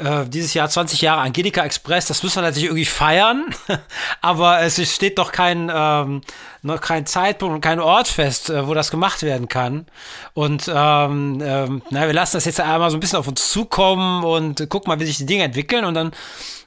äh, 0.00 0.28
dieses 0.28 0.54
Jahr 0.54 0.68
20 0.68 1.00
Jahre 1.00 1.20
Angelika 1.20 1.64
Express, 1.64 2.06
das 2.06 2.22
müssen 2.22 2.36
wir 2.36 2.42
natürlich 2.42 2.64
irgendwie 2.64 2.84
feiern, 2.84 3.54
aber 4.20 4.60
es 4.60 4.80
steht 4.92 5.18
doch 5.18 5.32
kein, 5.32 5.70
ähm, 5.72 6.22
noch 6.62 6.80
kein 6.80 7.06
Zeitpunkt 7.06 7.54
und 7.54 7.60
kein 7.60 7.80
Ort 7.80 8.08
fest, 8.08 8.50
äh, 8.50 8.66
wo 8.66 8.74
das 8.74 8.90
gemacht 8.90 9.22
werden 9.22 9.48
kann. 9.48 9.86
Und 10.34 10.70
ähm, 10.72 11.40
ähm, 11.44 11.82
na, 11.90 12.06
wir 12.06 12.12
lassen 12.12 12.36
das 12.36 12.44
jetzt 12.44 12.60
einmal 12.60 12.90
so 12.90 12.96
ein 12.96 13.00
bisschen 13.00 13.18
auf 13.18 13.28
uns 13.28 13.50
zukommen 13.50 14.24
und 14.24 14.68
gucken 14.68 14.88
mal, 14.88 15.00
wie 15.00 15.06
sich 15.06 15.18
die 15.18 15.26
Dinge 15.26 15.44
entwickeln 15.44 15.84
und 15.84 15.94
dann 15.94 16.12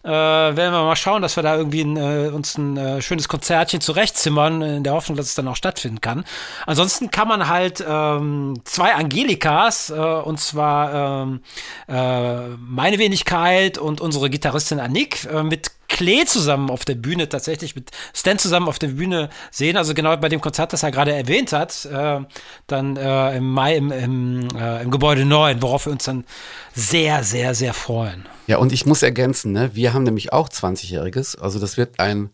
äh, 0.03 0.09
werden 0.09 0.73
wir 0.73 0.83
mal 0.83 0.95
schauen, 0.97 1.21
dass 1.21 1.37
wir 1.37 1.43
da 1.43 1.55
irgendwie 1.55 1.81
ein, 1.81 1.95
äh, 1.95 2.29
uns 2.29 2.57
ein 2.57 2.75
äh, 2.75 3.01
schönes 3.01 3.29
Konzertchen 3.29 3.79
zurechtzimmern, 3.79 4.61
in 4.61 4.83
der 4.83 4.93
Hoffnung, 4.93 5.15
dass 5.15 5.27
es 5.27 5.35
dann 5.35 5.47
auch 5.47 5.55
stattfinden 5.55 6.01
kann. 6.01 6.25
Ansonsten 6.65 7.09
kann 7.09 7.29
man 7.29 7.47
halt 7.47 7.83
ähm, 7.87 8.59
zwei 8.65 8.95
Angelikas, 8.95 9.89
äh, 9.91 9.93
und 9.93 10.41
zwar 10.41 11.23
ähm, 11.23 11.41
äh, 11.87 12.49
meine 12.59 12.99
Wenigkeit 13.23 13.77
und 13.77 14.01
unsere 14.01 14.29
Gitarristin 14.29 14.79
Annick, 14.79 15.25
äh, 15.25 15.43
mit 15.43 15.71
Klee 15.87 16.25
zusammen 16.25 16.69
auf 16.69 16.85
der 16.85 16.95
Bühne, 16.95 17.29
tatsächlich 17.29 17.75
mit 17.75 17.91
Stan 18.13 18.39
zusammen 18.39 18.67
auf 18.67 18.79
der 18.79 18.87
Bühne 18.87 19.29
sehen. 19.51 19.77
Also 19.77 19.93
genau 19.93 20.17
bei 20.17 20.27
dem 20.27 20.41
Konzert, 20.41 20.73
das 20.73 20.83
er 20.83 20.91
gerade 20.91 21.13
erwähnt 21.13 21.53
hat, 21.53 21.85
äh, 21.85 22.21
dann 22.67 22.97
äh, 22.97 23.37
im 23.37 23.49
Mai 23.49 23.75
im, 23.75 23.91
im, 23.91 24.47
äh, 24.55 24.81
im 24.81 24.91
Gebäude 24.91 25.25
9, 25.25 25.61
worauf 25.61 25.85
wir 25.85 25.93
uns 25.93 26.03
dann 26.05 26.25
sehr, 26.73 27.23
sehr, 27.23 27.53
sehr 27.53 27.73
freuen. 27.73 28.25
Ja, 28.47 28.57
und 28.57 28.71
ich 28.71 28.85
muss 28.85 29.03
ergänzen, 29.03 29.51
ne, 29.51 29.71
wir 29.73 29.93
haben 29.93 30.03
nämlich 30.03 30.33
auch 30.33 30.49
20-Jähriges. 30.49 31.39
Also 31.39 31.59
das 31.59 31.77
wird 31.77 31.99
ein 31.99 32.31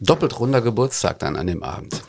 doppelt 0.00 0.38
runder 0.38 0.60
Geburtstag 0.60 1.20
dann 1.20 1.36
an 1.36 1.46
dem 1.46 1.62
Abend. 1.62 2.02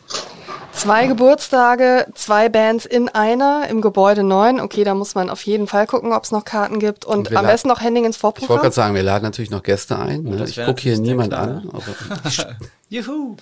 Zwei 0.78 1.08
Geburtstage, 1.08 2.06
zwei 2.14 2.50
Bands 2.50 2.86
in 2.86 3.10
einer 3.10 3.68
im 3.68 3.82
Gebäude 3.82 4.24
9. 4.24 4.60
Okay, 4.60 4.84
da 4.84 4.94
muss 4.94 5.16
man 5.16 5.32
auf 5.32 5.42
jeden 5.42 5.66
Fall 5.66 5.88
gucken, 5.88 6.14
ob 6.14 6.24
es 6.24 6.32
noch 6.32 6.46
Karten 6.46 6.80
gibt. 6.80 7.04
Und, 7.04 7.30
und 7.30 7.36
am 7.36 7.48
besten 7.48 7.68
noch 7.68 7.82
Handing 7.82 8.06
ins 8.06 8.16
Vorprogramm. 8.16 8.46
Ich 8.46 8.50
wollte 8.50 8.62
gerade 8.62 8.76
sagen, 8.76 8.96
wir 8.96 9.02
laden 9.02 9.24
natürlich 9.24 9.50
noch 9.50 9.64
Gäste 9.64 9.98
ein. 9.98 10.22
Ne? 10.22 10.46
Ich 10.48 10.56
gucke 10.56 10.80
hier 10.82 11.00
niemand 11.00 11.34
an. 11.34 11.68
Juhu! 12.90 13.36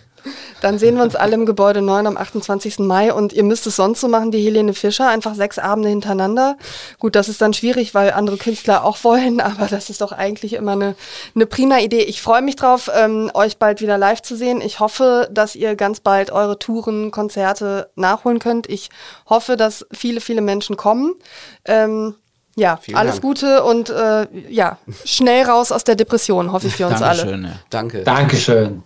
Dann 0.62 0.80
sehen 0.80 0.96
wir 0.96 1.04
uns 1.04 1.16
alle 1.16 1.36
im 1.36 1.46
Gebäude 1.46 1.82
9 1.82 2.08
am 2.08 2.18
28. 2.18 2.80
Mai 2.80 3.14
und 3.14 3.34
ihr 3.34 3.44
müsst 3.44 3.68
es 3.68 3.76
sonst 3.76 4.02
so 4.02 4.08
machen, 4.08 4.32
die 4.32 4.44
Helene 4.44 4.74
Fischer, 4.74 5.08
einfach 5.10 5.36
sechs 5.36 5.60
Abende 5.60 5.90
hintereinander. 5.90 6.58
Gut, 7.00 7.16
das 7.16 7.30
ist 7.30 7.42
dann 7.42 7.54
schwierig, 7.54 7.94
weil 7.94 8.12
andere 8.12 8.38
Künstler 8.38 8.84
auch 8.84 9.04
wollen, 9.04 9.40
aber 9.42 9.68
das 9.68 9.90
ist 9.90 10.02
doch 10.02 10.12
eigentlich 10.12 10.54
immer 10.54 10.74
eine, 10.74 10.96
eine 11.36 11.46
prima 11.46 11.80
Idee. 11.80 12.02
Ich 12.02 12.22
freue 12.22 12.42
mich 12.42 12.56
drauf, 12.56 12.90
ähm, 12.96 13.30
euch 13.34 13.58
bald 13.58 13.82
wieder 13.82 13.98
live 13.98 14.22
zu 14.22 14.36
sehen. 14.36 14.62
Ich 14.62 14.80
hoffe, 14.80 15.28
dass 15.32 15.56
ihr 15.56 15.76
ganz 15.76 16.00
bald 16.00 16.32
eure 16.32 16.58
Touren, 16.60 17.12
Konzerte 17.12 17.90
nachholen 17.96 18.40
könnt. 18.40 18.68
Ich 18.70 18.90
hoffe, 19.30 19.58
dass 19.58 19.86
viele, 19.92 20.22
viele 20.22 20.42
Menschen 20.42 20.78
kommen. 20.78 21.14
Ähm, 21.66 22.16
Ja, 22.58 22.78
Vielen 22.78 22.98
alles 22.98 23.16
Dank. 23.16 23.24
Gute 23.24 23.64
und 23.64 23.90
äh, 23.90 24.28
ja, 24.50 24.78
schnell 25.04 25.44
raus 25.44 25.72
aus 25.74 25.84
der 25.84 25.96
Depression, 25.96 26.52
hoffe 26.54 26.68
ich 26.68 26.76
für 26.76 26.88
uns 26.88 27.02
alle. 27.02 27.18
Dankeschön. 27.18 27.44
Ja. 27.44 27.52
Danke. 27.70 28.04
Dankeschön. 28.04 28.84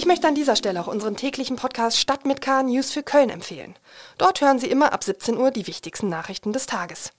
Ich 0.00 0.06
möchte 0.06 0.26
an 0.26 0.34
dieser 0.34 0.56
Stelle 0.56 0.80
auch 0.80 0.86
unseren 0.86 1.14
täglichen 1.14 1.56
Podcast 1.56 1.98
Stadt 1.98 2.24
mit 2.24 2.40
K 2.40 2.62
News 2.62 2.90
für 2.90 3.02
Köln 3.02 3.28
empfehlen. 3.28 3.74
Dort 4.16 4.40
hören 4.40 4.58
Sie 4.58 4.70
immer 4.70 4.94
ab 4.94 5.04
17 5.04 5.36
Uhr 5.36 5.50
die 5.50 5.66
wichtigsten 5.66 6.08
Nachrichten 6.08 6.54
des 6.54 6.64
Tages. 6.64 7.12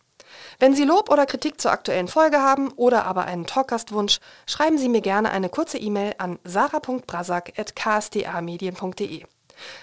Wenn 0.58 0.74
Sie 0.74 0.84
Lob 0.84 1.12
oder 1.12 1.28
Kritik 1.28 1.62
zur 1.62 1.70
aktuellen 1.70 2.08
Folge 2.08 2.42
haben 2.42 2.72
oder 2.72 3.06
aber 3.06 3.26
einen 3.26 3.46
Talkgastwunsch, 3.46 4.18
schreiben 4.48 4.80
Sie 4.80 4.90
mir 4.90 5.02
gerne 5.02 5.30
eine 5.30 5.50
kurze 5.50 5.78
E-Mail 5.78 6.16
an 6.18 6.40
sarah.brasak.ksdamedien.de. 6.44 9.26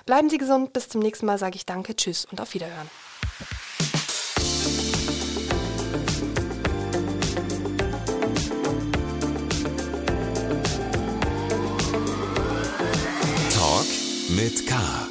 Bleiben 0.05 0.29
Sie 0.29 0.39
gesund, 0.39 0.73
bis 0.73 0.89
zum 0.89 1.01
nächsten 1.01 1.27
Mal 1.27 1.39
sage 1.39 1.55
ich 1.55 1.67
Danke, 1.67 1.95
Tschüss 1.95 2.25
und 2.25 2.41
auf 2.41 2.53
Wiederhören. 2.55 2.91
mit 14.39 14.65
K. 14.67 15.08